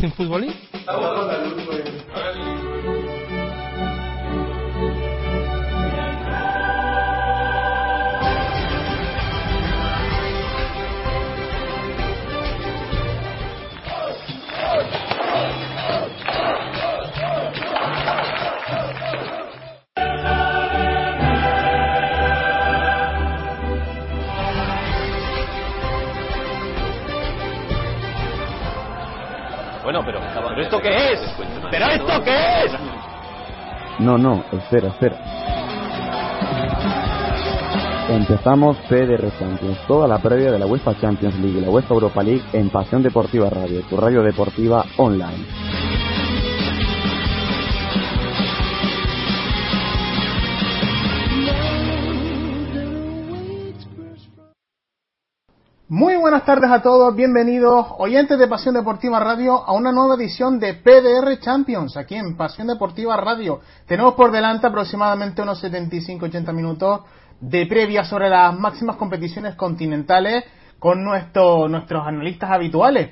¿Hacen 0.00 0.12
futbolín? 0.12 0.54
Pero, 30.04 30.20
¿pero 30.48 30.62
esto 30.62 30.80
qué 30.80 31.12
es? 31.12 31.20
¿Pero 31.70 31.86
esto 31.86 32.22
qué 32.24 32.64
es? 32.64 32.72
No, 33.98 34.16
no, 34.16 34.44
espera, 34.52 34.88
espera. 34.88 35.16
Empezamos 38.08 38.76
PDR 38.88 39.30
Champions, 39.38 39.78
toda 39.86 40.08
la 40.08 40.18
previa 40.18 40.50
de 40.50 40.58
la 40.58 40.66
UEFA 40.66 40.98
Champions 41.00 41.38
League 41.38 41.58
y 41.58 41.60
la 41.60 41.70
UEFA 41.70 41.94
Europa 41.94 42.22
League 42.22 42.42
en 42.52 42.68
Pasión 42.70 43.02
Deportiva 43.02 43.48
Radio, 43.50 43.82
tu 43.82 43.96
radio 43.96 44.22
deportiva 44.22 44.84
online. 44.96 45.46
Muy 55.92 56.14
buenas 56.14 56.44
tardes 56.44 56.70
a 56.70 56.82
todos, 56.82 57.16
bienvenidos 57.16 57.84
oyentes 57.98 58.38
de 58.38 58.46
Pasión 58.46 58.76
Deportiva 58.76 59.18
Radio 59.18 59.54
a 59.54 59.72
una 59.72 59.90
nueva 59.90 60.14
edición 60.14 60.60
de 60.60 60.74
PDR 60.74 61.40
Champions 61.40 61.96
aquí 61.96 62.14
en 62.14 62.36
Pasión 62.36 62.68
Deportiva 62.68 63.16
Radio. 63.16 63.58
Tenemos 63.86 64.14
por 64.14 64.30
delante 64.30 64.68
aproximadamente 64.68 65.42
unos 65.42 65.60
75-80 65.64 66.52
minutos 66.52 67.00
de 67.40 67.66
previa 67.66 68.04
sobre 68.04 68.30
las 68.30 68.56
máximas 68.56 68.94
competiciones 68.94 69.56
continentales 69.56 70.44
con 70.78 71.02
nuestro, 71.02 71.66
nuestros 71.66 72.06
analistas 72.06 72.52
habituales. 72.52 73.10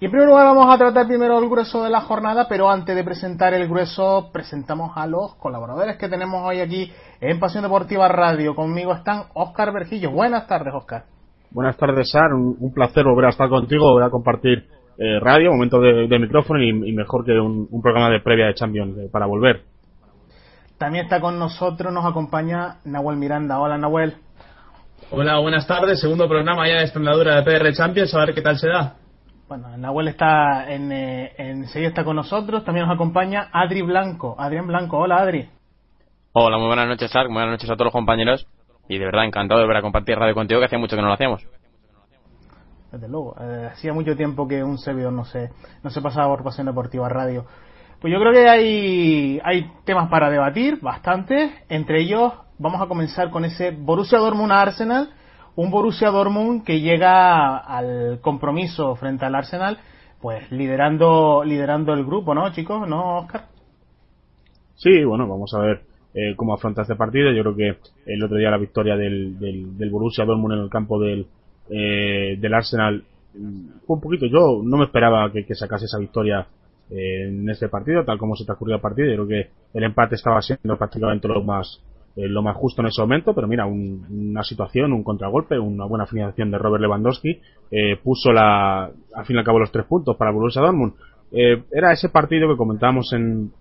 Y 0.00 0.06
en 0.06 0.10
primer 0.10 0.26
lugar 0.26 0.46
vamos 0.46 0.74
a 0.74 0.78
tratar 0.78 1.06
primero 1.06 1.38
el 1.38 1.50
grueso 1.50 1.84
de 1.84 1.90
la 1.90 2.00
jornada, 2.00 2.48
pero 2.48 2.70
antes 2.70 2.96
de 2.96 3.04
presentar 3.04 3.52
el 3.52 3.68
grueso 3.68 4.30
presentamos 4.32 4.96
a 4.96 5.06
los 5.06 5.34
colaboradores 5.34 5.98
que 5.98 6.08
tenemos 6.08 6.42
hoy 6.46 6.60
aquí 6.60 6.90
en 7.20 7.38
Pasión 7.38 7.62
Deportiva 7.62 8.08
Radio. 8.08 8.54
Conmigo 8.54 8.94
están 8.94 9.24
Óscar 9.34 9.70
Vergillo. 9.70 10.12
Buenas 10.12 10.46
tardes, 10.46 10.72
Óscar. 10.72 11.15
Buenas 11.50 11.76
tardes, 11.76 12.10
Sar. 12.10 12.32
Un, 12.32 12.56
un, 12.58 12.72
placer 12.72 13.04
volver 13.04 13.26
a 13.26 13.30
estar 13.30 13.48
contigo, 13.48 13.90
volver 13.90 14.08
a 14.08 14.10
compartir 14.10 14.66
eh, 14.98 15.20
radio, 15.20 15.52
momento 15.52 15.80
de, 15.80 16.08
de 16.08 16.18
micrófono 16.18 16.62
y, 16.62 16.68
y, 16.68 16.92
mejor 16.92 17.24
que 17.24 17.32
un, 17.32 17.68
un, 17.70 17.82
programa 17.82 18.10
de 18.10 18.20
previa 18.20 18.46
de 18.46 18.54
Champions 18.54 18.96
eh, 18.98 19.08
para 19.10 19.26
volver. 19.26 19.62
También 20.78 21.04
está 21.04 21.20
con 21.20 21.38
nosotros, 21.38 21.92
nos 21.92 22.04
acompaña 22.04 22.78
Nahuel 22.84 23.16
Miranda. 23.16 23.58
Hola, 23.60 23.78
Nahuel. 23.78 24.14
Hola, 25.10 25.38
buenas 25.38 25.66
tardes. 25.66 26.00
Segundo 26.00 26.28
programa 26.28 26.66
ya 26.66 26.78
de 26.78 26.84
esta 26.84 26.98
andadura 26.98 27.36
de 27.36 27.42
PR 27.42 27.72
Champions, 27.72 28.14
a 28.14 28.20
ver 28.20 28.34
qué 28.34 28.42
tal 28.42 28.58
se 28.58 28.68
da. 28.68 28.96
Bueno, 29.48 29.76
Nahuel 29.76 30.08
está 30.08 30.72
en, 30.72 30.90
eh, 30.90 31.32
enseguida 31.38 31.90
está 31.90 32.04
con 32.04 32.16
nosotros. 32.16 32.64
También 32.64 32.86
nos 32.86 32.94
acompaña 32.94 33.48
Adri 33.52 33.82
Blanco. 33.82 34.34
Adrián 34.38 34.66
Blanco. 34.66 34.98
Hola, 34.98 35.18
Adri. 35.18 35.48
Hola, 36.32 36.58
muy 36.58 36.66
buenas 36.66 36.88
noches, 36.88 37.10
Sark. 37.10 37.30
Buenas 37.32 37.52
noches 37.52 37.70
a 37.70 37.74
todos 37.74 37.86
los 37.86 37.92
compañeros. 37.92 38.46
Y 38.88 38.98
de 38.98 39.04
verdad, 39.04 39.24
encantado 39.24 39.60
de 39.60 39.66
volver 39.66 39.78
a 39.78 39.82
compartir 39.82 40.16
radio 40.16 40.34
contigo, 40.34 40.60
que 40.60 40.66
hacía 40.66 40.78
mucho 40.78 40.96
que 40.96 41.02
no 41.02 41.08
lo 41.08 41.14
hacíamos. 41.14 41.46
Desde 42.92 43.08
luego, 43.08 43.34
eh, 43.40 43.68
hacía 43.72 43.92
mucho 43.92 44.16
tiempo 44.16 44.46
que 44.46 44.62
un 44.62 44.78
servidor 44.78 45.12
no 45.12 45.24
se, 45.24 45.50
no 45.82 45.90
se 45.90 46.00
pasaba 46.00 46.28
por 46.28 46.44
Pasión 46.44 46.66
Deportiva 46.66 47.08
Radio. 47.08 47.44
Pues 48.00 48.12
yo 48.12 48.20
creo 48.20 48.32
que 48.32 48.48
hay, 48.48 49.40
hay 49.42 49.72
temas 49.84 50.08
para 50.08 50.30
debatir, 50.30 50.80
bastantes. 50.80 51.50
Entre 51.68 52.00
ellos, 52.00 52.32
vamos 52.58 52.80
a 52.80 52.86
comenzar 52.86 53.30
con 53.30 53.44
ese 53.44 53.72
Borussia 53.72 54.18
Dortmund 54.18 54.52
Arsenal. 54.52 55.10
Un 55.56 55.70
Borussia 55.70 56.10
Dortmund 56.10 56.64
que 56.64 56.80
llega 56.80 57.56
al 57.56 58.20
compromiso 58.20 58.94
frente 58.96 59.24
al 59.24 59.34
Arsenal, 59.34 59.78
pues 60.20 60.50
liderando, 60.52 61.42
liderando 61.44 61.94
el 61.94 62.04
grupo, 62.04 62.34
¿no, 62.34 62.52
chicos? 62.52 62.86
¿No, 62.86 63.20
Oscar? 63.20 63.46
Sí, 64.76 65.02
bueno, 65.04 65.26
vamos 65.26 65.52
a 65.54 65.58
ver 65.60 65.85
eh, 66.16 66.34
cómo 66.34 66.54
afronta 66.54 66.82
este 66.82 66.96
partido. 66.96 67.30
Yo 67.30 67.42
creo 67.42 67.56
que 67.56 68.12
el 68.12 68.24
otro 68.24 68.38
día 68.38 68.50
la 68.50 68.58
victoria 68.58 68.96
del, 68.96 69.38
del, 69.38 69.76
del 69.76 69.90
Borussia 69.90 70.24
Dortmund 70.24 70.54
en 70.54 70.60
el 70.60 70.70
campo 70.70 70.98
del, 70.98 71.26
eh, 71.70 72.36
del 72.40 72.54
Arsenal 72.54 73.04
fue 73.86 73.96
un 73.96 74.00
poquito. 74.00 74.26
Yo 74.26 74.62
no 74.64 74.78
me 74.78 74.84
esperaba 74.84 75.30
que, 75.30 75.44
que 75.44 75.54
sacase 75.54 75.84
esa 75.84 75.98
victoria 75.98 76.46
eh, 76.90 77.28
en 77.28 77.48
este 77.50 77.68
partido, 77.68 78.04
tal 78.04 78.18
como 78.18 78.34
se 78.34 78.46
transcurrió 78.46 78.76
el 78.76 78.80
partido. 78.80 79.08
Yo 79.08 79.26
creo 79.26 79.28
que 79.28 79.50
el 79.74 79.84
empate 79.84 80.14
estaba 80.14 80.40
siendo 80.40 80.76
prácticamente 80.78 81.28
lo 81.28 81.42
más 81.42 81.82
eh, 82.16 82.28
lo 82.28 82.42
más 82.42 82.56
justo 82.56 82.80
en 82.80 82.88
ese 82.88 83.02
momento, 83.02 83.34
pero 83.34 83.46
mira, 83.46 83.66
un, 83.66 84.06
una 84.08 84.42
situación, 84.42 84.94
un 84.94 85.04
contragolpe, 85.04 85.58
una 85.58 85.84
buena 85.84 86.06
finalización 86.06 86.50
de 86.50 86.56
Robert 86.56 86.80
Lewandowski, 86.80 87.42
eh, 87.70 87.96
puso 88.02 88.32
la, 88.32 88.84
al 88.86 89.26
fin 89.26 89.36
y 89.36 89.38
al 89.38 89.44
cabo 89.44 89.58
los 89.58 89.70
tres 89.70 89.84
puntos 89.84 90.16
para 90.16 90.30
Borussia 90.30 90.62
Dortmund. 90.62 90.94
Eh, 91.30 91.62
era 91.70 91.92
ese 91.92 92.08
partido 92.08 92.48
que 92.48 92.56
comentábamos 92.56 93.12
en, 93.12 93.52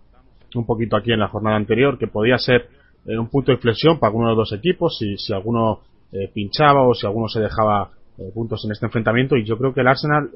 un 0.60 0.66
poquito 0.66 0.96
aquí 0.96 1.12
en 1.12 1.20
la 1.20 1.28
jornada 1.28 1.56
anterior, 1.56 1.98
que 1.98 2.08
podía 2.08 2.38
ser 2.38 2.68
eh, 3.06 3.18
un 3.18 3.30
punto 3.30 3.52
de 3.52 3.56
inflexión 3.56 4.00
para 4.00 4.10
alguno 4.10 4.30
de 4.30 4.36
los 4.36 4.50
dos 4.50 4.58
equipos, 4.58 4.98
si, 4.98 5.18
si 5.18 5.34
alguno 5.34 5.82
eh, 6.12 6.30
pinchaba 6.34 6.82
o 6.82 6.94
si 6.94 7.06
alguno 7.06 7.28
se 7.28 7.40
dejaba 7.40 7.92
eh, 8.18 8.32
puntos 8.34 8.64
en 8.66 8.72
este 8.72 8.86
enfrentamiento, 8.86 9.36
y 9.38 9.46
yo 9.46 9.58
creo 9.58 9.74
que 9.74 9.82
el 9.82 9.88
Arsenal 9.88 10.30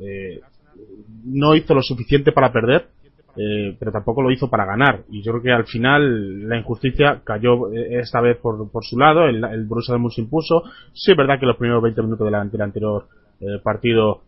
no 1.25 1.56
hizo 1.56 1.74
lo 1.74 1.81
suficiente 1.81 2.31
para 2.31 2.52
perder, 2.52 2.88
pero 3.35 3.91
tampoco 3.91 4.22
lo 4.22 4.31
hizo 4.31 4.50
para 4.50 4.66
ganar, 4.66 5.03
y 5.09 5.22
yo 5.22 5.31
creo 5.31 5.44
que 5.44 5.52
al 5.52 5.66
final 5.66 6.47
la 6.47 6.58
injusticia 6.58 7.22
cayó 7.24 7.72
esta 7.72 8.19
vez 8.19 8.38
por, 8.38 8.69
por 8.69 8.84
su 8.84 8.97
lado, 8.97 9.25
el, 9.25 9.44
el 9.44 9.66
Borussia 9.66 9.94
Dortmund 9.94 10.13
se 10.13 10.22
impuso, 10.22 10.63
sí 10.94 11.12
es 11.12 11.18
verdad 11.18 11.40
que 11.40 11.46
los 11.46 11.56
primeros 11.56 11.81
20 11.84 12.02
minutos 12.02 12.29
del, 12.29 12.52
del 12.52 12.62
anterior 12.62 13.08
partido 13.63 14.22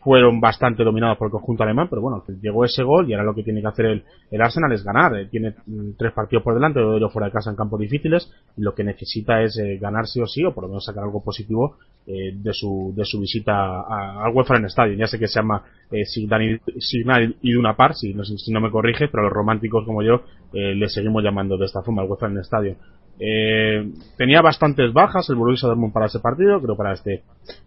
fueron 0.00 0.40
bastante 0.40 0.84
dominados 0.84 1.18
por 1.18 1.26
el 1.26 1.32
conjunto 1.32 1.62
alemán, 1.62 1.88
pero 1.90 2.02
bueno, 2.02 2.24
llegó 2.40 2.64
ese 2.64 2.82
gol 2.82 3.08
y 3.08 3.12
ahora 3.12 3.24
lo 3.24 3.34
que 3.34 3.42
tiene 3.42 3.60
que 3.60 3.66
hacer 3.66 3.86
el, 3.86 4.04
el 4.30 4.40
Arsenal 4.40 4.72
es 4.72 4.84
ganar. 4.84 5.16
Eh, 5.16 5.26
tiene 5.26 5.54
mm, 5.66 5.92
tres 5.98 6.12
partidos 6.12 6.42
por 6.44 6.54
delante, 6.54 6.80
dos 6.80 7.00
de 7.00 7.08
fuera 7.08 7.26
de 7.26 7.32
casa 7.32 7.50
en 7.50 7.56
campos 7.56 7.80
difíciles, 7.80 8.32
y 8.56 8.62
lo 8.62 8.74
que 8.74 8.84
necesita 8.84 9.42
es 9.42 9.58
eh, 9.58 9.78
ganar 9.78 10.06
sí 10.06 10.20
o 10.20 10.26
sí, 10.26 10.44
o 10.44 10.54
por 10.54 10.64
lo 10.64 10.68
menos 10.68 10.84
sacar 10.84 11.04
algo 11.04 11.22
positivo 11.22 11.76
eh, 12.10 12.32
de 12.34 12.54
su 12.54 12.94
de 12.96 13.04
su 13.04 13.20
visita 13.20 13.82
al 13.82 14.34
Westfalen 14.34 14.64
Stadium. 14.64 14.98
Ya 14.98 15.06
sé 15.06 15.18
que 15.18 15.26
se 15.26 15.40
llama 15.40 15.62
eh, 15.90 16.06
Signal, 16.06 16.60
Signal 16.78 17.36
Iduna 17.42 17.76
Par, 17.76 17.94
si 17.94 18.14
no, 18.14 18.24
si 18.24 18.50
no 18.50 18.62
me 18.62 18.70
corrige, 18.70 19.08
pero 19.08 19.24
los 19.24 19.32
románticos 19.32 19.84
como 19.84 20.02
yo 20.02 20.22
eh, 20.54 20.74
le 20.74 20.88
seguimos 20.88 21.22
llamando 21.22 21.58
de 21.58 21.66
esta 21.66 21.82
forma 21.82 22.00
al 22.00 22.08
Westfalen 22.08 22.38
Stadium. 22.38 22.76
Eh, 23.20 23.90
tenía 24.16 24.40
bastantes 24.42 24.92
bajas 24.92 25.28
el 25.28 25.36
Borussia 25.36 25.68
Dortmund 25.68 25.92
para 25.92 26.06
ese 26.06 26.20
partido, 26.20 26.60
creo 26.60 26.76
para 26.76 26.92
este 26.92 27.24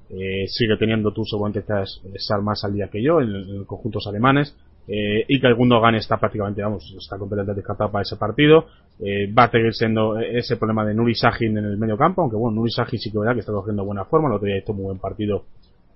eh, 0.09 0.45
sigue 0.47 0.78
teniendo 0.78 1.12
tú 1.12 1.23
seguramente 1.25 1.63
estar 2.13 2.41
más 2.41 2.63
al 2.63 2.73
día 2.73 2.89
que 2.89 3.01
yo 3.01 3.21
en, 3.21 3.65
conjuntos 3.65 4.06
alemanes 4.07 4.56
eh, 4.88 5.25
y 5.27 5.39
que 5.39 5.48
el 5.48 5.56
Gundogan 5.56 5.95
está 5.95 6.18
prácticamente, 6.18 6.62
vamos, 6.62 6.94
está 6.98 7.18
completamente 7.18 7.59
descartado 7.59 7.92
para 7.92 8.01
ese 8.01 8.18
partido. 8.18 8.65
Eh, 9.00 9.31
va 9.33 9.45
a 9.45 9.51
seguir 9.51 9.74
siendo 9.74 10.19
ese 10.19 10.57
problema 10.57 10.86
de 10.86 10.94
Nuri 10.94 11.15
Sahin 11.15 11.57
en 11.57 11.65
el 11.65 11.77
medio 11.77 11.97
campo, 11.97 12.21
aunque 12.21 12.36
bueno, 12.36 12.56
Nuri 12.56 12.71
Sahin 12.71 13.00
sí 13.00 13.12
que 13.12 13.18
verdad 13.18 13.33
que 13.33 13.39
está 13.39 13.51
cogiendo 13.51 13.86
buena 13.86 14.06
forma, 14.06 14.27
el 14.27 14.36
otro 14.36 14.47
día 14.47 14.62
muy 14.68 14.83
buen 14.83 15.00
partido 15.00 15.45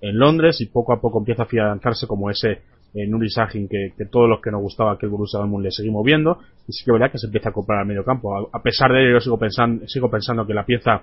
en 0.00 0.18
Londres 0.18 0.60
y 0.60 0.66
poco 0.66 0.92
a 0.92 1.00
poco 1.00 1.18
empieza 1.18 1.42
a 1.42 1.46
afianzarse 1.46 2.06
como 2.06 2.30
ese 2.30 2.62
eh, 2.96 3.06
Nuri 3.06 3.28
Sahin 3.28 3.68
que, 3.68 3.92
todos 4.10 4.28
los 4.28 4.40
que 4.40 4.50
nos 4.50 4.62
gustaba 4.62 4.98
que 4.98 5.06
el 5.06 5.12
Borussia 5.12 5.38
Dortmund 5.38 5.64
le 5.64 5.70
seguimos 5.70 6.04
viendo 6.04 6.38
y 6.66 6.72
sí 6.72 6.84
que 6.84 6.92
verdad 6.92 7.12
que 7.12 7.18
se 7.18 7.26
empieza 7.26 7.50
a 7.50 7.52
comprar 7.52 7.80
al 7.80 7.86
medio 7.86 8.04
campo. 8.04 8.48
A, 8.52 8.62
pesar 8.62 8.90
de 8.90 9.02
ello 9.02 9.14
yo 9.14 9.20
sigo 9.20 9.38
pensando, 9.38 9.86
sigo 9.86 10.10
pensando 10.10 10.46
que 10.46 10.54
la 10.54 10.64
pieza 10.64 11.02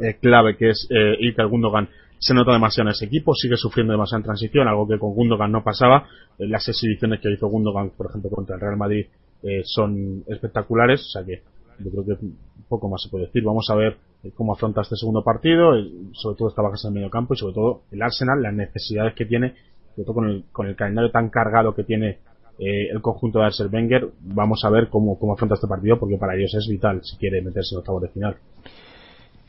eh, 0.00 0.16
clave 0.20 0.56
que 0.56 0.70
es 0.70 0.88
eh, 0.90 1.16
Ilkay 1.20 1.46
Gundogan 1.46 1.88
se 2.20 2.34
nota 2.34 2.52
demasiado 2.52 2.90
en 2.90 2.92
ese 2.92 3.06
equipo, 3.06 3.34
sigue 3.34 3.56
sufriendo 3.56 3.92
demasiado 3.92 4.18
en 4.18 4.24
transición, 4.24 4.68
algo 4.68 4.86
que 4.86 4.98
con 4.98 5.14
Gundogan 5.14 5.50
no 5.50 5.64
pasaba. 5.64 6.06
Eh, 6.38 6.46
las 6.46 6.68
exhibiciones 6.68 7.18
que 7.20 7.32
hizo 7.32 7.48
Gundogan, 7.48 7.90
por 7.96 8.10
ejemplo, 8.10 8.30
contra 8.30 8.56
el 8.56 8.60
Real 8.60 8.76
Madrid 8.76 9.06
eh, 9.42 9.62
son 9.64 10.22
espectaculares, 10.26 11.00
o 11.00 11.08
sea 11.08 11.24
que 11.24 11.42
yo 11.82 11.90
creo 11.90 12.04
que 12.04 12.26
poco 12.68 12.90
más 12.90 13.02
se 13.02 13.08
puede 13.08 13.26
decir. 13.26 13.42
Vamos 13.42 13.66
a 13.70 13.74
ver 13.74 13.96
eh, 14.22 14.32
cómo 14.34 14.52
afronta 14.52 14.82
este 14.82 14.96
segundo 14.96 15.24
partido, 15.24 15.72
sobre 16.12 16.36
todo 16.36 16.48
esta 16.48 16.60
baja 16.60 16.76
en 16.84 16.88
el 16.88 16.94
medio 16.94 17.10
campo 17.10 17.32
y 17.32 17.38
sobre 17.38 17.54
todo 17.54 17.82
el 17.90 18.02
Arsenal, 18.02 18.42
las 18.42 18.52
necesidades 18.52 19.14
que 19.14 19.24
tiene, 19.24 19.54
sobre 19.94 20.04
todo 20.04 20.14
con 20.14 20.28
el, 20.28 20.44
con 20.52 20.66
el 20.66 20.76
calendario 20.76 21.10
tan 21.10 21.28
cargado 21.30 21.74
que 21.74 21.84
tiene 21.84 22.18
eh, 22.58 22.88
el 22.90 23.00
conjunto 23.00 23.38
de 23.38 23.46
Arsene 23.46 23.70
Wenger, 23.70 24.08
vamos 24.20 24.64
a 24.64 24.70
ver 24.70 24.88
cómo, 24.88 25.18
cómo 25.18 25.32
afronta 25.32 25.54
este 25.54 25.66
partido 25.66 25.98
porque 25.98 26.18
para 26.18 26.34
ellos 26.34 26.54
es 26.54 26.68
vital 26.68 27.00
si 27.02 27.16
quiere 27.16 27.40
meterse 27.42 27.74
en 27.74 27.78
octavos 27.78 28.02
de 28.02 28.08
final. 28.08 28.36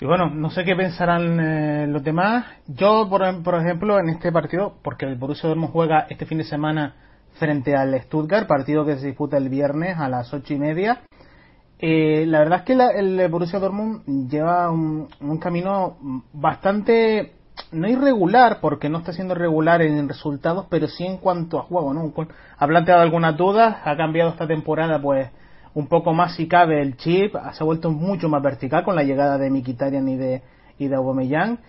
Y 0.01 0.05
bueno, 0.05 0.31
no 0.31 0.49
sé 0.49 0.63
qué 0.63 0.75
pensarán 0.75 1.39
eh, 1.39 1.87
los 1.87 2.03
demás. 2.03 2.45
Yo, 2.67 3.07
por, 3.07 3.21
por, 3.43 3.55
ejemplo, 3.55 3.99
en 3.99 4.09
este 4.09 4.31
partido, 4.31 4.73
porque 4.81 5.05
el 5.05 5.15
Borussia 5.15 5.47
Dortmund 5.47 5.71
juega 5.71 6.07
este 6.09 6.25
fin 6.25 6.39
de 6.39 6.43
semana 6.43 6.95
frente 7.33 7.75
al 7.75 7.99
Stuttgart, 8.01 8.47
partido 8.47 8.83
que 8.83 8.97
se 8.97 9.07
disputa 9.07 9.37
el 9.37 9.49
viernes 9.49 9.97
a 9.97 10.09
las 10.09 10.33
ocho 10.33 10.55
y 10.55 10.57
media. 10.57 11.01
Eh, 11.77 12.25
la 12.27 12.39
verdad 12.39 12.59
es 12.59 12.65
que 12.65 12.75
la, 12.75 12.89
el 12.91 13.27
Borussia 13.29 13.59
Dortmund 13.59 14.29
lleva 14.29 14.71
un, 14.71 15.07
un, 15.19 15.37
camino 15.37 15.97
bastante 16.33 17.33
no 17.71 17.87
irregular 17.87 18.59
porque 18.61 18.89
no 18.89 18.99
está 18.99 19.13
siendo 19.13 19.35
regular 19.35 19.81
en 19.81 20.07
resultados 20.07 20.65
pero 20.69 20.87
sí 20.87 21.05
en 21.05 21.17
cuanto 21.17 21.59
a 21.59 21.63
juego 21.63 21.93
no 21.93 22.13
ha 22.57 22.67
planteado 22.67 23.01
algunas 23.01 23.37
dudas 23.37 23.77
ha 23.83 23.95
cambiado 23.95 24.31
esta 24.31 24.47
temporada 24.47 25.01
pues 25.01 25.29
un 25.73 25.87
poco 25.87 26.13
más 26.13 26.35
si 26.35 26.47
cabe 26.47 26.81
el 26.81 26.97
chip 26.97 27.33
se 27.53 27.63
ha 27.63 27.65
vuelto 27.65 27.91
mucho 27.91 28.27
más 28.29 28.41
vertical 28.41 28.83
con 28.83 28.95
la 28.95 29.03
llegada 29.03 29.37
de 29.37 29.49
Mikitarian 29.49 30.07
y 30.09 30.17
de 30.17 30.41
y 30.77 30.87
de 30.87 30.95
Aubameyang 30.95 31.59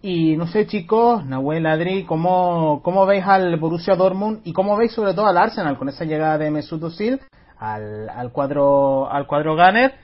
y 0.00 0.36
no 0.36 0.46
sé 0.46 0.66
chicos 0.66 1.24
Nahuel 1.26 1.66
Adri 1.66 2.04
cómo 2.04 2.80
cómo 2.82 3.04
veis 3.04 3.24
al 3.26 3.58
Borussia 3.58 3.96
Dortmund 3.96 4.40
y 4.44 4.52
cómo 4.52 4.76
veis 4.76 4.92
sobre 4.92 5.14
todo 5.14 5.26
al 5.26 5.36
Arsenal 5.36 5.78
con 5.78 5.88
esa 5.88 6.04
llegada 6.04 6.38
de 6.38 6.50
Mesut 6.50 6.82
Özil 6.82 7.20
al, 7.58 8.08
al 8.08 8.32
cuadro 8.32 9.10
al 9.10 9.26
cuadro 9.26 9.56
Gunner 9.56 9.94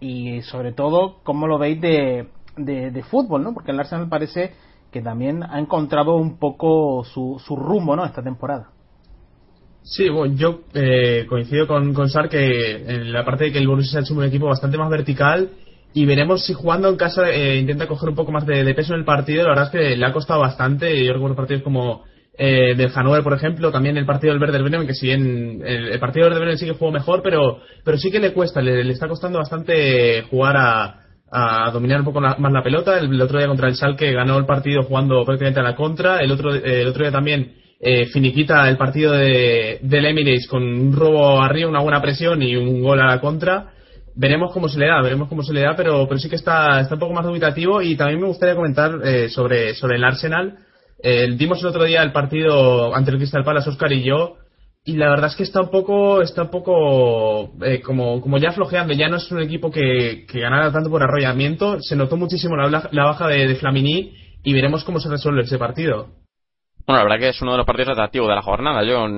y 0.00 0.42
sobre 0.42 0.72
todo 0.72 1.20
cómo 1.22 1.46
lo 1.46 1.58
veis 1.58 1.80
de, 1.80 2.28
de, 2.56 3.02
fútbol, 3.02 3.42
¿no? 3.42 3.54
Porque 3.54 3.70
el 3.70 3.80
Arsenal 3.80 4.08
parece 4.08 4.52
que 4.90 5.02
también 5.02 5.42
ha 5.42 5.58
encontrado 5.58 6.16
un 6.16 6.38
poco 6.38 7.04
su, 7.04 7.40
su 7.44 7.56
rumbo, 7.56 7.96
¿no? 7.96 8.04
Esta 8.04 8.22
temporada. 8.22 8.70
Sí, 9.82 10.08
bueno, 10.08 10.34
yo 10.34 10.62
eh, 10.74 11.26
coincido 11.28 11.68
con, 11.68 11.94
con 11.94 12.08
Sar 12.08 12.28
que 12.28 12.74
en 12.74 13.12
la 13.12 13.24
parte 13.24 13.44
de 13.44 13.52
que 13.52 13.58
el 13.58 13.68
Borussia 13.68 14.00
hecho 14.00 14.14
un 14.14 14.24
equipo 14.24 14.46
bastante 14.46 14.76
más 14.76 14.90
vertical 14.90 15.50
y 15.94 16.04
veremos 16.04 16.44
si 16.44 16.54
jugando 16.54 16.88
en 16.88 16.96
casa 16.96 17.30
eh, 17.30 17.58
intenta 17.58 17.86
coger 17.86 18.08
un 18.08 18.16
poco 18.16 18.32
más 18.32 18.44
de, 18.46 18.74
peso 18.74 18.94
en 18.94 19.00
el 19.00 19.04
partido. 19.04 19.44
La 19.44 19.50
verdad 19.50 19.64
es 19.66 19.70
que 19.70 19.96
le 19.96 20.04
ha 20.04 20.12
costado 20.12 20.40
bastante. 20.40 21.04
Yo 21.04 21.12
recuerdo 21.12 21.36
partidos 21.36 21.62
como 21.62 22.04
eh, 22.36 22.74
del 22.76 22.90
Hannover, 22.90 23.22
por 23.22 23.34
ejemplo, 23.34 23.70
también 23.70 23.96
el 23.96 24.06
partido 24.06 24.32
del 24.32 24.42
Werder 24.42 24.62
Bremen, 24.62 24.88
que 24.88 24.94
si 24.94 25.06
bien 25.06 25.62
el, 25.64 25.88
el 25.92 26.00
partido 26.00 26.24
del 26.24 26.32
Werder 26.32 26.46
Bremen 26.46 26.58
sí 26.58 26.66
que 26.66 26.78
jugó 26.78 26.90
mejor, 26.90 27.22
pero, 27.22 27.60
pero 27.84 27.96
sí 27.96 28.10
que 28.10 28.18
le 28.18 28.32
cuesta, 28.32 28.60
le 28.60 28.90
está 28.90 29.06
costando 29.06 29.38
bastante 29.38 30.22
jugar 30.22 30.56
a, 30.56 31.05
a 31.30 31.70
dominar 31.70 32.00
un 32.00 32.04
poco 32.04 32.20
más 32.20 32.52
la 32.52 32.62
pelota. 32.62 32.98
El, 32.98 33.20
otro 33.20 33.38
día 33.38 33.48
contra 33.48 33.68
el 33.68 33.76
Schalke 33.76 34.12
ganó 34.12 34.38
el 34.38 34.46
partido 34.46 34.82
jugando 34.82 35.24
prácticamente 35.24 35.60
a 35.60 35.64
la 35.64 35.74
contra. 35.74 36.20
El 36.20 36.32
otro, 36.32 36.54
el 36.54 36.86
otro 36.86 37.02
día 37.02 37.12
también 37.12 37.54
eh, 37.80 38.06
finiquita 38.06 38.68
el 38.68 38.76
partido 38.76 39.12
de, 39.12 39.78
del 39.82 40.06
Emirates 40.06 40.46
con 40.48 40.62
un 40.62 40.92
robo 40.92 41.40
arriba, 41.40 41.68
una 41.68 41.82
buena 41.82 42.00
presión 42.00 42.42
y 42.42 42.56
un 42.56 42.82
gol 42.82 43.00
a 43.00 43.06
la 43.06 43.20
contra. 43.20 43.72
Veremos 44.14 44.52
cómo 44.52 44.68
se 44.68 44.78
le 44.78 44.86
da, 44.86 45.02
veremos 45.02 45.28
cómo 45.28 45.42
se 45.42 45.52
le 45.52 45.60
da, 45.60 45.74
pero, 45.76 46.06
pero 46.08 46.18
sí 46.18 46.30
que 46.30 46.36
está, 46.36 46.80
está 46.80 46.94
un 46.94 47.00
poco 47.00 47.12
más 47.12 47.26
dubitativo 47.26 47.82
y 47.82 47.96
también 47.96 48.20
me 48.20 48.28
gustaría 48.28 48.54
comentar 48.54 49.00
eh, 49.04 49.28
sobre, 49.28 49.74
sobre 49.74 49.96
el 49.96 50.04
Arsenal 50.04 50.58
eh, 50.98 51.28
dimos 51.36 51.60
el 51.60 51.66
otro 51.66 51.84
día 51.84 52.02
el 52.02 52.12
partido 52.12 52.94
ante 52.94 53.10
el 53.10 53.18
Crystal 53.18 53.44
Palace, 53.44 53.70
Oscar 53.70 53.92
y 53.92 54.02
yo, 54.02 54.36
y 54.86 54.96
la 54.96 55.10
verdad 55.10 55.26
es 55.26 55.36
que 55.36 55.42
está 55.42 55.60
un 55.60 55.70
poco, 55.70 56.22
está 56.22 56.42
un 56.42 56.50
poco 56.50 57.50
eh, 57.64 57.80
como, 57.80 58.20
como 58.20 58.38
ya 58.38 58.52
flojeando, 58.52 58.92
ya 58.92 59.08
no 59.08 59.16
es 59.16 59.30
un 59.32 59.42
equipo 59.42 59.68
que, 59.68 60.24
que 60.30 60.38
ganara 60.38 60.70
tanto 60.70 60.88
por 60.88 61.02
arrollamiento, 61.02 61.80
se 61.80 61.96
notó 61.96 62.16
muchísimo 62.16 62.56
la, 62.56 62.88
la 62.92 63.04
baja 63.04 63.26
de, 63.26 63.48
de, 63.48 63.56
Flamini 63.56 64.14
y 64.44 64.54
veremos 64.54 64.84
cómo 64.84 65.00
se 65.00 65.10
resuelve 65.10 65.42
ese 65.42 65.58
partido. 65.58 66.06
Bueno, 66.86 66.98
la 66.98 67.02
verdad 67.02 67.18
que 67.18 67.28
es 67.30 67.42
uno 67.42 67.50
de 67.50 67.58
los 67.58 67.66
partidos 67.66 67.94
atractivos 67.94 68.28
de 68.28 68.36
la 68.36 68.42
jornada. 68.42 68.84
Yo 68.84 69.08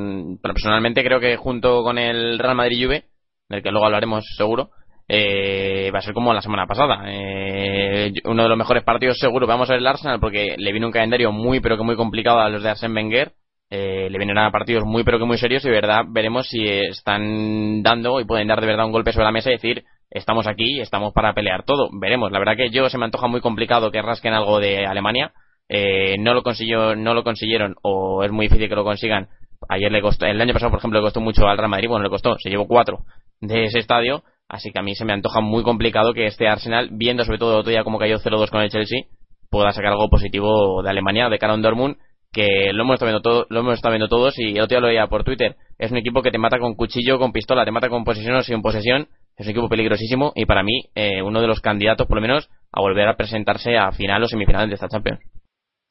personalmente 0.43 1.05
creo 1.05 1.21
que 1.21 1.37
junto 1.37 1.83
con 1.83 1.99
el 1.99 2.39
Real 2.39 2.57
Madrid 2.57 2.87
Juve, 2.87 3.05
del 3.51 3.63
que 3.63 3.71
luego 3.71 3.85
hablaremos 3.85 4.25
seguro, 4.39 4.71
eh, 5.07 5.91
va 5.95 5.99
a 5.99 6.03
ser 6.03 6.15
como 6.15 6.33
la 6.33 6.41
semana 6.41 6.67
pasada. 6.67 7.03
Eh, 7.09 8.11
uno 8.25 8.43
de 8.43 8.49
los 8.49 8.57
mejores 8.57 8.85
partidos 8.85 9.19
seguro. 9.19 9.47
Vamos 9.47 9.69
a 9.69 9.75
ver 9.75 9.81
el 9.81 9.87
Arsenal 9.87 10.19
porque 10.19 10.55
le 10.57 10.73
viene 10.73 10.87
un 10.87 10.93
calendario 10.93 11.31
muy 11.31 11.61
pero 11.61 11.77
que 11.77 11.85
muy 11.85 11.97
complicado 11.97 12.41
a 12.41 12.49
los 12.49 12.63
de 12.63 12.71
Arsene 12.71 12.95
Wenger. 12.95 13.33
Eh, 13.71 14.09
le 14.11 14.19
vienen 14.19 14.39
a 14.39 14.51
partidos 14.51 14.85
muy 14.87 15.05
pero 15.05 15.19
que 15.19 15.27
muy 15.27 15.37
serios 15.37 15.63
y 15.65 15.69
de 15.69 15.75
verdad 15.75 16.05
veremos 16.09 16.49
si 16.49 16.67
están 16.67 17.83
dando 17.83 18.19
y 18.19 18.25
pueden 18.25 18.49
dar 18.49 18.61
de 18.63 18.67
verdad 18.67 18.87
un 18.87 18.93
golpe 18.93 19.13
sobre 19.13 19.27
la 19.27 19.33
mesa 19.33 19.51
y 19.51 19.55
decir 19.55 19.85
estamos 20.11 20.47
aquí, 20.47 20.81
estamos 20.81 21.13
para 21.13 21.35
pelear 21.35 21.65
todo. 21.65 21.91
Veremos. 21.93 22.33
La 22.33 22.39
verdad 22.39 22.57
que 22.57 22.71
yo 22.71 22.89
se 22.89 22.97
me 22.97 23.05
antoja 23.05 23.27
muy 23.27 23.41
complicado 23.41 23.91
que 23.91 24.01
rasquen 24.01 24.33
algo 24.33 24.59
de 24.59 24.87
Alemania. 24.87 25.33
Eh, 25.69 26.17
no 26.19 26.33
lo 26.33 26.43
consiguió, 26.43 26.97
no 26.97 27.13
lo 27.13 27.25
consiguieron 27.25 27.75
o 27.83 28.25
es 28.25 28.33
muy 28.33 28.47
difícil 28.47 28.69
que 28.69 28.75
lo 28.75 28.85
consigan. 28.85 29.29
Ayer 29.69 29.93
le 29.93 30.01
costó, 30.01 30.25
el 30.25 30.41
año 30.41 30.55
pasado 30.55 30.71
por 30.71 30.79
ejemplo 30.79 31.01
le 31.01 31.05
costó 31.05 31.21
mucho 31.21 31.47
al 31.47 31.59
Real 31.59 31.69
Madrid, 31.69 31.89
bueno 31.89 32.05
le 32.05 32.11
costó, 32.11 32.39
se 32.39 32.49
llevó 32.49 32.67
cuatro 32.67 33.01
de 33.41 33.65
ese 33.65 33.81
estadio 33.81 34.23
Así 34.49 34.73
que 34.73 34.79
a 34.79 34.83
mí 34.83 34.95
se 34.95 35.05
me 35.05 35.13
antoja 35.13 35.41
muy 35.41 35.63
complicado 35.63 36.15
que 36.15 36.27
este 36.27 36.49
Arsenal, 36.49 36.89
viendo 36.93 37.25
sobre 37.25 37.39
todo 37.39 37.59
otro 37.59 37.71
día 37.71 37.85
cómo 37.85 37.99
cayó 37.99 38.19
0-2 38.19 38.49
con 38.51 38.63
el 38.63 38.71
Chelsea, 38.71 39.03
pueda 39.51 39.73
sacar 39.73 39.93
algo 39.93 40.09
positivo 40.09 40.83
de 40.83 40.89
Alemania, 40.89 41.29
de 41.29 41.39
cara 41.39 41.53
a 41.53 41.57
Dortmund, 41.59 41.97
que 42.33 42.73
lo 42.73 42.83
hemos 42.83 42.95
estado 42.95 43.11
viendo, 43.11 43.23
todo, 43.23 43.47
lo 43.49 43.61
hemos 43.61 43.75
estado 43.75 43.93
viendo 43.93 44.09
todos 44.09 44.39
y 44.39 44.53
el 44.53 44.61
otro 44.61 44.75
día 44.75 44.81
lo 44.81 44.87
veía 44.89 45.07
por 45.07 45.25
Twitter. 45.25 45.57
Es 45.79 45.91
un 45.91 45.99
equipo 45.99 46.23
que 46.23 46.31
te 46.31 46.39
mata 46.39 46.59
con 46.59 46.75
cuchillo, 46.75 47.19
con 47.19 47.33
pistola, 47.33 47.65
te 47.65 47.71
mata 47.71 47.89
con 47.89 48.05
posesión 48.05 48.37
o 48.37 48.43
sin 48.43 48.63
posesión. 48.63 49.09
Es 49.37 49.47
un 49.47 49.53
equipo 49.53 49.69
peligrosísimo 49.69 50.33
y 50.35 50.47
para 50.47 50.63
mí 50.63 50.83
eh, 50.95 51.23
uno 51.23 51.41
de 51.41 51.47
los 51.47 51.61
candidatos, 51.61 52.07
por 52.07 52.17
lo 52.17 52.23
menos, 52.23 52.51
a 52.73 52.81
volver 52.81 53.07
a 53.09 53.17
presentarse 53.17 53.77
a 53.77 53.93
final 53.93 54.23
o 54.23 54.29
semifinal 54.29 54.69
de 54.69 54.75
esta 54.75 54.89
Champions. 54.89 55.21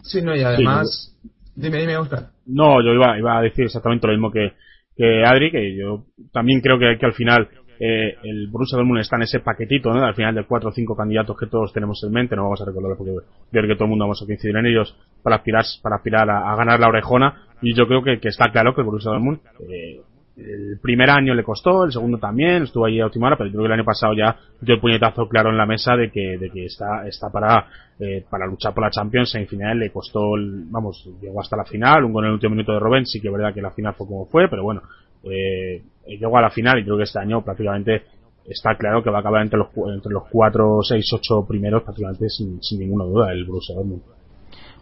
Sí, 0.03 0.21
no, 0.21 0.35
y 0.35 0.43
además... 0.43 1.17
Dime, 1.55 1.79
dime, 1.79 1.97
Oscar. 1.97 2.27
No, 2.45 2.83
yo 2.83 2.93
iba, 2.93 3.17
iba 3.17 3.39
a 3.39 3.41
decir 3.41 3.65
exactamente 3.65 4.05
lo 4.05 4.13
mismo 4.13 4.31
que, 4.31 4.53
que 4.95 5.23
Adri, 5.25 5.49
que 5.49 5.75
yo 5.75 6.05
también 6.31 6.61
creo 6.61 6.77
que, 6.77 6.97
que 6.99 7.05
al 7.05 7.13
final 7.13 7.49
eh, 7.79 8.17
el 8.23 8.47
Borussia 8.47 8.77
Dortmund 8.77 9.01
está 9.01 9.15
en 9.17 9.23
ese 9.23 9.39
paquetito, 9.39 9.93
¿no? 9.93 10.03
Al 10.03 10.15
final 10.15 10.35
de 10.35 10.43
cuatro 10.45 10.69
o 10.69 10.71
cinco 10.71 10.95
candidatos 10.95 11.37
que 11.37 11.47
todos 11.47 11.71
tenemos 11.73 12.03
en 12.03 12.11
mente, 12.11 12.35
no 12.35 12.43
vamos 12.43 12.61
a 12.61 12.65
recordar 12.65 12.97
porque 12.97 13.13
ver 13.51 13.67
que 13.67 13.75
todo 13.75 13.85
el 13.85 13.89
mundo 13.89 14.05
vamos 14.05 14.21
a 14.21 14.25
coincidir 14.25 14.55
en 14.55 14.65
ellos 14.65 14.95
para 15.23 15.37
aspirar, 15.37 15.63
para 15.81 15.97
aspirar 15.97 16.29
a, 16.29 16.55
ganar 16.55 16.79
la 16.79 16.87
orejona. 16.87 17.43
Y 17.61 17.73
yo 17.73 17.87
creo 17.87 18.03
que, 18.03 18.19
está 18.21 18.51
claro 18.51 18.73
que 18.73 18.81
el 18.81 18.85
Borussia 18.85 19.11
Dortmund, 19.11 19.39
eh, 19.69 20.01
el 20.37 20.79
primer 20.81 21.09
año 21.09 21.33
le 21.33 21.43
costó, 21.43 21.83
el 21.83 21.91
segundo 21.91 22.19
también, 22.19 22.63
estuvo 22.63 22.85
allí 22.85 22.99
a 22.99 23.05
última 23.05 23.27
hora, 23.27 23.37
pero 23.37 23.49
creo 23.49 23.61
que 23.63 23.67
el 23.67 23.73
año 23.73 23.83
pasado 23.83 24.13
ya 24.13 24.37
dio 24.61 24.75
el 24.75 24.81
puñetazo 24.81 25.27
claro 25.27 25.49
en 25.49 25.57
la 25.57 25.65
mesa 25.65 25.95
de 25.95 26.11
que, 26.11 26.37
de 26.37 26.49
que 26.51 26.65
está, 26.65 27.07
está 27.07 27.31
para, 27.31 27.67
eh, 27.99 28.23
para 28.29 28.45
luchar 28.45 28.73
por 28.73 28.83
la 28.83 28.91
Champions 28.91 29.33
en 29.35 29.47
final 29.47 29.79
le 29.79 29.91
costó, 29.91 30.33
vamos, 30.69 31.09
llegó 31.21 31.41
hasta 31.41 31.57
la 31.57 31.65
final, 31.65 32.05
un 32.05 32.13
gol 32.13 32.25
en 32.25 32.27
el 32.29 32.33
último 32.35 32.51
minuto 32.51 32.71
de 32.71 32.79
Robben, 32.79 33.05
sí 33.07 33.19
que 33.19 33.29
es 33.29 33.33
verdad 33.33 33.53
que 33.53 33.61
la 33.61 33.71
final 33.71 33.95
fue 33.95 34.05
como 34.05 34.25
fue, 34.27 34.47
pero 34.47 34.63
bueno, 34.63 34.83
eh, 35.23 35.83
llegó 36.07 36.37
a 36.37 36.41
la 36.41 36.49
final 36.49 36.79
y 36.79 36.83
creo 36.83 36.97
que 36.97 37.03
este 37.03 37.19
año 37.19 37.43
prácticamente 37.43 38.03
está 38.45 38.75
claro 38.75 39.03
que 39.03 39.09
va 39.09 39.17
a 39.17 39.19
acabar 39.21 39.41
entre 39.41 39.59
los 39.59 39.67
entre 39.93 40.11
los 40.11 40.23
4, 40.31 40.79
6, 40.81 41.13
8 41.13 41.45
primeros 41.47 41.83
prácticamente 41.83 42.29
sin, 42.29 42.61
sin 42.61 42.79
ninguna 42.79 43.03
duda 43.03 43.31
el 43.31 43.45
Borussia 43.45 43.75
Dortmund. 43.75 44.01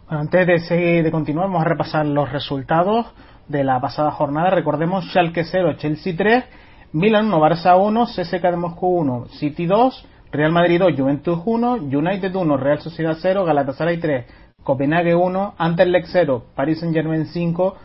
Bueno, 0.06 0.20
antes 0.20 0.46
de 0.46 0.58
seguir 0.60 1.02
de 1.02 1.10
continuar 1.10 1.48
vamos 1.48 1.62
a 1.62 1.68
repasar 1.68 2.06
los 2.06 2.30
resultados 2.30 3.06
de 3.48 3.64
la 3.64 3.80
pasada 3.80 4.10
jornada. 4.12 4.50
Recordemos 4.50 5.04
Schalke 5.06 5.44
0, 5.44 5.74
Chelsea 5.78 6.14
3, 6.16 6.44
Milan 6.92 7.26
1, 7.26 7.40
Barça 7.40 7.76
1, 7.76 8.06
CSK 8.06 8.42
de 8.42 8.56
Moscú 8.56 8.98
1, 8.98 9.26
City 9.38 9.66
2, 9.66 10.06
Real 10.32 10.52
Madrid 10.52 10.78
2, 10.78 10.94
Juventus 10.96 11.38
1, 11.44 11.74
United 11.74 12.34
1, 12.34 12.56
Real 12.56 12.80
Sociedad 12.80 13.16
0, 13.20 13.44
Galatasaray 13.44 13.98
3, 13.98 14.26
Copenhague 14.62 15.14
1, 15.14 15.54
Anderlecht 15.58 16.08
0, 16.10 16.44
Paris 16.54 16.80
Saint 16.80 16.94
Germain 16.94 17.26
5, 17.26 17.76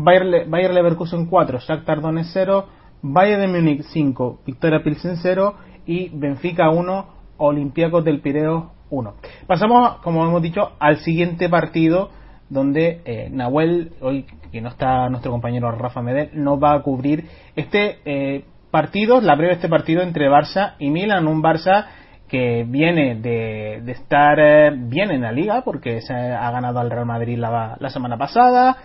Bayer, 0.00 0.46
Bayer 0.48 0.72
Leverkusen 0.72 1.26
4, 1.26 1.58
Shakhtar 1.58 2.00
Donetsk 2.00 2.30
0, 2.32 2.66
Bayern 3.02 3.40
de 3.40 3.48
Múnich 3.48 3.82
5, 3.82 4.40
Victoria 4.46 4.80
Pilsen 4.80 5.16
0 5.16 5.54
y 5.86 6.08
Benfica 6.10 6.70
1, 6.70 7.06
Olympiacos 7.38 8.04
del 8.04 8.20
Pireo 8.20 8.70
1. 8.90 9.14
Pasamos, 9.48 9.96
como 9.98 10.24
hemos 10.24 10.40
dicho, 10.40 10.70
al 10.78 10.98
siguiente 10.98 11.48
partido 11.48 12.10
donde 12.48 13.02
eh, 13.04 13.28
Nahuel, 13.32 13.92
hoy 14.00 14.24
que 14.52 14.60
no 14.60 14.68
está 14.68 15.08
nuestro 15.08 15.32
compañero 15.32 15.70
Rafa 15.72 16.00
Medel, 16.00 16.30
nos 16.32 16.62
va 16.62 16.74
a 16.74 16.82
cubrir 16.82 17.24
este 17.56 17.98
eh, 18.04 18.44
partido, 18.70 19.20
la 19.20 19.34
breve 19.34 19.54
este 19.54 19.68
partido 19.68 20.02
entre 20.02 20.30
Barça 20.30 20.74
y 20.78 20.90
Milan, 20.90 21.26
un 21.26 21.42
Barça 21.42 21.86
que 22.28 22.64
viene 22.68 23.16
de, 23.16 23.80
de 23.82 23.92
estar 23.92 24.38
eh, 24.38 24.70
bien 24.74 25.10
en 25.10 25.22
la 25.22 25.32
liga 25.32 25.62
porque 25.62 26.00
se 26.02 26.14
ha 26.14 26.50
ganado 26.52 26.78
al 26.78 26.90
Real 26.90 27.04
Madrid 27.04 27.36
la, 27.36 27.76
la 27.80 27.88
semana 27.88 28.16
pasada, 28.16 28.76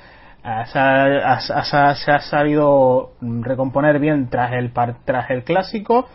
se 0.44 0.80
ha, 0.80 2.20
sabido 2.22 3.12
recomponer 3.22 4.00
bien 4.00 4.30
tras 4.30 4.54
el, 4.54 4.72
tras 5.06 5.30
el 5.30 5.44
clásico, 5.44 6.08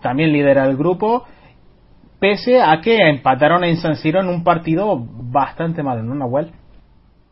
también 0.00 0.32
lidera 0.32 0.66
el 0.66 0.76
grupo, 0.76 1.24
pese 2.20 2.62
a 2.62 2.80
que 2.80 2.96
empataron 3.08 3.64
en 3.64 3.76
San 3.76 3.96
Siro 3.96 4.20
en 4.20 4.28
un 4.28 4.44
partido 4.44 4.96
bastante 4.98 5.82
malo, 5.82 6.02
¿no, 6.02 6.14
Nahuel? 6.14 6.52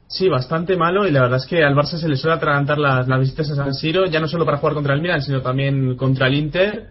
Sí, 0.09 0.29
bastante 0.29 0.77
malo 0.77 1.07
y 1.07 1.13
la 1.13 1.23
verdad 1.23 1.39
es 1.39 1.47
que 1.47 1.63
al 1.63 1.77
Barça 1.77 1.97
se 1.97 2.09
le 2.09 2.17
suele 2.17 2.37
atragantar 2.37 2.79
las, 2.79 3.07
las 3.07 3.21
visitas 3.21 3.49
a 3.53 3.55
San 3.55 3.75
Siro, 3.75 4.07
ya 4.07 4.19
no 4.19 4.27
solo 4.27 4.45
para 4.45 4.59
jugar 4.59 4.75
contra 4.75 4.95
el 4.95 5.03
Milan, 5.03 5.23
sino 5.23 5.41
también 5.41 5.97
contra 5.97 6.27
el 6.27 6.35
Inter. 6.35 6.89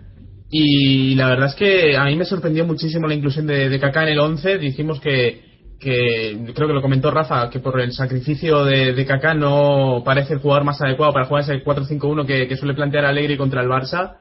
Y 0.50 1.16
la 1.16 1.28
verdad 1.28 1.48
es 1.48 1.56
que 1.56 1.98
a 1.98 2.06
mí 2.06 2.16
me 2.16 2.24
sorprendió 2.24 2.66
muchísimo 2.66 3.08
la 3.08 3.14
inclusión 3.14 3.46
de, 3.46 3.68
de 3.68 3.80
Kaká 3.80 4.04
en 4.04 4.10
el 4.10 4.20
11. 4.20 4.58
Dijimos 4.58 5.02
que, 5.02 5.49
que, 5.80 6.52
creo 6.54 6.68
que 6.68 6.74
lo 6.74 6.82
comentó 6.82 7.10
Rafa, 7.12 7.50
que 7.50 7.60
por 7.60 7.80
el 7.80 7.94
sacrificio 7.94 8.66
de, 8.66 8.94
de 8.94 9.06
Kaká 9.06 9.34
no 9.34 10.02
parece 10.04 10.34
el 10.34 10.40
jugador 10.40 10.66
más 10.66 10.82
adecuado 10.82 11.14
para 11.14 11.26
jugar 11.26 11.44
ese 11.44 11.64
4-5-1 11.64 12.26
que, 12.26 12.56
suele 12.58 12.74
plantear 12.74 13.06
Alegre 13.06 13.38
contra 13.38 13.62
el 13.62 13.70
Barça. 13.70 14.18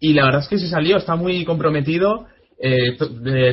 Y 0.00 0.14
la 0.14 0.24
verdad 0.24 0.40
es 0.40 0.48
que 0.48 0.58
se 0.58 0.68
salió, 0.68 0.96
está 0.96 1.14
muy 1.14 1.44
comprometido. 1.44 2.26
Eh, 2.58 2.96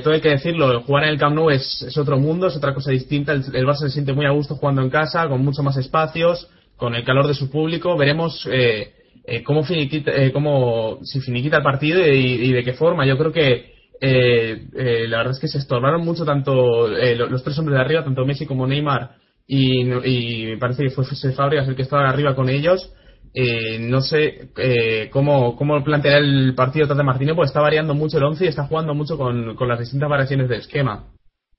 todo 0.04 0.14
hay 0.14 0.22
que 0.22 0.30
decirlo, 0.30 0.82
jugar 0.82 1.04
en 1.04 1.10
el 1.10 1.20
Camp 1.20 1.36
Nou 1.36 1.50
es, 1.50 1.98
otro 1.98 2.18
mundo, 2.18 2.48
es 2.48 2.56
otra 2.56 2.74
cosa 2.74 2.92
distinta. 2.92 3.34
El, 3.34 3.44
Barça 3.44 3.88
se 3.88 3.90
siente 3.90 4.14
muy 4.14 4.26
a 4.26 4.32
gusto 4.32 4.56
jugando 4.56 4.82
en 4.82 4.90
casa, 4.90 5.28
con 5.28 5.44
mucho 5.44 5.62
más 5.62 5.78
espacios, 5.78 6.50
con 6.78 6.96
el 6.96 7.04
calor 7.04 7.28
de 7.28 7.34
su 7.34 7.50
público. 7.52 7.98
Veremos 7.98 8.48
eh, 8.52 8.94
eh, 9.26 9.44
cómo, 9.44 9.64
finiquita, 9.64 10.12
eh, 10.12 10.32
cómo 10.32 11.00
si 11.04 11.22
finiquita 11.22 11.58
el 11.58 11.64
partido 11.64 12.00
y, 12.06 12.52
de 12.52 12.64
qué 12.64 12.74
forma. 12.74 13.06
Yo 13.06 13.18
creo 13.18 13.32
que 13.32 13.79
eh, 14.02 14.68
eh, 14.74 15.08
la 15.08 15.18
verdad 15.18 15.34
es 15.34 15.40
que 15.40 15.48
se 15.48 15.58
estorbaron 15.58 16.06
mucho 16.06 16.26
tanto 16.26 16.88
eh, 16.96 17.16
los 17.16 17.44
tres 17.44 17.58
hombres 17.60 17.78
de 17.78 17.82
arriba, 17.82 18.04
tanto 18.04 18.26
Messi 18.26 18.46
como 18.46 18.66
Neymar, 18.66 19.12
y, 19.46 19.84
me 19.84 20.58
parece 20.58 20.84
que 20.84 20.90
fue 20.92 21.06
José 21.06 21.32
Fábregas 21.34 21.68
el 21.68 21.76
que 21.76 21.82
estaba 21.82 22.08
arriba 22.08 22.36
con 22.36 22.50
ellos. 22.50 22.94
Eh, 23.34 23.78
no 23.80 24.02
sé 24.02 24.50
eh, 24.58 25.10
cómo, 25.12 25.56
cómo 25.56 25.84
plantear 25.84 26.24
el 26.24 26.56
partido 26.56 26.88
Tata 26.88 27.04
Martínez, 27.04 27.36
porque 27.36 27.48
está 27.48 27.62
variando 27.62 27.94
mucho 27.94 28.18
el 28.18 28.24
once 28.24 28.46
y 28.46 28.48
está 28.48 28.66
jugando 28.66 28.94
mucho 28.96 29.18
con, 29.18 29.56
con, 29.56 29.68
las 29.68 29.80
distintas 29.80 30.10
variaciones 30.10 30.50
del 30.50 30.60
esquema. 30.60 31.06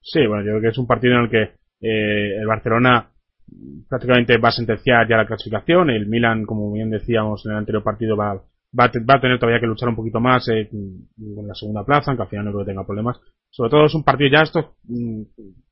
Sí, 0.00 0.26
bueno, 0.26 0.44
yo 0.44 0.50
creo 0.52 0.62
que 0.62 0.68
es 0.68 0.78
un 0.78 0.86
partido 0.86 1.14
en 1.14 1.24
el 1.24 1.30
que 1.30 1.52
el 1.82 2.46
Barcelona 2.46 3.10
prácticamente 3.88 4.38
va 4.38 4.48
a 4.48 4.52
sentenciar 4.52 5.08
ya 5.08 5.16
la 5.16 5.26
clasificación. 5.26 5.90
El 5.90 6.06
Milan, 6.06 6.44
como 6.44 6.72
bien 6.72 6.90
decíamos 6.90 7.44
en 7.46 7.52
el 7.52 7.58
anterior 7.58 7.82
partido, 7.82 8.16
va, 8.16 8.40
va, 8.78 8.84
a, 8.84 8.90
va 9.08 9.14
a 9.14 9.20
tener 9.20 9.38
todavía 9.38 9.60
que 9.60 9.66
luchar 9.66 9.88
un 9.88 9.96
poquito 9.96 10.20
más 10.20 10.48
eh, 10.48 10.68
con 10.70 11.46
la 11.46 11.54
segunda 11.54 11.84
plaza, 11.84 12.10
aunque 12.10 12.22
al 12.22 12.28
final 12.28 12.44
no 12.46 12.52
creo 12.52 12.64
que 12.64 12.70
tenga 12.70 12.86
problemas. 12.86 13.20
Sobre 13.50 13.70
todo 13.70 13.86
es 13.86 13.94
un 13.94 14.04
partido 14.04 14.30
ya 14.30 14.42
estos, 14.42 14.66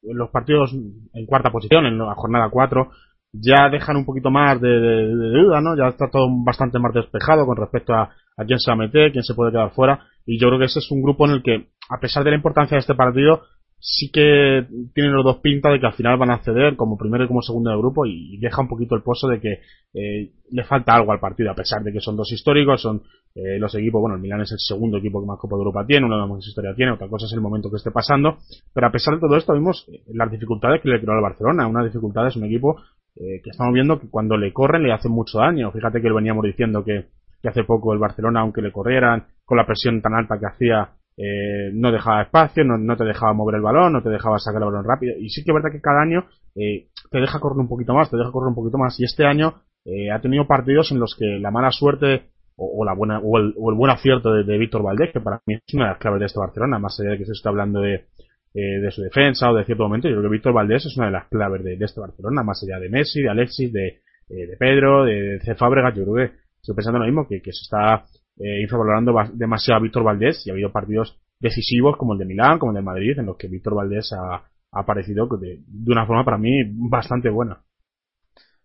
los 0.02 0.30
partidos 0.30 0.72
en 0.72 1.26
cuarta 1.26 1.50
posición, 1.50 1.86
en 1.86 1.98
la 1.98 2.14
jornada 2.14 2.48
4, 2.50 2.90
ya 3.32 3.68
dejan 3.70 3.96
un 3.96 4.04
poquito 4.04 4.30
más 4.30 4.60
de, 4.60 4.68
duda, 4.70 5.60
¿no? 5.60 5.76
Ya 5.76 5.88
está 5.88 6.08
todo 6.10 6.28
bastante 6.44 6.78
más 6.78 6.92
despejado 6.92 7.46
con 7.46 7.56
respecto 7.56 7.94
a, 7.94 8.10
a 8.36 8.44
quién 8.44 8.58
se 8.58 8.70
va 8.70 8.74
a 8.74 8.78
meter, 8.78 9.12
quién 9.12 9.22
se 9.22 9.34
puede 9.34 9.52
quedar 9.52 9.70
fuera. 9.70 10.06
Y 10.26 10.40
yo 10.40 10.48
creo 10.48 10.58
que 10.58 10.66
ese 10.66 10.80
es 10.80 10.90
un 10.90 11.02
grupo 11.02 11.26
en 11.26 11.32
el 11.34 11.42
que, 11.42 11.68
a 11.88 12.00
pesar 12.00 12.24
de 12.24 12.30
la 12.30 12.36
importancia 12.36 12.74
de 12.74 12.80
este 12.80 12.94
partido, 12.94 13.42
sí 13.80 14.10
que 14.10 14.66
tienen 14.94 15.12
los 15.12 15.24
dos 15.24 15.38
pinta 15.38 15.70
de 15.70 15.80
que 15.80 15.86
al 15.86 15.92
final 15.92 16.18
van 16.18 16.30
a 16.30 16.38
ceder 16.38 16.76
como 16.76 16.98
primero 16.98 17.24
y 17.24 17.28
como 17.28 17.42
segundo 17.42 17.70
del 17.70 17.78
grupo 17.78 18.06
y 18.06 18.36
deja 18.38 18.62
un 18.62 18.68
poquito 18.68 18.94
el 18.94 19.02
pozo 19.02 19.28
de 19.28 19.40
que 19.40 19.60
eh, 19.94 20.32
le 20.50 20.64
falta 20.64 20.94
algo 20.94 21.12
al 21.12 21.20
partido, 21.20 21.50
a 21.50 21.54
pesar 21.54 21.82
de 21.82 21.92
que 21.92 22.00
son 22.00 22.16
dos 22.16 22.30
históricos, 22.32 22.82
son 22.82 23.02
eh, 23.34 23.58
los 23.58 23.74
equipos, 23.74 24.00
bueno, 24.00 24.16
el 24.16 24.22
Milan 24.22 24.40
es 24.40 24.52
el 24.52 24.58
segundo 24.58 24.98
equipo 24.98 25.20
que 25.20 25.26
más 25.26 25.38
Copa 25.38 25.56
de 25.56 25.60
Europa 25.60 25.84
tiene, 25.86 26.06
uno 26.06 26.16
de 26.16 26.22
los 26.22 26.30
más 26.30 26.46
historia 26.46 26.74
tiene, 26.74 26.92
otra 26.92 27.08
cosa 27.08 27.26
es 27.26 27.32
el 27.32 27.40
momento 27.40 27.70
que 27.70 27.76
esté 27.76 27.90
pasando, 27.90 28.38
pero 28.74 28.86
a 28.86 28.90
pesar 28.90 29.14
de 29.14 29.20
todo 29.20 29.36
esto 29.36 29.52
vimos 29.54 29.86
las 30.08 30.30
dificultades 30.30 30.82
que 30.82 30.88
le 30.88 31.00
creó 31.00 31.14
al 31.14 31.22
Barcelona, 31.22 31.66
una 31.66 31.84
dificultad 31.84 32.26
es 32.26 32.36
un 32.36 32.44
equipo 32.44 32.80
eh, 33.20 33.40
que 33.42 33.50
estamos 33.50 33.74
viendo 33.74 33.98
que 33.98 34.08
cuando 34.08 34.36
le 34.36 34.52
corren 34.52 34.84
le 34.84 34.92
hacen 34.92 35.10
mucho 35.10 35.38
daño. 35.38 35.72
Fíjate 35.72 36.00
que 36.00 36.12
veníamos 36.12 36.44
diciendo 36.44 36.84
que, 36.84 37.06
que 37.42 37.48
hace 37.48 37.64
poco 37.64 37.92
el 37.92 37.98
Barcelona, 37.98 38.40
aunque 38.40 38.62
le 38.62 38.70
corrieran 38.70 39.26
con 39.44 39.56
la 39.56 39.66
presión 39.66 40.00
tan 40.00 40.14
alta 40.14 40.38
que 40.38 40.46
hacía, 40.46 40.90
eh, 41.20 41.72
no 41.74 41.90
dejaba 41.90 42.22
espacio, 42.22 42.62
no, 42.62 42.78
no, 42.78 42.96
te 42.96 43.04
dejaba 43.04 43.32
mover 43.32 43.56
el 43.56 43.62
balón, 43.62 43.92
no 43.92 44.02
te 44.02 44.08
dejaba 44.08 44.38
sacar 44.38 44.62
el 44.62 44.68
balón 44.68 44.84
rápido. 44.84 45.16
Y 45.18 45.30
sí 45.30 45.42
que 45.42 45.50
es 45.50 45.54
verdad 45.54 45.72
que 45.72 45.80
cada 45.80 46.00
año 46.00 46.26
eh, 46.54 46.86
te 47.10 47.18
deja 47.18 47.40
correr 47.40 47.58
un 47.58 47.68
poquito 47.68 47.92
más, 47.92 48.08
te 48.08 48.16
deja 48.16 48.30
correr 48.30 48.48
un 48.48 48.54
poquito 48.54 48.78
más. 48.78 48.98
Y 49.00 49.04
este 49.04 49.26
año 49.26 49.54
eh, 49.84 50.12
ha 50.12 50.20
tenido 50.20 50.46
partidos 50.46 50.92
en 50.92 51.00
los 51.00 51.16
que 51.18 51.26
la 51.40 51.50
mala 51.50 51.72
suerte 51.72 52.28
o, 52.56 52.82
o 52.82 52.84
la 52.84 52.94
buena 52.94 53.18
o 53.18 53.36
el, 53.36 53.52
o 53.56 53.70
el, 53.70 53.76
buen 53.76 53.90
acierto 53.90 54.32
de, 54.32 54.58
Víctor 54.58 54.82
Valdés, 54.82 55.10
que 55.12 55.20
para 55.20 55.40
mí 55.46 55.54
es 55.54 55.74
una 55.74 55.86
de 55.86 55.90
las 55.90 55.98
claves 55.98 56.20
de 56.20 56.26
este 56.26 56.38
Barcelona, 56.38 56.78
más 56.78 56.98
allá 57.00 57.10
de 57.10 57.18
que 57.18 57.24
se 57.24 57.32
está 57.32 57.48
hablando 57.48 57.80
de, 57.80 58.06
eh, 58.54 58.80
de 58.80 58.90
su 58.92 59.02
defensa 59.02 59.50
o 59.50 59.56
de 59.56 59.64
cierto 59.64 59.84
momento. 59.84 60.08
Yo 60.08 60.16
creo 60.16 60.30
que 60.30 60.36
Víctor 60.36 60.52
Valdés 60.52 60.86
es 60.86 60.96
una 60.96 61.06
de 61.06 61.12
las 61.12 61.28
claves 61.28 61.64
de, 61.64 61.76
de, 61.76 61.84
este 61.84 62.00
Barcelona, 62.00 62.44
más 62.44 62.62
allá 62.62 62.78
de 62.78 62.90
Messi, 62.90 63.22
de 63.22 63.28
Alexis, 63.28 63.72
de, 63.72 63.86
eh, 64.28 64.46
de 64.46 64.56
Pedro, 64.56 65.04
de, 65.04 65.38
de 65.38 65.54
Fábregas. 65.56 65.94
Yo 65.96 66.04
creo 66.04 66.14
que 66.28 66.34
estoy 66.60 66.74
pensando 66.76 66.98
lo 67.00 67.06
mismo, 67.06 67.26
que, 67.26 67.40
que 67.40 67.52
se 67.52 67.62
está 67.62 68.04
eh, 68.38 68.62
infravalorando 68.62 69.14
demasiado 69.34 69.78
a 69.78 69.82
Víctor 69.82 70.04
Valdés 70.04 70.46
y 70.46 70.50
ha 70.50 70.52
habido 70.52 70.72
partidos 70.72 71.18
decisivos 71.40 71.96
como 71.96 72.12
el 72.12 72.18
de 72.18 72.24
Milán, 72.24 72.58
como 72.58 72.72
el 72.72 72.76
de 72.76 72.82
Madrid, 72.82 73.18
en 73.18 73.26
los 73.26 73.36
que 73.36 73.48
Víctor 73.48 73.74
Valdés 73.74 74.12
ha, 74.12 74.36
ha 74.36 74.80
aparecido 74.80 75.26
de, 75.38 75.58
de, 75.66 75.92
una 75.92 76.06
forma 76.06 76.24
para 76.24 76.38
mí 76.38 76.50
bastante 76.88 77.30
buena. 77.30 77.58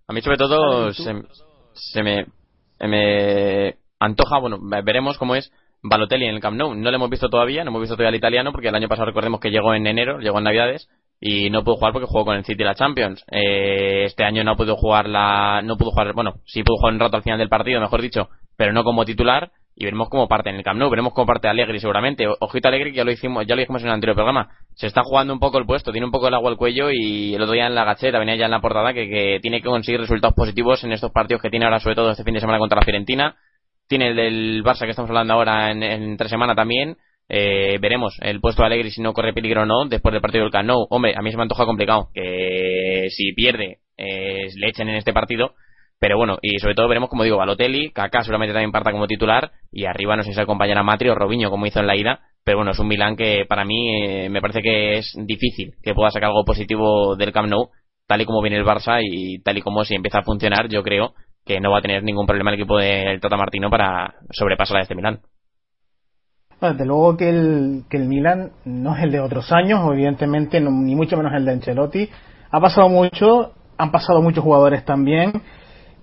A 0.08 0.14
mí 0.14 0.22
sobre 0.22 0.38
todo 0.38 0.92
se, 0.92 1.14
se 1.74 2.04
me, 2.04 2.26
me 2.80 3.76
antoja, 4.00 4.40
bueno, 4.40 4.60
veremos 4.84 5.18
cómo 5.18 5.36
es 5.36 5.52
Balotelli 5.82 6.26
en 6.26 6.36
el 6.36 6.42
Camp 6.42 6.58
Nou. 6.58 6.76
No 6.76 6.90
lo 6.90 6.96
hemos 6.96 7.10
visto 7.10 7.30
todavía, 7.30 7.64
no 7.64 7.70
hemos 7.70 7.82
visto 7.82 7.96
todavía 7.96 8.10
al 8.10 8.16
italiano 8.16 8.52
porque 8.52 8.70
el 8.70 8.76
año 8.76 8.88
pasado 8.88 9.08
recordemos 9.08 9.40
que 9.40 9.52
llegó 9.52 9.74
en 9.74 9.86
enero, 9.86 10.20
llegó 10.20 10.38
en 10.38 10.46
Navidades 10.46 10.90
y 11.26 11.50
no 11.50 11.64
pudo 11.64 11.78
jugar 11.78 11.94
porque 11.94 12.06
jugó 12.06 12.26
con 12.26 12.36
el 12.36 12.44
City 12.44 12.66
la 12.66 12.76
Champions. 12.76 13.24
Eh, 13.32 14.04
este 14.04 14.26
año 14.26 14.44
no 14.44 14.58
pudo 14.58 14.76
jugar 14.76 15.08
la, 15.08 15.62
no 15.64 15.78
pudo 15.78 15.92
jugar, 15.92 16.12
bueno, 16.14 16.34
sí 16.46 16.64
pudo 16.64 16.76
jugar 16.76 16.94
un 16.96 17.00
rato 17.00 17.16
al 17.16 17.24
final 17.24 17.40
del 17.40 17.48
partido, 17.48 17.80
mejor 17.80 18.02
dicho, 18.02 18.28
pero 18.58 18.74
no 18.74 18.84
como 18.84 19.06
titular 19.06 19.50
y 19.74 19.86
veremos 19.86 20.10
cómo 20.10 20.28
parte 20.28 20.50
en 20.50 20.58
el 20.58 20.64
Camp 20.64 20.78
Nou, 20.78 20.90
veremos 20.90 21.14
cómo 21.14 21.26
parte 21.26 21.48
Alegri 21.48 21.80
seguramente. 21.80 22.28
Ojito 22.28 22.68
Alegri 22.68 22.92
que 22.92 22.98
ya 22.98 23.04
lo 23.06 23.12
hicimos, 23.12 23.48
ya 23.48 23.56
lo 23.56 23.62
dijimos 23.62 23.82
en 23.84 23.88
el 23.88 23.94
anterior 23.94 24.16
programa. 24.16 24.50
Se 24.76 24.86
está 24.86 25.02
jugando 25.02 25.32
un 25.32 25.40
poco 25.40 25.58
el 25.60 25.66
puesto, 25.66 25.94
tiene 25.94 26.06
un 26.06 26.12
poco 26.12 26.28
el 26.28 26.34
agua 26.34 26.52
al 26.52 26.58
cuello 26.58 26.92
y 26.92 27.34
el 27.34 27.42
otro 27.42 27.54
día 27.54 27.68
en 27.68 27.76
la 27.76 27.86
gacheta 27.86 28.20
venía 28.20 28.36
ya 28.36 28.46
en 28.46 28.52
la 28.52 28.60
portada 28.60 28.94
que, 28.94 29.08
que 29.08 29.40
tiene 29.42 29.62
que 29.62 29.70
conseguir 29.70 30.02
resultados 30.02 30.36
positivos 30.36 30.84
en 30.84 30.92
estos 30.92 31.12
partidos 31.12 31.42
que 31.42 31.50
tiene 31.50 31.64
ahora 31.64 31.80
sobre 31.80 31.96
todo 31.96 32.12
este 32.12 32.26
fin 32.26 32.34
de 32.34 32.42
semana 32.42 32.60
contra 32.60 32.80
la 32.80 32.86
Fiorentina 32.86 33.38
tiene 33.88 34.10
el 34.10 34.16
del 34.16 34.64
Barça 34.64 34.84
que 34.84 34.90
estamos 34.90 35.10
hablando 35.10 35.34
ahora 35.34 35.72
en, 35.72 35.84
en 35.84 36.18
tres 36.18 36.30
semanas 36.30 36.56
también. 36.56 36.98
Eh, 37.30 37.78
veremos 37.80 38.18
el 38.22 38.40
puesto 38.42 38.62
de 38.62 38.68
Alegri 38.68 38.92
si 38.92 39.02
no 39.02 39.14
corre 39.14 39.34
peligro 39.34 39.64
o 39.64 39.66
no 39.66 39.86
después 39.86 40.12
del 40.12 40.22
partido 40.22 40.44
del 40.44 40.52
Camp 40.52 40.68
Nou. 40.68 40.88
Hombre, 40.90 41.16
a 41.16 41.22
mí 41.22 41.32
se 41.32 41.38
me 41.38 41.44
antoja 41.44 41.66
complicado 41.66 42.10
que 42.14 43.08
si 43.10 43.34
pierde 43.34 43.80
eh, 43.98 44.48
le 44.56 44.68
echen 44.70 44.90
en 44.90 44.96
este 44.96 45.14
partido. 45.14 45.54
Pero 46.00 46.18
bueno, 46.18 46.38
y 46.42 46.60
sobre 46.60 46.76
todo 46.76 46.90
veremos, 46.90 47.10
como 47.10 47.24
digo, 47.24 47.38
Balotelli, 47.38 47.92
Kaká 47.92 48.24
seguramente 48.24 48.54
también 48.54 48.74
parta 48.74 48.92
como 48.92 49.08
titular 49.08 49.52
y 49.72 49.86
arriba 49.86 50.18
no 50.18 50.24
sé 50.24 50.32
si 50.32 50.36
se 50.36 50.42
acompañará 50.42 50.84
Matri 50.84 51.08
o 51.08 51.16
Robinho 51.16 51.50
como 51.50 51.66
hizo 51.66 51.80
en 51.80 51.88
la 51.88 51.96
ida. 51.96 52.20
Pero 52.44 52.58
bueno, 52.58 52.72
es 52.72 52.80
un 52.80 52.88
Milán 52.88 53.16
que 53.16 53.46
para 53.48 53.64
mí 53.64 54.04
eh, 54.04 54.30
me 54.30 54.42
parece 54.42 54.62
que 54.62 54.98
es 54.98 55.14
difícil 55.26 55.76
que 55.82 55.94
pueda 55.94 56.12
sacar 56.12 56.28
algo 56.30 56.44
positivo 56.44 57.16
del 57.16 57.32
Camp 57.32 57.48
Nou, 57.48 57.70
tal 58.06 58.22
y 58.22 58.26
como 58.26 58.42
viene 58.42 58.58
el 58.58 58.66
Barça 58.66 59.00
y 59.02 59.42
tal 59.44 59.58
y 59.58 59.62
como 59.62 59.86
si 59.86 59.96
empieza 59.96 60.20
a 60.20 60.24
funcionar, 60.24 60.68
yo 60.68 60.84
creo 60.84 61.14
que 61.46 61.62
no 61.62 61.72
va 61.72 61.80
a 61.80 61.82
tener 61.82 62.04
ningún 62.04 62.26
problema 62.26 62.52
el 62.52 62.60
equipo 62.60 62.78
del 62.78 63.22
Tata 63.22 63.38
Martino 63.38 63.70
para 63.70 64.16
sobrepasar 64.32 64.78
a 64.78 64.82
este 64.82 64.96
Milán. 64.96 65.22
Desde 66.72 66.86
luego 66.86 67.18
que 67.18 67.30
el, 67.30 67.84
que 67.90 67.98
el 67.98 68.08
Milan 68.08 68.52
no 68.66 68.96
es 68.96 69.04
el 69.04 69.12
de 69.12 69.20
otros 69.20 69.52
años, 69.52 69.82
evidentemente, 69.92 70.62
ni 70.62 70.96
mucho 70.96 71.18
menos 71.18 71.34
el 71.34 71.46
de 71.46 71.52
Ancelotti. 71.52 72.10
Ha 72.52 72.60
pasado 72.62 72.88
mucho, 72.88 73.52
han 73.78 73.92
pasado 73.92 74.22
muchos 74.22 74.44
jugadores 74.44 74.86
también, 74.86 75.34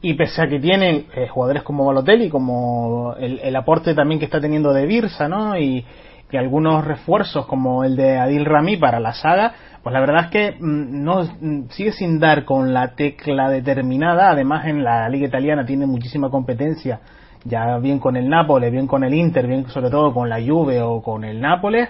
y 0.02 0.14
pese 0.14 0.42
a 0.42 0.48
que 0.48 0.60
tienen 0.60 1.06
eh, 1.14 1.28
jugadores 1.28 1.62
como 1.62 1.86
Balotelli, 1.86 2.28
como 2.28 3.14
el, 3.18 3.38
el, 3.40 3.56
aporte 3.56 3.94
también 3.94 4.18
que 4.18 4.24
está 4.26 4.40
teniendo 4.40 4.72
de 4.72 4.86
Birsa, 4.86 5.28
¿no? 5.28 5.58
Y, 5.58 5.84
algunos 6.32 6.84
refuerzos 6.84 7.44
como 7.46 7.82
el 7.82 7.96
de 7.96 8.16
Adil 8.16 8.44
Rami 8.44 8.76
para 8.76 9.00
la 9.00 9.14
saga, 9.14 9.52
pues 9.82 9.92
la 9.92 9.98
verdad 9.98 10.26
es 10.26 10.30
que 10.30 10.52
mm, 10.60 11.02
no 11.02 11.24
sigue 11.70 11.90
sin 11.90 12.20
dar 12.20 12.44
con 12.44 12.72
la 12.72 12.94
tecla 12.94 13.50
determinada. 13.50 14.30
Además, 14.30 14.64
en 14.66 14.84
la 14.84 15.08
liga 15.08 15.26
italiana 15.26 15.66
tiene 15.66 15.86
muchísima 15.86 16.30
competencia 16.30 17.00
ya 17.44 17.78
bien 17.78 17.98
con 17.98 18.16
el 18.16 18.28
Nápoles, 18.28 18.70
bien 18.70 18.86
con 18.86 19.04
el 19.04 19.14
Inter, 19.14 19.46
bien 19.46 19.68
sobre 19.68 19.90
todo 19.90 20.12
con 20.12 20.28
la 20.28 20.40
Juve 20.40 20.82
o 20.82 21.02
con 21.02 21.24
el 21.24 21.40
Nápoles 21.40 21.88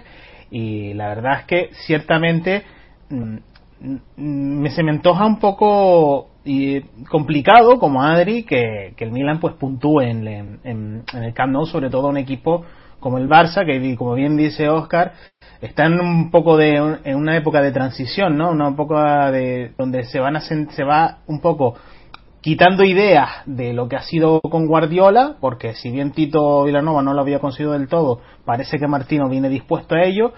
y 0.51 0.95
la 0.95 1.09
verdad 1.09 1.41
es 1.41 1.47
que 1.47 1.71
ciertamente 1.87 2.65
me 4.17 4.71
se 4.71 4.83
me 4.83 4.91
antoja 4.91 5.25
un 5.25 5.39
poco 5.39 6.29
y 6.45 6.81
complicado 7.09 7.79
como 7.79 8.03
Adri 8.03 8.45
que, 8.45 8.95
que 8.97 9.05
el 9.05 9.13
Milan 9.13 9.41
pues 9.41 9.55
puntúe 9.55 10.01
en, 10.01 10.27
en, 10.27 10.61
en, 11.13 11.23
el 11.23 11.35
Camp 11.35 11.53
Nou 11.53 11.67
sobre 11.67 11.91
todo 11.91 12.09
un 12.09 12.17
equipo 12.17 12.65
como 12.99 13.19
el 13.19 13.29
Barça 13.29 13.65
que 13.65 13.97
como 13.97 14.15
bien 14.15 14.37
dice 14.37 14.69
Oscar 14.69 15.13
está 15.61 15.87
en 15.87 16.01
un 16.01 16.31
poco 16.31 16.57
de 16.57 16.77
en 17.05 17.17
una 17.17 17.37
época 17.37 17.61
de 17.61 17.73
transición 17.73 18.37
no 18.37 18.51
una 18.51 18.69
época 18.69 19.31
de 19.31 19.73
donde 19.77 20.05
se 20.05 20.19
van 20.19 20.37
a 20.37 20.41
se 20.41 20.85
va 20.85 21.19
un 21.27 21.41
poco 21.41 21.77
quitando 22.41 22.85
ideas 22.85 23.29
de 23.47 23.73
lo 23.73 23.89
que 23.89 23.97
ha 23.97 24.03
sido 24.03 24.41
con 24.41 24.67
Guardiola, 24.67 25.37
porque 25.41 25.75
si 25.75 25.91
bien 25.91 26.13
Tito 26.13 26.65
Villanova 26.65 27.03
no 27.03 27.13
lo 27.13 27.21
había 27.21 27.39
conseguido 27.39 27.73
del 27.73 27.89
todo, 27.89 28.21
parece 28.45 28.79
que 28.79 28.87
Martino 28.87 29.29
viene 29.29 29.49
dispuesto 29.49 29.95
a 29.95 30.03
ello, 30.03 30.33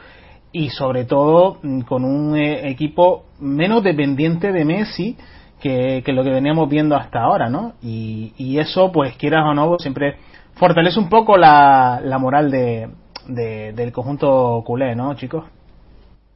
y 0.52 0.68
sobre 0.70 1.04
todo 1.04 1.58
mm, 1.62 1.82
con 1.82 2.04
un 2.04 2.36
eh, 2.36 2.68
equipo 2.68 3.24
menos 3.40 3.82
dependiente 3.82 4.52
de 4.52 4.64
Messi 4.64 5.16
que, 5.60 6.02
que, 6.04 6.12
lo 6.12 6.24
que 6.24 6.30
veníamos 6.30 6.68
viendo 6.68 6.96
hasta 6.96 7.22
ahora, 7.22 7.48
¿no? 7.48 7.74
Y, 7.82 8.58
eso, 8.58 8.92
pues 8.92 9.16
quieras 9.16 9.44
o 9.46 9.54
no, 9.54 9.78
siempre 9.78 10.16
fortalece 10.54 10.98
un 10.98 11.08
poco 11.08 11.36
la, 11.36 12.00
la 12.04 12.18
moral 12.18 12.50
de, 12.50 12.88
de, 13.28 13.72
del 13.72 13.92
conjunto 13.92 14.62
culé, 14.66 14.94
¿no, 14.94 15.14
chicos? 15.14 15.44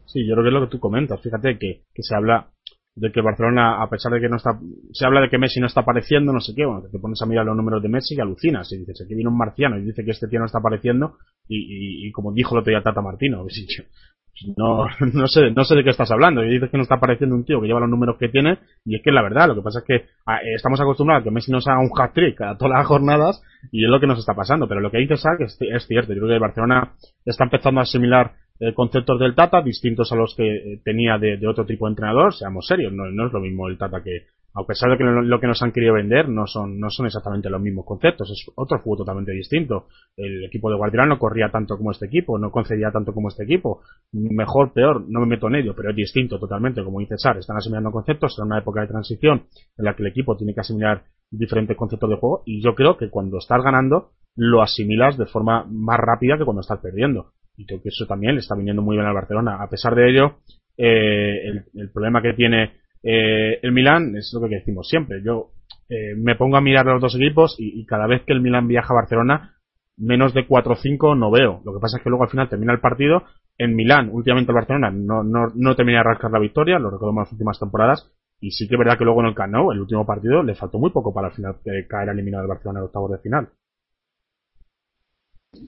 Sí, 0.07 0.27
yo 0.27 0.35
creo 0.35 0.45
que 0.45 0.49
es 0.49 0.55
lo 0.55 0.61
que 0.63 0.71
tú 0.71 0.81
comentas. 0.81 1.21
Fíjate 1.21 1.59
que 1.59 1.83
se 1.97 2.15
habla 2.15 2.49
de 2.97 3.13
que 3.13 3.21
Barcelona, 3.21 3.83
a 3.83 3.91
pesar 3.91 4.11
de 4.11 4.21
que 4.21 4.29
no 4.29 4.37
está, 4.37 4.59
se 4.93 5.05
habla 5.05 5.21
de 5.21 5.29
que 5.29 5.37
Messi 5.37 5.61
no 5.61 5.67
está 5.67 5.83
apareciendo, 5.83 6.33
no 6.33 6.41
sé 6.41 6.55
qué, 6.57 6.65
bueno, 6.65 6.83
te 6.91 6.99
pones 6.99 7.21
a 7.21 7.27
mirar 7.27 7.45
los 7.45 7.55
números 7.55 7.83
de 7.83 7.91
Messi 7.91 8.15
y 8.17 8.21
alucinas, 8.21 8.73
y 8.73 8.79
dices, 8.79 9.03
aquí 9.05 9.15
viene 9.15 9.29
un 9.29 9.37
marciano 9.37 9.79
y 9.79 9.83
dice 9.83 10.03
que 10.03 10.13
este 10.13 10.27
tío 10.29 10.41
no 10.41 10.47
está 10.47 10.59
apareciendo, 10.59 11.19
y, 11.47 12.11
como 12.13 12.33
dijo 12.33 12.55
el 12.55 12.61
otro 12.61 12.71
día 12.71 12.83
Tata 12.83 13.03
Martino, 13.03 13.45
no, 14.57 14.87
no 15.13 15.27
sé, 15.29 15.51
no 15.51 15.65
sé 15.65 15.75
de 15.75 15.85
qué 15.85 15.91
estás 15.91 16.11
hablando, 16.11 16.43
y 16.43 16.55
dices 16.55 16.71
que 16.71 16.79
no 16.79 16.85
está 16.85 16.95
apareciendo 16.95 17.37
un 17.37 17.45
tío 17.45 17.61
que 17.61 17.67
lleva 17.67 17.81
los 17.81 17.91
números 17.91 18.17
que 18.19 18.31
tiene, 18.31 18.61
y 18.87 18.97
es 18.97 19.03
que 19.05 19.13
la 19.13 19.23
verdad, 19.23 19.49
lo 19.49 19.57
que 19.57 19.63
pasa 19.63 19.81
es 19.81 19.85
que 19.85 20.07
estamos 20.55 20.81
acostumbrados 20.81 21.21
a 21.21 21.25
que 21.25 21.31
Messi 21.31 21.53
nos 21.53 21.69
haga 21.69 21.81
un 21.81 21.91
hat-trick 21.95 22.41
a 22.41 22.57
todas 22.57 22.79
las 22.79 22.87
jornadas, 22.87 23.43
y 23.73 23.85
es 23.85 23.91
lo 23.91 24.01
que 24.01 24.07
nos 24.07 24.19
está 24.19 24.33
pasando, 24.33 24.67
pero 24.67 24.81
lo 24.81 24.91
que 24.91 24.99
dice 24.99 25.19
Sack 25.19 25.43
es, 25.43 25.59
es 25.61 25.87
cierto, 25.87 26.15
yo 26.15 26.23
creo 26.23 26.39
que 26.39 26.41
Barcelona 26.41 26.95
está 27.27 27.45
empezando 27.45 27.81
a 27.81 27.83
asimilar 27.83 28.33
eh, 28.33 28.46
conceptos 28.75 29.19
del 29.19 29.35
Tata 29.35 29.61
distintos 29.63 30.11
a 30.13 30.17
los 30.17 30.35
que 30.35 30.45
eh, 30.45 30.81
tenía 30.85 31.19
de, 31.19 31.47
otro 31.47 31.67
tipo 31.67 31.87
de 31.87 31.93
entrenador, 31.93 32.35
seamos 32.35 32.67
serios, 32.67 32.93
no, 32.93 33.27
es 33.27 33.33
lo 33.33 33.41
mismo 33.41 33.69
el 33.69 33.77
Tata 33.77 34.03
que, 34.03 34.27
a 34.55 34.65
pesar 34.65 34.91
de 34.91 34.97
que 34.97 35.05
lo, 35.05 35.41
que 35.41 35.47
nos 35.47 35.63
han 35.63 35.73
querido 35.73 35.95
vender 35.95 36.29
no 36.29 36.47
son, 36.47 36.81
no 36.81 36.89
son 36.89 37.07
exactamente 37.07 37.51
los 37.51 37.61
mismos 37.61 37.85
conceptos, 37.85 38.31
es 38.31 38.51
otro 38.55 38.79
juego 38.79 39.05
totalmente 39.05 39.33
distinto. 39.33 39.89
El 40.17 40.45
equipo 40.45 40.71
de 40.71 40.77
Guardiola 40.77 41.07
no 41.07 41.19
corría 41.19 41.51
tanto 41.51 41.77
como 41.77 41.91
este 41.91 42.07
equipo, 42.07 42.39
no 42.39 42.51
concedía 42.51 42.91
tanto 42.91 43.13
como 43.13 43.29
este 43.29 43.45
equipo. 43.45 43.83
Mejor, 44.13 44.73
peor, 44.73 45.05
no 45.07 45.21
me 45.21 45.27
meto 45.27 45.49
en 45.49 45.57
ello, 45.57 45.75
pero 45.77 45.91
es 45.91 45.97
distinto 45.97 46.39
totalmente, 46.39 46.83
como 46.83 47.01
dice 47.01 47.19
Sar, 47.19 47.37
están 47.37 47.59
asimilando 47.59 47.91
conceptos 47.91 48.39
en 48.39 48.47
una 48.47 48.59
época 48.59 48.81
de 48.81 48.89
transición 48.89 49.45
en 49.77 49.85
la 49.85 49.95
que 49.95 50.03
el 50.03 50.09
equipo 50.09 50.37
tiene 50.37 50.55
que 50.55 50.61
asimilar 50.61 51.03
diferentes 51.31 51.77
conceptos 51.77 52.09
de 52.09 52.17
juego 52.17 52.43
y 52.47 52.63
yo 52.63 52.75
creo 52.75 52.97
que 52.97 53.11
cuando 53.11 53.39
estás 53.39 53.63
ganando 53.63 54.13
lo 54.37 54.63
asimilas 54.63 55.19
de 55.19 55.27
forma 55.27 55.65
más 55.69 55.99
rápida 55.99 56.39
que 56.39 56.45
cuando 56.45 56.61
estás 56.61 56.79
perdiendo 56.81 57.33
y 57.57 57.67
creo 57.67 57.83
que 57.83 57.89
eso 57.89 58.07
también 58.07 58.35
le 58.35 58.41
está 58.41 58.55
viniendo 58.55 58.83
muy 58.83 58.97
bien 58.97 59.07
al 59.07 59.15
Barcelona. 59.15 59.63
A 59.63 59.69
pesar 59.69 59.95
de 59.95 60.11
ello, 60.11 60.37
eh, 60.77 61.49
el, 61.75 61.91
problema 61.91 62.21
que 62.21 62.35
tiene 62.35 62.75
eh, 63.03 63.59
el 63.63 63.73
Milan 63.73 64.15
es 64.17 64.31
lo 64.35 64.47
que 64.49 64.57
decimos 64.57 64.89
siempre. 64.89 65.23
Yo 65.25 65.51
eh, 65.89 66.15
me 66.17 66.37
pongo 66.37 66.57
a 66.57 66.61
mirar 66.61 66.87
los 66.87 67.01
dos 67.01 67.15
equipos 67.15 67.57
y, 67.59 67.85
cada 67.87 68.07
vez 68.07 68.23
que 68.27 68.33
el 68.33 68.41
Milan 68.41 68.69
viaja 68.69 68.93
a 68.93 68.97
Barcelona, 68.97 69.57
menos 69.97 70.35
de 70.35 70.47
4 70.47 70.73
o 70.73 70.77
5 70.77 71.15
no 71.15 71.31
veo. 71.31 71.63
Lo 71.65 71.73
que 71.73 71.81
pasa 71.81 71.97
es 71.97 72.03
que 72.03 72.11
luego 72.11 72.25
al 72.25 72.31
final 72.31 72.49
termina 72.49 72.73
el 72.73 72.81
partido. 72.81 73.23
En 73.59 73.75
Milán, 73.75 74.11
últimamente 74.13 74.53
el 74.53 74.57
Barcelona 74.57 74.91
no, 74.91 75.25
no, 75.25 75.51
no 75.55 75.75
termina 75.75 75.99
de 75.99 76.05
rascar 76.05 76.31
la 76.31 76.39
victoria, 76.39 76.79
lo 76.79 76.91
recuerdo 76.91 77.13
en 77.13 77.21
las 77.21 77.33
últimas 77.33 77.59
temporadas. 77.59 78.13
Y 78.39 78.51
sí 78.51 78.69
que 78.69 78.75
es 78.75 78.79
verdad 78.79 78.99
que 78.99 79.05
luego 79.05 79.21
en 79.21 79.29
el 79.29 79.35
Camp 79.35 79.55
el 79.73 79.81
último 79.81 80.05
partido, 80.05 80.43
le 80.43 80.55
faltó 80.55 80.79
muy 80.79 80.91
poco 80.91 81.15
para 81.15 81.29
al 81.29 81.33
final 81.33 81.57
caer 81.89 82.11
eliminado 82.11 82.43
el 82.43 82.49
Barcelona 82.49 82.81
en 82.81 82.83
el 82.83 82.87
octavo 82.89 83.09
de 83.09 83.19
final. 83.19 83.49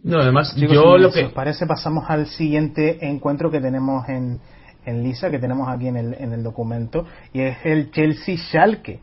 No, 0.03 0.21
además, 0.21 0.55
yo 0.57 0.97
lo 0.99 1.11
que. 1.11 1.27
parece, 1.27 1.67
pasamos 1.67 2.05
al 2.09 2.27
siguiente 2.27 3.07
encuentro 3.07 3.51
que 3.51 3.61
tenemos 3.61 4.09
en, 4.09 4.41
en 4.85 5.03
Lisa, 5.03 5.31
que 5.31 5.39
tenemos 5.39 5.69
aquí 5.69 5.89
en 5.89 5.97
el, 5.97 6.15
en 6.15 6.33
el 6.33 6.43
documento, 6.43 7.07
y 7.33 7.43
es 7.43 7.59
el 7.65 7.91
Chelsea-Schalke. 7.91 9.01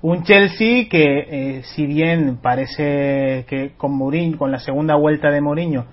Un 0.00 0.22
Chelsea 0.22 0.88
que, 0.88 1.58
eh, 1.58 1.62
si 1.74 1.86
bien 1.86 2.38
parece 2.40 3.44
que 3.48 3.72
con 3.76 3.92
Mourinho, 3.92 4.38
con 4.38 4.52
la 4.52 4.60
segunda 4.60 4.94
vuelta 4.94 5.30
de 5.30 5.40
Mourinho, 5.40 5.86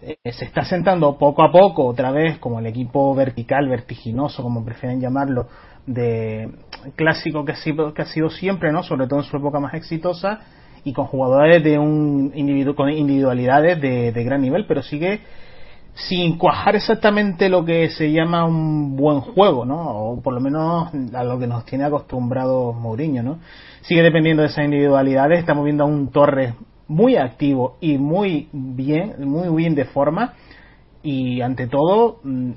eh, 0.00 0.16
se 0.32 0.46
está 0.46 0.64
sentando 0.64 1.18
poco 1.18 1.44
a 1.44 1.52
poco 1.52 1.84
otra 1.84 2.10
vez 2.10 2.38
como 2.38 2.58
el 2.58 2.66
equipo 2.66 3.14
vertical, 3.14 3.68
vertiginoso, 3.68 4.42
como 4.42 4.64
prefieren 4.64 5.00
llamarlo, 5.00 5.48
de 5.86 6.50
clásico 6.96 7.44
que 7.44 7.52
ha 7.52 7.56
sido, 7.56 7.92
que 7.92 8.02
ha 8.02 8.06
sido 8.06 8.30
siempre, 8.30 8.72
¿no? 8.72 8.82
Sobre 8.82 9.06
todo 9.06 9.20
en 9.20 9.26
su 9.26 9.36
época 9.36 9.60
más 9.60 9.74
exitosa 9.74 10.40
y 10.84 10.92
con 10.92 11.06
jugadores 11.06 11.62
de 11.62 11.78
un 11.78 12.32
individuo 12.34 12.74
con 12.74 12.90
individualidades 12.90 13.80
de, 13.80 14.12
de, 14.12 14.24
gran 14.24 14.42
nivel, 14.42 14.66
pero 14.66 14.82
sigue 14.82 15.20
sin 15.94 16.38
cuajar 16.38 16.74
exactamente 16.74 17.48
lo 17.48 17.64
que 17.64 17.90
se 17.90 18.10
llama 18.10 18.44
un 18.44 18.96
buen 18.96 19.20
juego, 19.20 19.64
¿no? 19.64 19.80
O 19.80 20.22
por 20.22 20.32
lo 20.32 20.40
menos 20.40 20.90
a 21.14 21.22
lo 21.22 21.38
que 21.38 21.46
nos 21.46 21.64
tiene 21.66 21.84
acostumbrado 21.84 22.72
Mourinho, 22.72 23.22
¿no? 23.22 23.38
Sigue 23.82 24.02
dependiendo 24.02 24.42
de 24.42 24.48
esas 24.48 24.64
individualidades, 24.64 25.38
estamos 25.40 25.64
viendo 25.64 25.84
a 25.84 25.86
un 25.86 26.08
Torres 26.08 26.54
muy 26.88 27.16
activo 27.16 27.76
y 27.80 27.98
muy 27.98 28.48
bien, 28.52 29.14
muy 29.20 29.54
bien 29.54 29.74
de 29.74 29.84
forma 29.84 30.34
y 31.02 31.40
ante 31.40 31.66
todo 31.66 32.20
mm, 32.22 32.52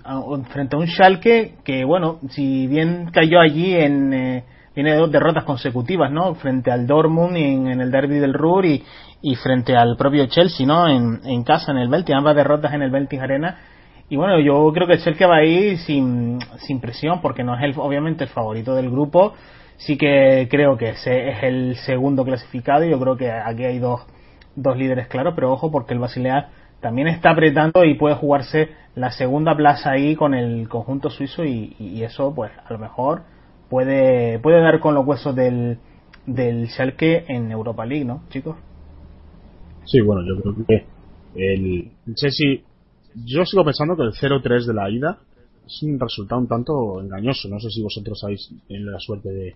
frente 0.51 0.75
a 0.75 0.79
un 0.79 0.87
Schalke 0.87 1.55
que 1.63 1.83
bueno, 1.83 2.19
si 2.29 2.67
bien 2.67 3.09
cayó 3.11 3.39
allí 3.39 3.73
en 3.73 4.13
eh, 4.13 4.43
viene 4.75 4.93
dos 4.95 5.11
derrotas 5.11 5.45
consecutivas, 5.45 6.11
¿no? 6.11 6.35
Frente 6.35 6.69
al 6.69 6.85
Dortmund 6.85 7.37
en, 7.37 7.67
en 7.67 7.81
el 7.81 7.89
derby 7.89 8.19
del 8.19 8.33
Ruhr 8.33 8.65
y, 8.65 8.83
y, 9.21 9.35
frente 9.35 9.75
al 9.75 9.95
propio 9.95 10.25
Chelsea, 10.27 10.67
¿no? 10.67 10.87
En, 10.87 11.21
en 11.23 11.43
casa, 11.43 11.71
en 11.71 11.77
el 11.77 11.87
Belty, 11.87 12.11
ambas 12.13 12.35
derrotas 12.35 12.73
en 12.73 12.81
el 12.81 12.91
Belty 12.91 13.17
Arena. 13.17 13.57
Y 14.09 14.17
bueno, 14.17 14.39
yo 14.39 14.71
creo 14.73 14.85
que 14.85 14.93
el 14.93 15.01
Chelsea 15.01 15.27
va 15.27 15.37
a 15.37 15.43
ir 15.43 15.79
sin, 15.79 16.39
sin 16.59 16.79
presión, 16.79 17.21
porque 17.21 17.43
no 17.43 17.55
es 17.57 17.63
el, 17.63 17.73
obviamente 17.77 18.25
el 18.25 18.29
favorito 18.29 18.75
del 18.75 18.91
grupo. 18.91 19.33
Sí 19.77 19.97
que 19.97 20.47
creo 20.49 20.77
que 20.77 20.89
ese 20.89 21.29
es 21.29 21.43
el 21.43 21.75
segundo 21.77 22.23
clasificado 22.23 22.85
y 22.85 22.91
yo 22.91 22.99
creo 22.99 23.17
que 23.17 23.31
aquí 23.31 23.63
hay 23.63 23.79
dos, 23.79 24.01
dos 24.55 24.77
líderes 24.77 25.07
claros, 25.07 25.33
pero 25.35 25.51
ojo 25.51 25.71
porque 25.71 25.93
el 25.93 25.99
Basilea 25.99 26.49
también 26.79 27.07
está 27.07 27.31
apretando 27.31 27.83
y 27.83 27.95
puede 27.95 28.15
jugarse 28.15 28.69
la 28.93 29.11
segunda 29.11 29.55
plaza 29.55 29.91
ahí 29.91 30.15
con 30.15 30.33
el 30.33 30.69
conjunto 30.69 31.09
suizo 31.09 31.43
y, 31.43 31.75
y 31.79 32.03
eso 32.03 32.33
pues 32.33 32.51
a 32.63 32.71
lo 32.71 32.79
mejor 32.79 33.23
puede, 33.69 34.39
puede 34.39 34.61
dar 34.61 34.79
con 34.79 34.95
los 34.95 35.05
huesos 35.05 35.35
del, 35.35 35.77
del 36.25 36.67
Schalke 36.67 37.25
en 37.27 37.51
Europa 37.51 37.85
League, 37.85 38.05
¿no, 38.05 38.23
chicos? 38.29 38.55
Sí, 39.85 40.01
bueno, 40.01 40.21
yo 40.25 40.41
creo 40.41 40.65
que 40.65 40.85
el, 41.35 41.91
Chelsea, 42.15 42.61
yo 43.13 43.45
sigo 43.45 43.63
pensando 43.63 43.95
que 43.95 44.03
el 44.03 44.13
0-3 44.13 44.65
de 44.65 44.73
la 44.73 44.89
ida 44.89 45.19
es 45.65 45.83
un 45.83 45.99
resultado 45.99 46.41
un 46.41 46.47
tanto 46.47 47.01
engañoso. 47.01 47.49
No 47.49 47.59
sé 47.59 47.69
si 47.69 47.81
vosotros 47.81 48.23
habéis 48.23 48.49
tenido 48.67 48.91
la 48.91 48.99
suerte 48.99 49.29
de, 49.29 49.55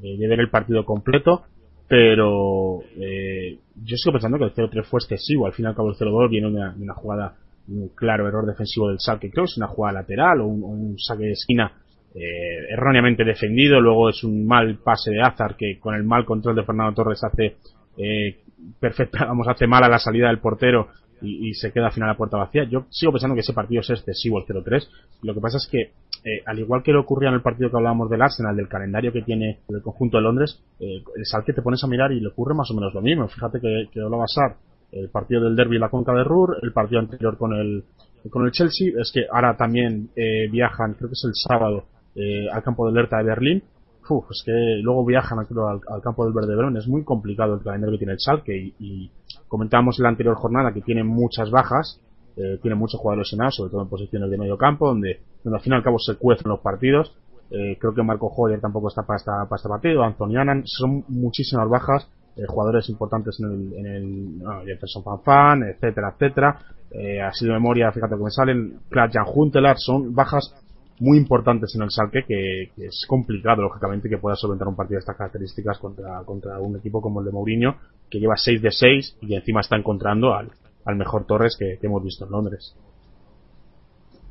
de, 0.00 0.28
ver 0.28 0.40
el 0.40 0.50
partido 0.50 0.84
completo, 0.84 1.42
pero 1.88 2.82
eh, 2.96 3.58
yo 3.82 3.96
sigo 3.96 4.12
pensando 4.12 4.38
que 4.38 4.44
el 4.44 4.54
0-3 4.54 4.84
fue 4.84 5.00
excesivo. 5.00 5.46
Al 5.46 5.52
fin 5.52 5.64
y 5.64 5.68
al 5.68 5.74
cabo 5.74 5.90
el 5.90 5.96
0-2 5.96 6.30
viene 6.30 6.48
de 6.48 6.54
una, 6.54 6.74
una, 6.78 6.94
jugada, 6.94 7.36
un 7.68 7.88
claro 7.88 8.28
error 8.28 8.46
defensivo 8.46 8.88
del 8.88 8.98
Schalke. 8.98 9.30
Creo 9.30 9.44
que 9.44 9.50
es 9.50 9.56
una 9.56 9.68
jugada 9.68 10.00
lateral 10.00 10.40
o 10.40 10.46
un 10.46 10.96
saque 10.98 11.24
de 11.24 11.32
esquina 11.32 11.72
eh, 12.14 12.66
erróneamente 12.70 13.24
defendido, 13.24 13.80
luego 13.80 14.08
es 14.08 14.22
un 14.22 14.46
mal 14.46 14.78
pase 14.84 15.10
de 15.10 15.20
Azar 15.20 15.56
que 15.56 15.78
con 15.78 15.94
el 15.94 16.04
mal 16.04 16.24
control 16.24 16.56
de 16.56 16.64
Fernando 16.64 16.94
Torres 16.94 17.22
hace 17.24 17.56
eh, 17.96 18.38
perfecta, 18.78 19.24
vamos, 19.26 19.48
hace 19.48 19.66
mal 19.66 19.82
a 19.84 19.88
la 19.88 19.98
salida 19.98 20.28
del 20.28 20.38
portero 20.38 20.88
y, 21.20 21.54
se 21.54 21.72
queda 21.72 21.86
al 21.86 21.92
final 21.92 22.08
la 22.08 22.16
puerta 22.16 22.36
vacía. 22.36 22.64
Yo 22.64 22.86
sigo 22.90 23.12
pensando 23.12 23.34
que 23.34 23.40
ese 23.40 23.52
partido 23.52 23.80
es 23.80 23.90
excesivo, 23.90 24.38
el 24.38 24.44
0-3. 24.44 24.86
Lo 25.22 25.32
que 25.32 25.40
pasa 25.40 25.56
es 25.56 25.66
que, 25.70 25.80
eh, 25.80 26.42
al 26.44 26.58
igual 26.58 26.82
que 26.82 26.92
le 26.92 26.98
ocurría 26.98 27.30
en 27.30 27.36
el 27.36 27.40
partido 27.40 27.70
que 27.70 27.76
hablábamos 27.76 28.10
del 28.10 28.20
Arsenal, 28.20 28.54
del 28.56 28.68
calendario 28.68 29.12
que 29.12 29.22
tiene 29.22 29.60
el 29.68 29.82
conjunto 29.82 30.18
de 30.18 30.22
Londres, 30.22 30.62
eh, 30.80 31.02
el 31.16 31.44
que 31.44 31.52
te 31.52 31.62
pones 31.62 31.82
a 31.82 31.86
mirar 31.86 32.12
y 32.12 32.20
le 32.20 32.28
ocurre 32.28 32.54
más 32.54 32.70
o 32.70 32.74
menos 32.74 32.92
lo 32.92 33.00
mismo. 33.00 33.26
Fíjate 33.28 33.60
que, 33.60 33.88
que 33.92 34.00
va 34.00 34.24
a 34.24 34.28
Sar, 34.28 34.56
el 34.92 35.08
partido 35.08 35.42
del 35.42 35.56
derby 35.56 35.78
la 35.78 35.88
Conca 35.88 36.12
de 36.12 36.24
Ruhr, 36.24 36.58
el 36.62 36.72
partido 36.72 37.00
anterior 37.00 37.36
con 37.38 37.54
el, 37.54 37.84
con 38.30 38.44
el 38.44 38.52
Chelsea, 38.52 38.92
es 39.00 39.10
que 39.12 39.26
ahora 39.30 39.56
también 39.56 40.10
eh, 40.14 40.48
viajan, 40.50 40.94
creo 40.94 41.08
que 41.08 41.14
es 41.14 41.24
el 41.24 41.34
sábado, 41.34 41.86
eh, 42.14 42.48
al 42.50 42.62
campo 42.62 42.86
del 42.86 42.96
Hertha 42.96 43.18
de 43.18 43.24
Berlín, 43.24 43.62
uf, 44.08 44.24
es 44.30 44.42
que 44.44 44.52
luego 44.82 45.04
viajan 45.04 45.38
al, 45.38 46.02
campo 46.02 46.24
del 46.24 46.34
Verde 46.34 46.54
Verón, 46.54 46.76
es 46.76 46.86
muy 46.86 47.04
complicado 47.04 47.54
el 47.54 47.62
calendario 47.62 47.94
que 47.94 47.98
tiene 47.98 48.12
el 48.12 48.18
Schalke 48.18 48.56
y, 48.56 48.74
y 48.78 49.10
comentábamos 49.48 49.98
en 49.98 50.04
la 50.04 50.08
anterior 50.10 50.34
jornada 50.36 50.72
que 50.72 50.82
tiene 50.82 51.04
muchas 51.04 51.50
bajas, 51.50 52.00
eh, 52.36 52.58
tiene 52.60 52.74
muchos 52.74 53.00
jugadores 53.00 53.26
lesionados, 53.26 53.56
sobre 53.56 53.70
todo 53.70 53.82
en 53.82 53.88
posiciones 53.88 54.30
de 54.30 54.38
medio 54.38 54.58
campo, 54.58 54.88
donde, 54.88 55.20
donde 55.42 55.56
al 55.56 55.62
fin 55.62 55.72
y 55.72 55.76
al 55.76 55.82
cabo 55.82 55.98
se 55.98 56.16
cuecen 56.16 56.48
los 56.48 56.60
partidos. 56.60 57.14
Eh, 57.50 57.76
creo 57.78 57.94
que 57.94 58.02
Marco 58.02 58.28
Joyer 58.30 58.60
tampoco 58.60 58.88
está 58.88 59.02
para, 59.02 59.18
esta, 59.18 59.32
para 59.48 59.56
este 59.56 59.68
partido, 59.68 60.02
Anthony 60.02 60.36
Annan, 60.36 60.62
son 60.64 61.04
muchísimas 61.08 61.68
bajas, 61.68 62.08
eh, 62.36 62.42
jugadores 62.48 62.88
importantes 62.88 63.38
en 63.38 63.46
el, 63.46 63.72
en 63.74 63.86
el 63.86 64.38
no, 64.38 64.62
Jefferson 64.64 65.04
Fanfan, 65.04 65.62
etcétera, 65.62 66.14
etcétera. 66.14 66.58
Eh, 66.90 67.20
así 67.20 67.46
de 67.46 67.52
memoria, 67.52 67.92
fíjate 67.92 68.16
que 68.16 68.22
me 68.24 68.30
salen, 68.30 68.78
Clark 68.88 69.12
Jan 69.12 69.26
Huntelaar, 69.32 69.76
son 69.78 70.14
bajas 70.14 70.52
muy 71.00 71.18
importantes 71.18 71.74
en 71.74 71.82
el 71.82 71.90
Salque 71.90 72.24
que, 72.26 72.70
es 72.76 73.04
complicado, 73.08 73.62
lógicamente, 73.62 74.08
que 74.08 74.18
pueda 74.18 74.36
solventar 74.36 74.68
un 74.68 74.76
partido 74.76 74.96
de 74.96 75.00
estas 75.00 75.16
características 75.16 75.78
contra, 75.78 76.22
contra 76.24 76.58
un 76.60 76.76
equipo 76.76 77.00
como 77.00 77.20
el 77.20 77.26
de 77.26 77.32
Mourinho, 77.32 77.76
que 78.10 78.20
lleva 78.20 78.36
6 78.36 78.62
de 78.62 78.70
6 78.70 79.18
y 79.22 79.34
encima 79.34 79.60
está 79.60 79.76
encontrando 79.76 80.34
al, 80.34 80.50
al 80.84 80.96
mejor 80.96 81.26
Torres 81.26 81.56
que, 81.58 81.78
hemos 81.82 82.02
visto 82.02 82.24
en 82.24 82.30
Londres. 82.30 82.76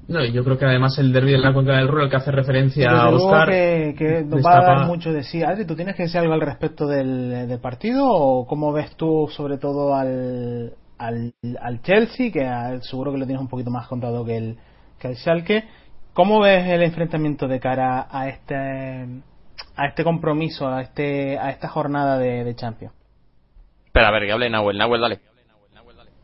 No, 0.07 0.23
yo 0.25 0.43
creo 0.43 0.57
que 0.57 0.65
además 0.65 0.97
el 0.99 1.13
derby 1.13 1.31
de 1.31 1.37
la 1.37 1.53
cuenca 1.53 1.77
del 1.77 1.87
Rural 1.87 2.09
que 2.09 2.17
hace 2.17 2.31
referencia 2.31 2.91
a 2.91 3.09
Oscar. 3.09 3.49
que, 3.49 3.95
que 3.97 4.23
nos 4.23 4.45
va 4.45 4.57
a 4.57 4.61
dar 4.61 4.85
mucho 4.85 5.13
de 5.13 5.23
sí. 5.23 5.41
Adri, 5.41 5.65
¿tú 5.65 5.75
tienes 5.75 5.95
que 5.95 6.03
decir 6.03 6.19
algo 6.19 6.33
al 6.33 6.41
respecto 6.41 6.87
del, 6.87 7.57
partido 7.61 8.05
o 8.05 8.45
cómo 8.45 8.73
ves 8.73 8.97
tú, 8.97 9.29
sobre 9.31 9.57
todo, 9.57 9.95
al, 9.95 10.73
al, 10.97 11.33
al 11.61 11.81
Chelsea, 11.81 12.31
que 12.31 12.79
seguro 12.81 13.13
que 13.13 13.17
lo 13.17 13.25
tienes 13.25 13.41
un 13.41 13.47
poquito 13.47 13.71
más 13.71 13.87
contado 13.87 14.25
que 14.25 14.35
el, 14.35 14.57
que 14.99 15.07
el 15.07 15.15
Schalke? 15.15 15.63
¿Cómo 16.13 16.41
ves 16.41 16.67
el 16.67 16.83
enfrentamiento 16.83 17.47
de 17.47 17.59
cara 17.59 18.07
a 18.09 18.29
este 18.29 19.07
a 19.75 19.87
este 19.87 20.03
compromiso, 20.03 20.67
a 20.67 20.81
este 20.81 21.37
a 21.39 21.49
esta 21.49 21.67
jornada 21.67 22.19
de, 22.19 22.43
de 22.43 22.55
Champions? 22.55 22.93
Espera, 23.85 24.09
a 24.09 24.11
ver, 24.11 24.25
que 24.25 24.31
hable 24.31 24.49
Nahuel. 24.49 24.77
Nahuel, 24.77 25.01
dale. 25.01 25.19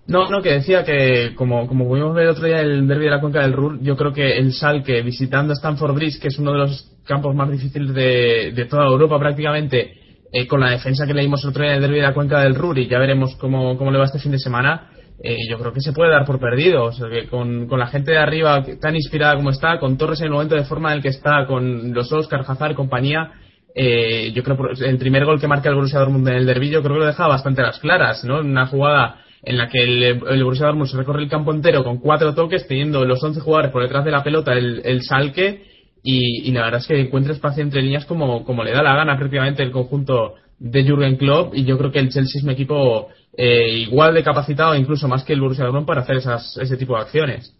No, 0.08 0.28
no, 0.28 0.41
que 0.41 0.54
decía 0.54 0.84
que 0.84 1.36
como, 1.36 1.67
como 1.67 1.88
pudimos 1.88 2.15
ver 2.15 2.23
el 2.23 2.30
otro 2.32 2.45
día 2.45 2.62
el 2.62 2.88
derby 2.88 3.06
de 3.06 3.12
la 3.12 3.21
cuenca 3.21 3.41
del 3.41 3.54
Ruhr, 3.54 3.80
yo 3.82 3.95
creo 3.95 4.12
que 4.12 4.39
el 4.39 4.54
Salque 4.54 5.04
visitando 5.04 5.54
Stanford 5.54 5.93
Bridge, 5.93 6.19
que 6.19 6.30
es 6.30 6.39
uno 6.39 6.52
de 6.52 6.58
los 6.58 6.97
campos 7.06 7.36
más 7.36 7.52
difíciles 7.52 7.93
de, 7.93 8.52
de 8.56 8.65
toda 8.65 8.88
Europa 8.88 9.19
prácticamente, 9.19 9.93
eh, 10.32 10.47
con 10.47 10.62
la 10.62 10.71
defensa 10.71 11.06
que 11.06 11.13
leímos 11.13 11.43
el 11.43 11.52
otro 11.52 11.62
día 11.62 11.73
en 11.73 11.78
el 11.78 11.82
derby 11.84 11.97
de 11.97 12.08
la 12.08 12.15
cuenca 12.15 12.39
del 12.41 12.56
Ruhr 12.56 12.80
y 12.80 12.88
ya 12.88 12.97
veremos 12.97 13.36
cómo, 13.36 13.78
cómo 13.78 13.91
le 13.91 13.99
va 13.99 14.06
este 14.06 14.17
fin 14.17 14.32
de 14.32 14.39
semana, 14.39 14.89
eh, 15.21 15.38
yo 15.49 15.58
creo 15.58 15.73
que 15.73 15.82
se 15.82 15.91
puede 15.91 16.12
dar 16.12 16.25
por 16.25 16.39
perdido. 16.39 16.86
O 16.86 16.91
sea, 16.91 17.10
que 17.10 17.27
con, 17.27 17.67
con 17.67 17.79
la 17.79 17.88
gente 17.88 18.12
de 18.12 18.17
arriba 18.17 18.63
tan 18.82 18.95
inspirada 18.95 19.36
como 19.36 19.49
está, 19.49 19.79
con 19.79 19.97
Torres 19.97 20.21
en 20.21 20.27
el 20.27 20.34
momento 20.34 20.55
de 20.55 20.63
forma 20.63 20.91
en 20.91 20.97
el 20.97 21.01
que 21.03 21.10
está, 21.10 21.45
con 21.45 21.93
los 21.93 22.12
Oscar, 22.12 22.43
Hazard, 22.47 22.75
compañía, 22.75 23.34
eh, 23.75 24.32
yo 24.34 24.43
creo 24.43 24.58
el 24.86 24.97
primer 24.97 25.25
gol 25.25 25.39
que 25.39 25.47
marca 25.47 25.69
el 25.69 25.75
Borussia 25.75 25.99
Dortmund 25.99 26.27
en 26.27 26.36
el 26.36 26.45
derby, 26.45 26.69
yo 26.69 26.82
creo 26.82 26.95
que 26.95 26.99
lo 27.01 27.05
deja 27.05 27.27
bastante 27.27 27.62
a 27.62 27.65
las 27.67 27.79
claras, 27.79 28.23
¿no? 28.23 28.39
Una 28.39 28.65
jugada 28.65 29.17
en 29.43 29.58
la 29.58 29.69
que 29.69 29.82
el, 29.82 30.03
el 30.03 30.43
Borussia 30.43 30.65
Dortmund 30.65 30.89
se 30.89 30.97
recorre 30.97 31.23
el 31.23 31.29
campo 31.29 31.53
entero 31.53 31.84
con 31.84 31.99
cuatro 31.99 32.34
toques, 32.34 32.67
teniendo 32.67 33.05
los 33.05 33.23
11 33.23 33.39
jugadores 33.41 33.71
por 33.71 33.84
detrás 33.84 34.03
de 34.05 34.12
la 34.12 34.23
pelota, 34.23 34.53
el, 34.53 34.82
el 34.84 35.03
salque, 35.03 35.63
y, 36.01 36.47
y, 36.49 36.51
la 36.51 36.63
verdad 36.63 36.79
es 36.79 36.88
que 36.88 36.99
encuentra 36.99 37.34
espacio 37.34 37.62
entre 37.62 37.82
líneas 37.82 38.05
como, 38.05 38.45
como 38.45 38.63
le 38.63 38.71
da 38.71 38.82
la 38.82 38.95
gana 38.95 39.17
prácticamente 39.17 39.63
el 39.63 39.71
conjunto 39.71 40.36
de 40.58 40.88
Jurgen 40.88 41.17
Klopp, 41.17 41.53
y 41.55 41.65
yo 41.65 41.77
creo 41.77 41.91
que 41.91 41.99
el 41.99 42.10
Chelsea 42.10 42.39
es 42.39 42.43
un 42.43 42.51
equipo 42.51 43.10
eh, 43.37 43.69
igual 43.69 44.13
de 44.13 44.23
capacitado, 44.23 44.75
incluso 44.75 45.07
más 45.07 45.23
que 45.23 45.33
el 45.33 45.41
Borussia 45.41 45.65
Dortmund, 45.65 45.87
para 45.87 46.01
hacer 46.01 46.17
esas, 46.17 46.57
ese 46.57 46.77
tipo 46.77 46.95
de 46.95 47.01
acciones. 47.01 47.55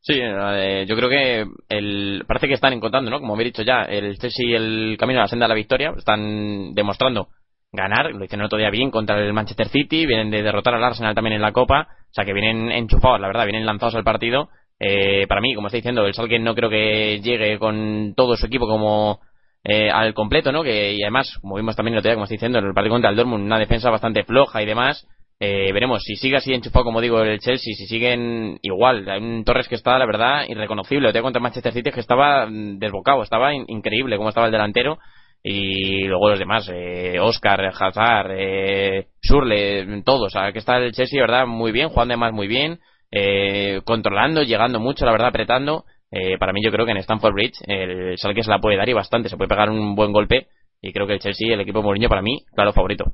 Sí, 0.00 0.14
eh, 0.20 0.84
yo 0.88 0.96
creo 0.96 1.08
que 1.08 1.46
el, 1.68 2.24
parece 2.26 2.48
que 2.48 2.54
están 2.54 2.72
encontrando, 2.72 3.10
¿no? 3.10 3.20
Como 3.20 3.40
he 3.40 3.44
dicho 3.44 3.62
ya, 3.62 3.82
el 3.82 4.18
Chelsea 4.18 4.46
y 4.48 4.54
el 4.54 4.96
camino 4.98 5.20
a 5.20 5.22
la 5.22 5.28
senda 5.28 5.44
de 5.44 5.50
la 5.50 5.54
victoria 5.54 5.94
están 5.96 6.74
demostrando 6.74 7.28
ganar, 7.70 8.12
lo 8.12 8.24
hicieron 8.24 8.46
otro 8.46 8.58
día 8.58 8.70
bien 8.70 8.90
contra 8.90 9.18
el 9.18 9.32
Manchester 9.32 9.68
City, 9.68 10.04
vienen 10.04 10.30
de 10.30 10.42
derrotar 10.42 10.74
al 10.74 10.84
Arsenal 10.84 11.14
también 11.14 11.36
en 11.36 11.42
la 11.42 11.52
Copa, 11.52 11.88
o 11.88 12.12
sea 12.12 12.24
que 12.24 12.32
vienen 12.32 12.70
enchufados, 12.70 13.20
la 13.20 13.28
verdad, 13.28 13.44
vienen 13.44 13.64
lanzados 13.64 13.94
al 13.94 14.04
partido. 14.04 14.50
Eh, 14.78 15.26
para 15.28 15.40
mí, 15.40 15.54
como 15.54 15.68
estoy 15.68 15.78
diciendo, 15.78 16.04
el 16.04 16.14
Salque 16.14 16.38
no 16.40 16.54
creo 16.56 16.68
que 16.68 17.20
llegue 17.22 17.58
con 17.60 18.14
todo 18.16 18.36
su 18.36 18.46
equipo 18.46 18.66
como 18.66 19.20
eh, 19.64 19.90
al 19.90 20.14
completo, 20.14 20.52
¿no? 20.52 20.62
Que, 20.62 20.94
y 20.94 21.02
además, 21.02 21.38
como 21.40 21.56
vimos 21.56 21.76
también 21.76 21.94
el 21.94 21.98
otro 21.98 22.08
día, 22.08 22.14
como 22.14 22.24
estoy 22.24 22.36
diciendo, 22.36 22.58
en 22.58 22.66
el 22.66 22.74
partido 22.74 22.94
contra 22.94 23.10
el 23.10 23.16
Dortmund, 23.16 23.44
una 23.44 23.58
defensa 23.58 23.90
bastante 23.90 24.24
floja 24.24 24.62
y 24.62 24.66
demás. 24.66 25.06
Eh, 25.40 25.72
veremos 25.72 26.02
si 26.04 26.14
sigue 26.14 26.36
así 26.36 26.54
enchufado, 26.54 26.84
como 26.84 27.00
digo, 27.00 27.20
el 27.20 27.40
Chelsea, 27.40 27.74
si 27.74 27.86
siguen 27.86 28.58
igual. 28.62 29.08
Hay 29.08 29.20
un 29.20 29.44
Torres 29.44 29.68
que 29.68 29.74
está, 29.74 29.98
la 29.98 30.06
verdad, 30.06 30.44
irreconocible. 30.48 31.08
El 31.08 31.12
día 31.12 31.22
contra 31.22 31.42
Manchester 31.42 31.72
City 31.72 31.90
que 31.90 32.00
estaba 32.00 32.46
desbocado, 32.48 33.22
estaba 33.22 33.52
increíble 33.54 34.16
como 34.16 34.28
estaba 34.28 34.46
el 34.46 34.52
delantero 34.52 34.98
y 35.42 36.04
luego 36.04 36.30
los 36.30 36.38
demás, 36.38 36.70
eh, 36.72 37.18
Oscar, 37.20 37.60
Hazard, 37.66 38.30
eh, 38.36 39.08
Surle, 39.20 40.02
todos, 40.04 40.26
o 40.26 40.30
sea, 40.30 40.52
que 40.52 40.60
está 40.60 40.76
el 40.76 40.92
Chelsea, 40.92 41.20
verdad, 41.20 41.46
muy 41.46 41.72
bien, 41.72 41.88
jugando 41.88 42.14
además 42.14 42.32
muy 42.32 42.46
bien, 42.46 42.78
eh, 43.10 43.80
controlando, 43.84 44.42
llegando 44.44 44.78
mucho, 44.78 45.04
la 45.04 45.12
verdad, 45.12 45.28
apretando. 45.28 45.84
Eh, 46.12 46.36
para 46.38 46.52
mí 46.52 46.60
yo 46.62 46.70
creo 46.70 46.84
que 46.84 46.92
en 46.92 46.98
Stamford 46.98 47.32
Bridge 47.32 47.58
el 47.66 48.16
Schalke 48.18 48.42
se 48.42 48.50
la 48.50 48.60
puede 48.60 48.76
dar 48.76 48.88
y 48.88 48.92
bastante, 48.92 49.30
se 49.30 49.36
puede 49.36 49.48
pegar 49.48 49.70
un 49.70 49.96
buen 49.96 50.12
golpe 50.12 50.46
y 50.80 50.92
creo 50.92 51.06
que 51.06 51.14
el 51.14 51.20
Chelsea, 51.20 51.54
el 51.54 51.60
equipo 51.60 51.82
Mourinho, 51.82 52.08
para 52.08 52.22
mí, 52.22 52.44
claro, 52.54 52.72
favorito. 52.72 53.12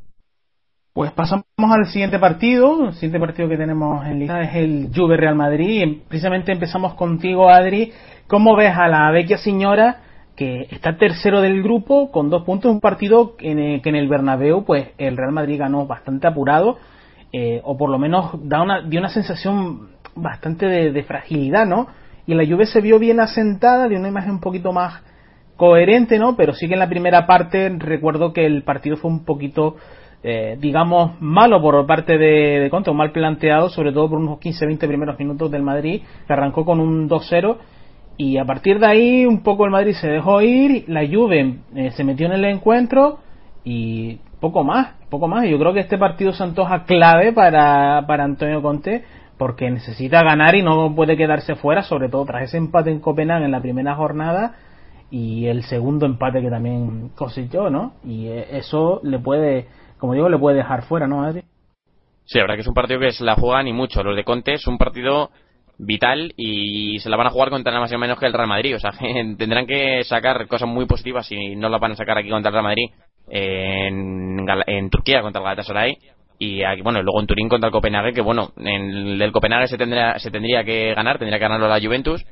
Pues 0.94 1.12
pasamos 1.12 1.44
al 1.58 1.86
siguiente 1.86 2.18
partido. 2.18 2.88
El 2.88 2.94
siguiente 2.94 3.20
partido 3.20 3.48
que 3.48 3.56
tenemos 3.56 4.04
en 4.04 4.18
lista 4.18 4.42
es 4.42 4.54
el 4.56 4.88
Juve 4.92 5.16
Real 5.16 5.36
Madrid. 5.36 5.98
Precisamente 6.08 6.50
empezamos 6.50 6.94
contigo, 6.94 7.48
Adri. 7.48 7.92
¿Cómo 8.26 8.56
ves 8.56 8.76
a 8.76 8.88
la 8.88 9.10
vecchia 9.12 9.38
señora 9.38 10.00
que 10.34 10.66
está 10.70 10.96
tercero 10.96 11.40
del 11.40 11.62
grupo 11.62 12.12
con 12.12 12.30
dos 12.30 12.44
puntos, 12.44 12.70
un 12.70 12.80
partido 12.80 13.34
en 13.40 13.58
el, 13.58 13.82
que 13.82 13.88
en 13.88 13.96
el 13.96 14.08
Bernabéu 14.08 14.64
pues 14.64 14.88
el 14.96 15.16
Real 15.16 15.32
Madrid 15.32 15.58
ganó 15.58 15.84
bastante 15.86 16.28
apurado 16.28 16.78
eh, 17.32 17.60
o 17.64 17.76
por 17.76 17.90
lo 17.90 17.98
menos 17.98 18.30
da 18.48 18.62
una, 18.62 18.82
dio 18.82 19.00
una 19.00 19.08
sensación 19.08 19.90
bastante 20.14 20.66
de, 20.66 20.92
de, 20.92 21.02
fragilidad, 21.02 21.66
¿no? 21.66 21.88
Y 22.28 22.34
la 22.34 22.46
Juve 22.46 22.66
se 22.66 22.82
vio 22.82 22.98
bien 22.98 23.20
asentada, 23.20 23.88
de 23.88 23.96
una 23.96 24.08
imagen 24.08 24.32
un 24.32 24.40
poquito 24.40 24.70
más 24.70 25.02
coherente, 25.56 26.18
¿no? 26.18 26.36
Pero 26.36 26.52
sí 26.52 26.68
que 26.68 26.74
en 26.74 26.80
la 26.80 26.88
primera 26.88 27.26
parte 27.26 27.74
recuerdo 27.78 28.34
que 28.34 28.44
el 28.44 28.64
partido 28.64 28.98
fue 28.98 29.10
un 29.10 29.24
poquito, 29.24 29.76
eh, 30.22 30.58
digamos, 30.60 31.12
malo 31.20 31.62
por 31.62 31.86
parte 31.86 32.18
de, 32.18 32.60
de 32.60 32.68
Conte, 32.68 32.92
mal 32.92 33.12
planteado, 33.12 33.70
sobre 33.70 33.92
todo 33.92 34.10
por 34.10 34.18
unos 34.18 34.40
15-20 34.40 34.86
primeros 34.86 35.18
minutos 35.18 35.50
del 35.50 35.62
Madrid, 35.62 36.02
que 36.26 36.32
arrancó 36.34 36.66
con 36.66 36.80
un 36.80 37.08
2-0 37.08 37.56
y 38.18 38.36
a 38.36 38.44
partir 38.44 38.78
de 38.78 38.86
ahí 38.86 39.24
un 39.24 39.42
poco 39.42 39.64
el 39.64 39.70
Madrid 39.70 39.94
se 39.98 40.08
dejó 40.08 40.42
ir, 40.42 40.84
la 40.86 41.06
Juve 41.06 41.60
eh, 41.76 41.92
se 41.92 42.04
metió 42.04 42.26
en 42.26 42.32
el 42.32 42.44
encuentro 42.44 43.20
y 43.64 44.18
poco 44.38 44.64
más, 44.64 44.96
poco 45.08 45.28
más. 45.28 45.48
Yo 45.48 45.58
creo 45.58 45.72
que 45.72 45.80
este 45.80 45.96
partido 45.96 46.34
se 46.34 46.42
antoja 46.42 46.84
clave 46.84 47.32
para, 47.32 48.04
para 48.06 48.24
Antonio 48.24 48.60
Conte 48.60 49.02
porque 49.38 49.70
necesita 49.70 50.22
ganar 50.22 50.54
y 50.54 50.62
no 50.62 50.94
puede 50.94 51.16
quedarse 51.16 51.54
fuera, 51.54 51.82
sobre 51.82 52.08
todo 52.08 52.24
tras 52.24 52.42
ese 52.42 52.58
empate 52.58 52.90
en 52.90 53.00
Copenhague 53.00 53.44
en 53.44 53.52
la 53.52 53.62
primera 53.62 53.94
jornada 53.94 54.56
y 55.10 55.46
el 55.46 55.62
segundo 55.62 56.06
empate 56.06 56.42
que 56.42 56.50
también 56.50 57.10
cosechó, 57.10 57.70
¿no? 57.70 57.94
Y 58.04 58.26
eh, 58.26 58.58
eso 58.58 59.00
le 59.02 59.18
puede, 59.18 59.68
como 59.98 60.14
digo, 60.14 60.28
le 60.28 60.38
puede 60.38 60.58
dejar 60.58 60.82
fuera, 60.82 61.06
¿no, 61.06 61.22
Adri? 61.22 61.44
Sí, 62.24 62.38
la 62.46 62.54
que 62.54 62.60
es 62.60 62.68
un 62.68 62.74
partido 62.74 63.00
que 63.00 63.12
se 63.12 63.24
la 63.24 63.36
juegan 63.36 63.68
y 63.68 63.72
mucho. 63.72 64.02
Los 64.02 64.14
de 64.14 64.24
Conte 64.24 64.54
es 64.54 64.66
un 64.66 64.76
partido 64.76 65.30
vital 65.78 66.34
y 66.36 66.98
se 66.98 67.08
la 67.08 67.16
van 67.16 67.28
a 67.28 67.30
jugar 67.30 67.48
contra 67.48 67.72
nada 67.72 67.82
más 67.82 67.92
y 67.92 67.96
menos 67.96 68.18
que 68.18 68.26
el 68.26 68.34
Real 68.34 68.48
Madrid. 68.48 68.76
O 68.76 68.78
sea, 68.78 68.90
tendrán 69.38 69.66
que 69.66 70.04
sacar 70.04 70.46
cosas 70.46 70.68
muy 70.68 70.84
positivas 70.84 71.30
y 71.32 71.56
no 71.56 71.70
las 71.70 71.80
van 71.80 71.92
a 71.92 71.96
sacar 71.96 72.18
aquí 72.18 72.28
contra 72.28 72.50
el 72.50 72.54
Real 72.54 72.64
Madrid 72.64 72.90
en, 73.30 74.46
en 74.66 74.90
Turquía 74.90 75.22
contra 75.22 75.40
el 75.40 75.44
Galatasaray 75.44 75.98
y 76.38 76.62
bueno, 76.82 77.02
luego 77.02 77.20
en 77.20 77.26
Turín 77.26 77.48
contra 77.48 77.68
el 77.68 77.72
Copenhague, 77.72 78.12
que 78.12 78.20
bueno, 78.20 78.52
en 78.58 79.20
el 79.20 79.32
Copenhague 79.32 79.66
se 79.66 79.76
tendría, 79.76 80.18
se 80.18 80.30
tendría 80.30 80.62
que 80.64 80.94
ganar, 80.94 81.18
tendría 81.18 81.38
que 81.38 81.44
ganarlo 81.44 81.68
la 81.68 81.80
Juventus, 81.80 82.24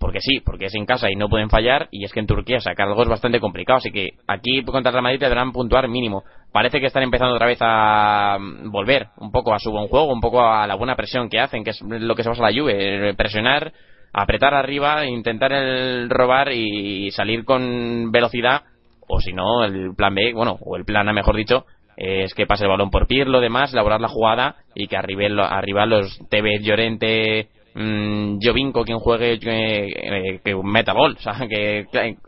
porque 0.00 0.18
sí, 0.20 0.40
porque 0.44 0.66
es 0.66 0.74
en 0.74 0.84
casa 0.84 1.08
y 1.10 1.14
no 1.14 1.28
pueden 1.28 1.48
fallar, 1.48 1.86
y 1.92 2.04
es 2.04 2.12
que 2.12 2.18
en 2.18 2.26
Turquía 2.26 2.58
sacar 2.58 2.88
algo 2.88 3.04
es 3.04 3.08
bastante 3.08 3.38
complicado, 3.38 3.76
así 3.76 3.92
que 3.92 4.14
aquí 4.26 4.64
contra 4.64 4.90
el 4.90 4.94
Real 4.94 5.04
Madrid 5.04 5.20
deberán 5.20 5.52
puntuar 5.52 5.86
mínimo. 5.86 6.24
Parece 6.50 6.80
que 6.80 6.86
están 6.86 7.04
empezando 7.04 7.36
otra 7.36 7.46
vez 7.46 7.58
a 7.60 8.36
volver 8.64 9.06
un 9.18 9.30
poco 9.30 9.54
a 9.54 9.60
su 9.60 9.70
buen 9.70 9.86
juego, 9.86 10.12
un 10.12 10.20
poco 10.20 10.42
a 10.42 10.66
la 10.66 10.74
buena 10.74 10.96
presión 10.96 11.28
que 11.28 11.38
hacen, 11.38 11.62
que 11.62 11.70
es 11.70 11.80
lo 11.82 12.16
que 12.16 12.24
se 12.24 12.30
basa 12.30 12.42
la 12.42 12.52
Juve, 12.52 13.14
presionar, 13.14 13.72
apretar 14.12 14.54
arriba, 14.54 15.06
intentar 15.06 15.52
el 15.52 16.10
robar 16.10 16.50
y 16.52 17.12
salir 17.12 17.44
con 17.44 18.10
velocidad, 18.10 18.62
o 19.06 19.20
si 19.20 19.32
no, 19.32 19.64
el 19.64 19.94
plan 19.94 20.14
B, 20.16 20.32
bueno, 20.34 20.58
o 20.60 20.76
el 20.76 20.84
plan 20.84 21.08
A 21.08 21.12
mejor 21.12 21.36
dicho, 21.36 21.64
es 22.04 22.34
que 22.34 22.46
pase 22.46 22.64
el 22.64 22.70
balón 22.70 22.90
por 22.90 23.06
Pirlo, 23.06 23.40
demás, 23.40 23.72
elaborar 23.72 24.00
la 24.00 24.08
jugada 24.08 24.56
y 24.74 24.88
que 24.88 24.96
arriba, 24.96 25.46
arriba 25.46 25.86
los 25.86 26.18
TV 26.28 26.58
Llorente, 26.60 27.48
mmm, 27.76 28.38
quien 28.40 28.98
juegue, 28.98 29.38
eh, 29.40 30.40
que 30.44 30.56
meta 30.64 30.94
gol, 30.94 31.12
o 31.16 31.20
sea, 31.20 31.46
que 31.48 31.86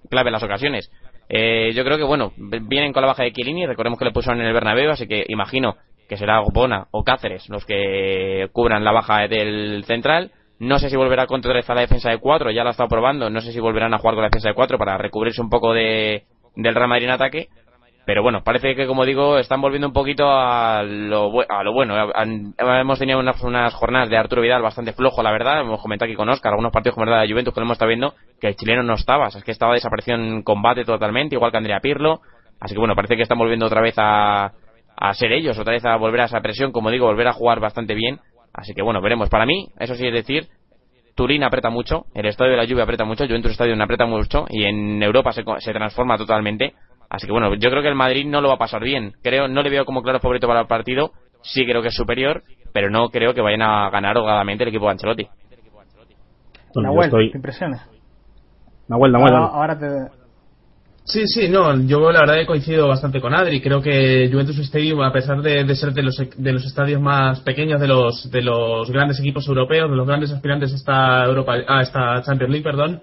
clave 0.09 0.31
las 0.31 0.45
ocasiones. 0.45 0.93
Eh, 1.29 1.73
yo 1.75 1.83
creo 1.85 1.97
que, 1.99 2.05
bueno, 2.05 2.33
vienen 2.37 2.93
con 2.93 3.01
la 3.01 3.09
baja 3.09 3.25
de 3.25 3.33
Chiellini, 3.33 3.67
recordemos 3.67 3.99
que 3.99 4.05
le 4.05 4.13
pusieron 4.13 4.41
en 4.41 4.47
el 4.47 4.53
Bernabéu, 4.53 4.93
así 4.93 5.09
que 5.09 5.25
imagino 5.27 5.75
que 6.09 6.19
será 6.19 6.41
Bona 6.53 6.87
o 6.93 7.03
Cáceres 7.03 7.49
los 7.49 7.65
que 7.65 8.49
cubran 8.53 8.85
la 8.85 8.93
baja 8.93 9.27
del 9.27 9.83
central. 9.87 10.31
No 10.61 10.79
sé 10.79 10.89
si 10.89 10.97
volverá 10.97 11.27
contra 11.27 11.53
la 11.53 11.81
defensa 11.81 12.11
de 12.11 12.19
cuatro, 12.19 12.53
ya 12.53 12.63
la 12.63 12.71
estado 12.71 12.89
probando, 12.89 13.29
no 13.29 13.41
sé 13.41 13.51
si 13.51 13.59
volverán 13.59 13.93
a 13.93 13.99
jugar 13.99 14.15
con 14.15 14.23
la 14.23 14.29
defensa 14.29 14.51
de 14.51 14.55
cuatro 14.55 14.79
para 14.79 14.97
recubrirse 14.99 15.43
un 15.43 15.51
poco 15.51 15.73
de, 15.75 16.27
del 16.55 16.75
Real 16.77 16.89
Madrid 16.89 17.07
en 17.07 17.11
ataque 17.11 17.49
pero 18.07 18.23
bueno, 18.23 18.43
parece 18.45 18.75
que 18.75 18.87
como 18.87 19.05
digo, 19.05 19.39
están 19.39 19.61
volviendo 19.61 19.89
un 19.89 19.95
poquito 19.95 20.31
a 20.31 20.83
lo, 20.83 21.31
a 21.49 21.63
lo 21.63 21.73
bueno. 21.73 21.95
Hemos 22.59 22.99
tenido 22.99 23.19
unas, 23.19 23.43
unas, 23.43 23.73
jornadas 23.75 24.11
de 24.11 24.19
Arturo 24.19 24.43
Vidal 24.43 24.63
bastante 24.63 24.93
flojo, 24.93 25.23
la 25.23 25.33
verdad. 25.33 25.61
Hemos 25.61 25.81
comentado 25.81 26.07
aquí 26.07 26.17
con 26.17 26.29
Oscar, 26.29 26.53
algunos 26.53 26.73
partidos 26.73 26.95
como 26.95 27.07
verdad 27.07 27.23
de 27.23 27.31
Juventus 27.31 27.55
que 27.55 27.61
lo 27.61 27.65
hemos 27.65 27.77
estado 27.77 27.89
viendo, 27.89 28.15
que 28.41 28.49
el 28.49 28.57
chileno 28.57 28.83
no 28.83 28.95
estaba, 28.95 29.29
o 29.29 29.31
sea, 29.31 29.39
es 29.39 29.45
que 29.45 29.53
estaba 29.53 29.73
desaparecido 29.73 30.19
en 30.19 30.43
combate 30.43 30.85
totalmente, 30.85 31.35
igual 31.35 31.51
que 31.51 31.57
Andrea 31.57 31.81
Pirlo. 31.81 32.21
Así 32.61 32.75
que 32.75 32.79
bueno, 32.79 32.95
parece 32.95 33.17
que 33.17 33.23
están 33.23 33.39
volviendo 33.39 33.67
otra 33.67 33.81
vez 33.81 33.95
a, 33.97 34.53
a 34.97 35.15
ser 35.15 35.33
ellos, 35.33 35.59
otra 35.59 35.73
vez 35.73 35.85
a 35.85 35.97
volver 35.97 36.23
a 36.23 36.25
esa 36.25 36.41
presión, 36.41 36.73
como 36.73 36.91
digo, 36.91 37.07
volver 37.07 37.29
a 37.29 37.33
jugar 37.33 37.59
bastante 37.61 37.95
bien. 37.95 38.21
Así 38.53 38.75
que 38.75 38.83
bueno, 38.83 39.01
veremos. 39.01 39.31
Para 39.31 39.47
mí, 39.47 39.69
eso 39.79 39.95
sí 39.95 40.07
es 40.07 40.13
decir, 40.13 40.49
Turín 41.15 41.45
aprieta 41.45 41.71
mucho, 41.71 42.07
el 42.15 42.27
estadio 42.27 42.53
de 42.53 42.57
la 42.57 42.65
lluvia 42.65 42.85
aprieta 42.85 43.05
mucho, 43.05 43.25
Juventus 43.25 43.53
Estadio 43.53 43.77
no 43.77 43.85
aprieta 43.85 44.05
mucho 44.05 44.47
y 44.49 44.65
en 44.65 45.03
Europa 45.03 45.33
se, 45.33 45.45
se 45.59 45.73
transforma 45.73 46.19
totalmente. 46.19 46.75
Así 47.15 47.27
que 47.27 47.33
bueno, 47.33 47.55
yo 47.55 47.71
creo 47.71 47.81
que 47.81 47.89
el 47.89 47.95
Madrid 47.95 48.27
no 48.27 48.41
lo 48.41 48.49
va 48.49 48.55
a 48.55 48.59
pasar 48.59 48.83
bien. 48.83 49.13
Creo, 49.23 49.47
no 49.47 49.63
le 49.63 49.71
veo 49.71 49.85
como 49.85 50.03
claro 50.03 50.19
favorito 50.19 50.49
para 50.49 50.63
el 50.63 50.67
partido. 50.67 51.13
Sí 51.43 51.65
creo 51.65 51.81
que 51.81 51.89
es 51.89 51.95
superior, 51.95 52.43
pero 52.73 52.91
no 52.91 53.09
creo 53.09 53.35
que 53.35 53.41
vayan 53.41 53.63
a 53.63 53.89
ganar 53.91 54.19
holgadamente 54.19 54.65
el 54.65 54.71
equipo 54.71 54.87
de 54.87 54.93
Ancelotti. 54.93 55.29
Nahuel, 56.75 57.05
estoy... 57.05 57.31
¿te 57.31 57.39
impresiones? 57.39 57.81
Nahuel, 58.89 59.13
Nahuel. 59.13 59.33
Ahora, 59.35 59.47
ahora 59.47 59.79
te... 59.79 60.25
Sí, 61.05 61.27
sí, 61.27 61.49
no, 61.49 61.83
yo 61.83 62.11
la 62.11 62.21
verdad 62.21 62.41
he 62.41 62.47
coincido 62.47 62.89
bastante 62.89 63.21
con 63.21 63.33
Adri. 63.33 63.61
Creo 63.61 63.81
que 63.81 64.29
Juventus 64.33 64.59
Stadium, 64.59 65.03
a 65.03 65.13
pesar 65.13 65.41
de, 65.43 65.63
de, 65.63 65.77
ser 65.77 65.93
de 65.93 66.03
los, 66.03 66.17
de 66.17 66.53
los 66.53 66.65
estadios 66.65 67.01
más 67.01 67.41
pequeños 67.41 67.81
de 67.81 67.87
los, 67.87 68.31
de 68.31 68.43
los 68.43 68.91
grandes 68.91 69.21
equipos 69.21 69.47
europeos, 69.47 69.89
de 69.89 69.97
los 69.97 70.07
grandes 70.07 70.33
aspirantes 70.33 70.73
a 70.73 70.77
esta, 70.77 71.25
Europa, 71.27 71.57
a 71.69 71.83
esta 71.83 72.23
Champions 72.23 72.51
League, 72.51 72.65
perdón, 72.65 73.03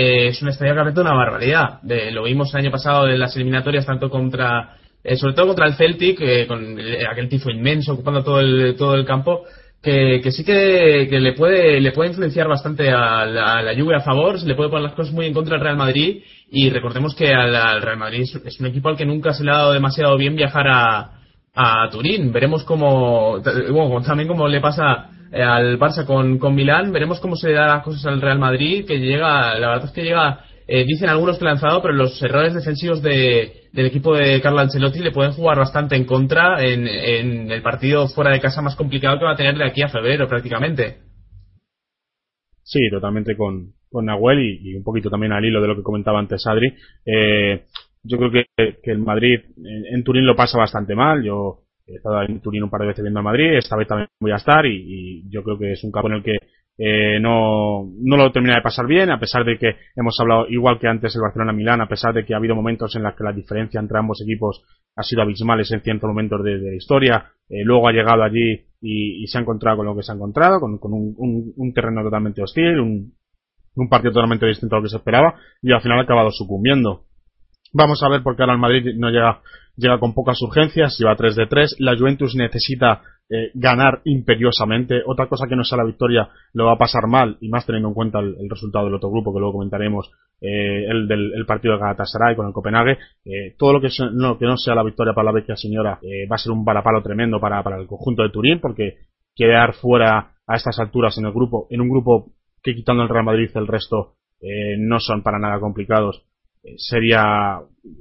eh, 0.00 0.28
es 0.28 0.40
un 0.42 0.48
estadio 0.48 0.74
que 0.74 0.80
aprieta 0.80 1.00
una 1.00 1.12
barbaridad. 1.12 1.82
De, 1.82 2.12
lo 2.12 2.22
vimos 2.22 2.54
el 2.54 2.60
año 2.60 2.70
pasado 2.70 3.08
en 3.08 3.18
las 3.18 3.34
eliminatorias, 3.34 3.84
tanto 3.84 4.08
contra, 4.08 4.76
eh, 5.02 5.16
sobre 5.16 5.34
todo 5.34 5.48
contra 5.48 5.66
el 5.66 5.74
Celtic, 5.74 6.20
eh, 6.20 6.46
con 6.46 6.78
aquel 7.10 7.28
tifo 7.28 7.50
inmenso 7.50 7.94
ocupando 7.94 8.22
todo 8.22 8.38
el, 8.38 8.76
todo 8.76 8.94
el 8.94 9.04
campo. 9.04 9.42
que, 9.82 10.20
que 10.22 10.30
sí 10.30 10.44
que, 10.44 11.08
que, 11.10 11.18
le 11.18 11.32
puede 11.32 11.80
le 11.80 11.90
puede 11.90 12.10
influenciar 12.10 12.46
bastante 12.46 12.90
a 12.90 13.26
la, 13.26 13.54
a 13.54 13.62
la 13.62 13.74
Juve 13.74 13.96
a 13.96 14.00
favor, 14.00 14.38
se 14.38 14.46
le 14.46 14.54
puede 14.54 14.70
poner 14.70 14.84
las 14.84 14.94
cosas 14.94 15.12
muy 15.12 15.26
en 15.26 15.34
contra 15.34 15.56
del 15.56 15.64
Real 15.64 15.76
Madrid 15.76 16.22
y 16.48 16.70
recordemos 16.70 17.16
que 17.16 17.34
al, 17.34 17.82
Real 17.82 17.98
Madrid 17.98 18.22
es, 18.44 18.60
un 18.60 18.66
equipo 18.66 18.90
al 18.90 18.96
que 18.96 19.04
nunca 19.04 19.32
se 19.32 19.42
le 19.42 19.50
ha 19.50 19.56
dado 19.56 19.72
demasiado 19.72 20.16
bien 20.16 20.36
viajar 20.36 20.68
a, 20.68 21.10
a 21.56 21.88
Turín. 21.90 22.32
Veremos 22.32 22.62
cómo, 22.62 23.40
bueno, 23.40 24.00
también 24.02 24.28
como 24.28 24.46
le 24.46 24.60
pasa 24.60 25.10
eh, 25.32 25.42
al 25.42 25.78
Barça 25.78 26.04
con, 26.06 26.38
con 26.38 26.54
Milán, 26.54 26.92
veremos 26.92 27.20
cómo 27.20 27.36
se 27.36 27.48
le 27.48 27.54
da 27.54 27.66
las 27.66 27.84
cosas 27.84 28.06
al 28.06 28.20
Real 28.20 28.38
Madrid, 28.38 28.86
que 28.86 28.98
llega, 28.98 29.58
la 29.58 29.68
verdad 29.68 29.86
es 29.86 29.92
que 29.92 30.02
llega 30.02 30.44
eh, 30.70 30.84
dicen 30.84 31.08
algunos 31.08 31.38
que 31.38 31.46
lanzado, 31.46 31.80
pero 31.80 31.94
los 31.94 32.22
errores 32.22 32.52
defensivos 32.52 33.00
de, 33.00 33.68
del 33.72 33.86
equipo 33.86 34.14
de 34.14 34.38
Carlo 34.42 34.58
Ancelotti 34.58 34.98
le 34.98 35.12
pueden 35.12 35.32
jugar 35.32 35.56
bastante 35.56 35.96
en 35.96 36.04
contra 36.04 36.62
en, 36.62 36.86
en, 36.86 37.50
el 37.50 37.62
partido 37.62 38.06
fuera 38.08 38.30
de 38.30 38.40
casa 38.40 38.60
más 38.60 38.76
complicado 38.76 39.18
que 39.18 39.24
va 39.24 39.32
a 39.32 39.36
tener 39.36 39.56
de 39.56 39.64
aquí 39.64 39.80
a 39.80 39.88
febrero 39.88 40.28
prácticamente. 40.28 40.98
Sí, 42.62 42.80
totalmente 42.90 43.34
con, 43.34 43.72
con 43.90 44.04
Nahuel 44.04 44.40
y, 44.40 44.74
un 44.74 44.84
poquito 44.84 45.08
también 45.08 45.32
al 45.32 45.42
hilo 45.42 45.62
de 45.62 45.68
lo 45.68 45.76
que 45.76 45.82
comentaba 45.82 46.18
antes 46.18 46.46
Adri. 46.46 46.74
Eh, 47.06 47.64
yo 48.02 48.18
creo 48.18 48.30
que, 48.30 48.44
que 48.82 48.90
el 48.90 48.98
Madrid 48.98 49.40
en, 49.56 50.04
Turín 50.04 50.26
lo 50.26 50.36
pasa 50.36 50.58
bastante 50.58 50.94
mal. 50.94 51.24
Yo 51.24 51.60
he 51.88 51.96
estado 51.96 52.22
en 52.22 52.40
Turín 52.40 52.62
un 52.62 52.70
par 52.70 52.82
de 52.82 52.88
veces 52.88 53.02
viendo 53.02 53.20
al 53.20 53.24
Madrid, 53.24 53.56
esta 53.56 53.76
vez 53.76 53.88
también 53.88 54.08
voy 54.20 54.32
a 54.32 54.36
estar 54.36 54.64
y, 54.66 55.28
yo 55.30 55.42
creo 55.42 55.58
que 55.58 55.72
es 55.72 55.84
un 55.84 55.90
campo 55.90 56.08
en 56.08 56.14
el 56.14 56.22
que 56.22 56.36
eh, 56.80 57.18
no, 57.20 57.90
no 58.00 58.16
lo 58.16 58.30
termina 58.30 58.54
de 58.54 58.62
pasar 58.62 58.86
bien, 58.86 59.10
a 59.10 59.18
pesar 59.18 59.44
de 59.44 59.58
que 59.58 59.76
hemos 59.96 60.14
hablado 60.20 60.46
igual 60.48 60.78
que 60.78 60.86
antes 60.86 61.14
el 61.16 61.22
Barcelona-Milán, 61.22 61.80
a 61.80 61.88
pesar 61.88 62.14
de 62.14 62.24
que 62.24 62.34
ha 62.34 62.36
habido 62.36 62.54
momentos 62.54 62.94
en 62.94 63.02
los 63.02 63.14
que 63.14 63.24
la 63.24 63.32
diferencia 63.32 63.80
entre 63.80 63.98
ambos 63.98 64.22
equipos 64.22 64.62
ha 64.94 65.02
sido 65.02 65.22
abismales 65.22 65.70
en 65.72 65.80
ciertos 65.80 66.06
momentos 66.06 66.42
de, 66.44 66.58
la 66.58 66.74
historia, 66.74 67.32
eh, 67.48 67.64
luego 67.64 67.88
ha 67.88 67.92
llegado 67.92 68.22
allí 68.22 68.66
y, 68.80 69.26
se 69.26 69.38
ha 69.38 69.40
encontrado 69.40 69.78
con 69.78 69.86
lo 69.86 69.96
que 69.96 70.02
se 70.02 70.12
ha 70.12 70.14
encontrado, 70.14 70.60
con, 70.60 70.78
un, 70.92 71.52
un, 71.56 71.72
terreno 71.72 72.02
totalmente 72.02 72.42
hostil, 72.42 72.78
un, 72.78 73.12
un 73.74 73.88
partido 73.88 74.12
totalmente 74.12 74.46
distinto 74.46 74.76
a 74.76 74.78
lo 74.78 74.84
que 74.84 74.90
se 74.90 74.96
esperaba 74.96 75.34
y 75.62 75.72
al 75.72 75.80
final 75.80 75.98
ha 75.98 76.02
acabado 76.02 76.30
sucumbiendo. 76.30 77.07
Vamos 77.72 78.02
a 78.02 78.08
ver 78.08 78.22
por 78.22 78.36
qué 78.36 78.42
ahora 78.42 78.54
el 78.54 78.60
Madrid 78.60 78.94
no 78.96 79.10
llega, 79.10 79.40
llega 79.76 79.98
con 79.98 80.14
pocas 80.14 80.40
urgencias, 80.42 80.96
lleva 80.98 81.16
3 81.16 81.36
de 81.36 81.46
3. 81.46 81.76
La 81.80 81.96
Juventus 81.96 82.34
necesita 82.34 83.02
eh, 83.30 83.50
ganar 83.52 84.00
imperiosamente. 84.04 85.02
Otra 85.04 85.28
cosa 85.28 85.46
que 85.46 85.56
no 85.56 85.62
sea 85.62 85.76
la 85.76 85.84
victoria 85.84 86.30
lo 86.54 86.64
va 86.64 86.72
a 86.72 86.78
pasar 86.78 87.06
mal, 87.08 87.36
y 87.42 87.50
más 87.50 87.66
teniendo 87.66 87.88
en 87.88 87.94
cuenta 87.94 88.20
el, 88.20 88.48
resultado 88.48 88.86
del 88.86 88.94
otro 88.94 89.10
grupo 89.10 89.34
que 89.34 89.38
luego 89.38 89.52
comentaremos, 89.52 90.10
eh, 90.40 90.86
el 90.88 91.06
del 91.06 91.44
partido 91.46 91.74
de 91.74 91.80
Galatasaray 91.80 92.36
con 92.36 92.46
el 92.46 92.54
Copenhague. 92.54 92.96
Eh, 93.26 93.54
todo 93.58 93.74
lo 93.74 93.80
que, 93.82 93.88
no, 94.12 94.38
que 94.38 94.46
no 94.46 94.56
sea 94.56 94.74
la 94.74 94.82
victoria 94.82 95.12
para 95.12 95.26
la 95.26 95.32
vecchia 95.32 95.56
señora 95.56 96.00
va 96.30 96.36
a 96.36 96.38
ser 96.38 96.52
un 96.52 96.64
balapalo 96.64 97.02
tremendo 97.02 97.38
para, 97.38 97.62
para 97.62 97.78
el 97.78 97.86
conjunto 97.86 98.22
de 98.22 98.30
Turín, 98.30 98.60
porque 98.60 98.96
quedar 99.36 99.74
fuera 99.74 100.32
a 100.46 100.56
estas 100.56 100.78
alturas 100.78 101.18
en 101.18 101.26
el 101.26 101.32
grupo, 101.32 101.66
en 101.68 101.82
un 101.82 101.90
grupo 101.90 102.32
que 102.62 102.74
quitando 102.74 103.02
el 103.02 103.10
Real 103.10 103.24
Madrid 103.24 103.50
el 103.54 103.66
resto 103.66 104.14
no 104.78 105.00
son 105.00 105.22
para 105.22 105.38
nada 105.38 105.58
complicados 105.58 106.27
sería 106.76 107.58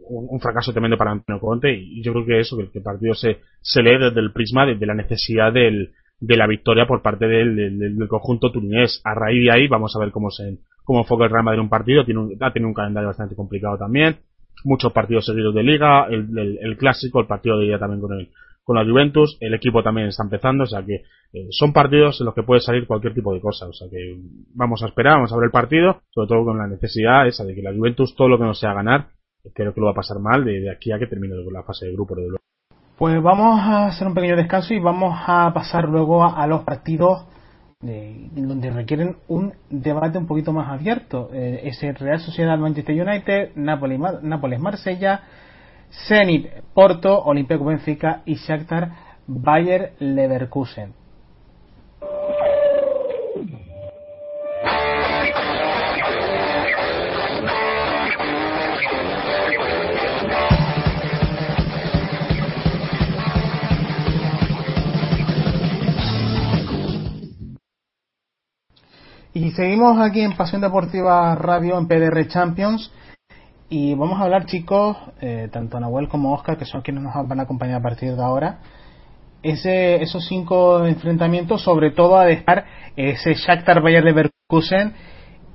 un, 0.09 0.39
fracaso 0.39 0.71
tremendo 0.71 0.97
para 0.97 1.11
Antonio 1.11 1.39
Conte 1.39 1.73
y 1.73 2.01
yo 2.03 2.13
creo 2.13 2.25
que 2.25 2.39
eso, 2.39 2.57
que 2.57 2.77
el, 2.77 2.83
partido 2.83 3.13
se, 3.13 3.37
se 3.61 3.81
lee 3.81 3.97
desde 3.99 4.19
el 4.19 4.31
prisma 4.31 4.65
de, 4.65 4.85
la 4.85 4.93
necesidad 4.93 5.53
del, 5.53 5.91
de 6.19 6.37
la 6.37 6.47
victoria 6.47 6.85
por 6.85 7.01
parte 7.01 7.27
del, 7.27 7.55
del, 7.79 8.07
conjunto 8.07 8.51
turinés. 8.51 9.01
A 9.03 9.13
raíz 9.13 9.43
de 9.43 9.51
ahí 9.51 9.67
vamos 9.67 9.95
a 9.95 9.99
ver 9.99 10.11
cómo 10.11 10.29
se 10.29 10.57
cómo 10.83 10.99
enfoca 10.99 11.25
el 11.25 11.31
Real 11.31 11.43
Madrid 11.43 11.61
un 11.61 11.69
partido, 11.69 12.05
tiene 12.05 12.21
un, 12.21 12.37
ha 12.39 12.53
tenido 12.53 12.69
un 12.69 12.73
calendario 12.73 13.09
bastante 13.09 13.35
complicado 13.35 13.77
también, 13.77 14.17
muchos 14.63 14.93
partidos 14.93 15.25
seguidos 15.25 15.53
de 15.53 15.63
liga, 15.63 16.07
el, 16.09 16.57
el 16.61 16.77
clásico, 16.77 17.19
el 17.19 17.27
partido 17.27 17.59
de 17.59 17.65
día 17.65 17.77
también 17.77 17.99
con 17.99 18.13
el, 18.13 18.29
con 18.67 18.75
la 18.75 18.83
Juventus, 18.83 19.37
el 19.39 19.53
equipo 19.53 19.81
también 19.81 20.09
está 20.09 20.23
empezando, 20.23 20.65
o 20.65 20.67
sea 20.67 20.83
que 20.83 20.95
eh, 21.31 21.47
son 21.51 21.71
partidos 21.71 22.19
en 22.19 22.25
los 22.25 22.35
que 22.35 22.43
puede 22.43 22.59
salir 22.59 22.85
cualquier 22.85 23.13
tipo 23.13 23.33
de 23.33 23.39
cosa, 23.39 23.65
o 23.65 23.71
sea 23.71 23.87
que 23.89 24.17
vamos 24.53 24.83
a 24.83 24.87
esperar, 24.87 25.13
vamos 25.13 25.31
a 25.31 25.37
ver 25.37 25.45
el 25.45 25.51
partido, 25.51 26.01
sobre 26.09 26.27
todo 26.27 26.43
con 26.43 26.57
la 26.57 26.67
necesidad 26.67 27.25
esa 27.25 27.45
de 27.45 27.55
que 27.55 27.61
la 27.61 27.73
Juventus 27.73 28.13
todo 28.13 28.27
lo 28.27 28.37
que 28.37 28.43
no 28.43 28.53
sea 28.53 28.73
ganar, 28.73 29.07
creo 29.53 29.73
que 29.73 29.79
lo 29.79 29.85
va 29.85 29.93
a 29.93 29.95
pasar 29.95 30.19
mal 30.19 30.43
de, 30.43 30.69
aquí 30.69 30.91
a 30.91 30.99
que 30.99 31.07
termine 31.07 31.33
la 31.49 31.63
fase 31.63 31.85
de 31.85 31.93
grupo 31.93 32.13
de. 32.13 32.27
Pues 32.97 33.23
vamos 33.23 33.57
a 33.57 33.85
hacer 33.85 34.05
un 34.05 34.13
pequeño 34.13 34.35
descanso 34.35 34.73
y 34.73 34.79
vamos 34.79 35.17
a 35.25 35.49
pasar 35.53 35.87
luego 35.87 36.25
a, 36.25 36.45
los 36.45 36.65
partidos 36.65 37.25
de, 37.79 38.29
donde 38.33 38.69
requieren 38.69 39.15
un 39.29 39.53
debate 39.69 40.17
un 40.17 40.27
poquito 40.27 40.51
más 40.51 40.69
abierto. 40.69 41.29
Eh, 41.31 41.61
ese 41.63 41.93
Real 41.93 42.19
Sociedad 42.19 42.57
Manchester 42.57 43.01
United, 43.01 43.51
Nápoles, 43.55 43.97
Nápoles 44.23 44.59
Marsella, 44.59 45.21
Zenit, 46.07 46.47
Porto, 46.73 47.23
Olympique 47.23 47.63
Benfica 47.63 48.21
y 48.25 48.35
Shakhtar 48.35 48.91
Bayer 49.27 49.93
Leverkusen. 49.99 50.93
Y 69.33 69.51
seguimos 69.51 69.99
aquí 69.99 70.21
en 70.21 70.35
Pasión 70.35 70.61
Deportiva 70.61 71.35
Radio 71.35 71.77
en 71.77 71.87
PDR 71.87 72.27
Champions 72.27 72.91
y 73.69 73.95
vamos 73.95 74.19
a 74.19 74.23
hablar, 74.23 74.45
chicos, 74.45 74.95
eh, 75.19 75.49
tanto 75.51 75.79
Nahuel 75.79 76.07
como 76.07 76.33
Oscar, 76.33 76.57
que 76.57 76.65
son 76.65 76.81
quienes 76.81 77.03
nos 77.03 77.13
van 77.27 77.39
a 77.39 77.43
acompañar 77.43 77.79
a 77.79 77.83
partir 77.83 78.15
de 78.15 78.23
ahora, 78.23 78.59
ese, 79.43 80.01
esos 80.01 80.25
cinco 80.25 80.85
enfrentamientos, 80.85 81.63
sobre 81.63 81.91
todo 81.91 82.17
a 82.17 82.25
dejar 82.25 82.65
ese 82.95 83.33
Shakhtar 83.33 83.81
Bayer 83.81 84.03
Leverkusen 84.03 84.93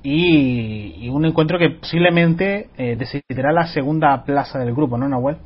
y, 0.02 1.06
y 1.06 1.08
un 1.08 1.24
encuentro 1.24 1.58
que 1.58 1.70
posiblemente 1.70 2.68
eh, 2.76 2.96
decidirá 2.96 3.52
la 3.52 3.66
segunda 3.66 4.22
plaza 4.24 4.58
del 4.58 4.74
grupo, 4.74 4.98
¿no, 4.98 5.08
Nahuel? 5.08 5.38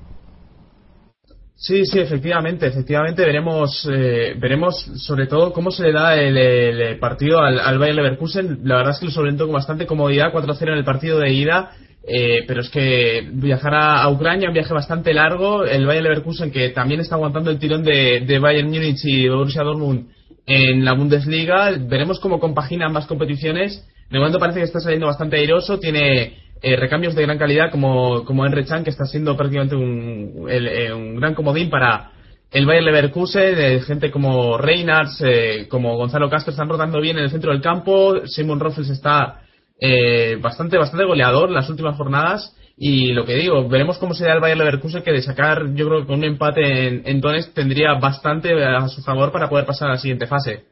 Sí, 1.55 1.87
sí, 1.87 2.00
efectivamente, 2.00 2.66
efectivamente 2.66 3.24
veremos, 3.24 3.88
eh, 3.90 4.35
veremos 4.38 4.76
sobre 4.96 5.26
todo 5.26 5.55
cómo 5.55 5.70
se 5.70 5.85
le 5.85 5.92
da 5.92 6.14
el, 6.14 6.98
partido 6.98 7.40
al, 7.40 7.59
al 7.59 7.79
Bayer 7.79 7.94
Leverkusen. 7.94 8.61
La 8.64 8.76
verdad 8.76 8.92
es 8.92 8.98
que 8.98 9.07
lo 9.07 9.12
solventó 9.12 9.44
con 9.44 9.55
bastante 9.55 9.87
comodidad, 9.87 10.33
4-0 10.33 10.62
en 10.62 10.79
el 10.79 10.85
partido 10.85 11.18
de 11.18 11.33
ida 11.33 11.70
eh, 12.08 12.44
pero 12.46 12.60
es 12.60 12.70
que 12.70 13.28
viajar 13.32 13.74
a, 13.74 14.08
Ucrania, 14.08 14.48
un 14.48 14.54
viaje 14.54 14.72
bastante 14.72 15.12
largo, 15.12 15.64
el 15.64 15.86
Bayern 15.86 16.04
Leverkusen 16.04 16.52
que 16.52 16.68
también 16.68 17.00
está 17.00 17.16
aguantando 17.16 17.50
el 17.50 17.58
tirón 17.58 17.82
de, 17.82 18.38
Bayern 18.40 18.68
Múnich 18.68 19.04
y 19.04 19.28
Borussia 19.28 19.64
Dortmund 19.64 20.06
en 20.46 20.84
la 20.84 20.92
Bundesliga, 20.92 21.72
veremos 21.80 22.20
cómo 22.20 22.38
compagina 22.38 22.86
ambas 22.86 23.06
competiciones. 23.06 23.84
De 24.08 24.18
momento 24.20 24.38
parece 24.38 24.60
que 24.60 24.66
está 24.66 24.78
saliendo 24.78 25.08
bastante 25.08 25.36
airoso, 25.36 25.80
tiene 25.80 26.34
eh, 26.62 26.76
recambios 26.76 27.16
de 27.16 27.22
gran 27.22 27.38
calidad 27.38 27.72
como, 27.72 28.24
como 28.24 28.46
Enre 28.46 28.64
Chan, 28.64 28.84
que 28.84 28.90
está 28.90 29.04
siendo 29.06 29.36
prácticamente 29.36 29.74
un, 29.74 30.46
eh, 30.48 30.92
un 30.92 31.16
gran 31.16 31.34
comodín 31.34 31.70
para 31.70 32.12
el 32.52 32.66
Bayern 32.66 32.86
Leverkusen, 32.86 33.56
de 33.56 33.80
gente 33.80 34.12
como 34.12 34.56
Reinhardt, 34.58 35.66
como 35.68 35.96
Gonzalo 35.96 36.30
Castro 36.30 36.52
están 36.52 36.68
rotando 36.68 37.00
bien 37.00 37.18
en 37.18 37.24
el 37.24 37.30
centro 37.30 37.50
del 37.50 37.60
campo, 37.60 38.24
Simon 38.26 38.60
Roffels 38.60 38.90
está 38.90 39.40
eh, 39.80 40.38
bastante, 40.40 40.78
bastante 40.78 41.04
goleador 41.04 41.50
las 41.50 41.68
últimas 41.68 41.96
jornadas. 41.96 42.54
Y 42.78 43.12
lo 43.14 43.24
que 43.24 43.34
digo, 43.34 43.68
veremos 43.68 43.98
cómo 43.98 44.12
será 44.12 44.34
el 44.34 44.40
Bayern 44.40 44.58
Leverkusen, 44.58 45.02
que 45.02 45.12
de 45.12 45.22
sacar, 45.22 45.74
yo 45.74 45.86
creo 45.86 46.00
que 46.00 46.06
con 46.06 46.18
un 46.18 46.24
empate 46.24 47.10
en, 47.10 47.20
Donetsk 47.22 47.54
tendría 47.54 47.94
bastante 47.94 48.52
a 48.62 48.86
su 48.88 49.02
favor 49.02 49.32
para 49.32 49.48
poder 49.48 49.64
pasar 49.64 49.88
a 49.88 49.92
la 49.92 49.98
siguiente 49.98 50.26
fase. 50.26 50.64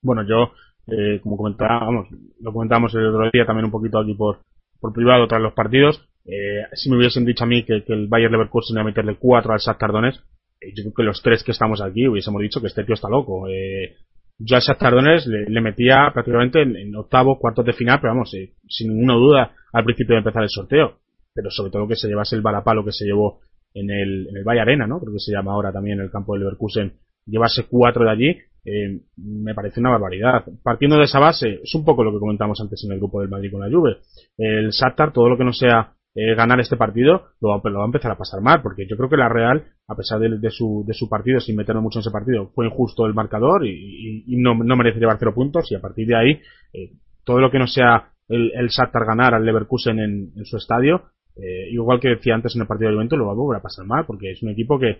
Bueno, 0.00 0.22
yo, 0.22 0.52
eh, 0.86 1.18
como 1.20 1.36
comentábamos, 1.36 2.06
lo 2.40 2.52
comentábamos 2.52 2.94
el 2.94 3.06
otro 3.06 3.28
día 3.32 3.44
también 3.44 3.64
un 3.64 3.72
poquito 3.72 3.98
aquí 3.98 4.14
por, 4.14 4.38
por 4.80 4.92
privado 4.92 5.26
tras 5.26 5.42
los 5.42 5.54
partidos. 5.54 6.00
Eh, 6.24 6.62
si 6.74 6.88
me 6.88 6.96
hubiesen 6.96 7.24
dicho 7.24 7.44
a 7.44 7.46
mí 7.48 7.64
que, 7.64 7.82
el 7.86 8.06
Bayern 8.08 8.32
Leverkusen 8.32 8.74
iba 8.74 8.82
a 8.82 8.84
meterle 8.84 9.16
4 9.16 9.52
al 9.52 9.58
Shakhtar 9.58 9.90
Donetsk, 9.90 10.22
eh, 10.60 10.72
yo 10.74 10.84
creo 10.84 10.94
que 10.94 11.02
los 11.02 11.22
tres 11.22 11.42
que 11.42 11.52
estamos 11.52 11.80
aquí 11.80 12.06
hubiésemos 12.06 12.40
dicho 12.42 12.60
que 12.60 12.68
este 12.68 12.84
tío 12.84 12.94
está 12.94 13.08
loco. 13.08 13.48
Eh, 13.48 13.96
yo 14.42 14.56
a 14.56 14.60
Shakhtar 14.60 14.94
le, 14.94 15.60
metía 15.60 16.10
prácticamente 16.14 16.62
en, 16.62 16.96
octavo, 16.96 17.38
cuartos 17.38 17.64
de 17.64 17.74
final, 17.74 17.98
pero 18.00 18.14
vamos, 18.14 18.32
eh, 18.34 18.54
sin 18.66 18.88
ninguna 18.88 19.14
duda 19.14 19.52
al 19.72 19.84
principio 19.84 20.14
de 20.14 20.20
empezar 20.20 20.42
el 20.42 20.48
sorteo. 20.48 20.98
Pero 21.34 21.50
sobre 21.50 21.70
todo 21.70 21.86
que 21.86 21.94
se 21.94 22.08
llevase 22.08 22.36
el 22.36 22.42
balapalo 22.42 22.84
que 22.84 22.92
se 22.92 23.04
llevó 23.04 23.40
en 23.74 23.90
el, 23.90 24.28
en 24.28 24.36
el 24.36 24.44
Valle 24.44 24.60
Arena, 24.60 24.86
¿no? 24.86 24.98
Creo 24.98 25.12
que 25.12 25.20
se 25.20 25.32
llama 25.32 25.52
ahora 25.52 25.72
también 25.72 26.00
el 26.00 26.10
campo 26.10 26.32
de 26.32 26.40
Leverkusen. 26.40 26.94
Llevarse 27.26 27.66
cuatro 27.68 28.04
de 28.04 28.10
allí, 28.10 28.38
eh, 28.64 29.00
me 29.18 29.54
parece 29.54 29.80
una 29.80 29.90
barbaridad. 29.90 30.44
Partiendo 30.62 30.96
de 30.96 31.04
esa 31.04 31.18
base, 31.18 31.60
es 31.62 31.74
un 31.74 31.84
poco 31.84 32.02
lo 32.02 32.10
que 32.10 32.18
comentamos 32.18 32.58
antes 32.60 32.82
en 32.84 32.92
el 32.92 32.98
grupo 32.98 33.20
del 33.20 33.28
Madrid 33.28 33.52
con 33.52 33.60
la 33.60 33.70
Juve. 33.70 33.98
El 34.38 34.70
Shakhtar, 34.70 35.12
todo 35.12 35.28
lo 35.28 35.36
que 35.36 35.44
no 35.44 35.52
sea 35.52 35.92
eh, 36.14 36.34
ganar 36.34 36.58
este 36.58 36.76
partido, 36.76 37.28
lo 37.40 37.60
lo 37.62 37.78
va, 37.78 37.84
a 37.84 37.86
empezar 37.86 38.10
a 38.10 38.18
pasar 38.18 38.40
mal, 38.40 38.62
porque 38.62 38.86
yo 38.88 38.96
creo 38.96 39.08
que 39.08 39.16
la 39.16 39.28
Real, 39.28 39.64
a 39.86 39.94
pesar 39.94 40.18
de, 40.18 40.50
su, 40.50 40.84
de 40.86 40.92
su 40.92 41.08
partido, 41.08 41.38
sin 41.38 41.56
meternos 41.56 41.84
mucho 41.84 41.98
en 41.98 42.00
ese 42.00 42.10
partido, 42.10 42.48
fue 42.54 42.66
injusto 42.66 43.06
el 43.06 43.14
marcador 43.14 43.64
y, 43.64 44.24
no, 44.38 44.54
no, 44.54 44.76
merece 44.76 44.98
llevar 44.98 45.18
cero 45.20 45.32
puntos 45.34 45.70
y 45.70 45.76
a 45.76 45.80
partir 45.80 46.08
de 46.08 46.16
ahí, 46.16 46.40
eh, 46.72 46.92
todo 47.24 47.38
lo 47.38 47.50
que 47.50 47.60
no 47.60 47.68
sea 47.68 48.10
el, 48.28 48.50
el 48.54 48.68
Shakhtar 48.68 49.06
ganar 49.06 49.34
al 49.34 49.44
Leverkusen 49.44 50.00
en, 50.00 50.32
en 50.36 50.44
su 50.44 50.56
estadio, 50.56 51.02
eh, 51.36 51.70
igual 51.70 52.00
que 52.00 52.08
decía 52.08 52.34
antes 52.34 52.56
en 52.56 52.62
el 52.62 52.66
partido 52.66 52.90
de 52.90 52.96
evento, 52.96 53.16
lo 53.16 53.26
va 53.26 53.32
a 53.32 53.36
volver 53.36 53.60
a 53.60 53.62
pasar 53.62 53.86
mal, 53.86 54.04
porque 54.04 54.32
es 54.32 54.42
un 54.42 54.50
equipo 54.50 54.80
que 54.80 54.98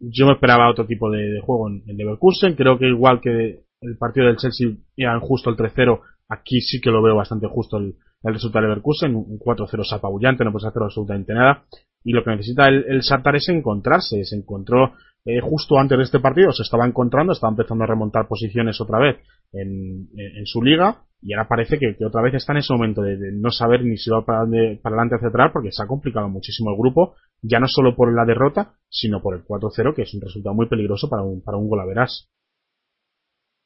yo 0.00 0.26
me 0.26 0.32
esperaba 0.32 0.70
otro 0.70 0.86
tipo 0.86 1.10
de, 1.10 1.38
juego 1.40 1.68
en, 1.68 1.82
en, 1.86 1.96
Leverkusen. 1.96 2.56
Creo 2.56 2.78
que 2.78 2.88
igual 2.88 3.20
que 3.20 3.60
el 3.82 3.96
partido 3.98 4.26
del 4.26 4.36
Chelsea 4.36 4.68
era 4.96 5.20
justo 5.20 5.50
el 5.50 5.56
3-0, 5.56 6.00
aquí 6.28 6.60
sí 6.60 6.80
que 6.80 6.90
lo 6.90 7.02
veo 7.02 7.14
bastante 7.14 7.46
justo 7.46 7.76
el, 7.76 7.94
resultado 8.22 8.62
de 8.62 8.68
Leverkusen. 8.68 9.14
Un 9.14 9.38
4-0 9.38 9.80
es 9.80 9.92
apabullante, 9.92 10.44
no 10.44 10.52
puedes 10.52 10.66
hacer 10.66 10.82
absolutamente 10.82 11.34
nada. 11.34 11.64
Y 12.04 12.12
lo 12.12 12.24
que 12.24 12.30
necesita 12.30 12.68
el, 12.68 12.84
el 12.88 13.00
Shakhtar 13.00 13.36
es 13.36 13.48
encontrarse. 13.48 14.24
Se 14.24 14.36
encontró 14.36 14.92
eh, 15.24 15.40
justo 15.40 15.78
antes 15.78 15.96
de 15.96 16.04
este 16.04 16.18
partido, 16.18 16.50
se 16.50 16.64
estaba 16.64 16.84
encontrando, 16.84 17.32
estaba 17.32 17.52
empezando 17.52 17.84
a 17.84 17.86
remontar 17.86 18.26
posiciones 18.26 18.80
otra 18.80 18.98
vez 18.98 19.16
en, 19.52 20.08
su 20.46 20.62
liga. 20.62 21.04
Y 21.20 21.34
ahora 21.34 21.46
parece 21.46 21.78
que, 21.78 21.94
otra 22.04 22.22
vez 22.22 22.34
está 22.34 22.52
en 22.52 22.58
ese 22.58 22.72
momento 22.72 23.02
de, 23.02 23.16
no 23.32 23.50
saber 23.50 23.84
ni 23.84 23.96
si 23.96 24.10
va 24.10 24.24
para, 24.24 24.44
para 24.82 24.96
adelante 24.96 25.14
o 25.14 25.18
hacia 25.18 25.52
porque 25.52 25.70
se 25.70 25.82
ha 25.82 25.86
complicado 25.86 26.28
muchísimo 26.28 26.70
el 26.70 26.76
grupo 26.76 27.14
ya 27.40 27.60
no 27.60 27.66
solo 27.68 27.94
por 27.94 28.12
la 28.14 28.24
derrota, 28.24 28.74
sino 28.88 29.20
por 29.20 29.34
el 29.34 29.44
4-0, 29.44 29.94
que 29.94 30.02
es 30.02 30.14
un 30.14 30.20
resultado 30.20 30.54
muy 30.54 30.68
peligroso 30.68 31.08
para 31.08 31.22
un, 31.22 31.42
para 31.42 31.58
un 31.58 31.68
golaveras. 31.68 32.28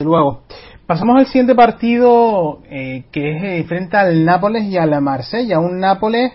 Luego, 0.04 0.42
pasamos 0.86 1.16
al 1.16 1.24
siguiente 1.24 1.54
partido 1.54 2.60
eh, 2.68 3.06
que 3.10 3.30
es 3.30 3.42
eh, 3.42 3.64
frente 3.66 3.96
al 3.96 4.26
Nápoles 4.26 4.64
y 4.64 4.76
a 4.76 4.84
la 4.84 5.00
Marsella. 5.00 5.58
Un 5.58 5.80
Nápoles 5.80 6.32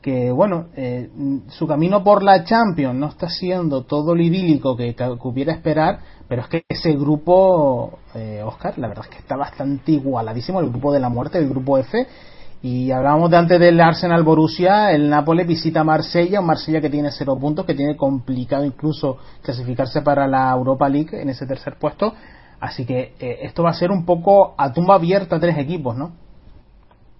que, 0.00 0.32
bueno, 0.32 0.68
eh, 0.74 1.10
su 1.48 1.66
camino 1.66 2.02
por 2.02 2.22
la 2.22 2.44
Champions 2.44 2.94
no 2.94 3.08
está 3.08 3.28
siendo 3.28 3.82
todo 3.82 4.14
lo 4.14 4.22
idílico 4.22 4.74
que, 4.74 4.96
hubiera 5.22 5.52
esperar, 5.52 5.98
pero 6.28 6.40
es 6.40 6.48
que 6.48 6.62
ese 6.66 6.92
grupo, 6.94 7.98
Oscar, 8.46 8.78
la 8.78 8.88
verdad 8.88 9.04
es 9.04 9.10
que 9.10 9.18
está 9.18 9.36
bastante 9.36 9.92
igualadísimo, 9.92 10.60
el 10.60 10.70
grupo 10.70 10.90
de 10.90 11.00
la 11.00 11.10
muerte, 11.10 11.36
el 11.36 11.50
grupo 11.50 11.76
F, 11.76 12.06
y 12.62 12.90
hablábamos 12.90 13.30
de 13.30 13.36
antes 13.36 13.60
del 13.60 13.78
Arsenal 13.82 14.22
Borussia, 14.22 14.92
el 14.92 15.10
Nápoles 15.10 15.46
visita 15.46 15.84
Marsella, 15.84 16.40
un 16.40 16.46
Marsella 16.46 16.80
que 16.80 16.88
tiene 16.88 17.10
cero 17.10 17.36
puntos, 17.38 17.66
que 17.66 17.74
tiene 17.74 17.98
complicado 17.98 18.64
incluso 18.64 19.18
clasificarse 19.42 20.00
para 20.00 20.26
la 20.26 20.50
Europa 20.52 20.88
League 20.88 21.20
en 21.20 21.28
ese 21.28 21.46
tercer 21.46 21.76
puesto. 21.78 22.14
Así 22.64 22.86
que 22.86 23.12
eh, 23.20 23.40
esto 23.42 23.62
va 23.62 23.70
a 23.70 23.74
ser 23.74 23.90
un 23.90 24.06
poco 24.06 24.54
a 24.56 24.72
tumba 24.72 24.94
abierta 24.94 25.38
tres 25.38 25.58
equipos, 25.58 25.94
¿no? 25.98 26.16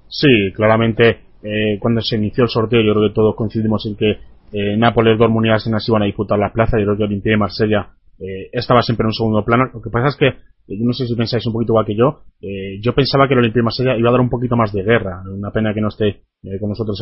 Sí, 0.09 0.52
claramente 0.54 1.18
eh, 1.42 1.78
cuando 1.78 2.00
se 2.00 2.16
inició 2.16 2.44
el 2.44 2.48
sorteo 2.48 2.80
yo 2.80 2.94
creo 2.94 3.09
que 3.09 3.14
todos 3.14 3.37
coincidimos 3.37 3.85
en 3.85 3.94
que 3.94 4.11
eh, 4.52 4.76
Nápoles, 4.78 5.18
Dortmund 5.18 5.46
y 5.46 5.50
Arsenal 5.50 5.83
se 5.83 5.90
iban 5.92 6.02
a 6.02 6.07
disputar 6.07 6.38
las 6.38 6.50
plazas. 6.50 6.80
Yo 6.80 6.87
creo 6.87 6.96
que 6.96 7.04
Olimpia 7.04 7.35
y 7.35 7.37
Marsella 7.37 7.90
eh, 8.18 8.48
estaba 8.52 8.80
siempre 8.80 9.04
en 9.04 9.09
un 9.09 9.12
segundo 9.12 9.44
plano. 9.44 9.64
Lo 9.74 9.83
que 9.83 9.90
pasa 9.90 10.09
es 10.09 10.16
que, 10.16 10.28
eh, 10.28 10.78
no 10.80 10.94
sé 10.94 11.07
si 11.07 11.14
pensáis 11.14 11.46
un 11.46 11.52
poquito 11.52 11.72
igual 11.72 11.85
que 11.85 11.96
yo, 11.96 12.22
eh, 12.40 12.80
yo 12.80 12.94
pensaba 12.94 13.28
que 13.28 13.35
el 13.35 13.40
Olympique 13.40 13.61
de 13.61 13.64
Marsella 13.64 13.98
iba 13.98 14.09
a 14.09 14.12
dar 14.12 14.22
un 14.22 14.30
poquito 14.30 14.57
más 14.57 14.72
de 14.72 14.83
guerra. 14.83 15.22
Una 15.26 15.50
pena 15.50 15.74
que 15.74 15.83
no 15.83 15.88
esté 15.88 16.22
con 16.59 16.70
nosotros, 16.70 16.98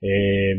eh, 0.00 0.54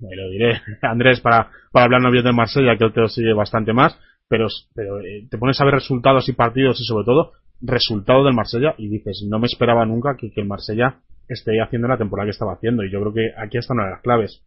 me 0.00 0.16
lo 0.16 0.30
diré, 0.30 0.60
Andrés, 0.82 1.20
para, 1.20 1.48
para 1.70 1.84
hablarnos 1.84 2.10
bien 2.10 2.24
de 2.24 2.32
Marsella, 2.32 2.76
que 2.76 2.90
te 2.90 3.06
sigue 3.08 3.34
bastante 3.34 3.72
más, 3.72 3.96
pero, 4.28 4.48
pero 4.74 4.98
te 5.30 5.38
pones 5.38 5.60
a 5.60 5.64
ver 5.64 5.74
resultados 5.74 6.28
y 6.28 6.32
partidos 6.32 6.80
y 6.80 6.84
sobre 6.84 7.04
todo 7.04 7.32
resultados 7.60 8.24
del 8.24 8.34
Marsella 8.34 8.74
y 8.78 8.88
dices, 8.88 9.24
no 9.28 9.38
me 9.38 9.46
esperaba 9.46 9.86
nunca 9.86 10.16
que, 10.16 10.32
el 10.34 10.46
Marsella 10.46 11.00
esté 11.28 11.60
haciendo 11.62 11.88
la 11.88 11.96
temporada 11.96 12.26
que 12.26 12.32
estaba 12.32 12.54
haciendo 12.54 12.84
y 12.84 12.90
yo 12.90 13.00
creo 13.00 13.14
que 13.14 13.30
aquí 13.36 13.58
está 13.58 13.74
una 13.74 13.84
de 13.84 13.90
las 13.92 14.02
claves. 14.02 14.42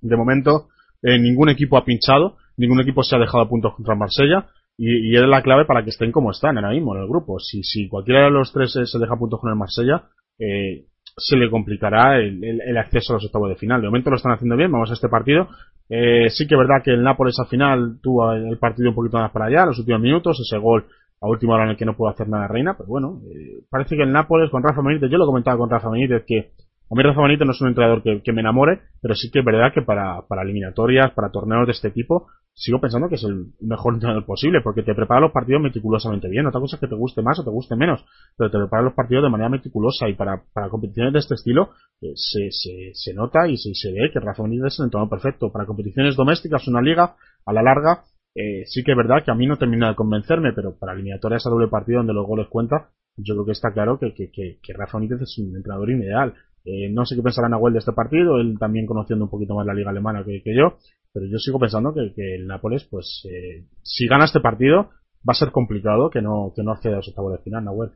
De 0.00 0.16
momento, 0.16 0.68
ningún 1.02 1.48
equipo 1.48 1.76
ha 1.76 1.84
pinchado, 1.84 2.36
ningún 2.56 2.80
equipo 2.80 3.02
se 3.02 3.16
ha 3.16 3.18
dejado 3.18 3.48
puntos 3.48 3.74
contra 3.74 3.94
Marsella 3.94 4.46
y, 4.76 5.10
y, 5.10 5.16
es 5.16 5.22
la 5.22 5.42
clave 5.42 5.64
para 5.64 5.82
que 5.82 5.90
estén 5.90 6.12
como 6.12 6.30
están 6.30 6.56
ahora 6.56 6.70
mismo 6.70 6.94
en 6.94 7.02
el 7.02 7.08
grupo. 7.08 7.38
Si, 7.40 7.62
si 7.64 7.88
cualquiera 7.88 8.24
de 8.24 8.30
los 8.30 8.52
tres 8.52 8.72
se 8.72 8.98
deja 8.98 9.16
puntos 9.16 9.40
con 9.40 9.50
el 9.50 9.56
Marsella, 9.56 10.04
eh, 10.38 10.86
se 11.16 11.36
le 11.36 11.50
complicará 11.50 12.16
el, 12.18 12.42
el, 12.44 12.76
acceso 12.76 13.12
a 13.12 13.16
los 13.16 13.24
octavos 13.24 13.48
de 13.48 13.56
final. 13.56 13.80
De 13.80 13.88
momento 13.88 14.10
lo 14.10 14.16
están 14.16 14.32
haciendo 14.32 14.56
bien, 14.56 14.70
vamos 14.70 14.90
a 14.90 14.94
este 14.94 15.08
partido. 15.08 15.48
Eh, 15.88 16.28
sí 16.30 16.46
que 16.46 16.54
es 16.54 16.58
verdad 16.58 16.82
que 16.84 16.90
el 16.90 17.02
Nápoles 17.02 17.38
al 17.38 17.46
final 17.46 17.98
tuvo 18.02 18.32
el 18.32 18.58
partido 18.58 18.90
un 18.90 18.94
poquito 18.94 19.18
más 19.18 19.30
para 19.30 19.46
allá, 19.46 19.66
los 19.66 19.78
últimos 19.78 20.00
minutos, 20.00 20.38
ese 20.40 20.58
gol 20.58 20.86
a 21.20 21.26
última 21.26 21.54
hora 21.54 21.64
en 21.64 21.70
el 21.70 21.76
que 21.76 21.84
no 21.84 21.96
pudo 21.96 22.10
hacer 22.10 22.28
nada 22.28 22.46
Reina, 22.46 22.74
pero 22.76 22.88
bueno, 22.88 23.20
eh, 23.34 23.64
parece 23.70 23.96
que 23.96 24.02
el 24.02 24.12
Nápoles 24.12 24.50
con 24.50 24.62
Rafa 24.62 24.82
Benítez, 24.82 25.10
yo 25.10 25.18
lo 25.18 25.26
comentaba 25.26 25.56
con 25.56 25.70
Rafa 25.70 25.90
Benítez 25.90 26.24
que 26.26 26.52
a 26.90 26.94
mí 26.94 27.02
Rafa 27.02 27.22
Benítez 27.22 27.46
no 27.46 27.52
es 27.52 27.60
un 27.60 27.68
entrenador 27.68 28.02
que, 28.02 28.32
me 28.32 28.40
enamore, 28.40 28.80
pero 29.02 29.14
sí 29.14 29.30
que 29.30 29.40
es 29.40 29.44
verdad 29.44 29.72
que 29.74 29.82
para, 29.82 30.24
eliminatorias, 30.42 31.12
para 31.12 31.30
torneos 31.30 31.66
de 31.66 31.72
este 31.72 31.90
tipo, 31.90 32.28
sigo 32.54 32.80
pensando 32.80 33.08
que 33.08 33.16
es 33.16 33.24
el 33.24 33.52
mejor 33.60 33.94
entrenador 33.94 34.24
posible, 34.24 34.60
porque 34.62 34.82
te 34.82 34.94
prepara 34.94 35.20
los 35.20 35.32
partidos 35.32 35.60
meticulosamente 35.60 36.28
bien. 36.28 36.46
Otra 36.46 36.60
cosa 36.60 36.76
es 36.76 36.80
que 36.80 36.88
te 36.88 36.94
guste 36.94 37.20
más 37.20 37.38
o 37.38 37.44
te 37.44 37.50
guste 37.50 37.76
menos, 37.76 38.04
pero 38.36 38.50
te 38.50 38.58
prepara 38.58 38.82
los 38.82 38.94
partidos 38.94 39.24
de 39.24 39.30
manera 39.30 39.50
meticulosa 39.50 40.08
y 40.08 40.14
para, 40.14 40.42
para 40.52 40.70
competiciones 40.70 41.12
de 41.12 41.18
este 41.18 41.34
estilo 41.34 41.70
eh, 42.00 42.12
se, 42.14 42.48
se, 42.94 43.14
nota 43.14 43.46
y 43.48 43.56
se, 43.56 43.74
se 43.74 43.92
ve 43.92 44.10
que 44.12 44.20
Rafa 44.20 44.42
Benítez 44.42 44.72
es 44.72 44.78
el 44.80 44.86
entrenador 44.86 45.10
perfecto. 45.10 45.52
Para 45.52 45.66
competiciones 45.66 46.16
domésticas, 46.16 46.66
una 46.68 46.80
liga, 46.80 47.16
a 47.44 47.52
la 47.52 47.62
larga, 47.62 48.04
eh, 48.34 48.64
sí 48.66 48.82
que 48.82 48.92
es 48.92 48.96
verdad 48.96 49.24
que 49.24 49.30
a 49.30 49.34
mí 49.34 49.46
no 49.46 49.56
termina 49.56 49.88
de 49.88 49.94
convencerme, 49.94 50.52
pero 50.52 50.78
para 50.78 50.92
eliminatorias 50.92 51.46
a 51.46 51.50
doble 51.50 51.68
partido 51.68 51.98
donde 51.98 52.14
los 52.14 52.26
goles 52.26 52.46
cuenta, 52.48 52.90
yo 53.16 53.34
creo 53.34 53.46
que 53.46 53.52
está 53.52 53.72
claro 53.72 53.98
que, 53.98 54.14
que, 54.14 54.30
que, 54.30 54.58
que 54.62 54.72
Rafa 54.72 54.98
Benítez 54.98 55.22
es 55.22 55.38
un 55.38 55.56
entrenador 55.56 55.90
ideal. 55.90 56.34
Eh, 56.64 56.88
no 56.90 57.04
sé 57.06 57.16
qué 57.16 57.22
pensará 57.22 57.48
Nahuel 57.48 57.72
de 57.72 57.78
este 57.78 57.92
partido, 57.92 58.38
él 58.40 58.56
también 58.58 58.86
conociendo 58.86 59.24
un 59.24 59.30
poquito 59.30 59.54
más 59.54 59.66
la 59.66 59.74
liga 59.74 59.90
alemana 59.90 60.24
que, 60.24 60.42
yo, 60.54 60.76
pero 61.12 61.26
yo 61.26 61.38
sigo 61.38 61.58
pensando 61.58 61.94
que, 61.94 62.34
el 62.34 62.46
Nápoles, 62.46 62.86
pues, 62.90 63.26
eh, 63.30 63.64
si 63.82 64.06
gana 64.06 64.26
este 64.26 64.40
partido, 64.40 64.90
va 65.26 65.32
a 65.32 65.34
ser 65.34 65.50
complicado 65.50 66.10
que 66.10 66.20
no, 66.20 66.52
que 66.54 66.62
no 66.62 66.72
acceda 66.72 66.94
a 66.94 66.96
los 66.96 67.08
octavos 67.08 67.32
de 67.32 67.42
final, 67.42 67.64
Nahuel. 67.64 67.90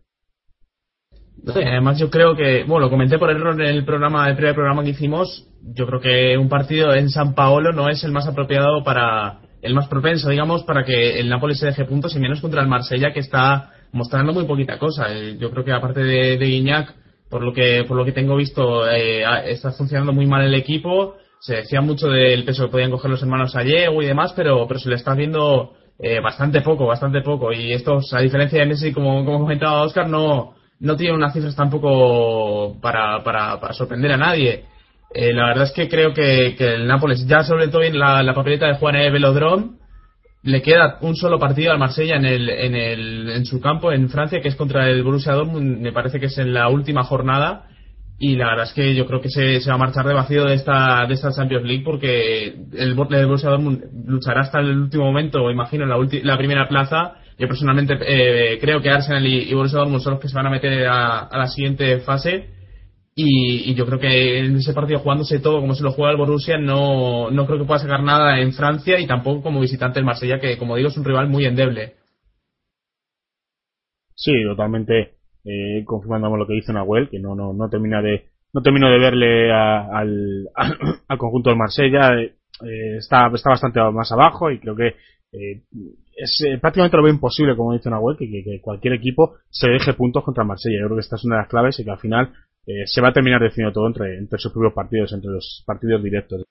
además 1.46 1.98
yo 1.98 2.10
creo 2.10 2.34
que, 2.34 2.64
bueno, 2.64 2.86
lo 2.86 2.90
comenté 2.90 3.18
por 3.18 3.30
error 3.30 3.60
en 3.60 3.68
el 3.68 3.84
programa, 3.84 4.28
el 4.28 4.36
primer 4.36 4.54
programa 4.54 4.82
que 4.82 4.90
hicimos, 4.90 5.48
yo 5.62 5.86
creo 5.86 6.00
que 6.00 6.38
un 6.38 6.48
partido 6.48 6.94
en 6.94 7.10
San 7.10 7.34
Paolo 7.34 7.72
no 7.72 7.88
es 7.88 8.02
el 8.04 8.12
más 8.12 8.26
apropiado 8.26 8.82
para, 8.84 9.40
el 9.62 9.74
más 9.74 9.88
propenso, 9.88 10.28
digamos, 10.28 10.64
para 10.64 10.84
que 10.84 11.20
el 11.20 11.28
Nápoles 11.28 11.58
se 11.58 11.66
deje 11.66 11.84
puntos 11.84 12.14
y 12.16 12.18
menos 12.18 12.40
contra 12.40 12.62
el 12.62 12.68
Marsella 12.68 13.12
que 13.12 13.20
está 13.20 13.70
mostrando 13.92 14.32
muy 14.32 14.44
poquita 14.44 14.78
cosa. 14.78 15.14
Eh, 15.14 15.36
yo 15.38 15.50
creo 15.50 15.64
que 15.64 15.72
aparte 15.72 16.00
de, 16.00 16.36
de 16.36 16.46
por 17.32 17.42
lo 17.42 17.54
que 17.54 17.84
por 17.88 17.96
lo 17.96 18.04
que 18.04 18.12
tengo 18.12 18.36
visto 18.36 18.86
eh, 18.90 19.24
está 19.46 19.72
funcionando 19.72 20.12
muy 20.12 20.26
mal 20.26 20.44
el 20.44 20.54
equipo. 20.54 21.16
Se 21.40 21.56
decía 21.56 21.80
mucho 21.80 22.08
del 22.08 22.44
peso 22.44 22.66
que 22.66 22.70
podían 22.72 22.90
coger 22.90 23.10
los 23.10 23.22
hermanos 23.22 23.56
Allego 23.56 24.02
y 24.02 24.06
demás 24.06 24.34
pero 24.36 24.68
pero 24.68 24.78
se 24.78 24.90
le 24.90 24.96
está 24.96 25.14
viendo 25.14 25.72
eh, 25.98 26.20
bastante 26.20 26.60
poco 26.60 26.86
bastante 26.86 27.22
poco. 27.22 27.50
Y 27.50 27.72
estos 27.72 28.12
a 28.12 28.18
diferencia 28.20 28.60
de 28.60 28.66
Messi 28.66 28.92
como 28.92 29.24
como 29.24 29.40
comentaba 29.40 29.82
Oscar 29.82 30.08
no 30.08 30.54
no 30.80 30.96
tiene 30.96 31.14
unas 31.14 31.32
cifras 31.32 31.56
tampoco 31.56 32.78
para, 32.82 33.22
para, 33.24 33.58
para 33.60 33.72
sorprender 33.72 34.12
a 34.12 34.16
nadie. 34.18 34.64
Eh, 35.14 35.32
la 35.32 35.46
verdad 35.46 35.64
es 35.64 35.72
que 35.72 35.88
creo 35.88 36.12
que, 36.12 36.54
que 36.58 36.74
el 36.74 36.86
Nápoles 36.86 37.26
ya 37.26 37.44
sobre 37.44 37.68
todo 37.68 37.82
en 37.82 37.98
la, 37.98 38.22
la 38.22 38.34
papeleta 38.34 38.66
de 38.66 38.74
Juan 38.74 38.96
E. 38.96 39.10
Velodrome 39.10 39.81
le 40.42 40.62
queda 40.62 40.98
un 41.00 41.14
solo 41.14 41.38
partido 41.38 41.72
al 41.72 41.78
Marsella 41.78 42.16
en, 42.16 42.24
el, 42.24 42.50
en, 42.50 42.74
el, 42.74 43.30
en 43.30 43.44
su 43.46 43.60
campo 43.60 43.92
en 43.92 44.08
Francia, 44.08 44.40
que 44.40 44.48
es 44.48 44.56
contra 44.56 44.88
el 44.88 45.02
Borussia 45.02 45.32
Dortmund, 45.32 45.80
me 45.80 45.92
parece 45.92 46.18
que 46.18 46.26
es 46.26 46.38
en 46.38 46.52
la 46.52 46.68
última 46.68 47.04
jornada. 47.04 47.68
Y 48.18 48.36
la 48.36 48.46
verdad 48.46 48.66
es 48.66 48.72
que 48.72 48.94
yo 48.94 49.06
creo 49.06 49.20
que 49.20 49.30
se, 49.30 49.60
se 49.60 49.68
va 49.68 49.74
a 49.74 49.78
marchar 49.78 50.06
de 50.06 50.14
vacío 50.14 50.44
de 50.44 50.54
esta, 50.54 51.06
de 51.08 51.14
esta 51.14 51.32
Champions 51.32 51.64
League 51.64 51.82
porque 51.84 52.46
el, 52.72 52.90
el 52.90 52.94
Borussia 53.26 53.50
Dortmund 53.50 53.82
luchará 54.06 54.42
hasta 54.42 54.60
el 54.60 54.78
último 54.78 55.04
momento, 55.04 55.50
imagino, 55.50 55.84
en 55.84 55.90
la, 55.90 55.96
la 56.22 56.38
primera 56.38 56.68
plaza. 56.68 57.14
Yo 57.38 57.48
personalmente 57.48 57.98
eh, 58.06 58.58
creo 58.60 58.80
que 58.80 58.90
Arsenal 58.90 59.26
y, 59.26 59.50
y, 59.50 59.54
Borussia 59.54 59.78
Dortmund 59.78 60.02
son 60.02 60.12
los 60.12 60.22
que 60.22 60.28
se 60.28 60.36
van 60.36 60.46
a 60.46 60.50
meter 60.50 60.86
a 60.86 61.28
la 61.32 61.46
siguiente 61.48 61.98
fase 61.98 62.61
y, 63.14 63.74
yo 63.74 63.84
creo 63.86 63.98
que 63.98 64.38
en 64.38 64.56
ese 64.56 64.72
partido 64.72 65.00
jugándose 65.00 65.38
todo 65.40 65.60
como 65.60 65.74
se 65.74 65.82
lo 65.82 65.92
juega 65.92 66.12
el 66.12 66.16
Borussia 66.16 66.56
no, 66.58 67.30
no 67.30 67.46
creo 67.46 67.58
que 67.58 67.64
pueda 67.64 67.80
sacar 67.80 68.02
nada 68.02 68.40
en 68.40 68.52
Francia 68.52 68.98
y 68.98 69.06
tampoco 69.06 69.42
como 69.42 69.60
visitante 69.60 69.98
el 69.98 70.06
Marsella 70.06 70.40
que 70.40 70.56
como 70.56 70.76
digo 70.76 70.88
es 70.88 70.96
un 70.96 71.04
rival 71.04 71.28
muy 71.28 71.44
endeble 71.44 71.94
sí 74.14 74.32
totalmente 74.46 75.16
eh, 75.44 75.84
confirmando 75.84 76.34
lo 76.36 76.46
que 76.46 76.54
dice 76.54 76.72
Nahuel 76.72 77.10
que 77.10 77.18
no 77.18 77.34
no 77.34 77.52
no 77.52 77.68
termina 77.68 78.00
de 78.00 78.28
no 78.54 78.62
termino 78.62 78.90
de 78.90 78.98
verle 78.98 79.52
al, 79.52 80.48
al, 81.08 81.18
conjunto 81.18 81.50
del 81.50 81.58
Marsella 81.58 82.14
eh, 82.18 82.96
está 82.96 83.30
está 83.34 83.50
bastante 83.50 83.80
más 83.92 84.10
abajo 84.10 84.50
y 84.50 84.58
creo 84.58 84.74
que 84.74 84.94
eh, 85.32 85.62
es 86.14 86.44
eh, 86.46 86.58
prácticamente 86.58 86.96
lo 86.96 87.02
veo 87.02 87.12
imposible, 87.14 87.56
como 87.56 87.72
dice 87.72 87.88
Nahuel, 87.88 88.18
que, 88.18 88.28
que, 88.30 88.44
que, 88.44 88.60
cualquier 88.60 88.92
equipo 88.92 89.36
se 89.48 89.70
deje 89.70 89.94
puntos 89.94 90.22
contra 90.24 90.44
Marsella. 90.44 90.80
Yo 90.80 90.86
creo 90.86 90.96
que 90.96 91.00
esta 91.00 91.16
es 91.16 91.24
una 91.24 91.36
de 91.36 91.42
las 91.42 91.48
claves 91.48 91.80
y 91.80 91.84
que 91.84 91.90
al 91.90 91.98
final 91.98 92.32
eh, 92.66 92.86
se 92.86 93.00
va 93.00 93.08
a 93.08 93.12
terminar 93.12 93.40
definiendo 93.40 93.72
todo 93.72 93.86
entre, 93.88 94.18
entre 94.18 94.38
sus 94.38 94.52
propios 94.52 94.72
partidos, 94.72 95.12
entre 95.12 95.30
los 95.30 95.62
partidos 95.66 96.02
directos. 96.02 96.44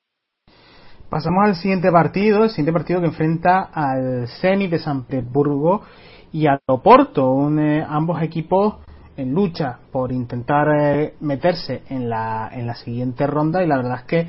Pasamos 1.10 1.44
al 1.46 1.56
siguiente 1.56 1.92
partido, 1.92 2.44
el 2.44 2.50
siguiente 2.50 2.74
partido 2.74 3.02
que 3.02 3.08
enfrenta 3.08 3.70
al 3.74 4.28
Zenit 4.40 4.72
de 4.72 4.80
San 4.80 5.06
Petersburgo 5.06 5.84
y 6.32 6.48
al 6.48 6.60
Oporto, 6.68 7.50
eh, 7.60 7.86
ambos 7.88 8.22
equipos 8.22 8.76
en 9.18 9.34
lucha 9.34 9.80
por 9.92 10.12
intentar 10.12 10.68
eh, 10.70 11.14
meterse 11.20 11.84
en 11.90 12.10
la, 12.10 12.50
en 12.54 12.66
la 12.66 12.76
siguiente 12.76 13.28
ronda 13.28 13.64
y 13.64 13.68
la 13.68 13.78
verdad 13.78 14.00
es 14.00 14.06
que 14.06 14.28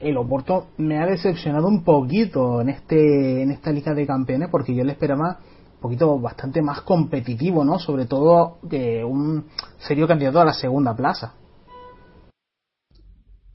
el 0.00 0.16
Oporto 0.16 0.68
me 0.78 0.98
ha 0.98 1.06
decepcionado 1.06 1.68
un 1.68 1.84
poquito 1.84 2.60
en 2.60 2.70
este 2.70 3.42
en 3.42 3.52
esta 3.52 3.70
liga 3.70 3.94
de 3.94 4.04
campeones 4.04 4.48
porque 4.50 4.74
yo 4.74 4.82
le 4.82 4.92
esperaba 4.92 5.38
un 5.38 5.55
poquito 5.86 6.18
bastante 6.18 6.60
más 6.62 6.82
competitivo, 6.82 7.64
¿no? 7.64 7.78
Sobre 7.78 8.06
todo 8.06 8.58
que 8.68 9.04
un 9.04 9.46
serio 9.78 10.06
candidato 10.06 10.40
a 10.40 10.44
la 10.44 10.52
segunda 10.52 10.94
plaza. 10.94 11.34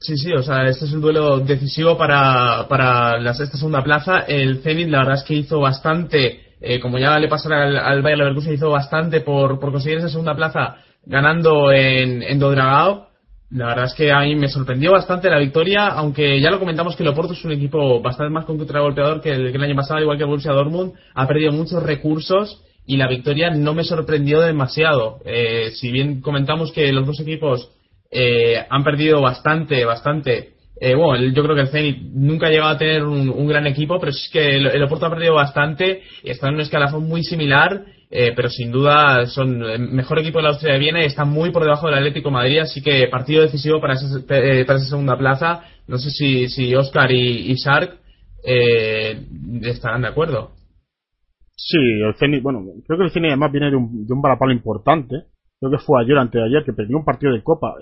Sí, 0.00 0.16
sí, 0.16 0.32
o 0.32 0.42
sea, 0.42 0.66
este 0.66 0.86
es 0.86 0.92
un 0.92 1.00
duelo 1.00 1.38
decisivo 1.38 1.96
para, 1.96 2.66
para 2.68 3.30
esta 3.30 3.56
segunda 3.56 3.84
plaza. 3.84 4.20
El 4.26 4.60
Zenit, 4.62 4.88
la 4.88 4.98
verdad 4.98 5.14
es 5.14 5.22
que 5.22 5.34
hizo 5.34 5.60
bastante, 5.60 6.56
eh, 6.60 6.80
como 6.80 6.98
ya 6.98 7.18
le 7.20 7.28
pasará 7.28 7.62
al, 7.62 7.76
al 7.76 8.02
Bayer 8.02 8.18
Leverkusen, 8.18 8.54
hizo 8.54 8.70
bastante 8.70 9.20
por, 9.20 9.60
por 9.60 9.70
conseguir 9.70 9.98
esa 9.98 10.08
segunda 10.08 10.34
plaza 10.34 10.78
ganando 11.04 11.70
en, 11.70 12.22
en 12.22 12.38
Dodragao. 12.38 13.11
La 13.54 13.66
verdad 13.66 13.84
es 13.84 13.94
que 13.94 14.10
a 14.10 14.20
mí 14.20 14.34
me 14.34 14.48
sorprendió 14.48 14.92
bastante 14.92 15.28
la 15.28 15.38
victoria, 15.38 15.88
aunque 15.88 16.40
ya 16.40 16.50
lo 16.50 16.58
comentamos 16.58 16.96
que 16.96 17.02
el 17.02 17.10
Oporto 17.10 17.34
es 17.34 17.44
un 17.44 17.52
equipo 17.52 18.00
bastante 18.00 18.32
más 18.32 18.46
contragolpeador 18.46 19.20
que 19.20 19.30
el, 19.30 19.50
que 19.50 19.58
el 19.58 19.62
año 19.62 19.76
pasado, 19.76 20.00
igual 20.00 20.16
que 20.16 20.24
el 20.24 20.30
Borussia 20.30 20.52
Dortmund, 20.52 20.94
ha 21.14 21.26
perdido 21.26 21.52
muchos 21.52 21.82
recursos 21.82 22.64
y 22.86 22.96
la 22.96 23.08
victoria 23.08 23.50
no 23.50 23.74
me 23.74 23.84
sorprendió 23.84 24.40
demasiado. 24.40 25.18
Eh, 25.26 25.70
si 25.74 25.92
bien 25.92 26.22
comentamos 26.22 26.72
que 26.72 26.90
los 26.92 27.06
dos 27.06 27.20
equipos 27.20 27.70
eh, 28.10 28.56
han 28.70 28.84
perdido 28.84 29.20
bastante, 29.20 29.84
bastante. 29.84 30.54
Eh, 30.80 30.94
bueno, 30.94 31.22
yo 31.32 31.42
creo 31.42 31.54
que 31.54 31.62
el 31.62 31.68
Zenit 31.68 31.98
nunca 32.12 32.46
ha 32.46 32.50
llegado 32.50 32.70
a 32.70 32.78
tener 32.78 33.04
un, 33.04 33.46
gran 33.46 33.66
equipo, 33.66 34.00
pero 34.00 34.10
es 34.10 34.30
que 34.32 34.56
el, 34.56 34.82
Oporto 34.82 35.06
ha 35.06 35.10
perdido 35.10 35.34
bastante 35.34 36.02
y 36.24 36.30
está 36.30 36.48
en 36.48 36.54
un 36.54 36.60
escalafón 36.60 37.06
muy 37.06 37.22
similar, 37.22 37.84
eh, 38.12 38.32
pero 38.36 38.48
sin 38.48 38.70
duda 38.70 39.26
son 39.26 39.62
el 39.62 39.80
mejor 39.88 40.20
equipo 40.20 40.38
de 40.38 40.44
la 40.44 40.50
Austria 40.50 40.74
de 40.74 40.78
Viena 40.78 41.02
y 41.02 41.06
está 41.06 41.24
muy 41.24 41.50
por 41.50 41.64
debajo 41.64 41.86
del 41.86 41.96
Atlético 41.96 42.30
Madrid, 42.30 42.58
así 42.58 42.82
que 42.82 43.08
partido 43.08 43.42
decisivo 43.42 43.80
para 43.80 43.94
esa, 43.94 44.06
para 44.26 44.78
esa 44.78 44.90
segunda 44.90 45.16
plaza. 45.16 45.64
No 45.88 45.98
sé 45.98 46.10
si, 46.10 46.48
si 46.48 46.74
Oscar 46.74 47.10
y, 47.10 47.50
y 47.50 47.54
Shark 47.54 47.98
estarán 49.62 50.02
de 50.02 50.08
acuerdo. 50.08 50.52
Sí, 51.56 51.78
el 51.78 52.14
Zenit, 52.14 52.42
bueno, 52.42 52.60
creo 52.86 52.98
que 52.98 53.04
el 53.04 53.10
Zenit 53.10 53.30
además 53.30 53.50
viene 53.50 53.70
de 53.70 53.76
un, 53.76 54.06
de 54.06 54.12
un 54.12 54.22
balapalo 54.22 54.52
importante 54.52 55.32
creo 55.62 55.78
que 55.78 55.84
fue 55.84 56.02
ayer, 56.02 56.18
antes 56.18 56.40
de 56.40 56.44
ayer, 56.44 56.64
que 56.64 56.72
perdió 56.72 56.96
un 56.96 57.04
partido 57.04 57.32
de 57.32 57.42
Copa. 57.42 57.74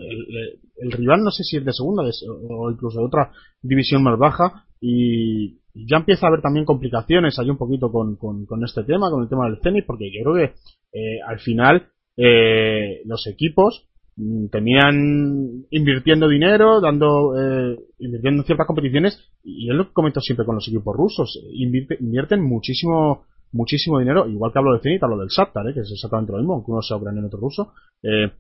El, 0.77 0.93
rival 0.93 1.23
no 1.25 1.31
sé 1.31 1.45
si 1.45 1.57
es 1.57 1.65
de 1.65 1.73
segunda 1.73 2.03
o 2.03 2.71
incluso 2.71 3.01
de 3.01 3.07
otra 3.07 3.33
división 3.63 4.03
más 4.03 4.19
baja 4.19 4.67
y 4.83 5.61
ya 5.75 5.99
empieza 5.99 6.27
a 6.27 6.29
haber 6.29 6.43
también 6.43 6.65
complicaciones 6.65 7.39
ahí 7.39 7.51
un 7.51 7.59
poquito 7.59 7.91
con, 7.91 8.17
con, 8.17 8.65
este 8.65 8.85
tema, 8.85 9.11
con 9.11 9.23
el 9.23 9.29
tema 9.29 9.47
del 9.47 9.61
tenis, 9.61 9.85
porque 9.87 10.11
yo 10.13 10.25
creo 10.25 10.35
que 10.35 10.55
eh, 10.99 11.21
al 11.27 11.39
final 11.41 11.89
eh, 12.17 13.03
los 13.05 13.27
equipos 13.27 13.89
mm, 14.17 14.47
tenían 14.49 15.67
invirtiendo 15.71 16.29
dinero, 16.29 16.81
dando 16.81 17.35
eh, 17.37 17.79
invirtiendo 17.99 18.43
en 18.43 18.47
ciertas 18.47 18.67
competiciones 18.67 19.19
y 19.43 19.71
es 19.71 19.77
lo 19.77 19.87
que 19.89 19.93
comento 19.93 20.21
siempre 20.21 20.47
con 20.47 20.57
los 20.57 20.69
equipos 20.69 20.95
rusos, 20.97 21.41
invierten 21.53 22.43
muchísimo 22.43 23.25
muchísimo 23.53 23.99
dinero, 23.99 24.29
igual 24.29 24.53
que 24.53 24.59
hablo 24.59 24.75
de 24.75 24.81
Zenit, 24.81 25.03
hablo 25.03 25.19
del 25.19 25.29
Shakhtar, 25.29 25.69
¿eh? 25.69 25.75
que 25.75 25.81
es 25.81 25.91
exactamente 25.91 26.33
lo 26.33 26.39
mismo, 26.39 26.55
aunque 26.55 26.71
uno 26.71 26.83
sea 26.83 26.97
ucraniano 26.97 27.27
y 27.27 27.29
otro 27.29 27.41
ruso, 27.41 27.73
eh, 28.03 28.31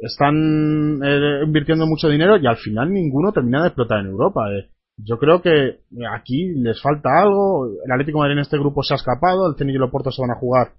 están 0.00 1.00
eh, 1.02 1.42
invirtiendo 1.44 1.86
mucho 1.86 2.08
dinero 2.08 2.36
y 2.38 2.46
al 2.46 2.56
final 2.56 2.92
ninguno 2.92 3.32
termina 3.32 3.62
de 3.62 3.68
explotar 3.68 4.00
en 4.00 4.06
Europa. 4.06 4.50
Eh. 4.52 4.68
Yo 5.04 5.18
creo 5.18 5.42
que 5.42 5.80
aquí 6.12 6.52
les 6.56 6.80
falta 6.80 7.22
algo, 7.22 7.66
el 7.84 7.92
Atlético 7.92 8.18
de 8.18 8.22
Madrid 8.22 8.38
en 8.38 8.42
este 8.42 8.58
grupo 8.58 8.82
se 8.82 8.94
ha 8.94 8.96
escapado, 8.96 9.48
el 9.48 9.56
Zenit 9.56 9.74
y 9.74 9.76
el 9.76 9.82
Oporto 9.82 10.10
se 10.10 10.22
van 10.22 10.32
a 10.32 10.38
jugar 10.38 10.72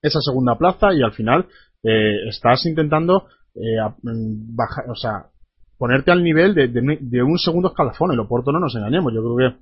esa 0.00 0.20
segunda 0.20 0.56
plaza 0.56 0.92
y 0.92 1.02
al 1.02 1.12
final 1.12 1.46
estás 2.28 2.66
intentando 2.66 3.26
bajar, 4.54 4.90
o 4.90 4.94
sea, 4.94 5.26
ponerte 5.78 6.12
al 6.12 6.22
nivel 6.22 6.54
de, 6.54 6.68
de, 6.68 6.98
de, 7.00 7.22
un 7.22 7.38
segundo 7.38 7.70
escalafón. 7.70 8.12
El 8.12 8.20
Oporto 8.20 8.52
no 8.52 8.60
nos 8.60 8.74
engañemos. 8.76 9.12
Yo 9.12 9.20
creo 9.20 9.36
que 9.36 9.58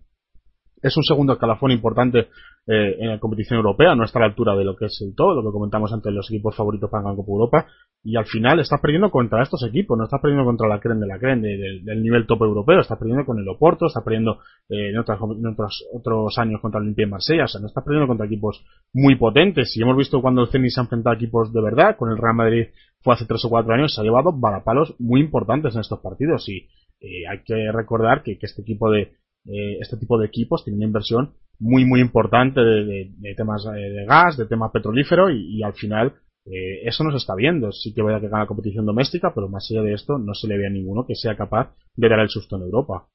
es 0.83 0.97
un 0.97 1.03
segundo 1.03 1.35
escalafón 1.35 1.70
importante 1.70 2.28
eh, 2.66 2.97
en 2.99 3.09
la 3.09 3.18
competición 3.18 3.57
europea, 3.57 3.95
no 3.95 4.05
está 4.05 4.18
a 4.18 4.22
la 4.22 4.28
altura 4.28 4.55
de 4.55 4.64
lo 4.64 4.76
que 4.76 4.87
es 4.87 5.01
el 5.03 5.14
todo, 5.14 5.35
lo 5.35 5.43
que 5.43 5.53
comentamos 5.53 5.93
antes, 5.93 6.12
los 6.12 6.31
equipos 6.31 6.55
favoritos 6.55 6.91
para 6.91 7.03
ganar 7.03 7.16
Copa 7.16 7.33
Europa, 7.33 7.66
y 8.03 8.16
al 8.16 8.26
final 8.26 8.61
estás 8.61 8.81
perdiendo 8.81 9.11
contra 9.11 9.43
estos 9.43 9.62
equipos, 9.64 9.97
no 9.99 10.05
estás 10.05 10.20
perdiendo 10.20 10.45
contra 10.45 10.68
la 10.68 10.78
creen 10.78 11.01
de 11.01 11.07
la 11.07 11.18
creen 11.18 11.43
del, 11.43 12.03
nivel 12.03 12.26
top 12.26 12.43
europeo, 12.43 12.81
estás 12.81 12.99
perdiendo 12.99 13.24
con 13.24 13.39
el 13.39 13.49
Oporto, 13.49 13.87
estás 13.87 14.05
perdiendo 14.05 14.39
eh, 14.68 14.91
en, 14.91 14.99
otros, 14.99 15.85
otros 15.93 16.39
años 16.39 16.61
contra 16.61 16.78
el 16.78 16.85
Olimpia 16.85 17.07
de 17.07 17.11
Marsella, 17.11 17.45
o 17.45 17.49
sea, 17.49 17.61
no 17.61 17.66
estás 17.66 17.85
perdiendo 17.85 18.07
contra 18.07 18.26
equipos 18.26 18.64
muy 18.93 19.16
potentes, 19.16 19.76
y 19.76 19.83
hemos 19.83 19.97
visto 19.97 20.20
cuando 20.20 20.43
el 20.43 20.49
Zenit 20.49 20.70
se 20.70 20.81
ha 20.81 20.85
enfrentado 20.85 21.14
a 21.14 21.16
equipos 21.16 21.53
de 21.53 21.62
verdad, 21.62 21.97
con 21.97 22.11
el 22.11 22.18
Real 22.18 22.35
Madrid 22.35 22.66
fue 23.03 23.14
hace 23.14 23.26
tres 23.26 23.45
o 23.45 23.49
cuatro 23.49 23.72
años, 23.74 23.95
se 23.95 24.01
ha 24.01 24.05
llevado 24.05 24.33
balapalos 24.33 24.95
muy 24.99 25.20
importantes 25.20 25.74
en 25.74 25.81
estos 25.81 26.01
partidos, 26.01 26.49
y 26.49 26.68
eh, 27.01 27.26
hay 27.31 27.43
que 27.45 27.72
recordar 27.72 28.22
que 28.22 28.39
este 28.41 28.62
equipo 28.62 28.91
de, 28.91 29.12
eh, 29.47 29.78
este 29.80 29.97
tipo 29.97 30.18
de 30.18 30.26
equipos 30.26 30.64
tienen 30.64 30.80
una 30.80 30.86
inversión 30.86 31.32
muy 31.59 31.84
muy 31.84 32.01
importante 32.01 32.61
de, 32.61 33.34
temas 33.36 33.64
eh, 33.66 33.78
de 33.78 34.05
gas, 34.07 34.36
de 34.36 34.47
temas 34.47 34.70
petrolífero 34.70 35.30
y, 35.30 35.62
al 35.62 35.74
final 35.74 36.14
eh, 36.47 36.80
eso 36.84 37.05
no 37.05 37.11
se 37.11 37.18
está 37.18 37.34
viendo. 37.34 37.70
Sí 37.72 37.93
que 37.95 38.03
vaya 38.03 38.20
que 38.20 38.28
gana 38.28 38.47
competición 38.47 38.86
doméstica, 38.86 39.32
pero 39.34 39.49
más 39.49 39.66
allá 39.70 39.82
de 39.82 39.95
esto 39.95 40.18
no 40.18 40.34
se 40.34 40.49
le 40.49 40.59
ve 40.59 40.66
a 40.66 40.70
ninguno 40.70 41.07
que 41.07 41.14
sea 41.14 41.36
capaz 41.36 41.74
de 41.97 42.09
dar 42.09 42.20
el 42.20 42.28
susto 42.28 42.57
en 42.57 42.62
Europa. 42.62 43.07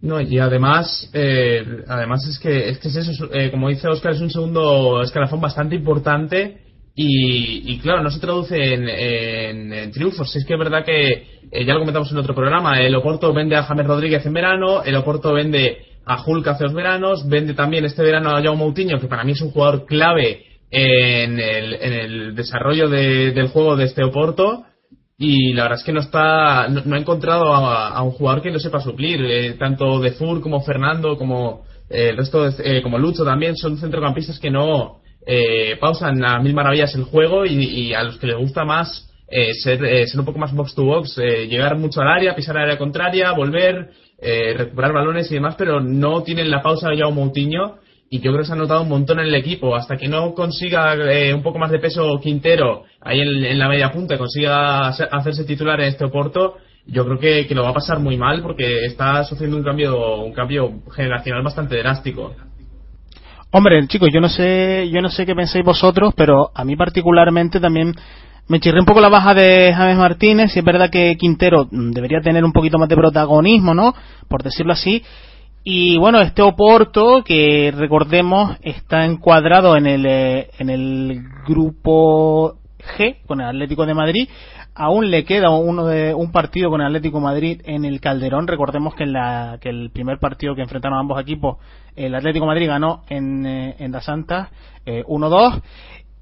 No, 0.00 0.20
y 0.20 0.38
además, 0.38 1.10
además 1.88 2.26
es 2.26 2.38
que, 2.38 2.70
es 2.70 2.78
que 2.78 2.88
es 2.88 2.96
eso, 2.96 3.28
como 3.50 3.68
dice 3.68 3.86
Oscar, 3.86 4.12
es 4.12 4.22
un 4.22 4.30
segundo 4.30 5.02
escalafón 5.02 5.42
bastante 5.42 5.76
importante 5.76 6.69
y, 6.94 7.78
claro, 7.78 8.02
no 8.02 8.10
se 8.10 8.20
traduce 8.20 8.74
en, 8.74 9.90
triunfos. 9.92 10.34
Es 10.36 10.44
que 10.44 10.54
es 10.54 10.58
verdad 10.58 10.84
que, 10.84 11.40
eh, 11.50 11.64
ya 11.64 11.74
lo 11.74 11.80
comentamos 11.80 12.10
en 12.12 12.18
otro 12.18 12.34
programa, 12.34 12.80
el 12.80 12.94
Oporto 12.94 13.32
vende 13.32 13.56
a 13.56 13.62
James 13.62 13.86
Rodríguez 13.86 14.24
en 14.26 14.32
verano, 14.32 14.82
el 14.82 14.96
Oporto 14.96 15.32
vende 15.32 15.78
a 16.04 16.22
Hulk 16.22 16.46
hace 16.48 16.64
dos 16.64 16.74
veranos, 16.74 17.28
vende 17.28 17.54
también 17.54 17.84
este 17.84 18.02
verano 18.02 18.30
a 18.30 18.42
Jaume 18.42 18.58
Moutinho, 18.58 18.98
que 19.00 19.06
para 19.06 19.24
mí 19.24 19.32
es 19.32 19.40
un 19.40 19.50
jugador 19.50 19.86
clave 19.86 20.44
en 20.70 21.38
el, 21.38 22.34
desarrollo 22.34 22.88
del 22.88 23.48
juego 23.48 23.76
de 23.76 23.84
este 23.84 24.04
Oporto. 24.04 24.64
Y 25.16 25.52
la 25.52 25.64
verdad 25.64 25.78
es 25.78 25.84
que 25.84 25.92
no 25.92 26.00
está, 26.00 26.68
no, 26.68 26.96
ha 26.96 26.98
encontrado 26.98 27.52
a, 27.52 28.02
un 28.02 28.12
jugador 28.12 28.42
que 28.42 28.50
lo 28.50 28.58
sepa 28.58 28.80
suplir. 28.80 29.20
Eh, 29.22 29.52
tanto 29.58 30.00
De 30.00 30.12
Fur 30.12 30.40
como 30.40 30.62
Fernando, 30.62 31.18
como 31.18 31.66
eh, 31.90 32.08
el 32.10 32.16
resto, 32.16 32.48
como 32.82 32.98
Lucho 32.98 33.22
también, 33.22 33.54
son 33.54 33.76
centrocampistas 33.76 34.38
que 34.38 34.50
no, 34.50 35.00
eh, 35.26 35.76
pausan 35.80 36.24
a 36.24 36.40
mil 36.40 36.54
maravillas 36.54 36.94
el 36.94 37.04
juego 37.04 37.44
y, 37.44 37.92
a 37.94 38.02
los 38.02 38.18
que 38.18 38.26
les 38.26 38.36
gusta 38.36 38.64
más 38.64 39.10
eh, 39.28 39.54
ser, 39.54 39.84
eh, 39.84 40.06
ser, 40.08 40.18
un 40.18 40.26
poco 40.26 40.40
más 40.40 40.52
box 40.52 40.74
to 40.74 40.84
box, 40.84 41.18
eh, 41.18 41.46
llegar 41.46 41.76
mucho 41.78 42.00
al 42.00 42.08
área, 42.08 42.34
pisar 42.34 42.56
al 42.56 42.64
área 42.64 42.78
contraria, 42.78 43.30
volver, 43.32 43.90
recuperar 44.56 44.92
balones 44.92 45.30
y 45.30 45.34
demás, 45.34 45.54
pero 45.56 45.80
no 45.80 46.22
tienen 46.22 46.50
la 46.50 46.60
pausa 46.60 46.90
de 46.90 46.98
Yao 46.98 47.10
Moutinho 47.10 47.78
y 48.10 48.18
yo 48.18 48.32
creo 48.32 48.42
que 48.42 48.48
se 48.48 48.52
ha 48.52 48.56
notado 48.56 48.82
un 48.82 48.88
montón 48.90 49.18
en 49.18 49.26
el 49.26 49.34
equipo. 49.34 49.74
Hasta 49.74 49.96
que 49.96 50.08
no 50.08 50.34
consiga 50.34 50.94
un 51.34 51.42
poco 51.42 51.58
más 51.58 51.70
de 51.70 51.78
peso 51.78 52.20
Quintero 52.20 52.82
ahí 53.00 53.20
en, 53.20 53.58
la 53.58 53.68
media 53.68 53.90
punta, 53.90 54.18
consiga 54.18 54.88
hacerse 54.88 55.44
titular 55.44 55.80
en 55.80 55.86
este 55.86 56.04
Oporto, 56.04 56.58
yo 56.86 57.04
creo 57.06 57.18
que, 57.18 57.46
que, 57.46 57.54
lo 57.54 57.62
va 57.62 57.70
a 57.70 57.74
pasar 57.74 57.98
muy 58.00 58.18
mal 58.18 58.42
porque 58.42 58.84
está 58.84 59.24
sufriendo 59.24 59.56
un 59.56 59.62
cambio, 59.62 60.18
un 60.18 60.32
cambio 60.32 60.82
generacional 60.94 61.42
bastante 61.42 61.78
drástico. 61.78 62.34
Hombre, 63.52 63.84
chicos, 63.88 64.10
yo 64.12 64.20
no 64.20 64.28
sé, 64.28 64.88
yo 64.92 65.02
no 65.02 65.08
sé 65.08 65.26
qué 65.26 65.34
pensáis 65.34 65.64
vosotros, 65.64 66.14
pero 66.16 66.52
a 66.54 66.64
mí 66.64 66.76
particularmente 66.76 67.58
también 67.58 67.96
me 68.46 68.60
chirré 68.60 68.78
un 68.78 68.86
poco 68.86 69.00
la 69.00 69.08
baja 69.08 69.34
de 69.34 69.74
James 69.74 69.96
Martínez. 69.96 70.54
Y 70.54 70.60
es 70.60 70.64
verdad 70.64 70.88
que 70.88 71.16
Quintero 71.16 71.66
debería 71.68 72.20
tener 72.20 72.44
un 72.44 72.52
poquito 72.52 72.78
más 72.78 72.88
de 72.88 72.94
protagonismo, 72.94 73.74
¿no? 73.74 73.92
Por 74.28 74.44
decirlo 74.44 74.72
así. 74.72 75.02
Y 75.64 75.98
bueno, 75.98 76.20
este 76.20 76.42
Oporto, 76.42 77.24
que 77.24 77.72
recordemos, 77.76 78.56
está 78.62 79.04
encuadrado 79.04 79.76
en 79.76 79.86
el, 79.86 80.06
eh, 80.06 80.50
en 80.60 80.70
el 80.70 81.20
grupo 81.44 82.54
G, 82.96 83.16
con 83.26 83.40
el 83.40 83.48
Atlético 83.48 83.84
de 83.84 83.94
Madrid, 83.94 84.28
aún 84.80 85.10
le 85.10 85.24
queda 85.24 85.50
uno 85.50 85.84
de 85.86 86.14
un 86.14 86.32
partido 86.32 86.70
con 86.70 86.80
Atlético 86.80 87.20
Madrid 87.20 87.60
en 87.66 87.84
el 87.84 88.00
Calderón. 88.00 88.46
Recordemos 88.46 88.94
que, 88.94 89.04
en 89.04 89.12
la, 89.12 89.58
que 89.60 89.68
el 89.68 89.90
primer 89.90 90.18
partido 90.18 90.54
que 90.54 90.62
enfrentaron 90.62 90.98
ambos 90.98 91.20
equipos, 91.20 91.58
el 91.96 92.14
Atlético 92.14 92.46
Madrid 92.46 92.66
ganó 92.66 93.02
en, 93.10 93.44
eh, 93.44 93.76
en 93.78 93.92
La 93.92 94.00
Santa 94.00 94.50
eh, 94.86 95.04
1-2. 95.06 95.60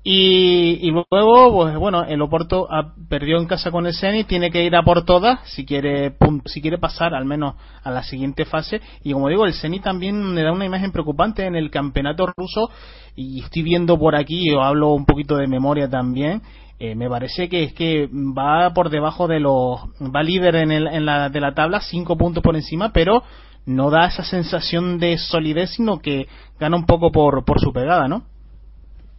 Y, 0.03 0.79
y, 0.81 0.91
luego, 0.91 1.53
pues 1.53 1.77
bueno, 1.77 2.03
el 2.03 2.21
Oporto 2.21 2.67
perdió 3.09 3.39
en 3.39 3.47
casa 3.47 3.71
con 3.71 3.87
el 3.87 3.95
Zenit, 3.95 4.27
tiene 4.27 4.51
que 4.51 4.65
ir 4.65 4.75
a 4.75 4.83
por 4.83 5.05
todas 5.05 5.41
si 5.51 5.67
quiere 5.67 6.17
si 6.47 6.63
quiere 6.63 6.79
pasar 6.79 7.15
al 7.15 7.27
menos 7.27 7.57
a 7.85 7.91
la 7.91 8.03
siguiente 8.03 8.45
fase. 8.45 8.81
Y 9.05 9.13
como 9.13 9.29
digo, 9.29 9.45
el 9.45 9.55
Zenit 9.55 9.83
también 9.85 10.35
le 10.35 10.43
da 10.43 10.51
una 10.51 10.65
imagen 10.65 10.93
preocupante 10.93 11.47
en 11.47 11.55
el 11.55 11.71
campeonato 11.71 12.27
ruso. 12.37 12.71
Y 13.15 13.43
estoy 13.43 13.63
viendo 13.63 13.99
por 13.99 14.17
aquí, 14.17 14.51
yo 14.51 14.63
hablo 14.63 14.95
un 14.95 15.05
poquito 15.05 15.37
de 15.37 15.47
memoria 15.47 15.89
también, 15.89 16.43
eh, 16.81 16.95
me 16.95 17.09
parece 17.09 17.49
que 17.49 17.65
es 17.65 17.73
que 17.73 18.09
va 18.13 18.73
por 18.73 18.91
debajo 18.91 19.27
de 19.27 19.41
los 19.41 19.81
va 20.15 20.23
líder 20.23 20.55
en, 20.57 20.71
el, 20.71 20.87
en 20.87 21.07
la 21.07 21.29
de 21.29 21.41
la 21.41 21.53
tabla 21.53 21.81
cinco 21.81 22.17
puntos 22.17 22.43
por 22.43 22.55
encima 22.55 22.93
pero 22.93 23.23
no 23.67 23.91
da 23.91 24.07
esa 24.07 24.23
sensación 24.23 24.99
de 24.99 25.19
solidez 25.19 25.71
sino 25.71 25.99
que 25.99 26.29
gana 26.61 26.77
un 26.77 26.87
poco 26.87 27.11
por, 27.11 27.45
por 27.45 27.59
su 27.59 27.73
pegada 27.73 28.07
no 28.07 28.23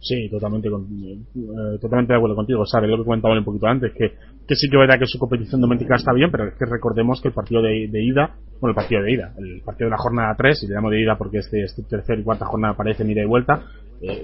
sí 0.00 0.28
totalmente 0.30 0.68
eh, 0.68 1.78
totalmente 1.80 2.12
de 2.12 2.16
acuerdo 2.16 2.36
contigo. 2.36 2.64
Sabes 2.64 2.88
lo 2.88 2.96
que 2.96 3.04
comentaba 3.04 3.36
un 3.36 3.44
poquito 3.44 3.66
antes 3.66 3.92
que, 3.92 4.14
que 4.48 4.54
sí 4.54 4.68
que 4.70 4.78
verdad 4.78 4.98
que 4.98 5.06
su 5.06 5.18
competición 5.18 5.60
doméstica 5.60 5.96
está 5.96 6.12
bien 6.14 6.30
pero 6.30 6.48
es 6.48 6.54
que 6.54 6.64
recordemos 6.64 7.20
que 7.20 7.28
el 7.28 7.34
partido 7.34 7.60
de, 7.60 7.84
ida 7.92 8.36
bueno 8.58 8.70
el 8.70 8.74
partido 8.74 9.02
de 9.02 9.12
ida 9.12 9.34
el 9.36 9.60
partido 9.62 9.88
de 9.88 9.90
la 9.90 9.98
jornada 9.98 10.34
3 10.36 10.62
y 10.62 10.68
le 10.68 10.74
llamo 10.74 10.90
de 10.90 11.02
ida 11.02 11.18
porque 11.18 11.38
este, 11.38 11.62
este 11.62 11.82
tercer 11.82 12.18
y 12.18 12.22
cuarta 12.22 12.46
jornada 12.46 12.72
aparecen 12.72 13.10
ida 13.10 13.22
y 13.22 13.26
vuelta 13.26 13.64
eh, 14.00 14.22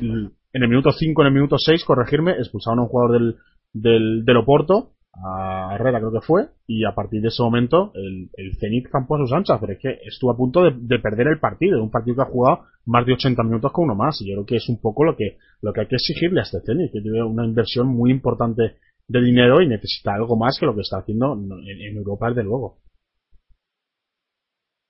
en 0.56 0.62
el 0.62 0.68
minuto 0.70 0.90
5, 0.90 1.20
en 1.20 1.28
el 1.28 1.34
minuto 1.34 1.58
6, 1.58 1.84
corregirme, 1.84 2.32
expulsaron 2.32 2.78
a 2.78 2.82
un 2.82 2.88
jugador 2.88 3.12
del, 3.12 4.24
del, 4.24 4.36
Oporto 4.38 4.92
a 5.12 5.74
Herrera 5.74 5.98
creo 5.98 6.12
que 6.12 6.26
fue, 6.26 6.48
y 6.66 6.84
a 6.84 6.94
partir 6.94 7.20
de 7.20 7.28
ese 7.28 7.42
momento 7.42 7.92
el, 7.94 8.30
el 8.36 8.56
Zenit 8.56 8.88
campó 8.88 9.16
a 9.16 9.18
sus 9.18 9.32
anchas, 9.32 9.58
pero 9.60 9.74
es 9.74 9.78
que 9.78 9.98
estuvo 10.06 10.30
a 10.30 10.36
punto 10.36 10.62
de, 10.62 10.98
perder 10.98 11.28
el 11.28 11.40
partido, 11.40 11.82
un 11.82 11.90
partido 11.90 12.16
que 12.16 12.22
ha 12.22 12.32
jugado 12.32 12.64
más 12.86 13.04
de 13.04 13.12
80 13.12 13.42
minutos 13.42 13.70
con 13.72 13.84
uno 13.84 13.94
más, 13.94 14.20
y 14.22 14.28
yo 14.28 14.34
creo 14.34 14.46
que 14.46 14.56
es 14.56 14.68
un 14.68 14.80
poco 14.80 15.04
lo 15.04 15.14
que, 15.14 15.36
lo 15.60 15.74
que 15.74 15.80
hay 15.82 15.86
que 15.88 15.96
exigirle 15.96 16.40
a 16.40 16.44
este 16.44 16.60
Zenit, 16.64 16.90
que 16.90 17.02
tiene 17.02 17.22
una 17.22 17.44
inversión 17.44 17.88
muy 17.88 18.10
importante 18.10 18.76
de 19.08 19.20
dinero 19.20 19.60
y 19.60 19.68
necesita 19.68 20.14
algo 20.14 20.36
más 20.36 20.58
que 20.58 20.66
lo 20.66 20.74
que 20.74 20.80
está 20.80 20.98
haciendo 20.98 21.34
en, 21.34 21.96
Europa, 21.96 22.28
desde 22.28 22.44
luego. 22.44 22.78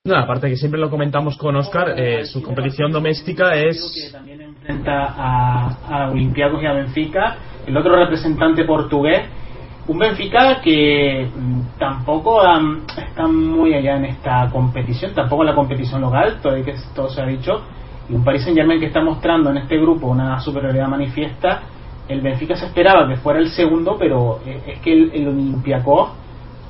No, 0.06 0.14
aparte 0.16 0.48
que 0.48 0.56
siempre 0.56 0.78
lo 0.78 0.88
comentamos 0.88 1.36
con 1.36 1.56
Oscar, 1.56 1.94
eh, 1.96 2.24
su 2.26 2.40
competición 2.40 2.92
doméstica 2.92 3.56
es... 3.56 4.12
También 4.12 4.40
enfrenta 4.40 5.14
a, 5.18 5.66
a 5.90 6.10
Olympiacos 6.12 6.62
y 6.62 6.66
a 6.66 6.74
Benfica, 6.74 7.36
el 7.66 7.76
otro 7.76 7.96
representante 7.96 8.64
portugués, 8.64 9.22
un 9.88 9.98
Benfica 9.98 10.60
que 10.60 11.28
mm, 11.34 11.76
tampoco 11.76 12.40
está 12.96 13.26
muy 13.26 13.74
allá 13.74 13.96
en 13.96 14.04
esta 14.04 14.48
competición, 14.52 15.12
tampoco 15.12 15.42
en 15.42 15.48
la 15.48 15.54
competición 15.56 16.00
local, 16.00 16.38
todo, 16.40 16.54
que 16.64 16.74
todo 16.94 17.08
se 17.08 17.20
ha 17.20 17.26
dicho, 17.26 17.62
y 18.08 18.14
un 18.14 18.22
Paris 18.22 18.44
Saint 18.44 18.56
Germain 18.56 18.78
que 18.78 18.86
está 18.86 19.02
mostrando 19.02 19.50
en 19.50 19.56
este 19.56 19.76
grupo 19.76 20.06
una 20.06 20.38
superioridad 20.38 20.86
manifiesta. 20.86 21.62
El 22.08 22.20
Benfica 22.20 22.54
se 22.54 22.66
esperaba 22.66 23.08
que 23.08 23.16
fuera 23.16 23.40
el 23.40 23.48
segundo, 23.48 23.96
pero 23.98 24.38
eh, 24.46 24.62
es 24.68 24.78
que 24.78 24.92
el, 24.92 25.10
el 25.12 25.26
Olympiacos 25.26 26.10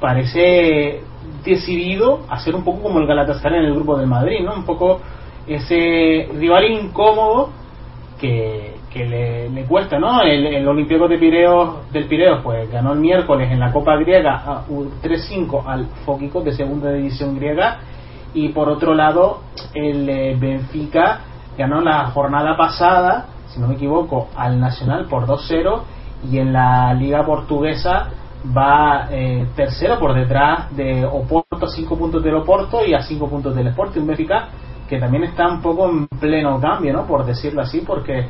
parece 0.01 1.03
decidido 1.45 2.21
a 2.29 2.39
ser 2.39 2.55
un 2.55 2.65
poco 2.65 2.83
como 2.83 2.99
el 2.99 3.07
Galatasaray 3.07 3.61
en 3.61 3.67
el 3.67 3.75
grupo 3.75 3.97
de 3.99 4.07
Madrid, 4.07 4.45
¿no? 4.45 4.55
Un 4.55 4.65
poco 4.65 5.01
ese 5.47 6.29
rival 6.35 6.65
incómodo 6.65 7.51
que, 8.21 8.77
que 8.91 9.05
le, 9.51 9.65
cuesta, 9.65 9.99
¿no? 9.99 10.23
El, 10.23 10.47
el 10.47 10.65
de 10.65 11.19
Pireo, 11.19 11.83
del 11.93 12.07
Pireo 12.07 12.43
pues 12.43 12.71
ganó 12.71 12.93
el 12.93 13.01
miércoles 13.01 13.51
en 13.53 13.61
la 13.61 13.73
Copa 13.73 13.97
griega 13.97 14.65
3-5 14.69 15.63
al 15.67 15.87
Fóquico 16.05 16.41
de 16.41 16.53
segunda 16.53 16.93
división 16.93 17.37
griega 17.37 17.79
y 18.35 18.49
por 18.51 18.69
otro 18.69 18.95
lado 18.95 19.41
el 19.75 20.09
eh, 20.09 20.37
Benfica 20.39 21.21
ganó 21.57 21.81
la 21.81 22.07
jornada 22.07 22.57
pasada, 22.57 23.27
si 23.49 23.61
no 23.61 23.69
me 23.69 23.75
equivoco, 23.75 24.29
al 24.37 24.61
Nacional 24.61 25.07
por 25.07 25.27
2-0 25.27 25.83
y 26.31 26.39
en 26.39 26.53
la 26.53 26.93
Liga 26.95 27.25
Portuguesa 27.25 28.09
va 28.57 29.09
eh, 29.11 29.47
tercero 29.55 29.99
por 29.99 30.15
detrás 30.15 30.75
de 30.77 31.05
Oporto 31.05 31.67
a 31.67 31.69
5 31.69 31.97
puntos 31.97 32.23
del 32.23 32.35
Oporto 32.35 32.85
y 32.85 32.95
a 32.95 33.03
5 33.03 33.29
puntos 33.29 33.55
del 33.55 33.69
Sporting 33.69 34.07
Benfica 34.07 34.49
que 34.89 34.99
también 34.99 35.25
está 35.25 35.49
un 35.49 35.61
poco 35.61 35.89
en 35.89 36.07
pleno 36.07 36.61
cambio, 36.61 36.93
¿no? 36.93 37.07
Por 37.07 37.25
decirlo 37.25 37.63
así, 37.63 37.81
porque 37.81 38.29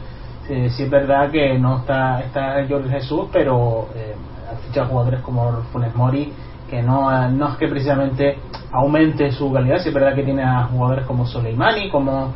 eh, 0.48 0.70
sí 0.70 0.84
es 0.84 0.90
verdad 0.90 1.30
que 1.30 1.58
no 1.58 1.78
está, 1.78 2.20
está 2.20 2.66
Jorge 2.68 2.88
Jesús, 2.88 3.28
pero 3.32 3.88
eh, 3.94 4.14
ha 4.50 4.56
fichado 4.66 4.88
jugadores 4.88 5.20
como 5.20 5.62
Funes 5.72 5.94
Mori, 5.94 6.32
que 6.68 6.82
no, 6.82 7.28
no 7.30 7.48
es 7.48 7.56
que 7.56 7.68
precisamente 7.68 8.38
aumente 8.72 9.30
su 9.32 9.52
calidad, 9.52 9.78
sí 9.78 9.88
es 9.88 9.94
verdad 9.94 10.14
que 10.14 10.22
tiene 10.22 10.42
a 10.42 10.64
jugadores 10.64 11.06
como 11.06 11.26
Soleimani, 11.26 11.90
como 11.90 12.32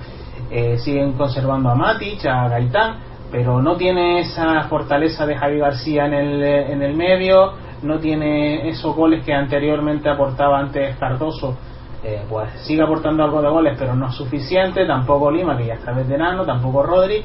eh, 0.51 0.79
siguen 0.79 1.15
conservando 1.15 1.71
a 1.71 1.75
Matic, 1.75 2.25
a 2.27 2.49
Gaitán, 2.49 2.97
pero 3.31 3.63
no 3.63 3.77
tiene 3.77 4.21
esa 4.21 4.63
fortaleza 4.65 5.25
de 5.25 5.37
Javi 5.37 5.59
García 5.59 6.07
en 6.07 6.15
el, 6.15 6.43
en 6.43 6.83
el 6.83 6.97
medio, 6.97 7.53
no 7.83 7.99
tiene 7.99 8.69
esos 8.69 8.95
goles 8.95 9.25
que 9.25 9.33
anteriormente 9.33 10.09
aportaba 10.09 10.59
antes 10.59 10.97
Cardoso. 10.97 11.57
Eh, 12.03 12.23
pues 12.31 12.51
sigue 12.63 12.83
aportando 12.83 13.23
algo 13.23 13.43
de 13.43 13.49
goles, 13.49 13.77
pero 13.79 13.95
no 13.95 14.09
es 14.09 14.15
suficiente. 14.15 14.87
Tampoco 14.87 15.31
Lima, 15.31 15.57
que 15.57 15.67
ya 15.67 15.75
está 15.75 15.93
veterano, 15.93 16.45
tampoco 16.45 16.83
Rodri. 16.83 17.23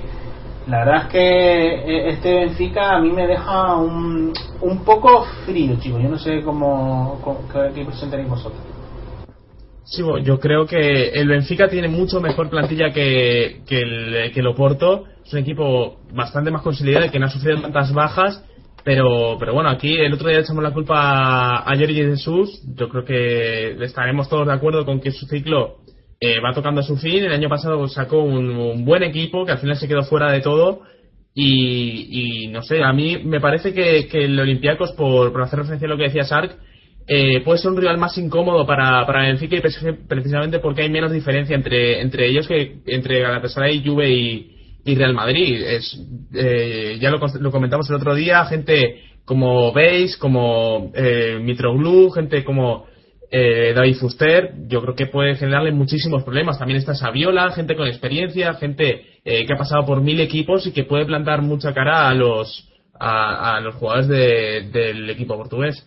La 0.67 0.79
verdad 0.79 1.03
es 1.03 1.11
que 1.11 1.19
eh, 1.19 2.09
este 2.09 2.33
Benfica 2.33 2.95
a 2.95 2.99
mí 2.99 3.11
me 3.11 3.27
deja 3.27 3.75
un, 3.75 4.33
un 4.61 4.83
poco 4.83 5.25
frío, 5.45 5.75
chicos. 5.79 6.01
Yo 6.01 6.09
no 6.09 6.17
sé 6.17 6.41
cómo, 6.41 7.19
qué 7.73 7.79
impresión 7.79 8.09
tenéis 8.09 8.29
vosotros. 8.29 8.61
Sí, 9.85 10.01
yo 10.23 10.39
creo 10.39 10.65
que 10.65 11.09
el 11.09 11.27
Benfica 11.27 11.69
tiene 11.69 11.87
mucho 11.87 12.19
mejor 12.19 12.49
plantilla 12.49 12.91
que, 12.91 13.61
que, 13.67 13.81
el, 13.81 14.31
que 14.33 14.41
Oporto. 14.41 15.03
Es 15.23 15.31
un 15.33 15.39
equipo 15.39 15.97
bastante 16.11 16.49
más 16.51 16.63
consolidado 16.63 17.05
y 17.05 17.09
que 17.09 17.19
no 17.19 17.27
ha 17.27 17.29
sufrido 17.29 17.61
tantas 17.61 17.93
bajas. 17.93 18.43
Pero, 18.85 19.35
pero 19.39 19.55
bueno, 19.55 19.71
aquí 19.71 19.97
el 19.97 20.13
otro 20.13 20.29
día 20.29 20.39
echamos 20.41 20.63
la 20.63 20.71
culpa 20.71 21.57
a 21.57 21.75
Jerry 21.75 21.95
Jesús. 21.95 22.61
Yo 22.77 22.87
creo 22.87 23.03
que 23.03 23.83
estaremos 23.83 24.29
todos 24.29 24.45
de 24.45 24.53
acuerdo 24.53 24.85
con 24.85 25.01
que 25.01 25.09
su 25.09 25.25
ciclo 25.25 25.77
eh, 26.19 26.39
va 26.39 26.53
tocando 26.53 26.81
a 26.81 26.83
su 26.83 26.95
fin. 26.95 27.23
El 27.23 27.33
año 27.33 27.49
pasado 27.49 27.87
sacó 27.87 28.21
un, 28.21 28.85
buen 28.85 29.01
equipo 29.01 29.43
que 29.43 29.53
al 29.53 29.57
final 29.57 29.75
se 29.75 29.87
quedó 29.87 30.03
fuera 30.03 30.31
de 30.31 30.41
todo. 30.41 30.81
Y, 31.33 32.47
no 32.51 32.61
sé, 32.61 32.83
a 32.83 32.93
mí 32.93 33.17
me 33.25 33.41
parece 33.41 33.73
que, 33.73 34.07
el 34.23 34.39
Olympiacos, 34.39 34.91
por, 34.91 35.33
por, 35.33 35.41
hacer 35.41 35.59
referencia 35.59 35.87
a 35.87 35.89
lo 35.89 35.97
que 35.97 36.03
decía 36.03 36.23
Sark, 36.23 36.55
eh, 37.07 37.41
puede 37.41 37.57
ser 37.57 37.71
un 37.71 37.77
rival 37.77 37.97
más 37.97 38.15
incómodo 38.19 38.67
para, 38.67 39.03
para 39.07 39.23
Benfica 39.23 39.55
y 39.55 39.61
precisamente 40.07 40.59
porque 40.59 40.83
hay 40.83 40.89
menos 40.91 41.11
diferencia 41.11 41.55
entre, 41.55 42.01
entre 42.01 42.27
ellos 42.27 42.47
que 42.47 42.77
entre 42.85 43.19
Galatasaray, 43.19 43.83
Juve 43.83 44.11
y, 44.11 44.54
y 44.85 44.95
Real 44.95 45.13
Madrid. 45.13 45.61
Es, 45.61 45.99
eh, 46.33 46.97
ya 47.01 47.09
lo, 47.09 47.19
lo, 47.39 47.51
comentamos 47.51 47.89
el 47.89 47.95
otro 47.97 48.15
día, 48.15 48.45
gente 48.45 49.01
como 49.25 49.73
Beis, 49.73 50.15
como 50.17 50.91
eh, 50.93 51.39
Mitroglou, 51.41 52.11
gente 52.11 52.43
como 52.43 52.85
eh, 53.31 53.73
David 53.73 53.95
Fuster, 53.95 54.53
yo 54.67 54.81
creo 54.81 54.95
que 54.95 55.07
puede 55.07 55.35
generarle 55.35 55.71
muchísimos 55.71 56.23
problemas. 56.23 56.59
También 56.59 56.77
está 56.77 56.93
Saviola, 56.93 57.51
gente 57.51 57.75
con 57.75 57.87
experiencia, 57.87 58.53
gente 58.53 59.01
eh, 59.25 59.45
que 59.45 59.53
ha 59.53 59.57
pasado 59.57 59.85
por 59.85 60.01
mil 60.01 60.19
equipos 60.21 60.67
y 60.67 60.71
que 60.71 60.83
puede 60.83 61.05
plantar 61.05 61.41
mucha 61.41 61.73
cara 61.73 62.07
a 62.07 62.13
los 62.13 62.69
a, 62.97 63.59
los 63.59 63.75
jugadores 63.75 64.07
del 64.07 65.09
equipo 65.09 65.35
portugués. 65.35 65.85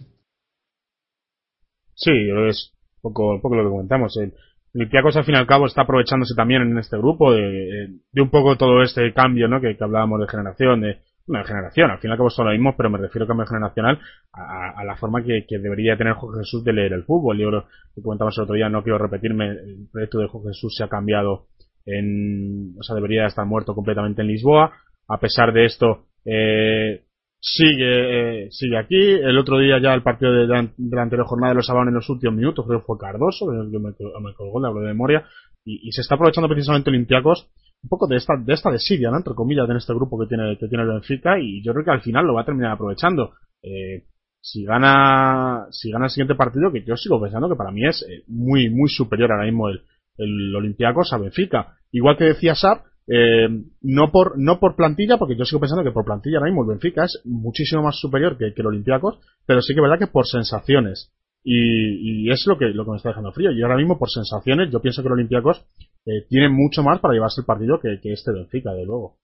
Sí, 1.95 2.11
es 2.49 2.75
poco, 3.01 3.41
poco 3.41 3.57
lo 3.57 3.63
que 3.63 3.71
comentamos. 3.71 4.17
El 4.19 4.35
Olympiacos 4.79 5.17
al 5.17 5.25
fin 5.25 5.35
y 5.35 5.39
al 5.39 5.47
cabo 5.47 5.67
está 5.67 5.83
aprovechándose 5.83 6.35
también 6.37 6.63
en 6.63 6.79
este 6.79 6.97
grupo 6.97 7.33
de, 7.33 7.89
de 8.13 8.23
un 8.23 8.31
poco 8.31 8.57
todo 8.57 8.83
este 8.83 9.13
cambio 9.13 9.49
¿no? 9.49 9.61
que, 9.61 9.77
hablábamos 9.81 10.21
de 10.21 10.29
generación, 10.29 10.81
de, 10.81 10.99
una 11.27 11.45
generación, 11.45 11.91
al 11.91 11.99
fin 11.99 12.09
y 12.09 12.13
al 12.13 12.17
cabo 12.17 12.31
son 12.31 12.47
lo 12.47 12.53
mismo, 12.53 12.75
pero 12.77 12.89
me 12.89 12.99
refiero 12.99 13.25
a 13.25 13.29
cambio 13.29 13.47
generacional 13.47 13.99
a, 14.33 14.85
la 14.85 14.97
forma 14.97 15.23
que, 15.23 15.45
que, 15.47 15.59
debería 15.59 15.97
tener 15.97 16.15
Jorge 16.15 16.41
Jesús 16.41 16.65
de 16.65 16.73
leer 16.73 16.93
el 16.93 17.05
fútbol. 17.05 17.39
Yo 17.39 17.51
lo 17.51 17.67
que 17.95 18.03
comentamos 18.03 18.37
el 18.39 18.45
otro 18.45 18.55
día, 18.55 18.69
no 18.69 18.83
quiero 18.83 18.99
repetirme, 18.99 19.51
el 19.51 19.89
proyecto 19.93 20.21
de 20.21 20.29
Jorge 20.29 20.49
Jesús 20.49 20.75
se 20.77 20.85
ha 20.85 20.89
cambiado 20.89 21.49
en, 21.85 22.75
o 22.79 22.83
sea, 22.83 22.95
debería 22.95 23.27
estar 23.27 23.45
muerto 23.47 23.75
completamente 23.75 24.23
en 24.23 24.29
Lisboa. 24.29 24.73
A 25.09 25.19
pesar 25.19 25.53
de 25.53 25.65
esto, 25.67 26.07
eh, 26.25 27.05
sigue, 27.41 28.45
eh, 28.45 28.49
sigue 28.51 28.79
aquí. 28.79 28.97
El 28.97 29.39
otro 29.39 29.59
día 29.59 29.81
ya 29.81 29.95
el 29.95 30.03
partido 30.03 30.33
de, 30.33 30.47
la 30.47 31.03
anterior 31.03 31.27
jornada 31.27 31.55
lo 31.55 31.63
salvaron 31.63 31.89
en 31.89 31.95
los 31.95 32.09
últimos 32.09 32.37
minutos, 32.37 32.67
creo 32.67 32.81
que 32.81 32.87
fue 32.87 32.99
Cardoso, 32.99 33.47
yo 33.71 33.81
me, 33.81 33.91
me 33.91 34.35
colgó, 34.35 34.61
de 34.61 34.87
memoria, 34.87 35.25
y, 35.65 35.91
se 35.93 36.01
está 36.01 36.15
aprovechando 36.15 36.49
precisamente 36.49 36.91
Olympiacos 36.91 37.49
un 37.83 37.89
poco 37.89 38.07
de 38.07 38.17
esta, 38.17 38.35
de 38.37 38.53
esta 38.55 38.71
desidia. 38.71 39.11
Entre 39.15 39.35
comillas, 39.35 39.69
en 39.69 39.77
este 39.77 39.95
grupo 39.95 40.19
que 40.19 40.27
tiene, 40.27 40.57
que 40.59 40.67
tiene 40.67 40.85
el 40.85 40.91
Benfica 40.91 41.39
y 41.39 41.63
yo 41.63 41.73
creo 41.73 41.85
que 41.85 41.91
al 41.91 42.01
final 42.01 42.27
lo 42.27 42.35
va 42.35 42.43
a 42.43 42.47
terminar 42.47 42.73
aprovechando. 42.73 43.33
Eh, 43.63 44.05
si 44.41 44.65
gana, 44.65 45.67
si 45.71 45.91
gana 45.91 46.07
el 46.07 46.11
siguiente 46.11 46.35
partido, 46.35 46.73
que 46.73 46.85
yo 46.85 46.97
sigo 46.97 47.21
pensando 47.21 47.49
que 47.49 47.57
para 47.57 47.71
mí 47.71 47.87
es 47.87 48.03
eh, 48.09 48.25
muy, 48.29 48.71
muy 48.71 48.89
superior 48.89 49.31
ahora 49.31 49.45
mismo 49.45 49.69
el, 49.69 49.83
el 50.17 50.55
Olympiacos 50.57 51.13
a 51.13 51.19
Benfica. 51.19 51.77
Igual 51.93 52.17
que 52.17 52.25
decía 52.25 52.55
Sar, 52.55 52.83
eh, 53.11 53.49
no 53.81 54.11
por, 54.13 54.39
no 54.39 54.61
por 54.61 54.77
plantilla, 54.77 55.17
porque 55.17 55.35
yo 55.35 55.47
sigo 55.47 55.61
pensando 55.61 55.83
que 55.83 55.93
por 55.93 56.05
plantilla 56.05 56.37
ahora 56.39 56.51
mismo 56.51 56.63
el 56.63 56.69
Benfica 56.69 57.05
es 57.05 57.23
muchísimo 57.25 57.83
más 57.83 57.99
superior 57.99 58.37
que, 58.37 58.53
que 58.53 58.61
el 58.61 58.67
Olympiacos, 58.67 59.19
pero 59.47 59.63
sí 59.63 59.73
que 59.73 59.81
es 59.81 59.83
verdad 59.83 59.99
que 59.99 60.13
por 60.13 60.27
sensaciones. 60.27 61.11
Y, 61.43 62.31
es 62.31 62.45
lo 62.47 62.59
que, 62.59 62.67
lo 62.67 62.85
que 62.85 62.91
me 62.91 62.97
está 62.99 63.09
dejando 63.09 63.33
frío. 63.33 63.51
Y 63.53 63.63
ahora 63.63 63.77
mismo, 63.77 63.99
por 63.99 64.11
sensaciones, 64.11 64.71
yo 64.71 64.81
pienso 64.81 65.03
que 65.03 65.09
los 65.09 65.17
Olympiacos 65.17 65.65
eh, 66.05 66.27
tiene 66.29 66.51
mucho 66.51 66.83
más 66.83 67.01
para 67.01 67.15
llevarse 67.15 67.41
el 67.41 67.47
partido 67.47 67.81
que, 67.81 68.01
que 68.03 68.13
este 68.13 68.33
Benfica, 68.33 68.73
de 68.73 68.85
luego. 68.85 69.17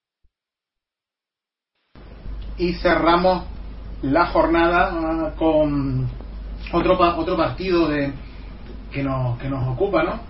Y 2.56 2.72
cerramos 2.74 3.44
la 4.00 4.26
jornada 4.26 4.88
ah, 4.92 5.34
con 5.36 6.08
otro, 6.72 6.98
otro 7.18 7.36
partido 7.36 7.88
de, 7.88 8.12
que, 8.90 9.02
nos, 9.02 9.38
que 9.38 9.50
nos 9.50 9.68
ocupa, 9.68 10.02
¿no? 10.02 10.20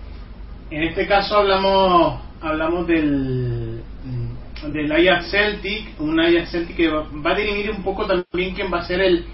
En 0.71 0.83
este 0.83 1.07
caso 1.07 1.37
hablamos 1.37 2.24
hablamos 2.45 2.87
del 2.87 3.81
del 4.67 4.91
Ajax 4.91 5.31
Celtic, 5.31 5.99
un 5.99 6.19
Ajax 6.19 6.51
Celtic 6.51 6.75
que 6.75 6.87
va, 6.87 7.07
va 7.25 7.31
a 7.31 7.35
dirimir 7.35 7.71
un 7.71 7.83
poco 7.83 8.05
también 8.05 8.55
quién 8.55 8.71
va 8.71 8.79
a 8.79 8.87
ser 8.87 9.01
el, 9.01 9.25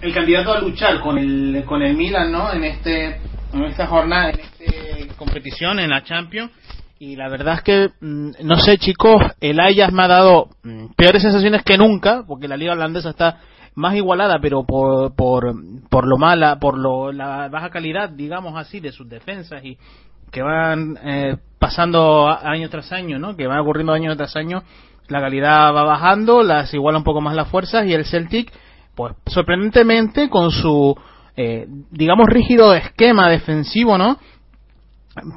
el 0.00 0.14
candidato 0.14 0.52
a 0.52 0.60
luchar 0.60 1.00
con 1.00 1.18
el 1.18 1.64
con 1.66 1.82
el 1.82 1.96
Milan 1.96 2.32
no 2.32 2.52
en 2.52 2.64
este 2.64 3.20
en 3.52 3.64
esta 3.64 3.86
jornada 3.86 4.30
en 4.30 4.40
esta 4.40 5.14
competición 5.16 5.78
en 5.78 5.90
la 5.90 6.02
Champions. 6.02 6.50
Y 6.98 7.16
la 7.16 7.30
verdad 7.30 7.54
es 7.54 7.62
que 7.62 7.88
mm, 8.00 8.30
no 8.42 8.58
sé 8.58 8.78
chicos 8.78 9.22
el 9.40 9.58
Ajax 9.60 9.92
me 9.92 10.04
ha 10.04 10.08
dado 10.08 10.48
mm, 10.62 10.86
peores 10.96 11.22
sensaciones 11.22 11.62
que 11.62 11.76
nunca 11.76 12.24
porque 12.26 12.48
la 12.48 12.56
liga 12.56 12.72
holandesa 12.72 13.10
está 13.10 13.40
más 13.74 13.94
igualada 13.94 14.38
pero 14.40 14.64
por 14.64 15.14
por, 15.14 15.54
por 15.88 16.06
lo 16.06 16.18
mala 16.18 16.58
por 16.58 16.76
lo 16.76 17.12
la 17.12 17.48
baja 17.48 17.70
calidad 17.70 18.10
digamos 18.10 18.56
así 18.56 18.80
de 18.80 18.92
sus 18.92 19.08
defensas 19.08 19.64
y 19.64 19.78
que 20.30 20.42
van 20.42 20.98
eh, 21.02 21.36
pasando 21.58 22.28
año 22.28 22.68
tras 22.70 22.92
año 22.92 23.18
no 23.18 23.36
que 23.36 23.46
van 23.46 23.58
ocurriendo 23.58 23.92
año 23.92 24.16
tras 24.16 24.36
año 24.36 24.62
la 25.08 25.20
calidad 25.20 25.74
va 25.74 25.84
bajando 25.84 26.42
las 26.42 26.72
iguala 26.72 26.98
un 26.98 27.04
poco 27.04 27.20
más 27.20 27.34
las 27.34 27.48
fuerzas 27.48 27.86
y 27.86 27.92
el 27.92 28.04
Celtic 28.04 28.52
pues 28.94 29.14
sorprendentemente 29.26 30.28
con 30.28 30.50
su, 30.50 30.96
eh, 31.36 31.66
digamos, 31.90 32.26
rígido 32.28 32.74
esquema 32.74 33.30
defensivo, 33.30 33.96
¿no? 33.96 34.18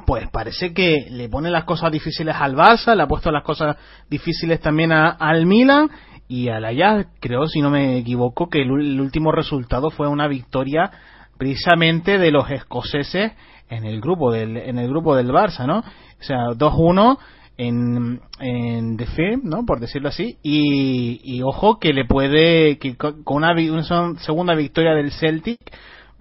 Pues 0.06 0.28
parece 0.30 0.72
que 0.72 1.06
le 1.10 1.28
pone 1.28 1.50
las 1.50 1.64
cosas 1.64 1.90
difíciles 1.90 2.36
al 2.38 2.54
Barça, 2.54 2.94
le 2.94 3.02
ha 3.02 3.08
puesto 3.08 3.30
las 3.30 3.42
cosas 3.42 3.76
difíciles 4.08 4.60
también 4.60 4.92
al 4.92 5.46
Milan 5.46 5.90
y 6.28 6.48
al 6.48 6.64
Ajax, 6.64 7.08
creo, 7.20 7.46
si 7.46 7.60
no 7.60 7.70
me 7.70 7.98
equivoco, 7.98 8.48
que 8.48 8.62
el, 8.62 8.70
último 8.70 9.32
resultado 9.32 9.90
fue 9.90 10.08
una 10.08 10.28
victoria 10.28 10.90
precisamente 11.36 12.18
de 12.18 12.30
los 12.30 12.50
escoceses 12.50 13.32
en 13.76 13.84
el 13.84 14.00
grupo 14.00 14.32
del 14.32 14.56
en 14.56 14.78
el 14.78 14.88
grupo 14.88 15.16
del 15.16 15.28
Barça, 15.28 15.66
¿no? 15.66 15.78
O 15.80 16.22
sea, 16.22 16.48
2-1 16.56 17.18
en, 17.56 18.20
en 18.40 18.98
fe, 18.98 19.38
¿no? 19.42 19.64
Por 19.66 19.80
decirlo 19.80 20.08
así. 20.08 20.38
Y, 20.42 21.42
ojo 21.42 21.78
que 21.78 21.92
le 21.92 22.04
puede, 22.04 22.78
que 22.78 22.96
con 22.96 23.22
una, 23.28 23.52
una, 23.52 24.18
segunda 24.18 24.54
victoria 24.54 24.94
del 24.94 25.12
Celtic 25.12 25.58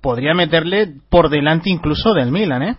podría 0.02 0.34
meterle 0.34 0.94
por 1.10 1.30
delante 1.30 1.70
incluso 1.70 2.14
del 2.14 2.32
Milan, 2.32 2.64
¿eh? 2.64 2.78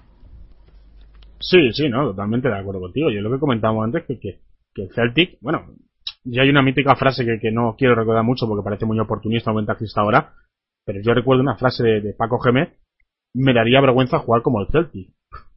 Sí, 1.41 1.73
sí, 1.73 1.89
no, 1.89 2.11
totalmente 2.11 2.49
de 2.49 2.59
acuerdo 2.59 2.81
contigo. 2.81 3.11
Yo 3.11 3.21
lo 3.21 3.31
que 3.31 3.41
comentábamos 3.41 3.85
antes 3.85 4.05
que, 4.07 4.19
que, 4.19 4.41
que 4.75 4.83
el 4.83 4.91
Celtic, 4.95 5.39
bueno, 5.41 5.67
ya 6.25 6.43
hay 6.43 6.49
una 6.49 6.63
mítica 6.63 6.95
frase 6.97 7.25
que, 7.25 7.39
que, 7.41 7.51
no 7.51 7.75
quiero 7.77 7.95
recordar 7.95 8.25
mucho 8.25 8.47
porque 8.47 8.65
parece 8.65 8.87
muy 8.87 8.99
oportunista 8.99 9.51
o 9.51 9.55
ventaxista 9.55 10.01
ahora, 10.01 10.33
pero 10.85 11.01
yo 11.03 11.13
recuerdo 11.13 11.43
una 11.43 11.57
frase 11.57 11.83
de, 11.85 12.15
Paco 12.15 12.39
Gémez, 12.39 12.71
me 13.35 13.53
daría 13.53 13.81
vergüenza 13.81 14.19
jugar 14.19 14.43
como 14.43 14.61
el 14.61 14.69
Celtic. 14.69 15.11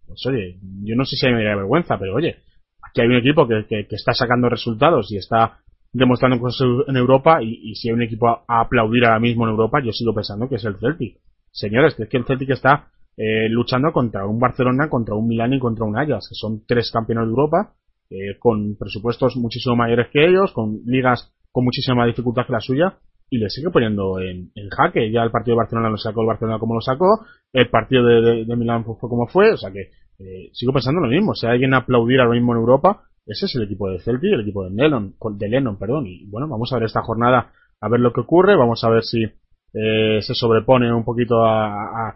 Pues 0.07 0.25
oye, 0.25 0.57
yo 0.83 0.95
no 0.95 1.05
sé 1.05 1.15
si 1.15 1.27
me 1.27 1.43
daría 1.43 1.55
vergüenza, 1.55 1.97
pero 1.99 2.15
oye, 2.15 2.37
aquí 2.81 3.01
hay 3.01 3.07
un 3.07 3.17
equipo 3.17 3.47
que, 3.47 3.65
que, 3.67 3.85
está 3.89 4.13
sacando 4.13 4.49
resultados 4.49 5.11
y 5.11 5.17
está 5.17 5.59
demostrando 5.93 6.39
cosas 6.39 6.67
en 6.87 6.97
Europa 6.97 7.41
y, 7.41 7.75
si 7.75 7.89
hay 7.89 7.93
un 7.93 8.01
equipo 8.01 8.27
a, 8.27 8.61
aplaudir 8.61 9.05
ahora 9.05 9.19
mismo 9.19 9.45
en 9.45 9.51
Europa, 9.51 9.79
yo 9.83 9.91
sigo 9.91 10.13
pensando 10.13 10.49
que 10.49 10.55
es 10.55 10.65
el 10.65 10.77
Celtic. 10.77 11.19
Señores, 11.51 11.97
es 11.99 12.09
que 12.09 12.17
el 12.17 12.25
Celtic 12.25 12.49
está 12.49 12.89
eh, 13.15 13.49
luchando 13.49 13.91
contra 13.91 14.25
un 14.25 14.39
Barcelona, 14.39 14.89
contra 14.89 15.15
un 15.15 15.27
Milan 15.27 15.53
y 15.53 15.59
contra 15.59 15.85
un 15.85 15.97
Ajax, 15.97 16.29
que 16.29 16.35
son 16.35 16.65
tres 16.65 16.91
campeones 16.91 17.25
de 17.25 17.29
Europa, 17.29 17.73
eh, 18.09 18.37
con 18.39 18.75
presupuestos 18.77 19.35
muchísimo 19.35 19.75
mayores 19.75 20.07
que 20.11 20.25
ellos, 20.25 20.51
con 20.51 20.79
ligas 20.85 21.33
con 21.51 21.65
muchísima 21.65 21.95
más 21.95 22.07
dificultad 22.07 22.45
que 22.45 22.53
la 22.53 22.59
suya, 22.59 22.97
y 23.29 23.37
le 23.37 23.49
sigue 23.49 23.69
poniendo 23.69 24.19
en, 24.19 24.51
jaque. 24.69 25.11
Ya 25.11 25.23
el 25.23 25.31
partido 25.31 25.55
de 25.55 25.63
Barcelona 25.63 25.89
lo 25.89 25.97
sacó 25.97 26.21
el 26.21 26.27
Barcelona 26.27 26.59
como 26.59 26.75
lo 26.75 26.81
sacó, 26.81 27.25
el 27.53 27.69
partido 27.69 28.05
de, 28.05 28.45
de, 28.45 28.55
Milán 28.55 28.85
fue, 28.85 28.95
como 28.97 29.27
fue, 29.27 29.51
o 29.51 29.57
sea 29.57 29.71
que 29.71 29.91
eh, 30.19 30.49
sigo 30.53 30.73
pensando 30.73 31.01
lo 31.01 31.07
mismo. 31.07 31.33
Si 31.33 31.45
hay 31.45 31.53
alguien 31.53 31.73
a 31.73 31.77
aplaudir 31.77 32.19
ahora 32.19 32.33
mismo 32.33 32.53
en 32.53 32.59
Europa, 32.59 33.03
ese 33.25 33.45
es 33.45 33.55
el 33.55 33.63
equipo 33.63 33.89
de 33.89 33.99
Celtic, 33.99 34.31
el 34.33 34.41
equipo 34.41 34.63
de 34.63 34.71
Lennon, 34.71 35.15
de 35.37 35.49
Lennon, 35.49 35.77
perdón. 35.77 36.07
Y 36.07 36.25
bueno, 36.27 36.47
vamos 36.47 36.71
a 36.71 36.75
ver 36.77 36.85
esta 36.85 37.01
jornada, 37.01 37.51
a 37.81 37.89
ver 37.89 37.99
lo 37.99 38.13
que 38.13 38.21
ocurre, 38.21 38.55
vamos 38.55 38.83
a 38.83 38.89
ver 38.89 39.03
si 39.03 39.23
eh, 39.23 40.21
se 40.21 40.33
sobrepone 40.33 40.93
un 40.93 41.03
poquito 41.03 41.43
a, 41.43 42.15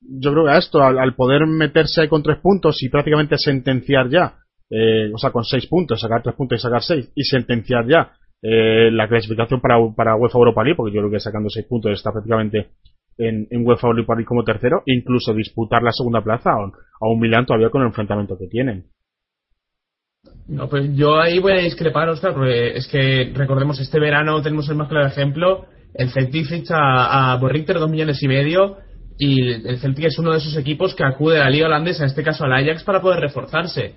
yo 0.00 0.32
creo 0.32 0.44
que 0.44 0.50
a 0.52 0.58
esto, 0.58 0.82
al, 0.82 1.14
poder 1.14 1.46
meterse 1.46 2.08
con 2.08 2.22
tres 2.22 2.38
puntos 2.38 2.82
y 2.82 2.88
prácticamente 2.88 3.36
sentenciar 3.36 4.08
ya, 4.08 4.38
eh, 4.70 5.12
o 5.12 5.18
sea, 5.18 5.30
con 5.30 5.44
seis 5.44 5.66
puntos, 5.66 6.00
sacar 6.00 6.22
tres 6.22 6.36
puntos 6.36 6.58
y 6.58 6.62
sacar 6.62 6.82
seis, 6.82 7.10
y 7.14 7.24
sentenciar 7.24 7.86
ya 7.86 8.12
eh, 8.42 8.90
la 8.92 9.08
clasificación 9.08 9.60
para, 9.60 9.76
para 9.96 10.16
UEFA 10.16 10.38
Europa 10.38 10.62
League, 10.62 10.76
porque 10.76 10.94
yo 10.94 11.00
creo 11.00 11.10
que 11.10 11.20
sacando 11.20 11.50
6 11.50 11.66
puntos 11.66 11.92
está 11.92 12.12
prácticamente 12.12 12.68
en, 13.16 13.46
en 13.50 13.66
UEFA 13.66 13.88
Europa 13.88 14.14
League 14.14 14.26
como 14.26 14.44
tercero, 14.44 14.82
incluso 14.86 15.34
disputar 15.34 15.82
la 15.82 15.92
segunda 15.92 16.22
plaza 16.22 16.52
a 16.52 16.64
un, 16.64 16.72
a 16.72 17.08
un 17.08 17.20
Milan 17.20 17.46
todavía 17.46 17.70
con 17.70 17.82
el 17.82 17.88
enfrentamiento 17.88 18.38
que 18.38 18.46
tienen. 18.46 18.86
No, 20.46 20.68
pues 20.68 20.94
yo 20.94 21.20
ahí 21.20 21.38
voy 21.38 21.52
a 21.52 21.62
discrepar, 21.62 22.08
Oscar, 22.08 22.34
porque 22.34 22.76
es 22.76 22.88
que 22.88 23.32
recordemos, 23.34 23.80
este 23.80 24.00
verano 24.00 24.40
tenemos 24.42 24.68
el 24.68 24.76
más 24.76 24.88
claro 24.88 25.06
ejemplo, 25.06 25.66
el 25.94 26.10
Celtic 26.10 26.46
ficha 26.46 26.76
a, 26.76 27.32
a 27.32 27.36
Borrichter 27.36 27.78
dos 27.78 27.90
millones 27.90 28.22
y 28.22 28.28
medio 28.28 28.78
y 29.18 29.50
el 29.50 29.78
Celtic 29.78 30.06
es 30.06 30.18
uno 30.18 30.30
de 30.30 30.38
esos 30.38 30.56
equipos 30.56 30.94
que 30.94 31.04
acude 31.04 31.38
a 31.38 31.44
la 31.44 31.50
liga 31.50 31.66
holandesa, 31.66 32.04
en 32.04 32.10
este 32.10 32.22
caso 32.22 32.44
al 32.44 32.52
Ajax, 32.52 32.84
para 32.84 33.02
poder 33.02 33.20
reforzarse. 33.20 33.94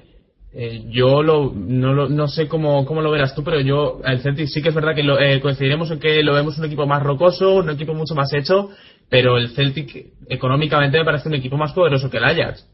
Eh, 0.54 0.84
yo 0.90 1.24
lo, 1.24 1.54
no, 1.54 2.10
no 2.10 2.28
sé 2.28 2.50
cómo, 2.50 2.86
cómo, 2.86 3.02
lo 3.02 3.10
verás 3.10 3.34
tú, 3.34 3.44
pero 3.44 3.62
yo, 3.62 4.02
el 4.04 4.20
Celtic 4.20 4.48
sí 4.48 4.62
que 4.62 4.70
es 4.70 4.76
verdad 4.76 4.94
que 4.94 5.04
lo, 5.04 5.18
eh, 5.18 5.40
coincidiremos 5.40 5.90
en 5.92 6.00
que 6.00 6.22
lo 6.24 6.34
vemos 6.34 6.58
un 6.58 6.66
equipo 6.66 6.86
más 6.86 7.02
rocoso, 7.02 7.56
un 7.56 7.70
equipo 7.70 7.94
mucho 7.94 8.16
más 8.16 8.34
hecho, 8.34 8.70
pero 9.10 9.38
el 9.38 9.50
Celtic 9.52 10.14
económicamente 10.28 10.98
me 10.98 11.06
parece 11.06 11.30
un 11.30 11.36
equipo 11.36 11.56
más 11.56 11.72
poderoso 11.72 12.10
que 12.10 12.18
el 12.18 12.26
Ajax. 12.26 12.70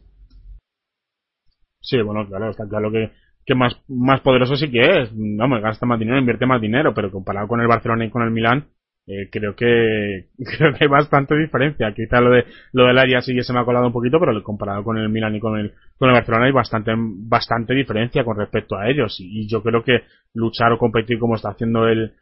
Sí, 1.80 2.02
bueno, 2.02 2.26
claro, 2.26 2.50
está 2.50 2.68
claro 2.68 2.90
que, 2.90 3.12
que 3.46 3.54
más, 3.54 3.76
más 3.86 4.20
poderoso 4.22 4.56
sí 4.56 4.70
que 4.70 5.02
es. 5.02 5.10
Vamos, 5.12 5.62
gasta 5.62 5.86
más 5.86 6.00
dinero, 6.00 6.18
invierte 6.18 6.46
más 6.46 6.60
dinero, 6.60 6.92
pero 6.94 7.12
comparado 7.12 7.46
con 7.46 7.60
el 7.60 7.68
Barcelona 7.68 8.04
y 8.04 8.10
con 8.10 8.22
el 8.22 8.32
Milán, 8.32 8.66
eh, 9.08 9.30
creo 9.32 9.56
que 9.56 10.26
creo 10.58 10.74
que 10.74 10.84
hay 10.84 10.88
bastante 10.88 11.34
diferencia. 11.34 11.92
Quizá 11.94 12.20
lo 12.20 12.30
de 12.30 12.44
lo 12.72 12.86
del 12.86 12.98
área 12.98 13.22
sí 13.22 13.34
que 13.34 13.42
se 13.42 13.54
me 13.54 13.60
ha 13.60 13.64
colado 13.64 13.86
un 13.86 13.92
poquito, 13.92 14.20
pero 14.20 14.42
comparado 14.42 14.84
con 14.84 14.98
el 14.98 15.08
Milan 15.08 15.34
y 15.34 15.40
con 15.40 15.58
el 15.58 15.72
con 15.96 16.10
el 16.10 16.14
Barcelona 16.14 16.44
hay 16.44 16.52
bastante 16.52 16.92
bastante 16.94 17.74
diferencia 17.74 18.22
con 18.22 18.36
respecto 18.36 18.76
a 18.76 18.88
ellos. 18.88 19.16
Y, 19.18 19.48
yo 19.48 19.62
creo 19.62 19.82
que 19.82 20.02
luchar 20.34 20.72
o 20.72 20.78
competir 20.78 21.18
como 21.18 21.36
está 21.36 21.48
haciendo 21.50 21.88
el, 21.88 22.12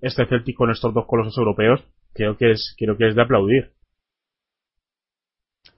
este 0.00 0.26
Celtic 0.26 0.56
con 0.56 0.70
estos 0.70 0.94
dos 0.94 1.06
colosos 1.06 1.36
europeos, 1.36 1.82
creo 2.14 2.36
que 2.36 2.52
es 2.52 2.74
creo 2.78 2.96
que 2.96 3.08
es 3.08 3.16
de 3.16 3.22
aplaudir. 3.22 3.72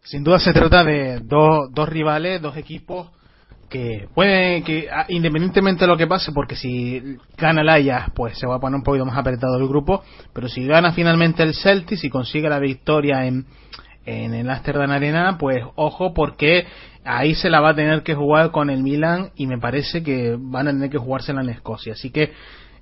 Sin 0.02 0.24
duda 0.24 0.38
se 0.38 0.52
trata 0.52 0.84
de 0.84 1.20
dos, 1.20 1.72
dos 1.72 1.88
rivales, 1.88 2.42
dos 2.42 2.56
equipos 2.56 3.10
que 3.70 4.08
puede 4.14 4.62
que 4.62 4.88
ah, 4.92 5.06
independientemente 5.08 5.84
de 5.84 5.86
lo 5.86 5.96
que 5.96 6.06
pase 6.06 6.32
porque 6.32 6.56
si 6.56 7.16
gana 7.38 7.62
el 7.62 7.68
Ajax 7.68 8.10
pues 8.14 8.38
se 8.38 8.46
va 8.46 8.56
a 8.56 8.60
poner 8.60 8.76
un 8.76 8.82
poquito 8.82 9.06
más 9.06 9.16
apretado 9.16 9.56
el 9.56 9.68
grupo 9.68 10.02
pero 10.34 10.48
si 10.48 10.66
gana 10.66 10.92
finalmente 10.92 11.42
el 11.42 11.54
Celtic 11.54 11.98
si 11.98 12.10
consigue 12.10 12.48
la 12.48 12.58
victoria 12.58 13.24
en 13.26 13.46
en 14.04 14.34
el 14.34 14.50
Amsterdam 14.50 14.90
Arena 14.90 15.38
pues 15.38 15.64
ojo 15.76 16.12
porque 16.12 16.66
ahí 17.04 17.34
se 17.34 17.50
la 17.50 17.60
va 17.60 17.70
a 17.70 17.74
tener 17.74 18.02
que 18.02 18.14
jugar 18.14 18.50
con 18.50 18.70
el 18.70 18.82
Milan 18.82 19.30
y 19.36 19.46
me 19.46 19.58
parece 19.58 20.02
que 20.02 20.36
van 20.38 20.68
a 20.68 20.72
tener 20.72 20.90
que 20.90 20.98
jugársela 20.98 21.42
en 21.42 21.50
Escocia. 21.50 21.94
Así 21.94 22.10
que 22.10 22.32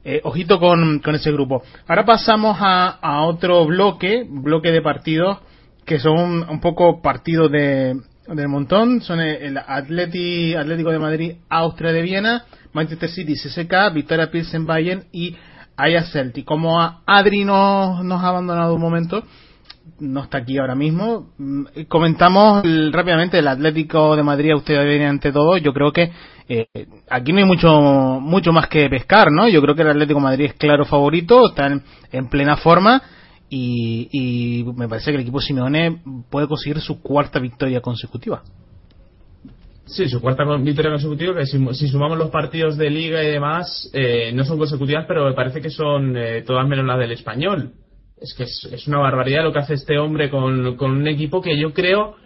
eh, 0.04 0.20
ojito 0.24 0.58
con, 0.58 1.00
con 1.00 1.14
ese 1.14 1.32
grupo. 1.32 1.62
Ahora 1.86 2.04
pasamos 2.04 2.56
a, 2.60 2.98
a 3.00 3.22
otro 3.22 3.66
bloque 3.66 4.24
bloque 4.28 4.70
de 4.70 4.82
partidos 4.82 5.38
que 5.84 5.98
son 5.98 6.48
un 6.48 6.60
poco 6.60 7.00
partidos 7.00 7.50
de, 7.50 7.96
del 8.34 8.48
montón 8.48 9.00
son 9.00 9.20
el 9.20 9.56
Atleti, 9.56 10.54
Atlético 10.54 10.90
de 10.90 10.98
Madrid, 10.98 11.32
Austria 11.48 11.92
de 11.92 12.02
Viena, 12.02 12.44
Manchester 12.72 13.08
City, 13.08 13.34
CSK, 13.34 13.94
Victoria 13.94 14.30
Pilsen 14.30 14.66
Bayern 14.66 15.04
y 15.12 15.34
Ajax 15.76 16.12
Celtic. 16.12 16.44
Como 16.44 16.78
Adri 17.06 17.44
nos, 17.44 18.04
nos 18.04 18.22
ha 18.22 18.28
abandonado 18.28 18.74
un 18.74 18.80
momento, 18.80 19.22
no 20.00 20.22
está 20.22 20.38
aquí 20.38 20.58
ahora 20.58 20.74
mismo, 20.74 21.30
mm, 21.38 21.64
comentamos 21.88 22.62
rápidamente 22.92 23.38
el 23.38 23.48
Atlético 23.48 24.14
de 24.14 24.22
Madrid, 24.22 24.52
Austria 24.52 24.80
de 24.80 24.88
Viena 24.88 25.08
ante 25.08 25.32
todo. 25.32 25.56
Yo 25.56 25.72
creo 25.72 25.92
que 25.92 26.12
eh, 26.48 26.66
aquí 27.10 27.32
no 27.32 27.38
hay 27.38 27.44
mucho 27.44 27.80
mucho 28.20 28.52
más 28.52 28.68
que 28.68 28.88
pescar, 28.88 29.30
¿no? 29.32 29.48
Yo 29.48 29.62
creo 29.62 29.74
que 29.74 29.82
el 29.82 29.90
Atlético 29.90 30.20
de 30.20 30.24
Madrid 30.24 30.44
es 30.46 30.54
claro 30.54 30.84
favorito, 30.84 31.48
está 31.48 31.66
en 32.12 32.28
plena 32.28 32.56
forma 32.56 33.02
y, 33.50 34.64
me 34.76 34.88
parece 34.88 35.10
que 35.10 35.16
el 35.16 35.22
equipo 35.22 35.40
Simeone 35.40 36.02
puede 36.30 36.46
conseguir 36.46 36.80
su 36.80 37.00
cuarta 37.00 37.38
victoria 37.38 37.80
consecutiva. 37.80 38.42
Sí, 39.86 40.06
su 40.08 40.20
cuarta 40.20 40.44
victoria 40.58 40.90
consecutiva, 40.90 41.34
que 41.34 41.46
si, 41.46 41.88
sumamos 41.88 42.18
los 42.18 42.28
partidos 42.28 42.76
de 42.76 42.90
liga 42.90 43.24
y 43.24 43.30
demás, 43.30 43.90
eh, 43.94 44.32
no 44.34 44.44
son 44.44 44.58
consecutivas, 44.58 45.06
pero 45.08 45.24
me 45.24 45.32
parece 45.32 45.62
que 45.62 45.70
son 45.70 46.14
eh, 46.14 46.42
todas 46.42 46.68
menos 46.68 46.84
las 46.84 46.98
del 46.98 47.12
español. 47.12 47.72
Es 48.20 48.34
que 48.34 48.42
es, 48.42 48.86
una 48.86 48.98
barbaridad 48.98 49.44
lo 49.44 49.52
que 49.52 49.60
hace 49.60 49.74
este 49.74 49.98
hombre 49.98 50.28
con, 50.28 50.76
un 50.78 51.08
equipo 51.08 51.40
que 51.40 51.56
yo 51.56 51.72
creo 51.72 52.16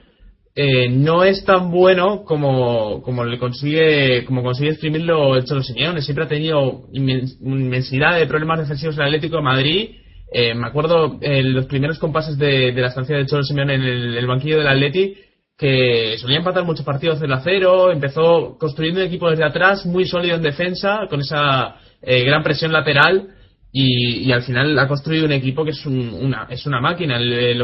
eh, 0.55 0.89
no 0.89 1.23
es 1.23 1.45
tan 1.45 1.71
bueno 1.71 2.25
como, 2.25 3.01
como 3.03 3.25
le 3.25 3.39
consigue 3.39 4.25
como 4.25 4.43
consigue 4.43 4.71
exprimirlo 4.71 5.37
el 5.37 5.45
Cholo 5.45 5.63
Simeone. 5.63 6.03
Siempre 6.03 6.25
ha 6.25 6.29
tenido 6.29 6.89
inmensidad 6.93 8.19
de 8.19 8.27
problemas 8.27 8.59
defensivos 8.59 8.97
en 8.97 9.03
el 9.03 9.09
Atlético 9.09 9.37
de 9.37 9.43
Madrid 9.43 9.91
eh, 10.33 10.55
me 10.55 10.67
acuerdo 10.67 11.19
en 11.21 11.53
los 11.53 11.67
primeros 11.67 11.99
compases 11.99 12.39
de, 12.39 12.73
la 12.73 12.89
estancia 12.89 13.17
de 13.17 13.27
Cholo 13.27 13.43
Simeone 13.43 13.75
en 13.75 13.83
el, 13.83 14.27
banquillo 14.27 14.59
del 14.59 14.69
Atleti 14.69 15.15
que 15.57 16.17
solía 16.19 16.39
empatar 16.39 16.65
muchos 16.65 16.85
partidos 16.85 17.21
del 17.21 17.33
acero, 17.33 17.93
empezó 17.93 18.57
construyendo 18.59 19.01
un 19.01 19.07
equipo 19.07 19.31
desde 19.31 19.45
atrás 19.45 19.87
muy 19.87 20.07
sólido 20.07 20.37
en 20.37 20.43
defensa, 20.43 21.07
con 21.09 21.21
esa 21.21 21.77
eh, 22.01 22.25
gran 22.25 22.43
presión 22.43 22.73
lateral 22.73 23.29
y, 23.71 24.33
al 24.33 24.43
final 24.43 24.79
ha 24.79 24.89
construido 24.89 25.25
un 25.25 25.33
equipo 25.33 25.65
que 25.65 25.71
es 25.71 25.87
una, 25.87 26.47
es 26.51 26.67
una 26.67 26.81
máquina. 26.81 27.19
se 27.19 27.55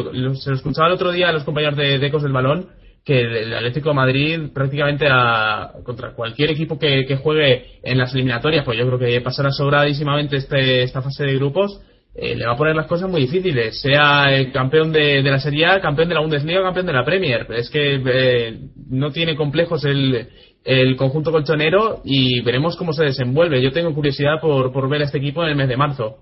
lo 0.51 0.57
escuchaba 0.57 0.89
el 0.89 0.95
otro 0.95 1.11
día 1.11 1.31
a 1.31 1.33
los 1.33 1.45
compañeros 1.45 1.77
de, 1.77 1.95
Ecos 1.97 2.23
del 2.23 2.33
Balón 2.33 2.69
que 3.05 3.21
el 3.21 3.55
Atlético 3.55 3.89
de 3.89 3.95
Madrid 3.95 4.41
prácticamente 4.53 5.07
a, 5.11 5.73
contra 5.83 6.12
cualquier 6.12 6.51
equipo 6.51 6.79
que, 6.79 7.16
juegue 7.16 7.81
en 7.83 7.97
las 7.97 8.12
eliminatorias, 8.14 8.64
pues 8.64 8.79
yo 8.79 8.87
creo 8.87 8.99
que 8.99 9.21
pasará 9.23 9.51
sobradísimamente 9.51 10.37
este, 10.37 10.83
esta 10.83 11.01
fase 11.01 11.25
de 11.25 11.35
grupos 11.37 11.81
eh, 12.15 12.35
le 12.35 12.47
va 12.47 12.53
a 12.55 12.57
poner 12.57 12.75
las 12.75 12.87
cosas 12.87 13.09
muy 13.09 13.21
difíciles, 13.23 13.81
sea 13.81 14.25
el 14.35 14.53
campeón 14.53 14.93
de, 14.93 15.23
la 15.23 15.39
Serie 15.39 15.67
A, 15.67 15.81
campeón 15.81 16.09
de 16.09 16.15
la 16.15 16.21
Bundesliga, 16.21 16.63
campeón 16.63 16.87
de 16.87 16.93
la 16.93 17.05
Premier. 17.05 17.47
Es 17.51 17.71
que 17.71 18.03
eh, 18.05 18.59
no 18.89 19.11
tiene 19.13 19.37
complejos 19.37 19.85
el, 19.85 20.29
el 20.65 20.97
conjunto 20.97 21.31
colchonero 21.31 22.01
y 22.05 22.43
veremos 22.43 22.77
cómo 22.77 22.93
se 22.93 23.05
desenvuelve. 23.05 23.63
Yo 23.63 23.73
tengo 23.73 23.95
curiosidad 23.95 24.41
por, 24.41 24.73
por 24.73 24.89
ver 24.89 25.03
a 25.03 25.05
este 25.05 25.19
equipo 25.19 25.43
en 25.43 25.51
el 25.51 25.57
mes 25.57 25.69
de 25.69 25.77
marzo. 25.77 26.19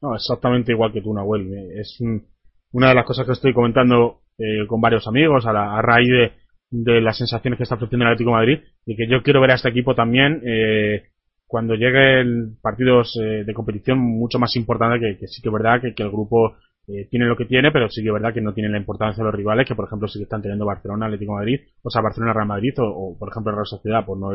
No, 0.00 0.14
exactamente 0.14 0.72
igual 0.72 0.92
que 0.92 1.00
tú, 1.00 1.12
Nahuel. 1.14 1.50
Es 1.78 1.98
una 2.72 2.88
de 2.88 2.94
las 2.94 3.06
cosas 3.06 3.26
que 3.26 3.32
estoy 3.32 3.54
comentando 3.54 4.20
eh, 4.38 4.66
con 4.68 4.80
varios 4.80 5.06
amigos 5.08 5.46
a, 5.46 5.50
a 5.50 5.82
raíz 5.82 6.08
de, 6.08 6.32
de, 6.70 7.00
las 7.00 7.16
sensaciones 7.16 7.56
que 7.56 7.62
está 7.62 7.76
ofreciendo 7.76 8.04
el 8.04 8.12
Atlético 8.12 8.30
de 8.30 8.36
Madrid 8.36 8.58
y 8.84 8.96
que 8.96 9.06
yo 9.08 9.22
quiero 9.22 9.40
ver 9.40 9.52
a 9.52 9.54
este 9.54 9.68
equipo 9.68 9.94
también 9.94 10.42
eh, 10.44 11.04
cuando 11.54 11.76
lleguen 11.76 12.56
partidos 12.60 13.16
eh, 13.22 13.44
de 13.44 13.54
competición 13.54 13.96
mucho 13.96 14.40
más 14.40 14.56
importantes 14.56 15.16
que, 15.20 15.28
sí 15.28 15.40
que 15.40 15.50
es 15.50 15.52
verdad 15.52 15.80
que, 15.80 16.02
el 16.02 16.10
grupo 16.10 16.56
eh, 16.88 17.06
tiene 17.08 17.26
lo 17.26 17.36
que 17.36 17.44
tiene, 17.44 17.70
pero 17.70 17.88
sí 17.88 18.02
que 18.02 18.08
es 18.08 18.12
verdad 18.12 18.34
que 18.34 18.40
no 18.40 18.52
tiene 18.52 18.70
la 18.70 18.78
importancia 18.78 19.22
de 19.22 19.26
los 19.30 19.36
rivales 19.36 19.64
que, 19.64 19.76
por 19.76 19.84
ejemplo, 19.84 20.08
sí 20.08 20.18
que 20.18 20.24
están 20.24 20.42
teniendo 20.42 20.66
Barcelona, 20.66 21.06
Atlético 21.06 21.34
Madrid, 21.34 21.60
o 21.80 21.90
sea, 21.90 22.02
Barcelona, 22.02 22.32
Real 22.32 22.48
Madrid, 22.48 22.74
o, 22.78 23.16
por 23.16 23.28
ejemplo, 23.28 23.52
Real 23.52 23.66
Sociedad, 23.66 24.04
por 24.04 24.18
no, 24.18 24.30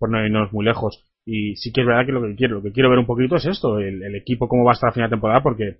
por 0.00 0.10
no 0.10 0.26
irnos 0.26 0.52
muy 0.52 0.64
lejos. 0.64 1.04
Y 1.24 1.54
sí 1.54 1.72
que 1.72 1.82
es 1.82 1.86
verdad 1.86 2.06
que 2.06 2.10
lo 2.10 2.22
que 2.22 2.34
quiero, 2.34 2.56
lo 2.56 2.62
que 2.62 2.72
quiero 2.72 2.90
ver 2.90 2.98
un 2.98 3.06
poquito 3.06 3.36
es 3.36 3.46
esto, 3.46 3.78
el, 3.78 4.02
el 4.02 4.16
equipo 4.16 4.48
cómo 4.48 4.64
va 4.64 4.72
a 4.72 4.74
estar 4.74 4.90
a 4.90 4.92
final 4.92 5.08
de 5.08 5.14
temporada, 5.14 5.44
porque 5.44 5.76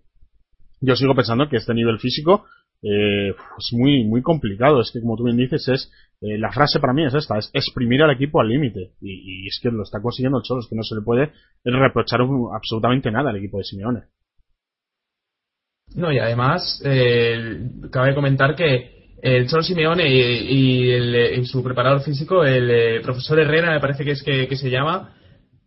yo 0.80 0.94
sigo 0.94 1.16
pensando 1.16 1.48
que 1.48 1.56
este 1.56 1.74
nivel 1.74 1.98
físico 1.98 2.44
eh, 2.84 3.30
es 3.30 3.72
muy 3.72 4.04
muy 4.04 4.20
complicado. 4.22 4.80
Es 4.80 4.90
que, 4.92 5.00
como 5.00 5.16
tú 5.16 5.24
bien 5.24 5.38
dices, 5.38 5.66
es 5.68 5.90
eh, 6.20 6.38
la 6.38 6.52
frase 6.52 6.80
para 6.80 6.92
mí 6.92 7.04
es 7.04 7.14
esta: 7.14 7.38
es 7.38 7.50
exprimir 7.54 8.02
al 8.02 8.10
equipo 8.10 8.40
al 8.40 8.48
límite. 8.48 8.92
Y, 9.00 9.44
y, 9.44 9.46
es 9.48 9.58
que 9.62 9.70
lo 9.70 9.82
está 9.82 10.00
consiguiendo 10.02 10.38
el 10.38 10.44
Cholo, 10.44 10.60
es 10.60 10.68
que 10.68 10.76
no 10.76 10.82
se 10.82 10.94
le 10.94 11.02
puede 11.02 11.32
reprochar 11.64 12.20
absolutamente 12.54 13.10
nada 13.10 13.30
al 13.30 13.36
equipo 13.36 13.58
de 13.58 13.64
Simeone. 13.64 14.02
No, 15.94 16.12
y 16.12 16.18
además, 16.18 16.82
eh, 16.84 17.68
cabe 17.90 18.14
comentar 18.14 18.54
que 18.54 19.16
el 19.22 19.48
Cholo 19.48 19.62
Simeone 19.62 20.08
y, 20.08 20.18
y, 20.18 20.90
el, 20.90 21.40
y, 21.40 21.44
su 21.46 21.62
preparador 21.62 22.02
físico, 22.02 22.44
el 22.44 22.70
eh, 22.70 23.00
profesor 23.00 23.38
Herrera, 23.38 23.72
me 23.72 23.80
parece 23.80 24.04
que 24.04 24.10
es 24.10 24.22
que, 24.22 24.46
que 24.46 24.56
se 24.56 24.70
llama, 24.70 25.14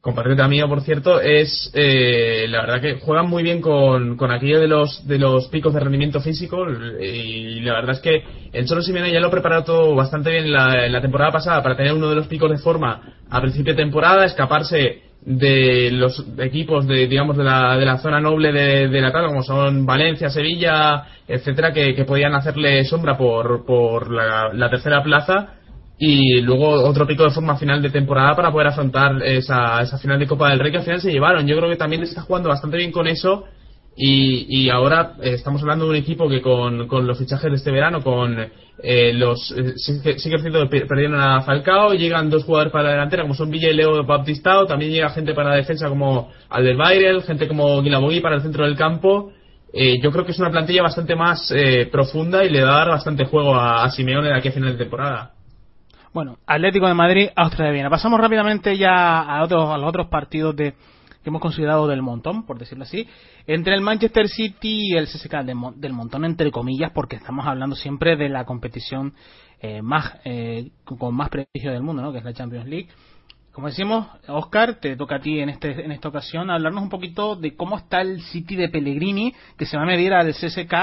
compatriota 0.08 0.48
mío, 0.48 0.70
por 0.70 0.84
cierto, 0.84 1.20
es 1.20 1.70
eh, 1.74 2.46
la 2.48 2.62
verdad 2.62 2.80
que 2.80 2.94
juegan 2.94 3.28
muy 3.28 3.44
bien 3.44 3.60
con, 3.60 4.16
con 4.16 4.32
aquello 4.32 4.62
de 4.62 4.70
los 4.70 5.06
de 5.06 5.20
los 5.20 5.50
picos 5.50 5.74
de 5.74 5.82
rendimiento 5.82 6.22
físico 6.22 6.66
y 7.02 7.60
la 7.60 7.74
verdad 7.74 7.98
es 7.98 8.00
que 8.00 8.24
el 8.54 8.66
Cholo 8.66 8.82
Simeone 8.82 9.12
ya 9.12 9.20
lo 9.20 9.28
ha 9.28 9.32
preparado 9.32 9.66
todo 9.66 9.96
bastante 9.96 10.30
bien 10.30 10.50
la, 10.50 10.88
la 10.88 11.02
temporada 11.02 11.34
pasada 11.34 11.62
para 11.62 11.76
tener 11.76 11.92
uno 11.92 12.08
de 12.08 12.16
los 12.16 12.28
picos 12.28 12.50
de 12.50 12.58
forma 12.58 13.02
a 13.30 13.42
principio 13.42 13.74
de 13.74 13.84
temporada, 13.84 14.24
escaparse 14.24 15.02
de 15.26 15.92
los 15.92 16.26
equipos 16.40 16.88
de 16.88 17.08
digamos 17.08 17.36
de 17.36 17.44
la, 17.44 17.76
de 17.76 17.86
la 17.86 17.98
zona 17.98 18.22
noble 18.22 18.54
de, 18.54 19.02
la 19.02 19.12
tabla 19.12 19.28
como 19.28 19.44
son 19.44 19.86
Valencia, 19.86 20.30
Sevilla, 20.30 21.04
etcétera 21.28 21.74
que, 21.74 21.94
que 21.94 22.06
podían 22.06 22.34
hacerle 22.34 22.86
sombra 22.86 23.18
por, 23.18 23.66
por 23.66 24.10
la 24.10 24.70
tercera 24.70 25.04
plaza 25.04 25.58
y 26.00 26.42
luego 26.42 26.70
otro 26.70 27.08
pico 27.08 27.24
de 27.24 27.32
forma 27.32 27.58
final 27.58 27.82
de 27.82 27.90
temporada 27.90 28.36
para 28.36 28.52
poder 28.52 28.68
afrontar 28.68 29.22
esa, 29.24 29.82
esa 29.82 29.98
final 29.98 30.20
de 30.20 30.28
Copa 30.28 30.50
del 30.50 30.60
Rey 30.60 30.72
que 30.72 30.78
al 30.78 30.84
final 30.84 31.02
se 31.02 31.12
llevaron. 31.12 31.48
Yo 31.48 31.58
creo 31.58 31.70
que 31.70 31.76
también 31.76 32.04
está 32.04 32.22
jugando 32.22 32.50
bastante 32.50 32.78
bien 32.78 32.92
con 32.92 33.08
eso 33.08 33.46
y, 33.96 34.46
y 34.66 34.70
ahora 34.70 35.14
eh, 35.22 35.32
estamos 35.34 35.62
hablando 35.62 35.86
de 35.86 35.92
un 35.92 35.96
equipo 35.98 36.30
que 36.30 36.40
con, 36.40 36.88
con 36.88 37.08
los 37.08 37.18
fichajes 37.18 37.50
de 37.50 37.58
este 37.58 37.72
verano, 37.72 38.04
con 38.04 38.38
eh, 38.84 39.12
los 39.14 39.52
eh, 39.58 39.74
sí, 39.76 40.00
que 40.04 40.86
perdieron 40.88 41.20
a 41.20 41.42
Falcao, 41.42 41.94
llegan 41.94 42.30
dos 42.30 42.44
jugadores 42.44 42.72
para 42.72 42.84
la 42.84 42.92
delantera 42.92 43.24
como 43.24 43.34
son 43.34 43.50
Villa 43.50 43.70
y 43.70 43.74
Leo 43.74 44.04
Baptistao, 44.06 44.68
también 44.68 44.92
llega 44.92 45.10
gente 45.10 45.34
para 45.34 45.50
la 45.50 45.56
defensa 45.56 45.90
como 45.90 46.32
Alderweireld, 46.50 47.26
gente 47.26 47.48
como 47.48 47.82
Guilabogui 47.82 48.20
para 48.20 48.36
el 48.36 48.44
centro 48.44 48.66
del 48.66 48.76
campo. 48.76 49.32
Eh, 49.74 50.00
yo 50.02 50.12
creo 50.12 50.26
que 50.26 50.32
es 50.32 50.40
una 50.40 50.52
plantilla 50.52 50.84
bastante 50.84 51.16
más 51.16 51.52
eh, 51.52 51.88
profunda 51.92 52.46
y 52.46 52.50
le 52.50 52.64
va 52.64 52.76
a 52.76 52.80
dar 52.80 52.90
bastante 52.90 53.26
juego 53.26 53.56
a, 53.56 53.84
a 53.84 53.90
Simeone 53.90 54.30
de 54.30 54.36
aquí 54.36 54.50
a 54.50 54.52
final 54.52 54.74
de 54.74 54.78
temporada. 54.78 55.32
Bueno, 56.18 56.40
Atlético 56.48 56.88
de 56.88 56.96
Madrid, 56.96 57.30
Austria 57.36 57.68
de 57.68 57.74
Viena. 57.74 57.92
Pasamos 57.92 58.20
rápidamente 58.20 58.76
ya 58.76 59.20
a, 59.20 59.44
otros, 59.44 59.70
a 59.70 59.78
los 59.78 59.88
otros 59.88 60.08
partidos 60.08 60.56
de, 60.56 60.72
que 60.72 61.30
hemos 61.30 61.40
considerado 61.40 61.88
del 61.88 62.02
montón, 62.02 62.44
por 62.44 62.58
decirlo 62.58 62.86
así. 62.86 63.08
Entre 63.46 63.76
el 63.76 63.82
Manchester 63.82 64.28
City 64.28 64.88
y 64.88 64.98
el 64.98 65.06
CSK 65.06 65.44
del, 65.44 65.56
del 65.76 65.94
montón, 65.94 66.26
entre 66.26 66.50
comillas, 66.50 66.90
porque 66.92 67.18
estamos 67.18 67.46
hablando 67.46 67.76
siempre 67.76 68.16
de 68.16 68.30
la 68.30 68.46
competición 68.46 69.14
eh, 69.62 69.84
más 69.84 70.16
eh, 70.26 70.72
con 70.86 71.14
más 71.14 71.30
prestigio 71.30 71.72
del 71.72 71.84
mundo, 71.84 72.02
¿no? 72.02 72.12
que 72.12 72.18
es 72.18 72.24
la 72.24 72.34
Champions 72.34 72.66
League. 72.68 72.88
Como 73.52 73.68
decimos, 73.68 74.08
Oscar, 74.28 74.80
te 74.80 74.96
toca 74.96 75.18
a 75.18 75.20
ti 75.20 75.40
en, 75.40 75.50
este, 75.50 75.86
en 75.86 75.92
esta 75.92 76.10
ocasión 76.10 76.50
hablarnos 76.50 76.82
un 76.82 76.90
poquito 76.90 77.36
de 77.36 77.56
cómo 77.56 77.78
está 77.78 78.02
el 78.02 78.22
City 78.22 78.56
de 78.56 78.70
Pellegrini, 78.70 79.36
que 79.56 79.68
se 79.68 79.78
va 79.78 79.84
a 79.84 79.86
medir 79.88 80.14
al 80.14 80.32
CSK 80.32 80.74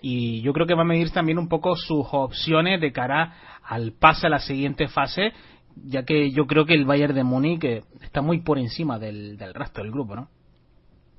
y 0.00 0.40
yo 0.40 0.52
creo 0.52 0.66
que 0.66 0.74
va 0.74 0.82
a 0.82 0.84
medir 0.84 1.10
también 1.10 1.38
un 1.38 1.48
poco 1.48 1.76
sus 1.76 2.06
opciones 2.10 2.80
de 2.80 2.92
cara 2.92 3.34
al 3.70 3.92
pase 3.92 4.26
a 4.26 4.30
la 4.30 4.40
siguiente 4.40 4.88
fase, 4.88 5.32
ya 5.84 6.02
que 6.04 6.32
yo 6.32 6.46
creo 6.48 6.66
que 6.66 6.74
el 6.74 6.84
Bayern 6.84 7.14
de 7.14 7.22
Múnich 7.22 7.64
está 8.02 8.20
muy 8.20 8.40
por 8.40 8.58
encima 8.58 8.98
del, 8.98 9.38
del 9.38 9.54
resto 9.54 9.80
del 9.80 9.92
grupo, 9.92 10.16
¿no? 10.16 10.28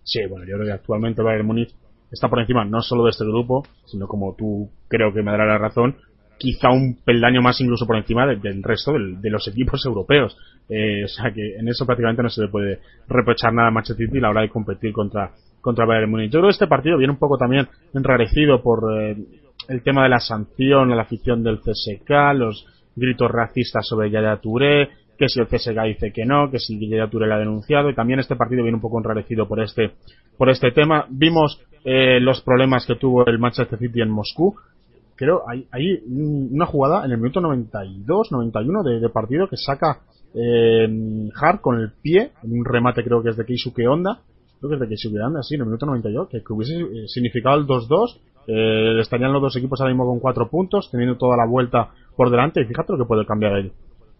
Sí, 0.03 0.19
bueno, 0.29 0.45
yo 0.45 0.55
creo 0.55 0.65
que 0.65 0.73
actualmente 0.73 1.21
el 1.21 1.25
Bayern 1.25 1.47
Múnich 1.47 1.73
está 2.11 2.27
por 2.27 2.41
encima 2.41 2.65
no 2.65 2.81
solo 2.81 3.05
de 3.05 3.11
este 3.11 3.23
grupo, 3.23 3.63
sino 3.85 4.05
como 4.05 4.35
tú 4.35 4.69
creo 4.89 5.13
que 5.13 5.23
me 5.23 5.31
dará 5.31 5.45
la 5.45 5.59
razón, 5.59 5.95
quizá 6.37 6.69
un 6.71 6.99
peldaño 7.05 7.41
más 7.41 7.61
incluso 7.61 7.87
por 7.87 7.95
encima 7.95 8.27
de, 8.27 8.35
del 8.35 8.61
resto 8.61 8.91
del, 8.91 9.21
de 9.21 9.29
los 9.29 9.47
equipos 9.47 9.81
europeos. 9.85 10.37
Eh, 10.67 11.05
o 11.05 11.07
sea 11.07 11.31
que 11.31 11.55
en 11.55 11.69
eso 11.69 11.85
prácticamente 11.85 12.21
no 12.21 12.29
se 12.29 12.41
le 12.41 12.47
puede 12.49 12.79
reprochar 13.07 13.53
nada 13.53 13.69
a 13.69 13.71
Manchester 13.71 14.07
City 14.07 14.17
a 14.17 14.21
la 14.23 14.29
hora 14.31 14.41
de 14.41 14.49
competir 14.49 14.91
contra 14.91 15.31
contra 15.61 15.85
Bayern 15.85 16.11
Múnich. 16.11 16.31
Yo 16.31 16.39
creo 16.39 16.49
que 16.49 16.53
este 16.53 16.67
partido 16.67 16.97
viene 16.97 17.13
un 17.13 17.19
poco 17.19 17.37
también 17.37 17.67
enrarecido 17.93 18.61
por 18.61 18.83
eh, 18.99 19.15
el 19.71 19.83
tema 19.83 20.03
de 20.03 20.09
la 20.09 20.19
sanción 20.19 20.91
a 20.91 20.95
la 20.95 21.03
afición 21.03 21.43
del 21.43 21.59
CSK, 21.59 22.09
los 22.35 22.65
gritos 22.95 23.31
racistas 23.31 23.87
sobre 23.87 24.11
Yaya 24.11 24.37
Touré, 24.37 24.89
que 25.17 25.29
si 25.29 25.39
el 25.39 25.47
CSK 25.47 25.81
dice 25.85 26.11
que 26.11 26.25
no, 26.25 26.51
que 26.51 26.59
si 26.59 26.77
Yaya 26.89 27.09
Touré 27.09 27.27
la 27.27 27.35
ha 27.35 27.39
denunciado, 27.39 27.89
y 27.89 27.95
también 27.95 28.19
este 28.19 28.35
partido 28.35 28.63
viene 28.63 28.75
un 28.75 28.81
poco 28.81 28.97
enrarecido 28.97 29.47
por 29.47 29.61
este, 29.61 29.91
por 30.37 30.49
este 30.49 30.71
tema. 30.71 31.05
Vimos 31.09 31.61
eh, 31.85 32.19
los 32.19 32.41
problemas 32.41 32.85
que 32.85 32.95
tuvo 32.95 33.25
el 33.25 33.39
Manchester 33.39 33.79
City 33.79 34.01
en 34.01 34.09
Moscú. 34.09 34.55
Creo, 35.15 35.43
hay, 35.47 35.67
hay 35.71 36.01
una 36.07 36.65
jugada 36.65 37.05
en 37.05 37.11
el 37.11 37.17
minuto 37.17 37.39
92, 37.39 38.31
91 38.31 38.83
de, 38.83 38.99
de 38.99 39.09
partido 39.09 39.47
que 39.47 39.55
saca 39.55 39.99
eh, 40.33 41.29
Hart 41.39 41.61
con 41.61 41.79
el 41.79 41.91
pie, 42.01 42.31
en 42.43 42.59
un 42.59 42.65
remate 42.65 43.03
creo 43.03 43.23
que 43.23 43.29
es 43.29 43.37
de 43.37 43.45
Keisuke 43.45 43.87
Honda, 43.87 44.19
creo 44.59 44.69
que 44.69 44.75
es 44.75 44.81
de 44.81 44.87
Keisuke 44.87 45.21
Honda, 45.21 45.43
sí, 45.43 45.55
en 45.55 45.61
el 45.61 45.67
minuto 45.67 45.85
92, 45.85 46.29
que, 46.29 46.41
hubiese 46.49 46.81
eh, 46.81 47.07
significado 47.07 47.57
el 47.59 47.67
2-2 47.67 48.19
eh, 48.47 48.99
estarían 48.99 49.33
los 49.33 49.41
dos 49.41 49.55
equipos 49.55 49.79
ahora 49.79 49.93
mismo 49.93 50.05
con 50.05 50.19
cuatro 50.19 50.49
puntos, 50.49 50.89
teniendo 50.91 51.17
toda 51.17 51.37
la 51.37 51.45
vuelta 51.45 51.89
por 52.15 52.29
delante. 52.29 52.61
Y 52.61 52.65
fíjate 52.65 52.93
lo 52.93 52.99
que 52.99 53.05
puede 53.05 53.25
cambiar 53.25 53.53
el, 53.55 53.71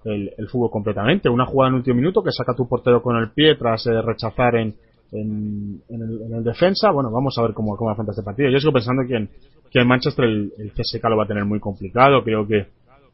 el, 0.05 0.49
completamente. 0.69 1.30
Una 1.30 1.45
jugada 1.45 1.69
en 1.69 1.76
último 1.76 1.95
minuto 1.95 2.24
que 2.24 2.32
saca 2.32 2.55
tu 2.55 2.67
portero 2.67 3.01
con 3.01 3.17
el 3.17 3.32
pie 3.32 3.55
tras 3.55 3.86
eh, 3.88 4.01
rechazar 4.01 4.55
en, 4.55 4.76
en, 5.11 5.82
en, 5.89 6.01
el, 6.01 6.22
en, 6.22 6.34
el, 6.36 6.43
defensa. 6.43 6.91
Bueno, 6.91 7.11
vamos 7.11 7.38
a 7.38 7.41
ver 7.41 7.53
cómo, 7.53 7.76
cómo 7.76 7.89
afronta 7.89 8.11
este 8.11 8.24
partido. 8.24 8.49
Yo 8.49 8.59
sigo 8.59 8.74
pensando 8.74 9.03
que 9.07 9.15
en, 9.15 9.30
que 9.72 9.80
en 9.80 9.88
Manchester 9.88 10.26
el, 10.26 10.53
el 10.57 10.72
CSK 10.72 11.03
lo 11.09 11.17
va 11.17 11.24
a 11.24 11.28
tener 11.28 11.45
muy 11.45 11.59
complicado. 11.59 12.24
Creo 12.24 12.47
que 12.47 12.67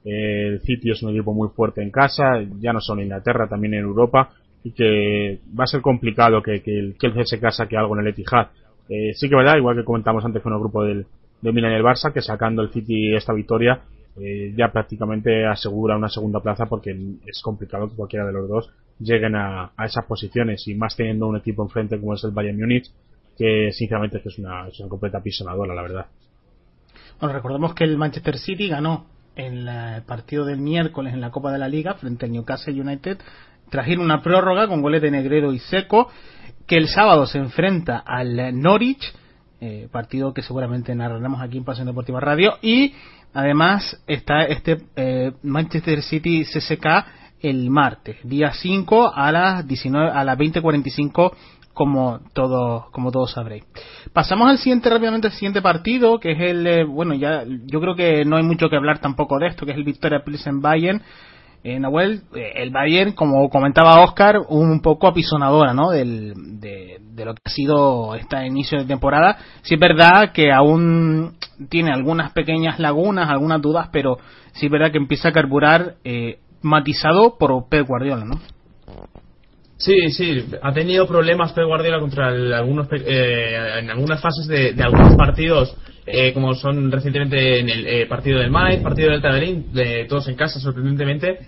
eh, 0.06 0.48
el 0.48 0.62
City 0.62 0.92
es 0.92 1.02
un 1.04 1.12
equipo 1.12 1.34
muy 1.34 1.50
fuerte 1.50 1.82
en 1.82 1.92
casa, 1.92 2.42
ya 2.60 2.74
no 2.74 2.82
solo 2.82 3.02
en 3.02 3.08
Inglaterra, 3.08 3.48
también 3.48 3.76
en 3.76 3.82
Europa. 3.82 4.32
Y 4.64 4.72
que 4.72 5.40
va 5.58 5.64
a 5.64 5.68
ser 5.68 5.82
complicado 5.82 6.42
que, 6.42 6.62
que, 6.62 6.78
el, 6.78 6.96
que 6.98 7.08
el 7.08 7.14
CSK 7.14 7.52
saque 7.52 7.78
algo 7.78 7.96
en 7.96 8.02
el 8.02 8.12
Etihad 8.12 8.48
eh, 8.90 9.14
sí 9.14 9.30
que 9.30 9.36
verdad, 9.36 9.58
igual 9.58 9.76
que 9.76 9.84
comentamos 9.84 10.24
antes 10.24 10.42
con 10.42 10.54
el 10.54 10.60
grupo 10.60 10.84
del, 10.84 11.06
del 11.42 11.54
Milan 11.54 11.72
y 11.72 11.76
el 11.76 11.84
Barça, 11.84 12.14
que 12.14 12.22
sacando 12.22 12.62
el 12.62 12.70
City 12.70 13.16
esta 13.16 13.34
victoria 13.34 13.82
eh, 14.20 14.54
ya 14.58 14.72
prácticamente 14.72 15.46
asegura 15.46 15.96
una 15.96 16.10
segunda 16.10 16.40
plaza 16.40 16.66
porque 16.66 16.98
es 17.26 17.42
complicado 17.44 17.88
que 17.88 17.96
cualquiera 17.96 18.26
de 18.26 18.34
los 18.34 18.50
dos 18.50 18.72
lleguen 19.00 19.36
a, 19.36 19.72
a 19.78 19.86
esas 19.86 20.06
posiciones 20.06 20.68
y 20.68 20.74
más 20.74 20.96
teniendo 20.96 21.28
un 21.28 21.38
equipo 21.38 21.62
enfrente 21.62 22.00
como 22.00 22.16
es 22.16 22.24
el 22.24 22.32
Bayern 22.32 22.60
Múnich 22.60 22.90
que 23.38 23.72
sinceramente 23.72 24.20
es 24.26 24.40
una, 24.40 24.68
es 24.68 24.80
una 24.80 24.90
completa 24.90 25.22
pisonadora 25.22 25.76
la 25.76 25.82
verdad. 25.84 26.06
Bueno, 27.20 27.36
recordemos 27.36 27.76
que 27.76 27.84
el 27.84 27.96
Manchester 27.98 28.40
City 28.40 28.68
ganó 28.68 29.06
en 29.36 29.68
el 29.68 30.02
partido 30.04 30.46
del 30.46 30.58
miércoles 30.58 31.14
en 31.14 31.22
la 31.22 31.30
Copa 31.30 31.52
de 31.52 31.60
la 31.60 31.68
Liga 31.68 31.94
frente 31.94 32.26
al 32.26 32.32
Newcastle 32.32 32.82
United 32.82 33.20
tras 33.70 33.88
ir 33.88 34.00
una 34.00 34.24
prórroga 34.24 34.68
con 34.68 34.82
goles 34.82 35.02
de 35.02 35.12
Negrero 35.12 35.54
y 35.54 35.60
Seco 35.60 36.10
que 36.68 36.76
el 36.76 36.88
sábado 36.90 37.26
se 37.26 37.38
enfrenta 37.38 37.98
al 38.06 38.60
Norwich, 38.60 39.14
eh, 39.62 39.88
partido 39.92 40.34
que 40.34 40.44
seguramente 40.44 40.94
narraremos 40.94 41.42
aquí 41.42 41.58
en 41.58 41.64
Pasión 41.64 41.88
Deportiva 41.88 42.20
Radio, 42.20 42.58
y 42.62 42.94
además 43.34 44.04
está 44.06 44.44
este 44.44 44.78
eh, 44.96 45.32
Manchester 45.44 46.04
City 46.04 46.44
CSK 46.44 46.86
el 47.42 47.70
martes, 47.70 48.18
día 48.24 48.52
5 48.52 49.14
a 49.16 49.32
las 49.32 49.68
19 49.68 50.12
a 50.12 50.24
las 50.24 50.38
20:45 50.38 51.32
como 51.74 52.20
todos 52.34 52.90
como 52.90 53.12
todos 53.12 53.32
sabréis. 53.32 53.64
Pasamos 54.12 54.50
al 54.50 54.58
siguiente 54.58 54.90
rápidamente 54.90 55.28
al 55.28 55.34
siguiente 55.34 55.62
partido, 55.62 56.20
que 56.20 56.32
es 56.32 56.40
el 56.42 56.68
eh, 56.68 56.84
bueno, 56.84 57.14
ya 57.14 57.44
yo 57.66 57.80
creo 57.80 57.96
que 57.96 58.26
no 58.26 58.38
hay 58.38 58.44
mucho 58.44 58.70
que 58.70 58.76
hablar 58.76 59.00
tampoco 59.00 59.38
de 59.38 59.48
esto, 59.48 59.66
que 59.66 59.72
es 59.72 59.78
el 59.78 59.84
Victoria 59.84 60.24
Pilsen 60.26 60.60
Bayern 60.60 61.02
eh, 61.64 61.80
Nahuel, 61.80 62.22
eh, 62.36 62.54
el 62.56 62.70
Bayern, 62.70 63.14
como 63.14 63.50
comentaba 63.50 64.02
Oscar, 64.02 64.38
un 64.50 64.82
poco 64.82 65.08
apisonadora 65.08 65.74
¿no? 65.74 65.90
Del, 65.90 66.34
de, 66.60 67.00
de, 67.02 67.26
lo 67.26 67.34
que 67.34 67.42
ha 67.46 67.50
sido 67.50 68.16
este 68.16 68.46
inicio 68.46 68.80
de 68.80 68.86
temporada. 68.86 69.38
Sí 69.64 69.74
es 69.76 69.80
verdad 69.80 70.32
que 70.32 70.52
aún 70.52 71.38
tiene 71.70 71.92
algunas 71.92 72.32
pequeñas 72.32 72.80
lagunas, 72.80 73.30
algunas 73.30 73.62
dudas, 73.62 73.90
pero 73.92 74.18
sí 74.54 74.68
es 74.68 74.72
verdad 74.72 74.92
que 74.92 74.98
empieza 74.98 75.30
a 75.30 75.34
carburar 75.34 75.96
eh, 76.04 76.40
matizado 76.62 77.38
por 77.38 77.68
Pep 77.70 77.88
Guardiola, 77.88 78.26
¿no? 78.26 78.40
Sí, 79.78 80.10
sí, 80.10 80.44
ha 80.62 80.74
tenido 80.74 81.08
problemas 81.08 81.54
Pep 81.54 81.66
Guardiola 81.66 82.00
contra 82.00 82.28
algunos 82.30 82.88
eh, 82.92 83.80
en 83.80 83.90
algunas 83.92 84.20
fases 84.22 84.48
de, 84.48 84.76
algunos 84.82 85.16
partidos, 85.16 85.76
eh, 86.08 86.34
como 86.34 86.56
son 86.56 86.92
recientemente 86.92 87.60
en 87.60 87.70
el 87.70 87.86
eh, 87.86 88.06
partido 88.08 88.40
del 88.40 88.50
Mainz, 88.50 88.82
partido 88.82 89.12
del 89.12 89.22
Taberín, 89.22 89.74
de 89.74 90.06
todos 90.06 90.28
en 90.28 90.36
casa 90.36 90.60
sorprendentemente, 90.60 91.40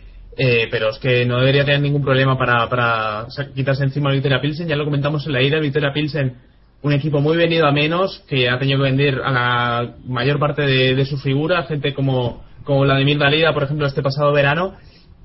pero 0.72 0.92
es 0.92 1.00
que 1.00 1.26
no 1.26 1.40
debería 1.40 1.66
tener 1.66 1.82
ningún 1.82 2.02
problema 2.02 2.38
para, 2.38 2.70
para 2.70 3.28
quitarse 3.54 3.84
encima 3.84 4.10
a 4.10 4.14
Victoria 4.14 4.40
Pilsen, 4.40 4.70
ya 4.70 4.78
lo 4.78 4.86
comentamos 4.86 5.26
en 5.26 5.34
la 5.34 5.42
ida, 5.42 5.60
Victoria 5.60 5.92
Pilsen, 5.92 6.34
un 6.82 6.94
equipo 6.94 7.20
muy 7.20 7.36
venido 7.36 7.68
a 7.68 7.72
menos, 7.72 8.24
que 8.28 8.50
ha 8.50 8.58
tenido 8.58 8.80
que 8.80 8.84
vender 8.90 9.22
a 9.22 9.32
la 9.32 9.96
mayor 10.08 10.40
parte 10.40 10.62
de, 10.62 11.06
su 11.06 11.18
figura, 11.18 11.64
gente 11.64 11.94
como, 11.94 12.44
como 12.64 12.82
Vladimir 12.82 13.18
Dalida, 13.18 13.54
por 13.54 13.64
ejemplo, 13.64 13.86
este 13.86 14.02
pasado 14.02 14.32
verano, 14.32 14.76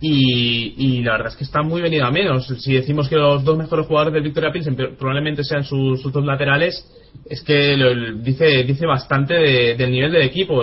y, 0.00 1.02
la 1.02 1.12
verdad 1.12 1.28
es 1.28 1.36
que 1.36 1.44
está 1.44 1.62
muy 1.62 1.80
venido 1.80 2.04
a 2.04 2.10
menos. 2.10 2.46
Si 2.58 2.74
decimos 2.74 3.08
que 3.08 3.16
los 3.16 3.44
dos 3.44 3.56
mejores 3.56 3.86
jugadores 3.86 4.12
del 4.12 4.24
Victoria 4.24 4.52
Pilsen 4.52 4.76
probablemente 4.98 5.44
sean 5.44 5.64
sus, 5.64 6.02
dos 6.02 6.24
laterales, 6.24 6.84
es 7.26 7.42
que 7.42 7.76
dice, 8.22 8.64
dice 8.64 8.86
bastante 8.86 9.34
del 9.34 9.90
nivel 9.90 10.12
del 10.12 10.22
equipo. 10.22 10.62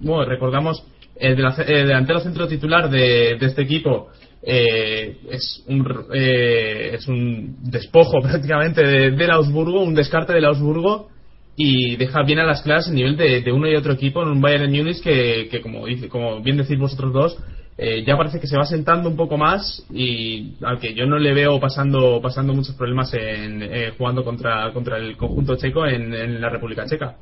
bueno, 0.00 0.24
recordamos 0.24 0.84
el, 1.16 1.36
delantero 1.36 2.20
centro 2.20 2.48
titular 2.48 2.90
de, 2.90 3.32
este 3.40 3.62
equipo 3.62 4.08
eh, 4.42 5.18
es, 5.30 5.62
un, 5.68 5.86
eh, 6.14 6.92
es 6.94 7.06
un 7.06 7.56
despojo 7.62 8.20
prácticamente 8.22 8.82
del 8.82 9.30
Augsburgo, 9.30 9.82
un 9.82 9.94
descarte 9.94 10.32
del 10.32 10.46
Augsburgo 10.46 11.08
y 11.54 11.96
deja 11.96 12.22
bien 12.22 12.38
a 12.38 12.46
las 12.46 12.62
clases 12.62 12.90
el 12.90 12.96
nivel 12.96 13.16
de, 13.16 13.52
uno 13.52 13.68
y 13.68 13.76
otro 13.76 13.92
equipo 13.92 14.22
en 14.22 14.28
un 14.28 14.40
Bayern 14.40 14.72
Munich 14.72 15.02
que, 15.02 15.48
que 15.50 15.60
como, 15.60 15.86
dice, 15.86 16.08
como 16.08 16.40
bien 16.40 16.56
decís 16.56 16.78
vosotros 16.78 17.12
dos, 17.12 17.38
eh, 17.78 18.04
ya 18.04 18.16
parece 18.16 18.38
que 18.38 18.46
se 18.46 18.56
va 18.56 18.64
sentando 18.66 19.08
un 19.08 19.16
poco 19.16 19.38
más 19.38 19.84
y 19.90 20.54
aunque 20.62 20.94
yo 20.94 21.06
no 21.06 21.18
le 21.18 21.32
veo 21.32 21.58
pasando 21.58 22.20
pasando 22.20 22.52
muchos 22.52 22.74
problemas 22.74 23.12
en 23.14 23.62
eh, 23.62 23.94
jugando 23.96 24.24
contra 24.24 24.70
contra 24.72 24.98
el 24.98 25.16
conjunto 25.16 25.56
checo 25.56 25.86
en, 25.86 26.40
la 26.40 26.50
República 26.50 26.84
Checa. 26.86 27.16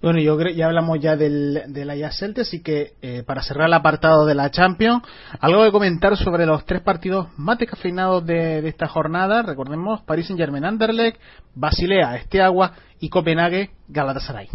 Bueno, 0.00 0.18
yo 0.20 0.38
creo, 0.38 0.54
ya 0.54 0.66
hablamos 0.66 0.98
ya 1.00 1.14
del, 1.16 1.60
de 1.66 1.84
la 1.84 1.94
así 2.06 2.62
que 2.62 2.92
eh, 3.02 3.22
para 3.26 3.42
cerrar 3.42 3.66
el 3.66 3.74
apartado 3.74 4.24
de 4.24 4.34
la 4.34 4.50
Champions, 4.50 5.02
algo 5.40 5.64
de 5.64 5.72
comentar 5.72 6.16
sobre 6.16 6.46
los 6.46 6.64
tres 6.64 6.80
partidos 6.80 7.28
más 7.36 7.58
descafeinados 7.58 8.24
de, 8.24 8.62
de 8.62 8.68
esta 8.68 8.88
jornada. 8.88 9.42
Recordemos, 9.42 10.00
Paris 10.02 10.28
Saint-Germain, 10.28 10.64
Anderlecht, 10.64 11.20
Basilea, 11.54 12.16
Esteagua 12.16 12.72
y 12.98 13.10
Copenhague, 13.10 13.72
Galatasaray. 13.88 14.48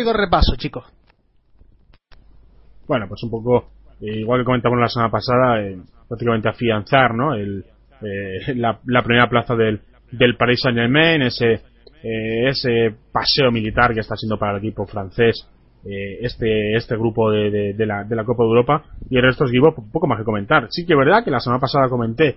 Rápido 0.00 0.12
repaso, 0.12 0.56
chicos. 0.56 0.84
Bueno, 2.86 3.06
pues 3.08 3.22
un 3.22 3.30
poco, 3.30 3.68
eh, 4.00 4.20
igual 4.20 4.40
que 4.40 4.44
comentamos 4.44 4.78
la 4.78 4.88
semana 4.88 5.10
pasada, 5.10 5.60
eh, 5.62 5.78
prácticamente 6.08 6.48
afianzar, 6.48 7.14
¿no? 7.14 7.34
El, 7.34 7.64
eh, 8.02 8.54
la, 8.56 9.02
primera 9.02 9.28
plaza 9.28 9.54
del, 9.54 9.80
del 10.10 10.36
Paris 10.36 10.60
Saint 10.62 10.78
Germain, 10.78 11.22
ese, 11.22 11.60
ese 12.02 12.94
paseo 13.12 13.50
militar 13.52 13.92
que 13.92 14.00
está 14.00 14.16
siendo 14.16 14.38
para 14.38 14.52
el 14.52 14.58
equipo 14.58 14.86
francés 14.86 15.46
este 15.82 16.74
este 16.74 16.94
grupo 16.94 17.30
de, 17.30 17.72
de, 17.72 17.86
la, 17.86 18.04
de 18.04 18.14
la 18.14 18.24
Copa 18.24 18.42
de 18.42 18.48
Europa 18.50 18.84
y 19.08 19.16
el 19.16 19.22
resto 19.22 19.44
es 19.46 19.52
poco 19.90 20.06
más 20.06 20.18
que 20.18 20.24
comentar. 20.24 20.66
Sí 20.70 20.84
que 20.84 20.92
es 20.92 20.98
verdad 20.98 21.24
que 21.24 21.30
la 21.30 21.40
semana 21.40 21.58
pasada 21.58 21.88
comenté 21.88 22.36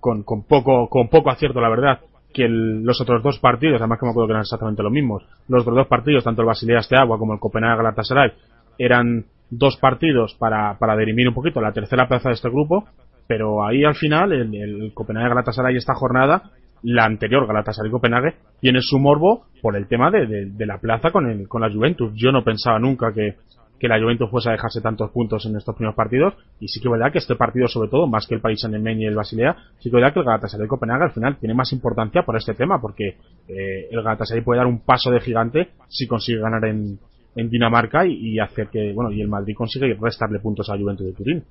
con, 0.00 0.24
con 0.24 0.42
poco 0.44 0.88
con 0.88 1.08
poco 1.08 1.30
acierto 1.30 1.60
la 1.60 1.68
verdad 1.68 2.00
que 2.32 2.46
los 2.48 3.00
otros 3.00 3.22
dos 3.22 3.38
partidos, 3.38 3.80
además 3.80 3.98
que 3.98 4.06
me 4.06 4.10
acuerdo 4.10 4.28
que 4.28 4.32
eran 4.32 4.42
exactamente 4.42 4.82
los 4.82 4.92
mismos, 4.92 5.24
los 5.48 5.62
otros 5.62 5.76
dos 5.76 5.86
partidos, 5.86 6.24
tanto 6.24 6.42
el 6.42 6.46
Basilea 6.46 6.80
Agua 6.92 7.18
como 7.18 7.32
el 7.32 7.40
Copenhague 7.40 7.78
Galatasaray, 7.78 8.32
eran 8.78 9.24
dos 9.50 9.76
partidos 9.76 10.34
para, 10.34 10.78
para 10.78 10.96
dirimir 10.96 11.28
un 11.28 11.34
poquito 11.34 11.60
la 11.60 11.72
tercera 11.72 12.06
plaza 12.06 12.28
de 12.28 12.34
este 12.34 12.50
grupo, 12.50 12.86
pero 13.26 13.64
ahí 13.66 13.84
al 13.84 13.94
final, 13.94 14.32
el, 14.32 14.54
el 14.54 14.92
Copenhague 14.94 15.30
Galatasaray 15.30 15.76
esta 15.76 15.94
jornada, 15.94 16.50
la 16.82 17.04
anterior 17.04 17.46
Galatasaray 17.46 17.90
Copenhague, 17.90 18.34
tiene 18.60 18.80
su 18.82 18.98
morbo 18.98 19.46
por 19.60 19.76
el 19.76 19.86
tema 19.88 20.10
de, 20.10 20.46
de, 20.46 20.66
la 20.66 20.78
plaza 20.78 21.10
con, 21.10 21.28
el, 21.28 21.48
con 21.48 21.62
la 21.62 21.72
Juventus. 21.72 22.12
Yo 22.14 22.30
no 22.30 22.44
pensaba 22.44 22.78
nunca 22.78 23.12
que, 23.12 23.36
que 23.78 23.88
la 23.88 24.00
Juventus 24.00 24.30
fuese 24.30 24.48
a 24.48 24.52
dejarse 24.52 24.80
tantos 24.80 25.10
puntos 25.10 25.44
en 25.46 25.56
estos 25.56 25.74
primeros 25.74 25.94
partidos. 25.94 26.34
Y 26.60 26.68
sí 26.68 26.80
que 26.80 26.88
es 26.88 26.92
verdad 26.92 27.12
que 27.12 27.18
este 27.18 27.36
partido 27.36 27.68
sobre 27.68 27.88
todo 27.88 28.06
más 28.06 28.26
que 28.26 28.34
el 28.34 28.40
País 28.40 28.60
Saint-Germain 28.60 29.00
y 29.00 29.06
el 29.06 29.14
Basilea 29.14 29.56
sí 29.78 29.84
que 29.84 29.88
es 29.88 29.92
verdad 29.92 30.12
que 30.12 30.20
el 30.20 30.26
Galatasaray 30.26 30.64
de 30.64 30.68
Copenhague 30.68 31.04
al 31.04 31.12
final 31.12 31.36
tiene 31.38 31.54
más 31.54 31.72
importancia 31.72 32.22
por 32.22 32.36
este 32.36 32.54
tema 32.54 32.80
porque 32.80 33.16
eh, 33.48 33.88
el 33.90 34.02
Galatasaray 34.02 34.42
puede 34.42 34.58
dar 34.58 34.66
un 34.66 34.80
paso 34.80 35.10
de 35.10 35.20
gigante 35.20 35.68
si 35.88 36.06
consigue 36.06 36.40
ganar 36.40 36.64
en, 36.64 36.98
en 37.36 37.50
Dinamarca 37.50 38.06
y, 38.06 38.38
hacer 38.38 38.68
que 38.68 38.92
bueno 38.92 39.10
y 39.12 39.20
el 39.20 39.28
Madrid 39.28 39.54
consigue 39.56 39.96
restarle 40.00 40.40
puntos 40.40 40.68
a 40.68 40.74
la 40.74 40.80
Juventus 40.80 41.06
de 41.06 41.12
Turín. 41.12 41.44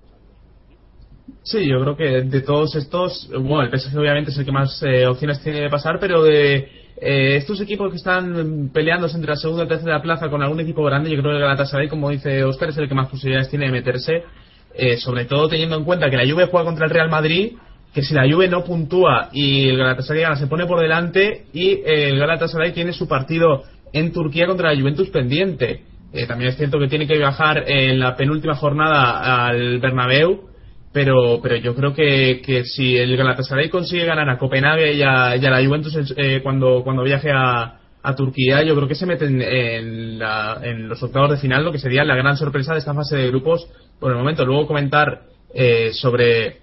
Sí, 1.43 1.67
yo 1.67 1.81
creo 1.81 1.95
que 1.95 2.23
de 2.23 2.41
todos 2.41 2.75
estos, 2.75 3.29
bueno, 3.31 3.63
el 3.63 3.79
PSG 3.79 3.97
obviamente 3.97 4.31
es 4.31 4.37
el 4.37 4.45
que 4.45 4.51
más 4.51 4.81
eh, 4.83 5.05
opciones 5.07 5.41
tiene 5.41 5.61
de 5.61 5.69
pasar, 5.69 5.99
pero 5.99 6.23
de 6.23 6.69
eh, 6.99 7.35
estos 7.37 7.61
equipos 7.61 7.91
que 7.91 7.97
están 7.97 8.69
peleándose 8.73 9.15
entre 9.15 9.31
la 9.31 9.35
segunda 9.35 9.65
y 9.65 9.67
tercera 9.67 10.01
plaza 10.01 10.29
con 10.29 10.41
algún 10.41 10.59
equipo 10.59 10.83
grande, 10.83 11.11
yo 11.11 11.17
creo 11.17 11.31
que 11.31 11.37
el 11.37 11.41
Galatasaray, 11.41 11.89
como 11.89 12.09
dice 12.09 12.43
Oscar, 12.43 12.69
es 12.69 12.77
el 12.77 12.89
que 12.89 12.95
más 12.95 13.09
posibilidades 13.09 13.49
tiene 13.49 13.65
de 13.65 13.71
meterse, 13.71 14.23
eh, 14.73 14.97
sobre 14.97 15.25
todo 15.25 15.47
teniendo 15.47 15.75
en 15.75 15.83
cuenta 15.83 16.09
que 16.09 16.17
la 16.17 16.27
Juve 16.29 16.47
juega 16.47 16.65
contra 16.65 16.85
el 16.85 16.91
Real 16.91 17.09
Madrid, 17.09 17.53
que 17.93 18.01
si 18.01 18.13
la 18.13 18.27
Juve 18.29 18.47
no 18.47 18.63
puntúa 18.63 19.29
y 19.31 19.69
el 19.69 19.77
Galatasaray 19.77 20.23
gana, 20.23 20.35
se 20.35 20.47
pone 20.47 20.65
por 20.65 20.79
delante 20.79 21.45
y 21.53 21.81
el 21.85 22.17
Galatasaray 22.17 22.71
tiene 22.71 22.93
su 22.93 23.07
partido 23.07 23.63
en 23.93 24.11
Turquía 24.11 24.47
contra 24.47 24.73
la 24.73 24.79
Juventus 24.79 25.09
pendiente. 25.09 25.83
Eh, 26.13 26.25
también 26.25 26.49
es 26.49 26.57
cierto 26.57 26.79
que 26.79 26.87
tiene 26.87 27.05
que 27.05 27.17
viajar 27.17 27.63
en 27.67 27.99
la 27.99 28.15
penúltima 28.15 28.55
jornada 28.55 29.45
al 29.45 29.79
Bernabéu 29.79 30.47
pero 30.93 31.39
pero 31.41 31.55
yo 31.57 31.75
creo 31.75 31.93
que, 31.93 32.41
que 32.43 32.63
si 32.63 32.97
el 32.97 33.15
Galatasaray 33.15 33.69
consigue 33.69 34.05
ganar 34.05 34.29
a 34.29 34.37
Copenhague 34.37 34.93
y 34.93 35.01
a, 35.01 35.35
la 35.35 35.65
Juventus 35.65 36.13
eh, 36.15 36.41
cuando, 36.41 36.83
cuando 36.83 37.03
viaje 37.03 37.31
a, 37.31 37.79
a 38.07 38.15
Turquía, 38.15 38.63
yo 38.63 38.75
creo 38.75 38.87
que 38.87 38.95
se 38.95 39.05
meten 39.05 39.41
en, 39.41 40.21
en, 40.21 40.87
los 40.87 41.03
octavos 41.03 41.31
de 41.31 41.37
final, 41.37 41.65
lo 41.65 41.71
que 41.71 41.79
sería 41.79 42.05
la 42.05 42.15
gran 42.15 42.37
sorpresa 42.37 42.73
de 42.73 42.79
esta 42.79 42.93
fase 42.93 43.17
de 43.17 43.27
grupos 43.27 43.67
por 43.99 44.11
el 44.11 44.17
momento. 44.17 44.45
Luego 44.45 44.65
comentar 44.65 45.23
eh, 45.53 45.91
sobre, 45.93 46.61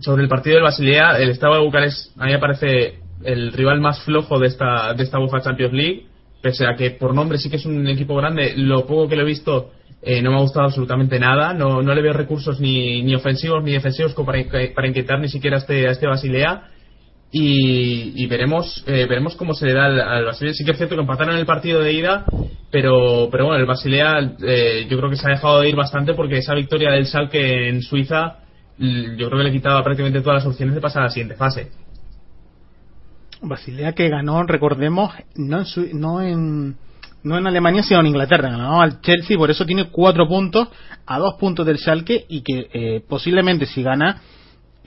sobre 0.00 0.22
el 0.22 0.28
partido 0.28 0.56
del 0.56 0.64
Basilea, 0.64 1.18
el 1.18 1.30
Estado 1.30 1.54
de 1.54 1.60
Bucarest 1.60 2.18
a 2.18 2.26
mí 2.26 2.32
me 2.32 2.38
parece 2.38 2.98
el 3.24 3.52
rival 3.52 3.80
más 3.80 4.04
flojo 4.04 4.38
de 4.38 4.48
esta, 4.48 4.92
de 4.94 5.02
esta 5.02 5.18
UEFA 5.18 5.40
Champions 5.40 5.72
League, 5.72 6.06
pese 6.40 6.66
a 6.66 6.74
que 6.74 6.90
por 6.92 7.14
nombre 7.14 7.38
sí 7.38 7.50
que 7.50 7.56
es 7.56 7.66
un 7.66 7.86
equipo 7.86 8.16
grande, 8.16 8.54
lo 8.56 8.86
poco 8.86 9.08
que 9.08 9.16
lo 9.16 9.22
he 9.22 9.26
visto 9.26 9.72
eh, 10.02 10.22
no 10.22 10.30
me 10.30 10.38
ha 10.38 10.40
gustado 10.40 10.66
absolutamente 10.66 11.18
nada. 11.18 11.52
No, 11.52 11.82
no 11.82 11.94
le 11.94 12.02
veo 12.02 12.12
recursos 12.12 12.60
ni, 12.60 13.02
ni 13.02 13.14
ofensivos 13.14 13.62
ni 13.62 13.72
defensivos 13.72 14.14
como 14.14 14.26
para, 14.26 14.42
para 14.74 14.88
inquietar 14.88 15.20
ni 15.20 15.28
siquiera 15.28 15.56
a 15.56 15.60
este, 15.60 15.88
a 15.88 15.90
este 15.90 16.06
Basilea. 16.06 16.68
Y, 17.32 18.26
veremos 18.26 18.82
eh, 18.88 19.06
veremos 19.08 19.36
cómo 19.36 19.54
se 19.54 19.66
le 19.66 19.74
da 19.74 19.86
al, 19.86 20.24
Basilea. 20.24 20.54
Sí 20.54 20.64
que 20.64 20.72
es 20.72 20.76
cierto 20.76 20.96
que 20.96 21.02
empataron 21.02 21.36
el 21.36 21.46
partido 21.46 21.80
de 21.80 21.92
ida, 21.92 22.24
pero, 22.70 23.28
pero 23.30 23.46
bueno, 23.46 23.60
el 23.60 23.66
Basilea 23.66 24.36
eh, 24.42 24.86
yo 24.88 24.98
creo 24.98 25.10
que 25.10 25.16
se 25.16 25.28
ha 25.28 25.30
dejado 25.30 25.60
de 25.60 25.68
ir 25.68 25.76
bastante 25.76 26.14
porque 26.14 26.38
esa 26.38 26.54
victoria 26.54 26.90
del 26.90 27.06
Salque 27.06 27.68
en 27.68 27.82
Suiza 27.82 28.38
yo 28.78 29.28
creo 29.28 29.38
que 29.38 29.44
le 29.44 29.52
quitaba 29.52 29.84
prácticamente 29.84 30.22
todas 30.22 30.42
las 30.42 30.46
opciones 30.50 30.74
de 30.74 30.80
pasar 30.80 31.02
a 31.02 31.04
la 31.04 31.10
siguiente 31.10 31.36
fase. 31.36 31.70
Basilea 33.42 33.94
que 33.94 34.08
ganó, 34.08 34.42
recordemos, 34.42 35.12
no 35.36 35.60
en, 35.60 36.00
no 36.00 36.20
en 36.20 36.76
no 37.22 37.36
en 37.36 37.46
Alemania 37.46 37.82
sino 37.82 38.00
en 38.00 38.06
Inglaterra, 38.06 38.50
ganó 38.50 38.80
al 38.80 39.00
Chelsea, 39.00 39.36
por 39.36 39.50
eso 39.50 39.66
tiene 39.66 39.90
cuatro 39.90 40.26
puntos 40.26 40.68
a 41.06 41.18
dos 41.18 41.34
puntos 41.34 41.66
del 41.66 41.78
Schalke 41.78 42.24
y 42.28 42.42
que 42.42 42.68
eh, 42.72 43.04
posiblemente 43.06 43.66
si 43.66 43.82
gana 43.82 44.22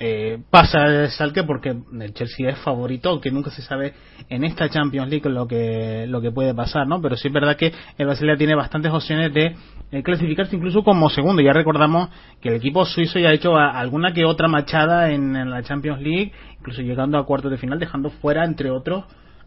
eh, 0.05 0.37
pasa 0.49 0.85
el 0.85 1.09
Schalke 1.11 1.45
porque 1.45 1.69
el 1.69 2.13
Chelsea 2.13 2.49
es 2.49 2.57
favorito, 2.57 3.09
aunque 3.09 3.31
nunca 3.31 3.51
se 3.51 3.61
sabe 3.61 3.93
en 4.27 4.43
esta 4.43 4.67
Champions 4.67 5.09
League 5.09 5.29
lo 5.29 5.47
que 5.47 6.07
lo 6.09 6.19
que 6.19 6.29
puede 6.29 6.53
pasar, 6.53 6.85
¿no? 6.85 7.01
Pero 7.01 7.15
sí 7.15 7.29
es 7.29 7.33
verdad 7.33 7.55
que 7.55 7.71
el 7.97 8.05
Basilea 8.05 8.35
tiene 8.35 8.53
bastantes 8.53 8.91
opciones 8.91 9.33
de 9.33 9.55
eh, 9.93 10.03
clasificarse 10.03 10.57
incluso 10.57 10.83
como 10.83 11.09
segundo. 11.09 11.41
Ya 11.41 11.53
recordamos 11.53 12.09
que 12.41 12.49
el 12.49 12.55
equipo 12.55 12.83
suizo 12.83 13.17
ya 13.17 13.29
ha 13.29 13.33
hecho 13.33 13.55
alguna 13.55 14.11
que 14.11 14.25
otra 14.25 14.49
machada 14.49 15.09
en, 15.11 15.49
la 15.49 15.63
Champions 15.63 16.01
League, 16.01 16.33
incluso 16.59 16.81
llegando 16.81 17.17
a 17.17 17.25
cuartos 17.25 17.51
de 17.51 17.57
final, 17.57 17.79
dejando 17.79 18.09
fuera 18.09 18.43
entre 18.43 18.71
otros 18.71 19.05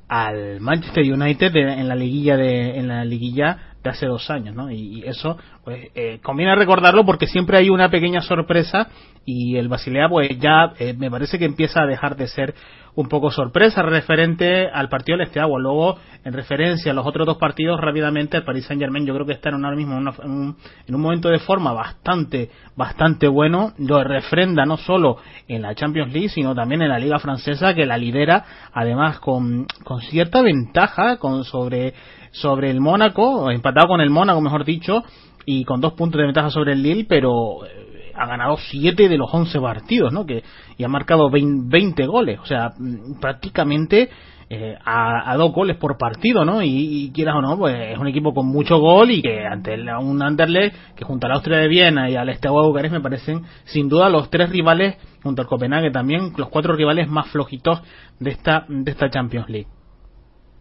al 0.08 0.60
Manchester 0.60 1.04
United 1.04 1.54
en 1.54 1.86
la 1.86 1.96
liguilla 1.96 2.38
de 2.38 2.78
en 2.78 2.88
la 2.88 3.04
liguilla 3.04 3.74
hace 3.88 4.06
dos 4.06 4.30
años, 4.30 4.54
¿no? 4.54 4.70
Y, 4.70 5.02
eso, 5.06 5.36
pues, 5.64 5.88
eh, 5.94 6.20
conviene 6.22 6.54
recordarlo 6.54 7.04
porque 7.04 7.26
siempre 7.26 7.58
hay 7.58 7.70
una 7.70 7.90
pequeña 7.90 8.20
sorpresa 8.20 8.88
y 9.24 9.56
el 9.56 9.68
Basilea, 9.68 10.08
pues 10.08 10.38
ya 10.38 10.72
eh, 10.78 10.94
me 10.96 11.10
parece 11.10 11.38
que 11.38 11.44
empieza 11.44 11.82
a 11.82 11.86
dejar 11.86 12.16
de 12.16 12.28
ser 12.28 12.54
un 12.96 13.08
poco 13.08 13.30
sorpresa 13.30 13.82
referente 13.82 14.68
al 14.68 14.88
partido 14.88 15.18
del 15.18 15.26
Esteagua. 15.26 15.60
Luego, 15.60 15.98
en 16.24 16.32
referencia 16.32 16.92
a 16.92 16.94
los 16.94 17.06
otros 17.06 17.26
dos 17.26 17.36
partidos, 17.36 17.78
rápidamente 17.80 18.38
el 18.38 18.44
Paris 18.44 18.64
Saint 18.64 18.80
Germain, 18.80 19.04
yo 19.04 19.14
creo 19.14 19.26
que 19.26 19.34
está 19.34 19.50
ahora 19.50 19.76
mismo 19.76 19.98
en, 19.98 20.08
un, 20.08 20.56
en 20.86 20.94
un 20.94 21.00
momento 21.00 21.28
de 21.28 21.38
forma 21.38 21.72
bastante, 21.72 22.50
bastante 22.74 23.28
bueno. 23.28 23.72
Lo 23.78 24.02
refrenda 24.02 24.64
no 24.64 24.78
solo 24.78 25.18
en 25.46 25.62
la 25.62 25.74
Champions 25.74 26.12
League, 26.12 26.30
sino 26.30 26.54
también 26.54 26.82
en 26.82 26.88
la 26.88 26.98
Liga 26.98 27.18
Francesa, 27.18 27.74
que 27.74 27.84
la 27.84 27.98
lidera, 27.98 28.44
además 28.72 29.20
con, 29.20 29.66
con 29.84 30.00
cierta 30.00 30.40
ventaja 30.40 31.18
con 31.18 31.44
sobre, 31.44 31.92
sobre 32.40 32.70
el 32.70 32.80
Mónaco, 32.80 33.50
empatado 33.50 33.88
con 33.88 34.00
el 34.00 34.10
Mónaco, 34.10 34.40
mejor 34.40 34.64
dicho, 34.64 35.02
y 35.44 35.64
con 35.64 35.80
dos 35.80 35.94
puntos 35.94 36.18
de 36.18 36.26
ventaja 36.26 36.50
sobre 36.50 36.72
el 36.72 36.82
Lille, 36.82 37.06
pero 37.08 37.64
eh, 37.64 38.12
ha 38.14 38.26
ganado 38.26 38.56
siete 38.70 39.08
de 39.08 39.16
los 39.16 39.32
once 39.32 39.60
partidos, 39.60 40.12
¿no? 40.12 40.26
Que, 40.26 40.42
y 40.76 40.84
ha 40.84 40.88
marcado 40.88 41.30
20, 41.30 42.06
goles, 42.06 42.40
o 42.40 42.46
sea, 42.46 42.72
mm, 42.76 43.20
prácticamente 43.20 44.10
eh, 44.48 44.76
a, 44.84 45.36
dos 45.36 45.52
goles 45.52 45.76
por 45.76 45.98
partido, 45.98 46.44
¿no? 46.44 46.62
Y, 46.62 47.10
quieras 47.14 47.36
o 47.36 47.42
no, 47.42 47.56
pues 47.58 47.74
es 47.92 47.98
un 47.98 48.06
equipo 48.06 48.32
con 48.32 48.46
mucho 48.46 48.78
gol 48.78 49.10
y 49.10 49.22
que 49.22 49.44
ante 49.44 49.74
un 49.98 50.22
Anderlecht 50.22 50.94
que 50.94 51.04
junto 51.04 51.26
a 51.26 51.30
la 51.30 51.36
Austria 51.36 51.58
de 51.58 51.68
Viena 51.68 52.08
y 52.10 52.16
al 52.16 52.32
Steaua 52.34 52.66
Bucarest 52.66 52.92
me 52.92 53.00
parecen 53.00 53.42
sin 53.64 53.88
duda 53.88 54.08
los 54.08 54.30
tres 54.30 54.50
rivales 54.50 54.96
junto 55.22 55.42
al 55.42 55.48
Copenhague 55.48 55.90
también 55.90 56.32
los 56.36 56.48
cuatro 56.48 56.76
rivales 56.76 57.08
más 57.08 57.28
flojitos 57.28 57.82
de 58.20 58.30
esta 58.30 58.66
de 58.68 58.90
esta 58.90 59.10
Champions 59.10 59.48
League. 59.48 59.68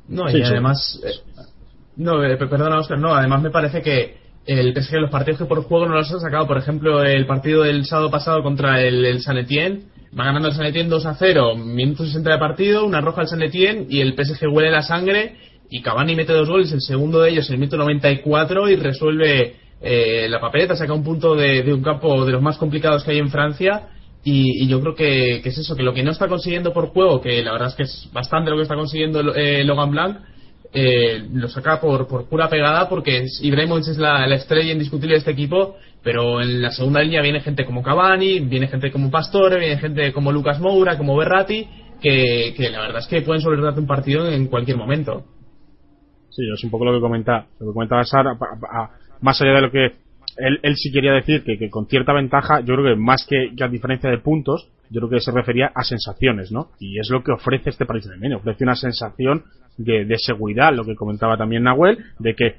No, 0.08 0.30
y 0.30 0.42
además 0.42 1.02
eh, 1.04 1.46
no, 1.98 2.24
eh, 2.24 2.38
perdona 2.38 2.80
Oscar, 2.80 3.00
no, 3.00 3.14
además 3.14 3.42
me 3.42 3.52
parece 3.52 3.82
que 3.82 4.18
el 4.46 4.74
PSG 4.74 5.00
los 5.00 5.10
partidos 5.10 5.40
que 5.40 5.46
por 5.46 5.64
juego 5.64 5.88
no 5.88 5.96
los 5.96 6.12
ha 6.12 6.20
sacado, 6.20 6.48
por 6.48 6.58
ejemplo, 6.58 7.04
el 7.04 7.26
partido 7.26 7.64
del 7.64 7.86
sábado 7.86 8.12
pasado 8.12 8.44
contra 8.44 8.82
el, 8.82 9.06
el 9.06 9.22
San 9.22 9.38
Etienne 9.38 9.96
Va 10.18 10.24
ganando 10.24 10.48
el 10.48 10.54
San 10.54 10.66
Etienne 10.66 10.90
2 10.90 11.06
a 11.08 11.16
0, 11.16 11.56
minuto 11.58 12.06
60 12.06 12.32
de 12.32 12.38
partido, 12.38 12.86
una 12.86 13.02
roja 13.02 13.22
al 13.22 13.28
San 13.28 13.44
Etienne 13.44 13.86
y 13.90 14.00
el 14.00 14.14
PSG 14.14 14.48
huele 14.48 14.72
la 14.72 14.82
sangre 14.82 15.36
y 15.70 15.82
Cavani 15.82 16.16
mete 16.16 16.32
dos 16.32 16.48
goles, 16.48 16.72
el 16.72 16.80
segundo 16.80 17.22
de 17.22 17.32
ellos 17.32 17.50
en 17.50 17.56
el 17.56 17.60
minuto 17.60 17.76
94 17.76 18.70
y 18.70 18.78
resuelve 18.78 19.56
eh, 19.82 20.28
la 20.30 20.40
papeleta, 20.40 20.78
saca 20.78 20.94
un 20.94 21.04
punto 21.04 21.36
de, 21.36 21.74
un 21.74 21.84
campo 21.84 22.26
de 22.26 22.32
los 22.32 22.42
más 22.42 22.58
complicados 22.58 23.04
que 23.04 23.12
hay 23.12 23.20
en 23.20 23.30
Francia 23.30 23.90
y, 24.24 24.66
yo 24.68 24.80
creo 24.80 24.96
que, 24.96 25.38
es 25.38 25.58
eso, 25.58 25.76
que 25.76 25.84
lo 25.84 25.94
que 25.94 26.02
no 26.02 26.12
está 26.12 26.30
consiguiendo 26.30 26.72
por 26.72 26.88
juego, 26.88 27.20
que 27.20 27.44
la 27.44 27.52
verdad 27.52 27.68
es 27.68 27.76
que 27.76 27.84
es 27.84 28.10
bastante 28.14 28.50
lo 28.52 28.56
que 28.56 28.64
está 28.64 28.76
consiguiendo 28.76 29.20
eh, 29.36 29.66
Logan 29.66 29.92
Blanc, 29.92 30.18
eh, 30.76 31.28
lo 31.34 31.48
saca 31.48 31.80
por, 31.80 32.08
por 32.08 32.28
pura 32.28 32.50
pegada 32.50 32.88
porque 32.90 33.26
Ibrahimovic 33.42 33.88
es 33.88 33.98
la, 33.98 34.28
la, 34.28 34.36
estrella 34.36 34.74
indiscutible 34.74 35.14
de 35.14 35.20
este 35.20 35.32
equipo 35.32 35.78
pero 36.06 36.40
en 36.40 36.62
la 36.62 36.70
segunda 36.70 37.02
línea 37.02 37.24
viene 37.24 37.42
gente 37.42 37.66
como 37.66 37.82
Cavani, 37.82 38.40
viene 38.42 38.68
gente 38.68 38.92
como 38.92 39.10
Pastore, 39.10 39.58
viene 39.58 39.80
gente 39.80 40.14
como 40.14 40.32
Lucas 40.32 40.60
Moura, 40.60 41.00
como 41.00 41.18
Berratti, 41.18 41.68
que, 42.00 42.54
la 42.72 42.82
verdad 42.82 43.00
es 43.00 43.08
que 43.08 43.24
pueden 43.24 43.42
solventarte 43.42 43.80
un 43.80 43.88
partido 43.88 44.30
en 44.30 44.46
cualquier 44.46 44.78
momento. 44.78 45.24
Sí, 46.30 46.44
es 46.54 46.64
un 46.64 46.70
poco 46.70 46.86
lo 46.86 46.94
que 46.94 47.02
comenta, 47.02 47.48
lo 47.60 47.68
que 47.68 47.74
comentaba 47.74 48.04
Sara, 48.04 48.38
más 49.20 49.42
allá 49.42 49.54
de 49.54 49.62
lo 49.62 49.72
que 49.72 49.96
él, 50.38 50.60
él 50.64 50.76
sí 50.76 50.92
quería 50.92 51.14
decir, 51.14 51.44
que, 51.44 51.58
que, 51.58 51.70
con 51.70 51.88
cierta 51.88 52.14
ventaja, 52.14 52.60
yo 52.60 52.76
creo 52.76 52.96
que 52.96 52.96
más 52.96 53.26
que, 53.28 53.52
a 53.64 53.68
diferencia 53.68 54.10
de 54.10 54.18
puntos, 54.18 54.70
yo 54.90 55.02
creo 55.02 55.10
que 55.10 55.20
se 55.20 55.32
refería 55.32 55.72
a 55.74 55.84
sensaciones, 55.84 56.52
¿no? 56.52 56.70
Y 56.80 57.00
es 57.00 57.10
lo 57.10 57.24
que 57.24 57.32
ofrece 57.32 57.70
este 57.70 57.86
Paris 57.86 58.06
Saint-Germain, 58.06 58.40
ofrece 58.40 58.64
una 58.64 58.76
sensación 58.76 59.44
de, 59.78 60.06
de, 60.06 60.18
seguridad, 60.18 60.74
lo 60.74 60.86
que 60.86 60.96
comentaba 60.96 61.38
también 61.38 61.64
Nahuel, 61.64 61.98
de 62.20 62.36
que 62.36 62.56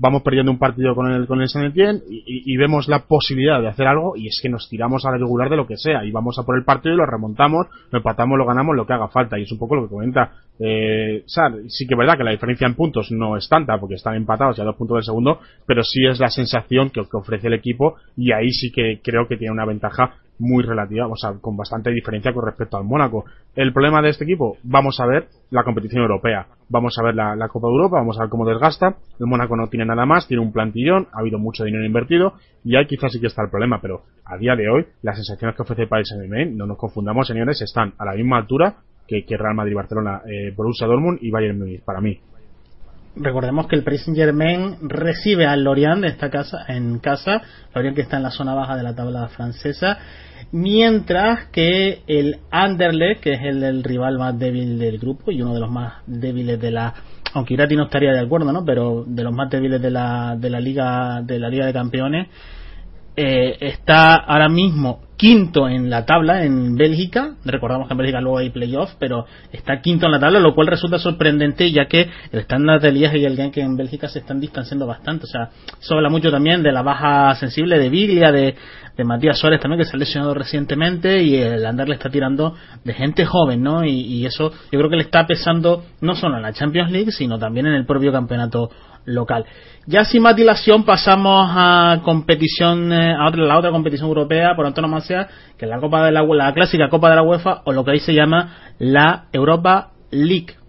vamos 0.00 0.22
perdiendo 0.22 0.50
un 0.50 0.58
partido 0.58 0.94
con 0.94 1.12
el, 1.12 1.26
con 1.26 1.42
el 1.42 1.48
San 1.48 1.72
y, 1.76 2.56
vemos 2.56 2.88
la 2.88 3.00
posibilidad 3.00 3.60
de 3.60 3.68
hacer 3.68 3.86
algo 3.86 4.16
y 4.16 4.26
es 4.26 4.40
que 4.42 4.48
nos 4.48 4.68
tiramos 4.68 5.04
a 5.04 5.10
la 5.10 5.18
regular 5.18 5.50
de 5.50 5.56
lo 5.56 5.66
que 5.66 5.76
sea 5.76 6.04
y 6.04 6.10
vamos 6.10 6.38
a 6.38 6.42
por 6.42 6.56
el 6.56 6.64
partido 6.64 6.94
y 6.94 6.98
lo 6.98 7.06
remontamos, 7.06 7.66
lo 7.90 7.98
empatamos, 7.98 8.38
lo 8.38 8.46
ganamos, 8.46 8.74
lo 8.74 8.86
que 8.86 8.94
haga 8.94 9.08
falta 9.08 9.38
y 9.38 9.42
es 9.42 9.52
un 9.52 9.58
poco 9.58 9.76
lo 9.76 9.82
que 9.82 9.90
comenta 9.90 10.32
eh, 10.58 11.22
Sar. 11.26 11.52
Sí 11.68 11.86
que 11.86 11.94
es 11.94 11.98
verdad 11.98 12.16
que 12.16 12.24
la 12.24 12.30
diferencia 12.30 12.66
en 12.66 12.74
puntos 12.74 13.10
no 13.12 13.36
es 13.36 13.48
tanta 13.48 13.78
porque 13.78 13.94
están 13.94 14.14
empatados 14.14 14.56
ya 14.56 14.64
dos 14.64 14.76
puntos 14.76 14.96
del 14.96 15.04
segundo, 15.04 15.38
pero 15.66 15.82
sí 15.84 16.06
es 16.06 16.18
la 16.18 16.28
sensación 16.28 16.90
que 16.90 17.00
ofrece 17.12 17.48
el 17.48 17.54
equipo 17.54 17.96
y 18.16 18.32
ahí 18.32 18.50
sí 18.50 18.72
que 18.72 19.00
creo 19.02 19.28
que 19.28 19.36
tiene 19.36 19.52
una 19.52 19.66
ventaja 19.66 20.14
muy 20.40 20.64
relativa, 20.64 21.06
o 21.06 21.16
sea, 21.16 21.34
con 21.40 21.56
bastante 21.56 21.90
diferencia 21.90 22.32
con 22.32 22.44
respecto 22.44 22.76
al 22.76 22.84
Mónaco. 22.84 23.24
El 23.54 23.72
problema 23.72 24.02
de 24.02 24.08
este 24.08 24.24
equipo, 24.24 24.56
vamos 24.62 24.98
a 25.00 25.06
ver 25.06 25.28
la 25.50 25.62
competición 25.62 26.02
europea, 26.02 26.46
vamos 26.68 26.96
a 26.98 27.04
ver 27.04 27.14
la, 27.14 27.48
Copa 27.48 27.68
de 27.68 27.74
Europa, 27.74 27.96
vamos 27.98 28.18
a 28.18 28.22
ver 28.22 28.30
cómo 28.30 28.46
desgasta. 28.46 28.96
El 29.18 29.26
Mónaco 29.26 29.56
no 29.56 29.68
tiene 29.68 29.84
nada 29.84 30.06
más, 30.06 30.26
tiene 30.26 30.42
un 30.42 30.52
plantillón, 30.52 31.08
ha 31.12 31.20
habido 31.20 31.38
mucho 31.38 31.64
dinero 31.64 31.84
invertido 31.84 32.34
y 32.64 32.76
ahí 32.76 32.86
quizás 32.86 33.12
sí 33.12 33.20
que 33.20 33.26
está 33.26 33.42
el 33.42 33.50
problema, 33.50 33.80
pero 33.80 34.02
a 34.24 34.36
día 34.36 34.56
de 34.56 34.68
hoy 34.68 34.86
las 35.02 35.16
sensaciones 35.16 35.56
que 35.56 35.62
ofrece 35.62 35.82
el 35.82 35.88
Paris 35.88 36.08
Saint-Germain, 36.08 36.56
no 36.56 36.66
nos 36.66 36.78
confundamos, 36.78 37.26
señores, 37.26 37.60
están 37.60 37.92
a 37.98 38.04
la 38.04 38.14
misma 38.14 38.38
altura 38.38 38.76
que, 39.06 39.24
Real 39.36 39.54
Madrid, 39.54 39.74
Barcelona, 39.74 40.22
eh, 40.24 40.52
Borussia 40.56 40.86
Dortmund 40.86 41.18
y 41.20 41.30
Bayern 41.30 41.58
Munich 41.58 41.82
para 41.84 42.00
mí 42.00 42.20
recordemos 43.16 43.66
que 43.66 43.76
el 43.76 43.84
Paris 43.84 44.02
Saint 44.04 44.16
Germain 44.16 44.76
recibe 44.82 45.46
al 45.46 45.64
Lorient 45.64 46.02
de 46.02 46.08
esta 46.08 46.30
casa 46.30 46.64
en 46.68 46.98
casa, 46.98 47.42
Lorient 47.74 47.96
que 47.96 48.02
está 48.02 48.16
en 48.16 48.22
la 48.22 48.30
zona 48.30 48.54
baja 48.54 48.76
de 48.76 48.82
la 48.82 48.94
tabla 48.94 49.28
francesa, 49.28 49.98
mientras 50.52 51.46
que 51.46 52.02
el 52.06 52.38
Anderlecht, 52.50 53.22
que 53.22 53.32
es 53.34 53.40
el, 53.42 53.82
rival 53.84 54.18
más 54.18 54.38
débil 54.38 54.78
del 54.78 54.98
grupo 54.98 55.30
y 55.30 55.42
uno 55.42 55.54
de 55.54 55.60
los 55.60 55.70
más 55.70 56.02
débiles 56.06 56.60
de 56.60 56.70
la 56.70 56.94
aunque 57.32 57.54
Irati 57.54 57.76
no 57.76 57.84
estaría 57.84 58.12
de 58.12 58.18
acuerdo, 58.18 58.50
¿no? 58.52 58.64
Pero 58.64 59.04
de 59.06 59.22
los 59.22 59.32
más 59.32 59.48
débiles 59.48 59.80
de 59.80 59.90
la 59.90 60.34
de 60.36 60.50
la 60.50 60.58
liga 60.58 61.22
de 61.22 61.38
la 61.38 61.48
liga 61.48 61.66
de 61.66 61.72
campeones 61.72 62.26
eh, 63.22 63.56
está 63.60 64.14
ahora 64.14 64.48
mismo 64.48 65.00
quinto 65.18 65.68
en 65.68 65.90
la 65.90 66.06
tabla 66.06 66.46
en 66.46 66.76
Bélgica. 66.76 67.34
Recordamos 67.44 67.86
que 67.86 67.92
en 67.92 67.98
Bélgica 67.98 68.22
luego 68.22 68.38
hay 68.38 68.48
playoffs, 68.48 68.96
pero 68.98 69.26
está 69.52 69.82
quinto 69.82 70.06
en 70.06 70.12
la 70.12 70.18
tabla, 70.18 70.40
lo 70.40 70.54
cual 70.54 70.68
resulta 70.68 70.98
sorprendente 70.98 71.70
ya 71.70 71.84
que 71.84 72.08
el 72.32 72.40
estándar 72.40 72.80
de 72.80 72.90
Liege 72.90 73.18
y 73.18 73.26
el 73.26 73.36
Genk 73.36 73.58
en 73.58 73.76
Bélgica 73.76 74.08
se 74.08 74.20
están 74.20 74.40
distanciando 74.40 74.86
bastante. 74.86 75.24
O 75.24 75.28
sea, 75.28 75.50
eso 75.78 75.94
habla 75.94 76.08
mucho 76.08 76.30
también 76.30 76.62
de 76.62 76.72
la 76.72 76.80
baja 76.80 77.34
sensible 77.34 77.78
de 77.78 77.90
Biglia, 77.90 78.32
de, 78.32 78.54
de 79.00 79.04
Matías 79.04 79.38
Suárez 79.38 79.60
también, 79.60 79.80
que 79.80 79.86
se 79.86 79.96
ha 79.96 79.98
lesionado 79.98 80.34
recientemente, 80.34 81.22
y 81.22 81.36
el 81.36 81.64
andar 81.64 81.88
le 81.88 81.94
está 81.94 82.10
tirando 82.10 82.54
de 82.84 82.92
gente 82.92 83.24
joven, 83.24 83.62
¿no? 83.62 83.84
Y, 83.84 84.00
y 84.00 84.26
eso 84.26 84.50
yo 84.70 84.78
creo 84.78 84.90
que 84.90 84.96
le 84.96 85.02
está 85.02 85.26
pesando 85.26 85.84
no 86.00 86.14
solo 86.14 86.36
en 86.36 86.42
la 86.42 86.52
Champions 86.52 86.90
League, 86.92 87.12
sino 87.12 87.38
también 87.38 87.66
en 87.66 87.74
el 87.74 87.86
propio 87.86 88.12
campeonato 88.12 88.70
local. 89.06 89.44
Ya 89.86 90.04
sin 90.04 90.22
más 90.22 90.36
dilación 90.36 90.84
pasamos 90.84 91.48
a 91.50 92.00
competición, 92.04 92.92
eh, 92.92 93.14
a 93.14 93.28
otra, 93.28 93.42
la 93.42 93.58
otra 93.58 93.70
competición 93.70 94.08
europea 94.08 94.54
por 94.54 94.66
antonomasia, 94.66 95.28
que 95.58 95.64
es 95.64 95.70
la 95.70 95.80
Copa 95.80 96.04
de 96.04 96.12
la, 96.12 96.22
la 96.22 96.52
clásica 96.52 96.88
Copa 96.88 97.10
de 97.10 97.16
la 97.16 97.22
UEFA 97.22 97.62
o 97.64 97.72
lo 97.72 97.84
que 97.84 97.92
ahí 97.92 98.00
se 98.00 98.14
llama 98.14 98.74
la 98.78 99.24
Europa 99.32 99.92
League. 100.10 100.59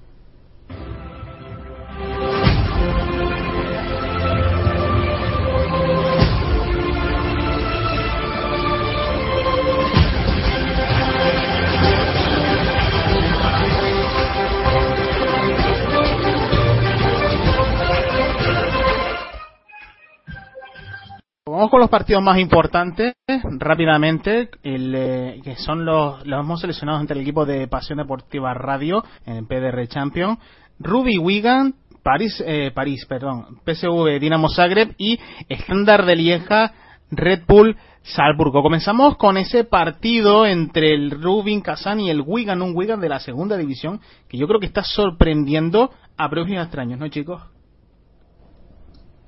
Vamos 21.52 21.70
con 21.70 21.82
los 21.82 21.90
partidos 21.90 22.24
más 22.24 22.40
importantes 22.40 23.14
rápidamente, 23.28 24.50
eh, 24.64 25.42
que 25.44 25.56
son 25.58 25.84
los, 25.84 26.26
los 26.26 26.40
hemos 26.40 26.62
seleccionado 26.62 27.02
entre 27.02 27.18
el 27.18 27.24
equipo 27.24 27.46
de 27.46 27.68
Pasión 27.68 27.98
Deportiva 27.98 28.54
Radio 28.54 29.04
en 29.26 29.46
PDR 29.48 29.86
Champion, 29.90 30.40
Ruby 30.80 31.18
Wigan, 31.18 31.76
París, 32.04 32.42
eh, 32.48 32.72
París, 32.74 33.06
perdón, 33.06 33.60
PSV 33.66 34.18
Dinamo 34.22 34.48
Zagreb 34.48 34.96
y 34.98 35.20
Estándar 35.50 36.06
de 36.06 36.16
Lieja, 36.16 36.72
Red 37.12 37.42
Bull 37.46 37.76
Salzburgo. 38.02 38.64
Comenzamos 38.64 39.18
con 39.18 39.36
ese 39.36 39.66
partido 39.66 40.46
entre 40.46 40.94
el 40.94 41.12
Rubin 41.12 41.60
Kazan 41.60 42.00
y 42.00 42.10
el 42.10 42.24
Wigan, 42.26 42.62
un 42.62 42.78
Wigan 42.78 43.02
de 43.02 43.10
la 43.10 43.20
segunda 43.20 43.58
división 43.58 44.00
que 44.30 44.38
yo 44.38 44.48
creo 44.48 44.62
que 44.62 44.68
está 44.68 44.84
sorprendiendo 44.84 45.92
a 46.16 46.30
propios 46.30 46.64
extraños, 46.64 46.98
¿no, 46.98 47.10
chicos? 47.10 47.42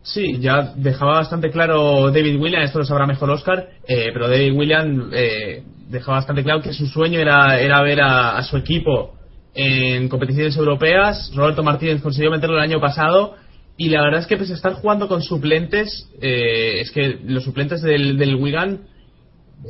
Sí, 0.03 0.37
ya 0.39 0.73
dejaba 0.75 1.19
bastante 1.19 1.49
claro 1.49 2.11
David 2.11 2.37
Williams, 2.37 2.65
esto 2.65 2.79
lo 2.79 2.85
sabrá 2.85 3.07
mejor 3.07 3.29
Oscar, 3.29 3.69
eh, 3.87 4.09
pero 4.11 4.27
David 4.27 4.53
Williams 4.53 5.13
eh, 5.13 5.63
dejaba 5.87 6.17
bastante 6.17 6.43
claro 6.43 6.61
que 6.61 6.73
su 6.73 6.87
sueño 6.87 7.21
era, 7.21 7.57
era 7.61 7.81
ver 7.81 8.01
a, 8.01 8.43
su 8.43 8.57
equipo 8.57 9.15
en 9.55 10.09
competiciones 10.09 10.57
europeas. 10.57 11.31
Roberto 11.33 11.63
Martínez 11.63 12.01
consiguió 12.01 12.31
meterlo 12.31 12.57
el 12.57 12.63
año 12.63 12.81
pasado 12.81 13.35
y 13.77 13.87
la 13.87 14.01
verdad 14.01 14.19
es 14.19 14.27
que 14.27 14.35
a 14.35 14.55
estar 14.55 14.73
jugando 14.73 15.07
con 15.07 15.21
suplentes, 15.21 16.09
eh, 16.21 16.81
es 16.81 16.91
que 16.91 17.19
los 17.25 17.45
suplentes 17.45 17.81
del, 17.81 18.17
del 18.17 18.35
Wigan 18.35 18.81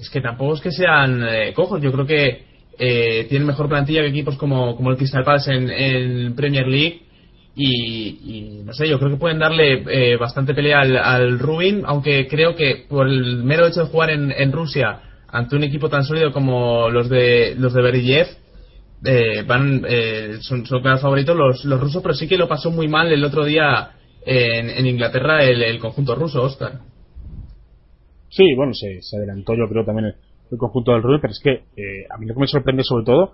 es 0.02 0.10
que 0.10 0.20
tampoco 0.20 0.56
es 0.56 0.62
que 0.62 0.72
sean 0.72 1.24
cojos. 1.54 1.80
Yo 1.80 1.92
creo 1.92 2.08
que 2.08 3.28
tienen 3.30 3.46
mejor 3.46 3.70
plantilla 3.70 4.02
que 4.02 4.08
equipos 4.08 4.36
como, 4.38 4.76
como 4.76 4.90
el 4.90 4.98
Crystal 4.98 5.24
Palace 5.24 5.54
en, 5.54 5.70
en 5.70 6.36
Premier 6.36 6.66
League 6.66 7.04
y, 7.56 8.62
no 8.66 8.74
sé, 8.74 8.88
yo 8.88 8.98
creo 8.98 9.12
que 9.12 9.18
pueden 9.18 9.38
darle 9.38 9.84
eh, 9.88 10.18
bastante 10.18 10.56
pelea 10.56 10.82
al, 10.82 11.38
Rubin, 11.38 11.84
aunque 11.86 12.28
creo 12.28 12.56
que 12.56 12.86
por 12.90 13.08
el 13.08 13.44
mero 13.44 13.68
hecho 13.68 13.82
de 13.82 13.90
jugar 13.90 14.10
en, 14.10 14.52
Rusia 14.52 15.02
ante 15.28 15.56
un 15.56 15.64
equipo 15.64 15.90
tan 15.90 16.04
sólido 16.04 16.32
como 16.32 16.90
los 16.90 17.10
de 17.10 17.56
los 17.58 17.74
de 17.74 18.28
eh, 19.06 19.44
van 19.44 19.84
eh, 19.88 20.38
son, 20.40 20.66
son 20.66 20.82
claros 20.82 21.02
favoritos 21.02 21.36
los, 21.36 21.66
los 21.66 21.80
rusos, 21.80 22.02
pero 22.02 22.16
sí 22.16 22.28
que 22.28 22.38
lo 22.38 22.48
pasó 22.48 22.72
muy 22.72 22.88
mal 22.88 23.12
el 23.12 23.24
otro 23.24 23.46
día 23.46 23.92
en, 24.26 24.88
Inglaterra 24.88 25.44
el, 25.44 25.80
conjunto 25.80 26.16
ruso, 26.16 26.42
Oscar. 26.42 26.80
Sí, 28.30 28.56
bueno, 28.56 28.74
se, 28.74 29.02
se 29.02 29.18
adelantó 29.18 29.54
yo 29.54 29.68
creo 29.70 29.86
también 29.86 30.08
el, 30.50 30.58
conjunto 30.58 30.94
del 30.94 31.04
Rubin, 31.04 31.22
pero 31.22 31.32
es 31.32 31.40
que 31.40 32.06
a 32.10 32.18
mí 32.18 32.26
lo 32.26 32.34
que 32.34 32.40
me 32.40 32.48
sorprende 32.48 32.84
sobre 32.84 33.06
todo 33.06 33.34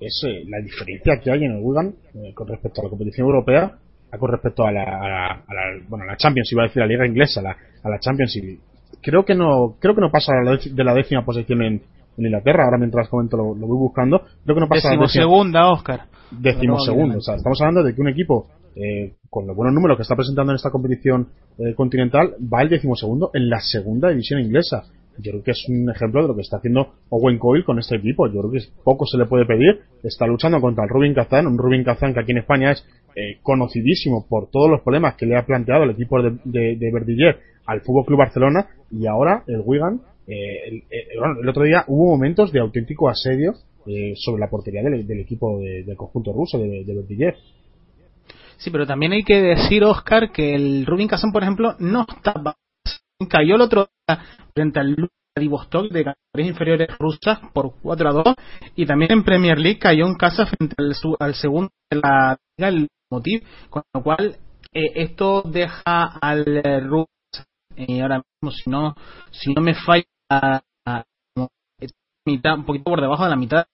es 0.00 0.22
eh, 0.26 0.44
la 0.48 0.58
diferencia 0.58 1.20
que 1.22 1.30
hay 1.30 1.44
en 1.44 1.52
el 1.52 1.62
Wigan 1.62 1.94
eh, 2.14 2.32
con 2.34 2.48
respecto 2.48 2.80
a 2.80 2.84
la 2.84 2.90
competición 2.90 3.26
europea 3.26 3.78
con 4.18 4.30
respecto 4.30 4.64
a 4.64 4.70
la, 4.70 4.82
a 4.82 5.42
bueno 5.88 6.04
a 6.04 6.12
la 6.12 6.16
Champions 6.16 6.50
iba 6.52 6.62
a 6.62 6.66
decir 6.66 6.80
la 6.80 6.86
liga 6.86 7.06
inglesa 7.06 7.42
la, 7.42 7.56
a 7.82 7.88
la 7.88 7.98
Champions 7.98 8.36
y 8.36 8.58
creo 9.02 9.24
que 9.24 9.34
no 9.34 9.76
creo 9.80 9.94
que 9.94 10.00
no 10.00 10.10
pasa 10.10 10.32
de 10.34 10.84
la 10.84 10.94
décima 10.94 11.24
posición 11.24 11.62
en, 11.62 11.82
Inglaterra 12.16 12.66
ahora 12.66 12.78
mientras 12.78 13.08
comento 13.08 13.36
lo, 13.36 13.54
voy 13.56 13.76
buscando 13.76 14.22
creo 14.44 14.54
que 14.54 14.60
no 14.60 14.68
pasa 14.68 14.90
Décimo 14.90 15.08
segunda 15.08 15.68
Oscar 15.72 16.02
decimosegundo 16.30 17.18
o 17.18 17.20
sea 17.20 17.34
estamos 17.34 17.60
hablando 17.60 17.82
de 17.82 17.92
que 17.92 18.00
un 18.00 18.08
equipo 18.08 18.46
eh, 18.76 19.14
con 19.28 19.48
los 19.48 19.56
buenos 19.56 19.74
números 19.74 19.96
que 19.96 20.02
está 20.02 20.14
presentando 20.14 20.52
en 20.52 20.56
esta 20.56 20.70
competición 20.70 21.28
continental 21.74 22.34
va 22.40 22.62
el 22.62 22.68
decimosegundo 22.68 23.32
en 23.34 23.50
la 23.50 23.58
segunda 23.58 24.10
división 24.10 24.40
inglesa 24.40 24.84
yo 25.18 25.32
creo 25.32 25.42
que 25.42 25.50
es 25.52 25.64
un 25.68 25.90
ejemplo 25.90 26.22
de 26.22 26.28
lo 26.28 26.34
que 26.34 26.42
está 26.42 26.56
haciendo 26.56 26.94
Owen 27.10 27.38
Coyle 27.38 27.64
con 27.64 27.78
este 27.78 27.96
equipo. 27.96 28.26
Yo 28.26 28.40
creo 28.40 28.52
que 28.52 28.60
poco 28.82 29.06
se 29.06 29.16
le 29.16 29.26
puede 29.26 29.46
pedir. 29.46 29.80
Está 30.02 30.26
luchando 30.26 30.60
contra 30.60 30.84
el 30.84 30.90
Rubin 30.90 31.14
Kazan, 31.14 31.46
un 31.46 31.58
Rubin 31.58 31.84
Kazan 31.84 32.14
que 32.14 32.20
aquí 32.20 32.32
en 32.32 32.38
España 32.38 32.72
es 32.72 32.86
eh, 33.14 33.38
conocidísimo 33.42 34.26
por 34.28 34.50
todos 34.50 34.70
los 34.70 34.80
problemas 34.82 35.14
que 35.14 35.26
le 35.26 35.36
ha 35.36 35.46
planteado 35.46 35.84
el 35.84 35.90
equipo 35.90 36.20
de, 36.22 36.38
de, 36.44 37.36
al 37.66 37.80
Fútbol 37.82 38.04
Club 38.04 38.18
Barcelona 38.18 38.66
y 38.90 39.06
ahora 39.06 39.44
el 39.46 39.62
Wigan. 39.64 40.00
Eh, 40.26 40.82
el, 40.90 41.48
otro 41.48 41.64
día 41.64 41.84
hubo 41.86 42.10
momentos 42.10 42.50
de 42.50 42.60
auténtico 42.60 43.08
asedio 43.08 43.54
eh, 43.86 44.14
sobre 44.16 44.40
la 44.40 44.48
portería 44.48 44.82
del, 44.82 45.20
equipo 45.20 45.60
del 45.60 45.96
conjunto 45.96 46.32
ruso 46.32 46.58
de, 46.58 46.84
de. 46.84 47.34
Sí, 48.56 48.70
pero 48.70 48.86
también 48.86 49.12
hay 49.12 49.24
que 49.24 49.40
decir, 49.40 49.84
Oscar, 49.84 50.32
que 50.32 50.54
el 50.54 50.86
Rubin 50.86 51.08
Kazan, 51.08 51.32
por 51.32 51.42
ejemplo, 51.42 51.74
no 51.78 52.06
está 52.08 52.34
cayó 53.28 53.54
el 53.54 53.60
otro 53.60 53.88
día 54.06 54.20
frente 54.54 54.80
al 54.80 54.96
Vladivostok 55.36 55.90
de 55.90 56.04
categorías 56.04 56.48
inferiores 56.48 56.88
rusas 56.98 57.40
por 57.52 57.74
4 57.82 58.08
a 58.08 58.12
2 58.12 58.24
y 58.76 58.86
también 58.86 59.12
en 59.12 59.24
Premier 59.24 59.58
League 59.58 59.80
cayó 59.80 60.06
en 60.06 60.14
casa 60.14 60.46
frente 60.46 60.76
al, 61.18 61.34
segundo 61.34 61.70
de 61.90 62.00
la 62.00 62.38
liga 62.56 62.68
el 62.68 62.88
Motiv 63.10 63.42
con 63.68 63.82
lo 63.92 64.02
cual 64.02 64.36
eh, 64.72 64.92
esto 64.94 65.42
deja 65.42 66.04
al 66.20 66.44
eh, 66.46 66.82
eh, 67.76 68.02
ahora 68.02 68.22
mismo 68.22 68.56
si 68.56 68.70
no 68.70 68.94
si 69.32 69.52
no 69.52 69.60
me 69.60 69.74
falla 69.74 70.04
mitad, 72.26 72.54
un 72.54 72.64
poquito 72.64 72.84
por 72.84 73.00
debajo 73.00 73.24
de 73.24 73.30
la 73.30 73.36
mitad 73.36 73.66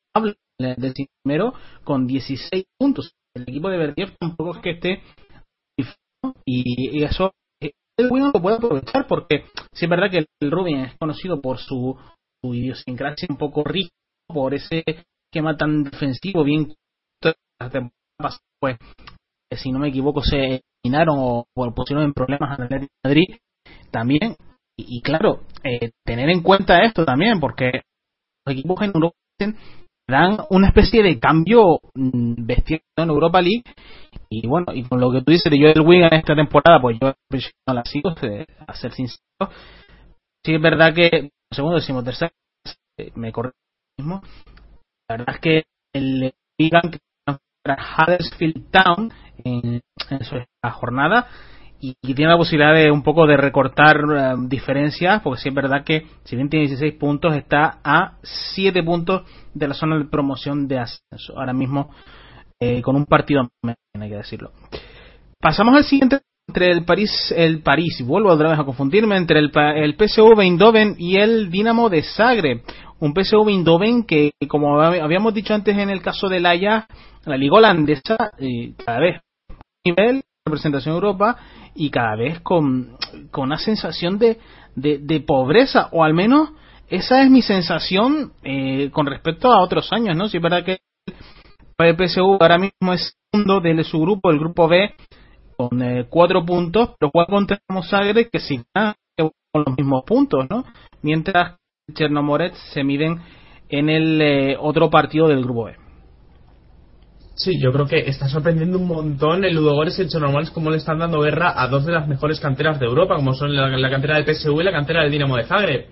del 0.59 0.95
primero 1.23 1.55
con 1.85 2.07
16 2.07 2.65
puntos. 2.77 3.15
El 3.35 3.43
equipo 3.43 3.71
de 3.71 3.79
Verdier 3.79 4.17
tampoco 4.19 4.57
es 4.57 4.59
que 4.59 4.71
esté 4.71 5.03
y 6.45 7.03
eso 7.05 7.33
el 8.01 8.11
Wigan 8.11 8.33
lo 8.35 8.41
puede 8.41 8.57
aprovechar 8.57 9.07
porque 9.07 9.45
si 9.73 9.85
es 9.85 9.91
verdad 9.91 10.11
que 10.11 10.27
el 10.41 10.51
Rubin 10.51 10.81
es 10.81 10.97
conocido 10.99 11.41
por 11.41 11.59
su, 11.59 11.97
idiosincrasia 12.43 13.29
un 13.31 13.37
poco 13.37 13.65
rico, 13.65 13.91
por 14.27 14.55
ese 14.55 14.83
esquema 14.87 15.57
tan 15.57 15.85
defensivo, 15.85 16.45
bien 16.45 16.75
pues 18.61 18.77
si 19.57 19.73
no 19.73 19.79
me 19.79 19.89
equivoco 19.89 20.23
se 20.23 20.63
eliminaron 20.83 21.17
o, 21.19 21.47
pusieron 21.75 22.05
en 22.05 22.13
problemas 22.13 22.51
a 22.51 22.63
Atlético 22.63 22.93
de 23.03 23.09
Madrid 23.09 23.37
también. 23.91 24.37
Y, 24.83 25.03
claro 25.03 25.43
eh, 25.63 25.91
tener 26.07 26.31
en 26.31 26.43
cuenta 26.43 26.83
esto 26.85 27.05
también 27.05 27.39
porque 27.39 27.83
los 28.47 28.57
equipos 28.57 28.81
en 28.81 28.93
Europa 28.95 29.17
dan 30.11 30.39
una 30.51 30.69
especie 30.69 31.03
de 31.03 31.19
cambio 31.19 31.81
mm, 31.95 32.47
bestial 32.47 32.83
en 32.97 33.09
Europa 33.09 33.41
League 33.41 33.65
y 34.29 34.47
bueno, 34.47 34.73
y 34.75 34.85
con 34.85 35.01
lo 35.01 35.11
que 35.11 35.23
tú 35.23 35.33
dices 35.33 35.51
de 35.51 35.59
yo 35.59 35.69
el 35.69 35.81
Wigan 35.81 36.13
esta 36.13 36.35
temporada, 36.35 36.81
pues 36.81 36.99
yo 37.01 37.15
no 37.67 37.75
la 37.75 37.85
sigo, 37.85 38.11
a 38.11 38.75
ser 38.75 38.93
sincero. 38.93 39.21
Sí 40.45 40.55
es 40.55 40.61
verdad 40.61 40.95
que 40.95 41.31
segundo, 41.51 41.79
decimos 41.79 42.05
tercero, 42.05 42.33
me 43.15 43.33
corre 43.33 43.53
mismo. 43.99 44.23
La 45.09 45.17
verdad 45.17 45.35
es 45.35 45.41
que 45.41 45.65
el 45.93 46.33
Wigan 46.59 46.91
que 46.91 46.99
Huddersfield 47.67 48.71
Town 48.71 49.13
en, 49.45 49.81
en 50.11 50.25
su 50.25 50.37
jornada 50.63 51.29
y, 51.81 51.95
tiene 52.15 52.31
la 52.31 52.37
posibilidad 52.37 52.75
de 52.75 52.91
un 52.91 53.03
poco 53.03 53.27
de 53.27 53.37
recortar 53.37 53.97
eh, 53.97 54.35
diferencias, 54.47 55.23
porque 55.23 55.41
sí 55.41 55.49
es 55.49 55.55
verdad 55.55 55.85
que 55.85 56.07
si 56.25 56.37
bien 56.37 56.49
tiene 56.49 56.67
16 56.67 56.95
puntos, 56.95 57.35
está 57.35 57.79
a 57.83 58.19
7 58.55 58.83
puntos 58.83 59.23
de 59.55 59.69
la 59.69 59.75
zona 59.75 59.99
de 59.99 60.05
promoción 60.05 60.69
de 60.69 60.79
ascenso. 60.79 61.39
Ahora 61.39 61.53
mismo 61.53 61.91
eh, 62.61 62.83
con 62.83 62.97
un 62.97 63.07
partido 63.07 63.49
hay 63.65 64.09
que 64.09 64.17
decirlo. 64.17 64.53
Pasamos 65.41 65.75
al 65.75 65.85
siguiente 65.85 66.21
entre 66.49 66.73
el 66.73 66.85
París, 66.85 67.33
el 67.37 67.63
París, 67.63 68.03
vuelvo 68.05 68.31
otra 68.31 68.51
vez 68.51 68.59
a 68.59 68.65
confundirme, 68.65 69.17
entre 69.17 69.39
el, 69.39 69.53
el 69.77 69.95
PSV 69.95 70.41
Eindhoven 70.41 70.97
y 70.99 71.17
el 71.17 71.49
Dinamo 71.49 71.89
de 71.89 72.03
Zagreb. 72.03 72.63
Un 72.99 73.15
PSV 73.15 73.49
Eindhoven 73.49 74.03
que, 74.03 74.33
como 74.49 74.81
habíamos 74.81 75.33
dicho 75.33 75.55
antes 75.55 75.79
en 75.79 75.91
el 75.91 76.03
caso 76.03 76.29
de 76.29 76.41
Laia, 76.41 76.89
la 77.25 77.37
liga 77.37 77.57
holandesa, 77.57 78.33
eh, 78.39 78.75
cada 78.85 78.99
vez 78.99 79.21
nivel, 79.87 80.23
representación 80.51 80.95
Europa, 80.95 81.37
y 81.75 81.91
cada 81.91 82.17
vez 82.17 82.41
con, 82.41 82.97
con 83.31 83.45
una 83.45 83.59
sensación 83.59 84.19
de, 84.19 84.39
de, 84.75 85.21
pobreza, 85.21 85.89
o 85.93 86.05
al 86.05 86.15
menos 86.15 86.51
esa 86.89 87.23
es 87.23 87.31
mi 87.31 87.43
sensación 87.43 88.33
eh, 88.43 88.91
con 88.93 89.07
respecto 89.07 89.53
a 89.53 89.63
otros 89.63 89.93
años, 89.93 90.17
¿no? 90.17 90.29
Si 90.29 90.39
es 90.39 90.43
verdad 90.43 90.65
que 90.65 90.79
el 91.79 91.97
PSU 91.97 92.39
ahora 92.41 92.59
mismo 92.59 92.93
es 92.93 93.15
segundo 93.33 93.61
de 93.61 93.85
su 93.85 94.01
grupo, 94.01 94.31
el 94.31 94.39
grupo 94.39 94.69
B, 94.69 94.95
con 95.57 95.83
eh, 95.83 96.07
cuatro 96.09 96.45
puntos, 96.45 96.91
pero 96.99 97.11
juega 97.13 97.27
contra 97.27 97.59
Zagreb 97.89 98.31
que 98.31 98.41
sí 98.41 98.63
con 99.53 99.65
los 99.67 99.77
mismos 99.77 100.05
puntos, 100.05 100.47
¿no? 100.49 100.65
Mientras 101.03 101.57
Chernomorets 101.93 102.59
se 102.73 102.85
miden 102.85 103.21
en 103.69 103.89
el 103.89 104.23
eh, 104.23 104.57
otro 104.59 104.91
partido 104.91 105.29
del 105.29 105.43
grupo 105.43 105.65
B. 105.65 105.77
Sí, 107.43 107.59
yo 107.59 107.73
creo 107.73 107.87
que 107.87 108.01
está 108.01 108.29
sorprendiendo 108.29 108.77
un 108.77 108.87
montón 108.87 109.45
el 109.45 109.55
Ludogorets 109.55 109.99
y 109.99 110.03
el 110.03 110.09
Chernomorets 110.09 110.51
como 110.51 110.71
le 110.71 110.77
están 110.77 110.99
dando 110.99 111.21
guerra 111.21 111.55
a 111.57 111.69
dos 111.69 111.87
de 111.87 111.93
las 111.93 112.07
mejores 112.07 112.39
canteras 112.39 112.79
de 112.79 112.85
Europa, 112.85 113.17
como 113.17 113.33
son 113.33 113.57
la, 113.57 113.91
cantera 113.91 114.17
del 114.17 114.27
PSU 114.27 114.61
y 114.61 114.65
la 114.65 114.73
cantera 114.73 115.03
del 115.03 115.11
Dinamo 115.11 115.37
de 115.37 115.45
Zagreb. 115.45 115.87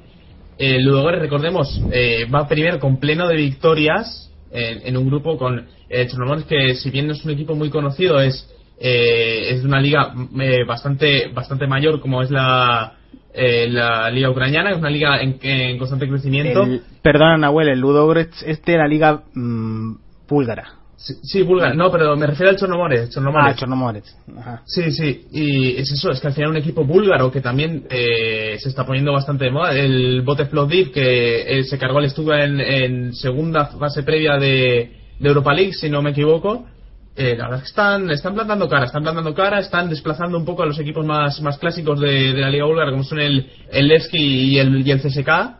El 0.58 0.84
Ludogorets, 0.84 1.22
recordemos, 1.22 1.80
eh, 1.90 2.26
va 2.26 2.46
primero 2.46 2.78
con 2.78 2.98
pleno 2.98 3.26
de 3.28 3.36
victorias 3.36 4.30
en, 4.50 4.96
un 4.96 5.06
grupo 5.06 5.38
con 5.38 5.66
eh, 5.88 6.08
que 6.48 6.74
si 6.74 6.90
bien 6.90 7.06
no 7.06 7.12
es 7.12 7.24
un 7.24 7.30
equipo 7.30 7.54
muy 7.54 7.70
conocido 7.70 8.20
es 8.20 8.48
eh, 8.80 9.54
es 9.54 9.64
una 9.64 9.80
liga 9.80 10.12
eh, 10.40 10.64
bastante 10.66 11.28
bastante 11.34 11.66
mayor 11.66 12.00
como 12.00 12.22
es 12.22 12.30
la 12.30 12.94
eh, 13.34 13.68
la 13.68 14.10
liga 14.10 14.30
ucraniana 14.30 14.70
es 14.70 14.78
una 14.78 14.90
liga 14.90 15.20
en, 15.20 15.78
constante 15.78 16.08
crecimiento 16.08 16.64
perdona 17.02 17.36
Nahuel 17.36 17.68
el 17.68 17.80
Ludogorets 17.80 18.42
es 18.44 18.62
de 18.62 18.76
la 18.76 18.86
liga 18.86 19.22
mm, 19.34 19.96
búlgara 20.28 20.74
Sí, 20.98 21.14
sí 21.22 21.46
No, 21.76 21.92
pero 21.92 22.16
me 22.16 22.26
refiero 22.26 22.50
al 22.50 22.56
Chornomorets. 22.56 23.16
Ah, 23.16 23.54
Chornomorets. 23.54 24.16
Sí, 24.64 24.90
sí. 24.90 25.26
Y 25.30 25.76
es 25.76 25.92
eso, 25.92 26.10
es 26.10 26.20
que 26.20 26.26
al 26.26 26.32
final 26.32 26.50
un 26.50 26.56
equipo 26.56 26.84
búlgaro 26.84 27.30
que 27.30 27.40
también 27.40 27.86
eh, 27.88 28.56
se 28.58 28.68
está 28.68 28.84
poniendo 28.84 29.12
bastante 29.12 29.44
de 29.44 29.52
moda. 29.52 29.72
El 29.72 30.22
Bote 30.22 30.48
que 30.92 31.58
eh, 31.58 31.64
se 31.64 31.78
cargó 31.78 32.00
el 32.00 32.06
estudio 32.06 32.34
en, 32.34 33.14
segunda 33.14 33.66
fase 33.66 34.02
previa 34.02 34.38
de, 34.38 34.92
Europa 35.20 35.54
League, 35.54 35.72
si 35.72 35.88
no 35.88 36.02
me 36.02 36.10
equivoco. 36.10 36.66
Eh, 37.14 37.36
la 37.36 37.44
verdad 37.44 37.58
es 37.58 37.62
que 37.62 37.68
están, 37.68 38.10
están 38.10 38.34
plantando 38.34 38.68
cara, 38.68 38.86
están 38.86 39.02
plantando 39.02 39.34
cara, 39.34 39.60
están 39.60 39.88
desplazando 39.88 40.36
un 40.36 40.44
poco 40.44 40.64
a 40.64 40.66
los 40.66 40.78
equipos 40.80 41.06
más, 41.06 41.40
más 41.42 41.58
clásicos 41.58 42.00
de, 42.00 42.32
la 42.32 42.50
Liga 42.50 42.64
Búlgara, 42.64 42.90
como 42.90 43.04
son 43.04 43.20
el, 43.20 43.48
el 43.70 43.88
Levski 43.88 44.18
y 44.18 44.58
el, 44.58 44.86
y 44.86 44.90
el 44.90 45.00
CSK 45.00 45.58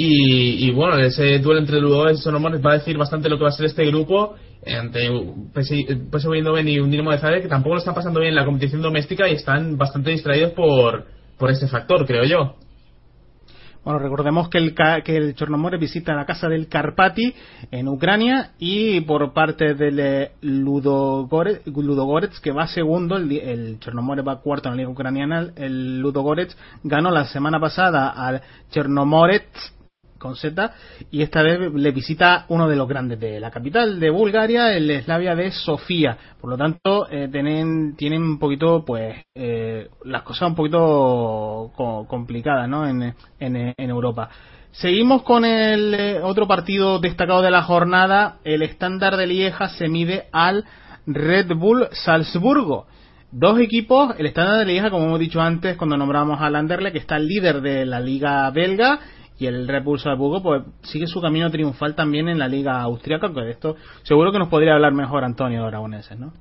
y, 0.00 0.70
bueno, 0.70 0.96
ese 0.98 1.40
duelo 1.40 1.58
entre 1.58 1.80
Ludogorets 1.80 2.20
y 2.20 2.22
Sonomores 2.22 2.64
va 2.64 2.70
a 2.70 2.78
decir 2.78 2.96
bastante 2.96 3.28
lo 3.28 3.36
que 3.36 3.42
va 3.42 3.48
a 3.48 3.52
ser 3.52 3.66
este 3.66 3.84
grupo 3.86 4.36
ante 4.66 5.08
PSV 5.54 6.34
Eindhoven 6.34 6.68
y 6.68 6.78
un 6.78 6.90
Dinamo 6.90 7.12
de 7.12 7.18
Zagreb 7.18 7.42
que 7.42 7.48
tampoco 7.48 7.74
lo 7.74 7.78
están 7.78 7.94
pasando 7.94 8.20
bien 8.20 8.30
en 8.30 8.36
la 8.36 8.44
competición 8.44 8.82
doméstica 8.82 9.28
y 9.28 9.34
están 9.34 9.76
bastante 9.76 10.10
distraídos 10.10 10.52
por, 10.52 11.06
por 11.38 11.50
este 11.50 11.68
factor, 11.68 12.06
creo 12.06 12.24
yo. 12.24 12.56
Bueno, 13.84 14.00
recordemos 14.00 14.50
que 14.50 14.58
el, 14.58 14.74
que 15.02 15.16
el 15.16 15.34
Chornomore 15.34 15.78
visita 15.78 16.14
la 16.14 16.26
casa 16.26 16.48
del 16.48 16.68
Karpati 16.68 17.32
en 17.70 17.88
Ucrania 17.88 18.50
y 18.58 19.00
por 19.00 19.32
parte 19.32 19.74
del 19.74 19.98
eh, 19.98 20.32
Ludogorets, 20.42 22.40
que 22.40 22.52
va 22.52 22.66
segundo, 22.66 23.16
el, 23.16 23.32
el 23.32 23.78
va 24.26 24.42
cuarto 24.42 24.68
en 24.68 24.74
la 24.74 24.78
liga 24.78 24.90
ucraniana, 24.90 25.52
el 25.56 26.00
Ludogorets 26.00 26.54
ganó 26.82 27.10
la 27.10 27.24
semana 27.26 27.60
pasada 27.60 28.10
al 28.10 28.42
Chernomorets 28.70 29.77
con 30.18 30.36
Z 30.36 30.72
y 31.10 31.22
esta 31.22 31.42
vez 31.42 31.72
le 31.72 31.90
visita 31.92 32.44
uno 32.48 32.68
de 32.68 32.76
los 32.76 32.88
grandes 32.88 33.18
de 33.20 33.40
la 33.40 33.50
capital 33.50 33.98
de 34.00 34.10
Bulgaria, 34.10 34.76
el 34.76 35.02
Slavia 35.02 35.34
de 35.34 35.50
Sofía. 35.50 36.16
Por 36.40 36.50
lo 36.50 36.56
tanto, 36.56 37.08
eh, 37.10 37.28
tienen, 37.30 37.96
tienen 37.96 38.22
un 38.22 38.38
poquito, 38.38 38.84
pues, 38.84 39.16
eh, 39.34 39.88
las 40.04 40.22
cosas 40.22 40.48
un 40.48 40.54
poquito 40.54 41.72
complicadas, 42.08 42.68
¿no? 42.68 42.86
En, 42.86 43.14
en, 43.38 43.90
Europa. 43.90 44.28
Seguimos 44.72 45.22
con 45.22 45.44
el 45.44 45.94
eh, 45.94 46.20
otro 46.22 46.46
partido 46.46 46.98
destacado 46.98 47.42
de 47.42 47.50
la 47.50 47.62
jornada. 47.62 48.38
El 48.44 48.62
estándar 48.62 49.16
de 49.16 49.26
Lieja 49.26 49.68
se 49.70 49.88
mide 49.88 50.28
al 50.32 50.64
Red 51.06 51.54
Bull 51.56 51.88
Salzburgo. 51.92 52.86
Dos 53.30 53.60
equipos, 53.60 54.14
el 54.18 54.26
estándar 54.26 54.58
de 54.58 54.64
Lieja, 54.64 54.90
como 54.90 55.04
hemos 55.04 55.20
dicho 55.20 55.40
antes, 55.40 55.76
cuando 55.76 55.96
nombramos 55.96 56.40
al 56.40 56.92
que 56.92 56.98
está 56.98 57.16
el 57.16 57.28
líder 57.28 57.60
de 57.60 57.84
la 57.84 58.00
liga 58.00 58.50
belga, 58.50 59.00
y 59.38 59.46
el 59.46 59.68
Red 59.68 59.84
Bull 59.84 60.00
Salzburgo 60.00 60.42
pues 60.42 60.62
sigue 60.82 61.06
su 61.06 61.20
camino 61.20 61.50
triunfal 61.50 61.94
también 61.94 62.28
en 62.28 62.38
la 62.38 62.48
liga 62.48 62.80
austriaca 62.80 63.32
que 63.32 63.40
de 63.40 63.50
esto 63.52 63.76
seguro 64.02 64.32
que 64.32 64.38
nos 64.38 64.48
podría 64.48 64.74
hablar 64.74 64.92
mejor 64.92 65.24
Antonio 65.24 65.64
Aragoneses 65.64 66.18
¿no? 66.18 66.32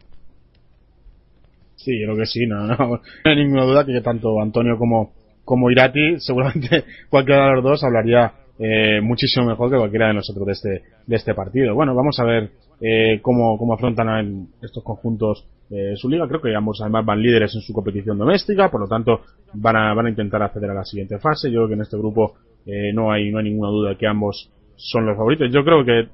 Sí, 1.78 1.92
yo 2.00 2.08
creo 2.08 2.18
que 2.18 2.26
sí, 2.26 2.46
no, 2.48 2.68
no, 2.68 3.02
hay 3.24 3.36
ninguna 3.36 3.64
duda 3.64 3.86
que 3.86 4.02
tanto 4.02 4.42
Antonio 4.42 4.78
como, 4.78 5.14
como 5.46 5.72
Irati, 5.72 6.20
seguramente 6.20 6.84
cualquiera 7.10 7.48
de 7.48 7.56
los 7.56 7.64
dos 7.64 7.84
hablaría 7.84 8.34
eh, 8.60 9.00
muchísimo 9.02 9.46
mejor 9.46 9.70
que 9.70 9.78
cualquiera 9.78 10.08
de 10.08 10.16
nosotros 10.16 10.46
de 10.48 10.54
este, 10.54 10.84
de 11.06 11.16
este 11.16 11.34
partido. 11.34 11.76
Bueno, 11.76 11.94
vamos 11.94 12.20
a 12.20 12.26
ver 12.26 12.52
eh, 12.82 13.20
cómo, 13.22 13.58
cómo 13.58 13.74
afrontan 13.74 14.48
estos 14.62 14.84
conjuntos 14.84 15.46
eh, 15.70 15.94
su 15.96 16.10
liga. 16.10 16.28
Creo 16.28 16.42
que 16.42 16.56
ambos 16.56 16.80
además 16.82 17.06
van 17.06 17.22
líderes 17.22 17.54
en 17.54 17.62
su 17.62 17.72
competición 17.72 18.18
doméstica, 18.18 18.72
por 18.72 18.82
lo 18.82 18.88
tanto 18.88 19.22
van 19.54 19.76
a, 19.76 19.94
van 19.94 20.08
a 20.08 20.10
intentar 20.10 20.42
acceder 20.42 20.72
a 20.72 20.74
la 20.74 20.84
siguiente 20.84 21.20
fase. 21.20 21.52
Yo 21.52 21.60
creo 21.60 21.68
que 21.68 21.74
en 21.76 21.82
este 21.82 21.98
grupo 21.98 22.36
eh, 22.68 22.92
no 22.94 23.12
hay 23.12 23.32
no 23.32 23.40
hay 23.40 23.46
ninguna 23.46 23.70
duda 23.70 23.96
que 23.96 24.06
ambos 24.06 24.52
son 24.76 25.06
los 25.06 25.18
favoritos. 25.18 25.52
Yo 25.52 25.64
creo 25.64 25.84
que, 25.84 26.08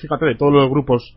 fíjate, 0.00 0.24
de 0.24 0.34
todos 0.36 0.52
los 0.52 0.70
grupos, 0.70 1.16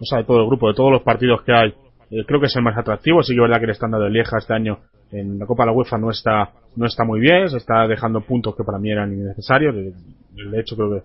o 0.00 0.04
sea, 0.04 0.18
de 0.18 0.24
todo 0.24 0.40
el 0.40 0.46
grupo, 0.46 0.68
de 0.68 0.74
todos 0.74 0.90
los 0.90 1.02
partidos 1.02 1.42
que 1.42 1.52
hay, 1.52 1.68
eh, 2.10 2.24
creo 2.26 2.40
que 2.40 2.46
es 2.46 2.56
el 2.56 2.62
más 2.62 2.76
atractivo. 2.76 3.22
Sí 3.22 3.34
que 3.34 3.38
es 3.38 3.42
verdad 3.42 3.58
que 3.58 3.64
el 3.64 3.70
estándar 3.70 4.00
de 4.02 4.10
Lieja 4.10 4.38
este 4.38 4.54
año 4.54 4.78
en 5.12 5.38
la 5.38 5.46
Copa 5.46 5.64
de 5.64 5.68
la 5.68 5.72
UEFA 5.72 5.98
no 5.98 6.10
está 6.10 6.50
no 6.76 6.86
está 6.86 7.04
muy 7.04 7.20
bien, 7.20 7.48
se 7.48 7.56
está 7.56 7.86
dejando 7.86 8.20
puntos 8.20 8.54
que 8.56 8.64
para 8.64 8.78
mí 8.78 8.90
eran 8.90 9.12
innecesarios. 9.12 9.74
De, 9.74 10.60
hecho, 10.60 10.76
creo 10.76 10.90
que 10.90 11.02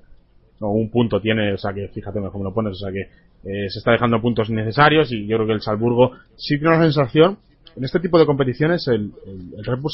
un 0.62 0.90
punto 0.90 1.20
tiene, 1.20 1.54
o 1.54 1.58
sea 1.58 1.74
que 1.74 1.90
fíjate 1.90 2.20
mejor 2.20 2.40
me 2.40 2.46
lo 2.46 2.54
pones, 2.54 2.74
o 2.74 2.76
sea 2.76 2.92
que 2.92 3.02
eh, 3.02 3.70
se 3.70 3.80
está 3.80 3.92
dejando 3.92 4.22
puntos 4.22 4.50
innecesarios 4.50 5.12
y 5.12 5.28
yo 5.28 5.38
creo 5.38 5.48
que 5.48 5.54
el 5.54 5.62
Salzburgo 5.62 6.14
sí 6.36 6.58
tiene 6.58 6.76
una 6.76 6.84
sensación 6.84 7.38
en 7.76 7.84
este 7.84 8.00
tipo 8.00 8.18
de 8.18 8.26
competiciones 8.26 8.88
el, 8.88 9.12
el, 9.28 9.54
el 9.58 9.66
Red 9.66 9.80
Bull 9.80 9.92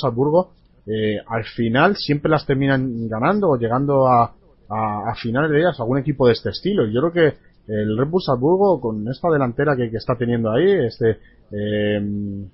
eh, 0.87 1.17
al 1.27 1.43
final 1.43 1.95
siempre 1.95 2.31
las 2.31 2.45
terminan 2.45 3.07
ganando 3.07 3.49
o 3.49 3.57
llegando 3.57 4.07
a, 4.07 4.33
a, 4.69 5.15
finales 5.15 5.51
de 5.51 5.59
ellas 5.59 5.79
algún 5.79 5.99
equipo 5.99 6.27
de 6.27 6.33
este 6.33 6.49
estilo. 6.49 6.85
Yo 6.87 7.01
creo 7.01 7.11
que 7.11 7.37
el 7.67 7.97
Red 7.97 8.07
Bull 8.07 8.21
Salzburgo 8.21 8.81
con 8.81 9.07
esta 9.07 9.29
delantera 9.29 9.75
que, 9.75 9.85
está 9.95 10.15
teniendo 10.15 10.51
ahí, 10.51 10.69
este, 10.87 11.19
eh, 11.51 11.99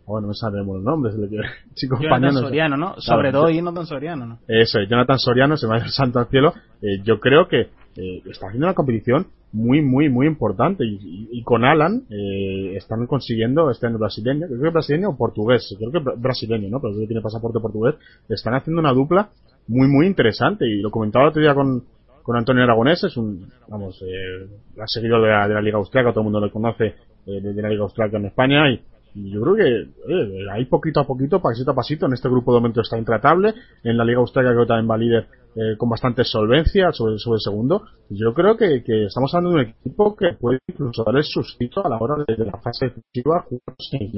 bueno, 0.05 0.27
no 0.27 0.33
sabemos 0.33 0.75
los 0.75 0.83
nombres, 0.83 1.15
el 1.15 1.29
chico 1.75 1.97
Jonathan 1.99 2.33
Soriano, 2.33 2.77
¿no? 2.77 2.95
Sobre 2.99 3.31
todo 3.31 3.49
Jonathan 3.49 3.85
Soriano, 3.85 4.25
¿no? 4.25 4.39
Eso, 4.47 4.79
Jonathan 4.89 5.19
Soriano, 5.19 5.57
se 5.57 5.67
me 5.67 5.73
va 5.73 5.83
a 5.83 5.85
ir 5.85 5.91
santo 5.91 6.19
al 6.19 6.27
cielo. 6.27 6.53
Eh, 6.81 7.01
yo 7.03 7.19
creo 7.19 7.47
que 7.47 7.69
eh, 7.97 8.21
está 8.29 8.47
haciendo 8.47 8.67
una 8.67 8.75
competición 8.75 9.27
muy, 9.51 9.81
muy, 9.81 10.09
muy 10.09 10.27
importante. 10.27 10.85
Y, 10.85 11.41
con 11.43 11.65
Alan 11.65 12.03
eh, 12.09 12.75
están 12.75 13.05
consiguiendo, 13.07 13.69
este 13.71 13.87
año 13.87 13.97
brasileño, 13.97 14.47
creo 14.47 14.61
que 14.61 14.69
brasileño 14.69 15.09
o 15.09 15.17
portugués, 15.17 15.75
creo 15.77 15.91
que 15.91 15.99
brasileño, 16.17 16.69
¿no? 16.69 16.79
Pero 16.81 16.97
que 16.97 17.07
tiene 17.07 17.21
pasaporte 17.21 17.59
portugués. 17.59 17.95
Están 18.29 18.53
haciendo 18.53 18.81
una 18.81 18.93
dupla 18.93 19.29
muy, 19.67 19.87
muy 19.87 20.05
interesante. 20.05 20.65
Y 20.65 20.81
lo 20.81 20.91
comentaba 20.91 21.25
el 21.25 21.29
otro 21.29 21.41
día 21.41 21.53
con, 21.53 21.83
con 22.27 22.35
Antonio 22.35 22.63
Aragonés, 22.63 23.01
es 23.05 23.15
un, 23.15 23.49
vamos, 23.69 24.01
eh, 24.01 24.47
ha 24.81 24.87
seguido 24.87 25.21
de 25.21 25.29
la, 25.29 25.47
de 25.47 25.53
la 25.53 25.61
Liga 25.61 25.77
Austriaca, 25.77 26.09
todo 26.11 26.21
el 26.21 26.25
mundo 26.25 26.41
lo 26.41 26.51
conoce 26.51 26.93
eh, 27.25 27.41
de 27.41 27.61
la 27.61 27.69
Liga 27.69 27.83
Austriaca 27.83 28.17
en 28.17 28.25
España. 28.25 28.69
Y, 28.69 28.81
yo 29.15 29.41
creo 29.41 29.55
que 29.55 30.13
eh, 30.13 30.45
ahí 30.51 30.65
poquito 30.65 30.99
a 30.99 31.07
poquito, 31.07 31.41
pasito 31.41 31.71
a 31.71 31.73
pasito, 31.73 32.05
en 32.05 32.13
este 32.13 32.27
grupo 32.27 32.53
de 32.53 32.59
momento 32.59 32.81
está 32.81 32.97
intratable. 32.97 33.53
En 33.81 33.97
la 33.97 34.03
Liga 34.03 34.19
Austriaca 34.19 34.49
creo 34.49 34.63
que 34.63 34.67
también 34.67 34.91
va 34.91 34.97
líder 34.97 35.27
eh, 35.57 35.75
con 35.75 35.89
bastante 35.89 36.23
solvencia 36.23 36.91
sobre, 36.91 37.17
sobre 37.17 37.37
el 37.37 37.41
segundo. 37.41 37.83
Yo 38.11 38.31
creo 38.35 38.55
que, 38.55 38.83
que, 38.83 39.05
estamos 39.05 39.33
hablando 39.33 39.57
de 39.57 39.63
un 39.63 39.71
equipo 39.71 40.15
que 40.15 40.33
puede 40.39 40.59
incluso 40.67 41.03
dar 41.03 41.15
el 41.15 41.23
sustituto 41.23 41.83
a 41.83 41.89
la 41.89 41.97
hora 41.97 42.23
de, 42.27 42.45
la 42.45 42.59
fase 42.59 42.85
defensiva 42.85 43.43
jugar 43.49 43.75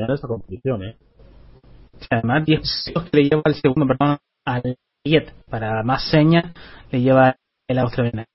de 0.08 0.14
esta 0.14 0.28
competición. 0.28 0.84
¿eh? 0.84 0.98
Además, 2.10 2.46
10 2.46 2.92
que 2.94 3.18
le 3.18 3.30
lleva 3.30 3.42
el 3.46 3.56
segundo, 3.56 3.88
perdón, 3.88 4.18
al 4.44 4.76
Yet, 5.06 5.34
para 5.50 5.82
más 5.84 6.10
señas, 6.10 6.54
le 6.92 7.00
lleva 7.00 7.38
el 7.70 7.80
australiano. 7.80 8.26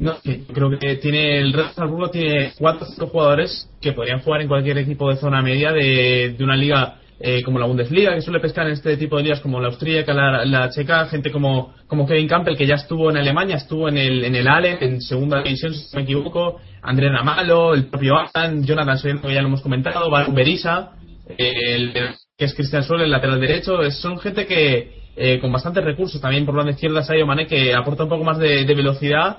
No, 0.00 0.14
creo 0.22 0.70
que 0.78 0.96
tiene 0.96 1.40
el 1.40 1.52
Red 1.52 1.88
Bull 1.90 2.10
tiene 2.10 2.52
cuatro 2.58 2.86
o 2.86 2.90
cinco 2.90 3.06
jugadores 3.08 3.68
que 3.82 3.92
podrían 3.92 4.20
jugar 4.20 4.40
en 4.40 4.48
cualquier 4.48 4.78
equipo 4.78 5.10
de 5.10 5.16
zona 5.16 5.42
media 5.42 5.72
de, 5.72 6.34
de 6.38 6.44
una 6.44 6.56
liga 6.56 7.00
eh, 7.18 7.42
como 7.42 7.58
la 7.58 7.66
Bundesliga, 7.66 8.14
que 8.14 8.20
suele 8.20 8.40
pescar 8.40 8.66
en 8.66 8.74
este 8.74 8.96
tipo 8.98 9.16
de 9.16 9.22
ligas 9.22 9.40
como 9.40 9.58
la 9.58 9.68
austríaca, 9.68 10.12
la, 10.12 10.70
checa, 10.70 11.06
gente 11.06 11.30
como, 11.30 11.74
como 11.86 12.06
Kevin 12.06 12.28
Campbell, 12.28 12.56
que 12.56 12.66
ya 12.66 12.74
estuvo 12.74 13.10
en 13.10 13.16
Alemania, 13.16 13.56
estuvo 13.56 13.88
en 13.88 13.96
el, 13.96 14.24
en 14.24 14.34
el 14.34 14.46
Ale, 14.46 14.76
en 14.80 15.00
segunda 15.00 15.42
división, 15.42 15.72
si 15.72 15.84
no 15.92 15.96
me 15.96 16.02
equivoco, 16.02 16.60
André 16.82 17.10
Ramalo, 17.10 17.72
el 17.72 17.86
propio 17.86 18.16
Alan, 18.18 18.64
Jonathan 18.64 18.98
Soyen, 18.98 19.18
que 19.20 19.32
ya 19.32 19.40
lo 19.40 19.48
hemos 19.48 19.62
comentado, 19.62 20.10
Baron 20.10 20.34
Berisa, 20.34 20.92
el, 21.38 21.94
que 22.36 22.44
es 22.44 22.54
Cristian 22.54 22.84
Suárez, 22.84 23.06
el 23.06 23.12
lateral 23.12 23.40
derecho, 23.40 23.90
son 23.92 24.18
gente 24.18 24.46
que, 24.46 25.06
eh, 25.16 25.38
con 25.40 25.50
bastantes 25.50 25.84
recursos, 25.84 26.20
también 26.20 26.44
por 26.44 26.62
la 26.62 26.70
izquierda 26.70 27.02
Sayo 27.02 27.26
Mané, 27.26 27.46
que 27.46 27.72
aporta 27.74 28.02
un 28.02 28.10
poco 28.10 28.24
más 28.24 28.36
de, 28.38 28.66
velocidad, 28.66 29.38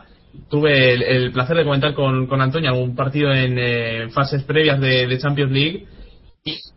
tuve 0.49 0.93
el, 0.93 1.31
placer 1.31 1.55
de 1.57 1.63
comentar 1.63 1.93
con, 1.93 2.25
con 2.25 2.41
Antonio 2.41 2.71
algún 2.71 2.95
partido 2.95 3.31
en 3.31 3.57
eh, 3.59 4.09
fases 4.09 4.41
previas 4.43 4.81
de 4.81 5.17
Champions 5.19 5.51
League 5.51 5.87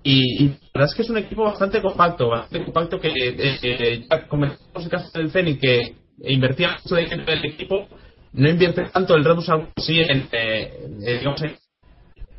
y, 0.02 0.48
la 0.48 0.54
verdad 0.74 0.90
es 0.90 0.94
que 0.94 1.02
es 1.02 1.10
un 1.10 1.18
equipo 1.18 1.44
bastante 1.44 1.80
compacto, 1.82 2.28
bastante 2.28 2.64
compacto 2.64 3.00
que 3.00 3.08
eh, 3.08 3.58
eh 3.62 4.04
ya 4.10 4.26
comentamos 4.28 4.84
el 4.84 4.90
caso 4.90 5.18
del 5.18 5.30
Zenit 5.30 5.60
que 5.60 5.94
invertía 6.24 6.78
mucho 6.82 6.94
de 6.94 7.02
en 7.02 7.28
el 7.28 7.44
equipo, 7.44 7.88
no 8.32 8.48
invierte 8.48 8.84
tanto 8.92 9.14
el 9.16 9.24
Red 9.24 9.34
Bull 9.34 9.68
sí 9.76 10.00
en, 10.00 10.28
eh, 10.32 10.72
eh, 11.02 11.18
digamos, 11.18 11.42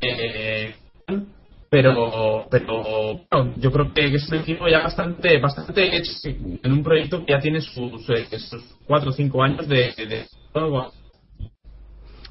eh, 0.00 0.74
pero 1.68 2.46
pero 2.50 3.20
bueno, 3.30 3.54
yo 3.56 3.72
creo 3.72 3.92
que 3.92 4.14
es 4.14 4.28
un 4.28 4.38
equipo 4.38 4.68
ya 4.68 4.80
bastante 4.80 5.38
bastante 5.38 5.96
hecho 5.96 6.12
en 6.24 6.72
un 6.72 6.82
proyecto 6.82 7.24
que 7.24 7.32
ya 7.32 7.38
tiene 7.38 7.60
sus, 7.60 8.04
sus 8.04 8.76
4 8.86 9.10
o 9.10 9.12
5 9.12 9.42
años 9.42 9.68
de, 9.68 9.92
de, 9.96 10.26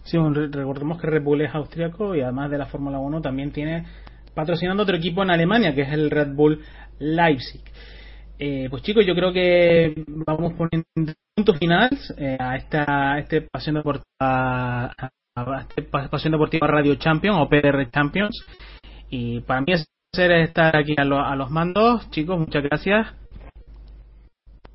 Sí, 0.04 0.18
recordemos 0.18 1.00
que 1.00 1.08
Red 1.08 1.42
es 1.42 1.56
austriaco 1.56 2.16
y 2.16 2.22
además 2.22 2.50
de 2.52 2.58
la 2.58 2.66
Fórmula 2.66 3.00
1 3.00 3.22
también 3.22 3.52
tiene 3.52 3.86
patrocinando 4.34 4.84
otro 4.84 4.96
equipo 4.96 5.24
en 5.24 5.32
Alemania, 5.32 5.74
que 5.74 5.82
es 5.82 5.92
el 5.92 6.10
Red 6.10 6.34
Bull 6.34 6.62
Leipzig. 7.00 7.62
Eh, 8.40 8.68
pues 8.70 8.82
chicos, 8.82 9.06
yo 9.06 9.14
creo 9.14 9.32
que 9.32 10.04
vamos 10.08 10.54
poniendo 10.54 11.14
puntos 11.36 11.60
finales 11.60 12.14
eh, 12.18 12.38
a 12.40 12.56
esta 12.56 13.20
este 13.20 13.42
pasión 13.42 13.76
deportiva 13.76 14.06
a 14.20 15.10
este 15.70 15.84
pasión 15.84 16.32
deportiva 16.32 16.66
Radio 16.68 16.96
Champions 16.96 17.38
o 17.40 17.48
PR 17.48 17.90
Champions 17.92 18.44
y 19.12 19.42
para 19.42 19.62
mí 19.62 19.74
es 19.74 19.86
placer 20.12 20.32
estar 20.32 20.76
aquí 20.76 20.96
a, 20.98 21.04
a 21.04 21.36
los 21.36 21.52
mandos, 21.52 22.10
chicos, 22.10 22.40
muchas 22.40 22.64
gracias. 22.64 23.08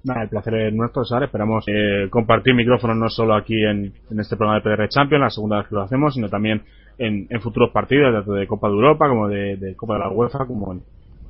Nada, 0.04 0.22
el 0.22 0.28
placer 0.28 0.54
es 0.54 0.72
nuestro. 0.72 1.02
Esperamos 1.02 1.64
eh, 1.66 2.08
compartir 2.10 2.54
micrófonos 2.54 2.96
no 2.96 3.08
solo 3.08 3.34
aquí 3.34 3.64
en, 3.64 3.92
en, 4.08 4.20
este 4.20 4.36
programa 4.36 4.60
de 4.60 4.76
PR 4.76 4.88
Champions, 4.88 5.22
la 5.22 5.30
segunda 5.30 5.58
vez 5.58 5.66
que 5.66 5.74
lo 5.74 5.82
hacemos, 5.82 6.14
sino 6.14 6.28
también 6.28 6.62
en, 6.98 7.28
futuros 7.40 7.70
partidos, 7.70 8.12
tanto 8.12 8.32
de 8.32 8.46
Copa 8.46 8.68
de 8.68 8.74
Europa 8.74 9.08
como 9.08 9.28
de, 9.28 9.74
Copa 9.76 9.94
de 9.94 10.00
la 10.00 10.08
UEFA, 10.10 10.46
como 10.46 10.72
en, 10.72 10.82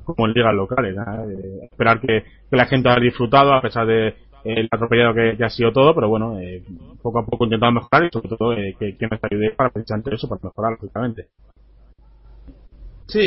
como 0.03 0.27
en 0.27 0.33
ligas 0.33 0.53
locales. 0.53 0.95
Eh, 0.95 1.65
esperar 1.71 1.99
que, 1.99 2.23
la 2.51 2.65
gente 2.65 2.89
haya 2.89 2.99
disfrutado 2.99 3.53
a 3.53 3.61
pesar 3.61 3.85
de 3.85 4.15
el 4.43 4.69
atropellado 4.71 5.13
que, 5.13 5.43
ha 5.43 5.49
sido 5.49 5.73
todo, 5.73 5.93
pero 5.93 6.07
bueno, 6.07 6.39
eh, 6.39 6.63
poco 7.01 7.19
a 7.19 7.25
poco 7.25 7.45
intentando 7.45 7.81
mejorar 7.81 8.05
y 8.05 8.09
sobre 8.11 8.29
todo 8.29 8.53
eh, 8.53 8.75
que, 8.79 8.95
que 8.95 9.07
nos 9.07 9.19
ayude 9.23 9.51
para 9.51 9.69
precisamente 9.71 10.15
eso, 10.15 10.29
para 10.29 10.41
mejorar, 10.43 10.73
lógicamente. 10.73 11.27
Sí, 13.07 13.23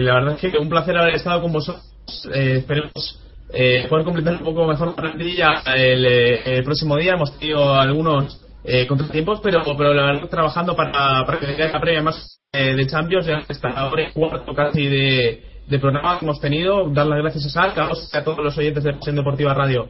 la 0.00 0.14
verdad 0.14 0.38
es 0.40 0.52
que 0.52 0.58
un 0.58 0.68
placer 0.68 0.96
haber 0.96 1.14
estado 1.14 1.42
con 1.42 1.52
vosotros. 1.52 1.84
esperemos 2.32 3.22
eh, 3.52 3.86
poder 3.88 4.04
completar 4.04 4.34
un 4.34 4.44
poco 4.44 4.66
mejor 4.66 4.88
la 4.88 4.96
plantilla 4.96 5.62
el, 5.74 6.04
eh, 6.04 6.56
el 6.58 6.64
próximo 6.64 6.96
día. 6.96 7.14
Hemos 7.14 7.38
tenido 7.38 7.74
algunos 7.74 8.40
eh, 8.66 8.86
contratiempos, 8.86 9.40
pero, 9.40 9.62
pero 9.76 9.94
la 9.94 10.06
verdad 10.06 10.28
trabajando 10.28 10.74
para, 10.74 11.24
para 11.24 11.38
que 11.38 11.46
la 11.46 11.80
previa 11.80 12.02
más 12.02 12.40
eh, 12.52 12.74
de 12.74 12.86
Champions. 12.86 13.26
Ya 13.26 13.42
está 13.48 13.70
ahora 13.70 14.10
cuarto 14.12 14.54
casi 14.54 14.88
de, 14.88 15.42
de 15.68 15.78
programa 15.78 16.18
que 16.18 16.24
hemos 16.24 16.40
tenido. 16.40 16.88
Dar 16.90 17.06
las 17.06 17.18
gracias 17.18 17.46
a 17.46 17.50
Sal, 17.50 17.72
a 18.12 18.24
todos 18.24 18.38
los 18.38 18.58
oyentes 18.58 18.82
de 18.82 18.94
Pasión 18.94 19.16
Deportiva 19.16 19.54
Radio. 19.54 19.88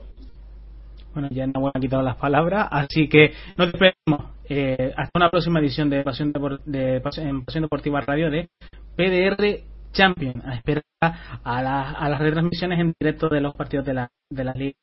Bueno, 1.15 1.28
ya 1.31 1.47
no 1.47 1.70
han 1.73 1.81
quitado 1.81 2.03
las 2.03 2.16
palabras, 2.16 2.69
así 2.70 3.09
que 3.09 3.32
nos 3.57 3.73
despedimos. 3.73 4.36
Eh, 4.48 4.93
hasta 4.97 5.11
una 5.15 5.31
próxima 5.31 5.59
edición 5.61 5.89
de 5.89 6.03
Pasión, 6.05 6.32
de, 6.66 7.01
Pasión 7.01 7.62
Deportiva 7.62 8.01
Radio 8.03 8.31
de 8.31 8.48
PDR 8.94 9.65
Champions, 9.93 10.44
a 10.44 10.55
esperar 10.55 10.85
a, 11.01 11.93
a 11.93 12.09
las 12.11 12.20
retransmisiones 12.20 12.78
en 12.78 12.93
directo 13.01 13.28
de 13.28 13.40
los 13.40 13.55
partidos 13.55 13.86
de, 13.86 13.94
la, 13.94 14.11
de 14.31 14.44
las 14.44 14.57
ligas 14.57 14.77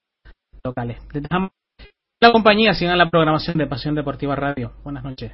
locales. 0.63 0.97
Les 1.13 1.23
dejamos 1.23 1.51
la 2.23 2.31
compañía. 2.31 2.73
Sigan 2.73 2.97
la 2.97 3.09
programación 3.09 3.57
de 3.57 3.67
Pasión 3.67 3.95
Deportiva 3.95 4.35
Radio. 4.35 4.71
Buenas 4.83 5.03
noches. 5.03 5.33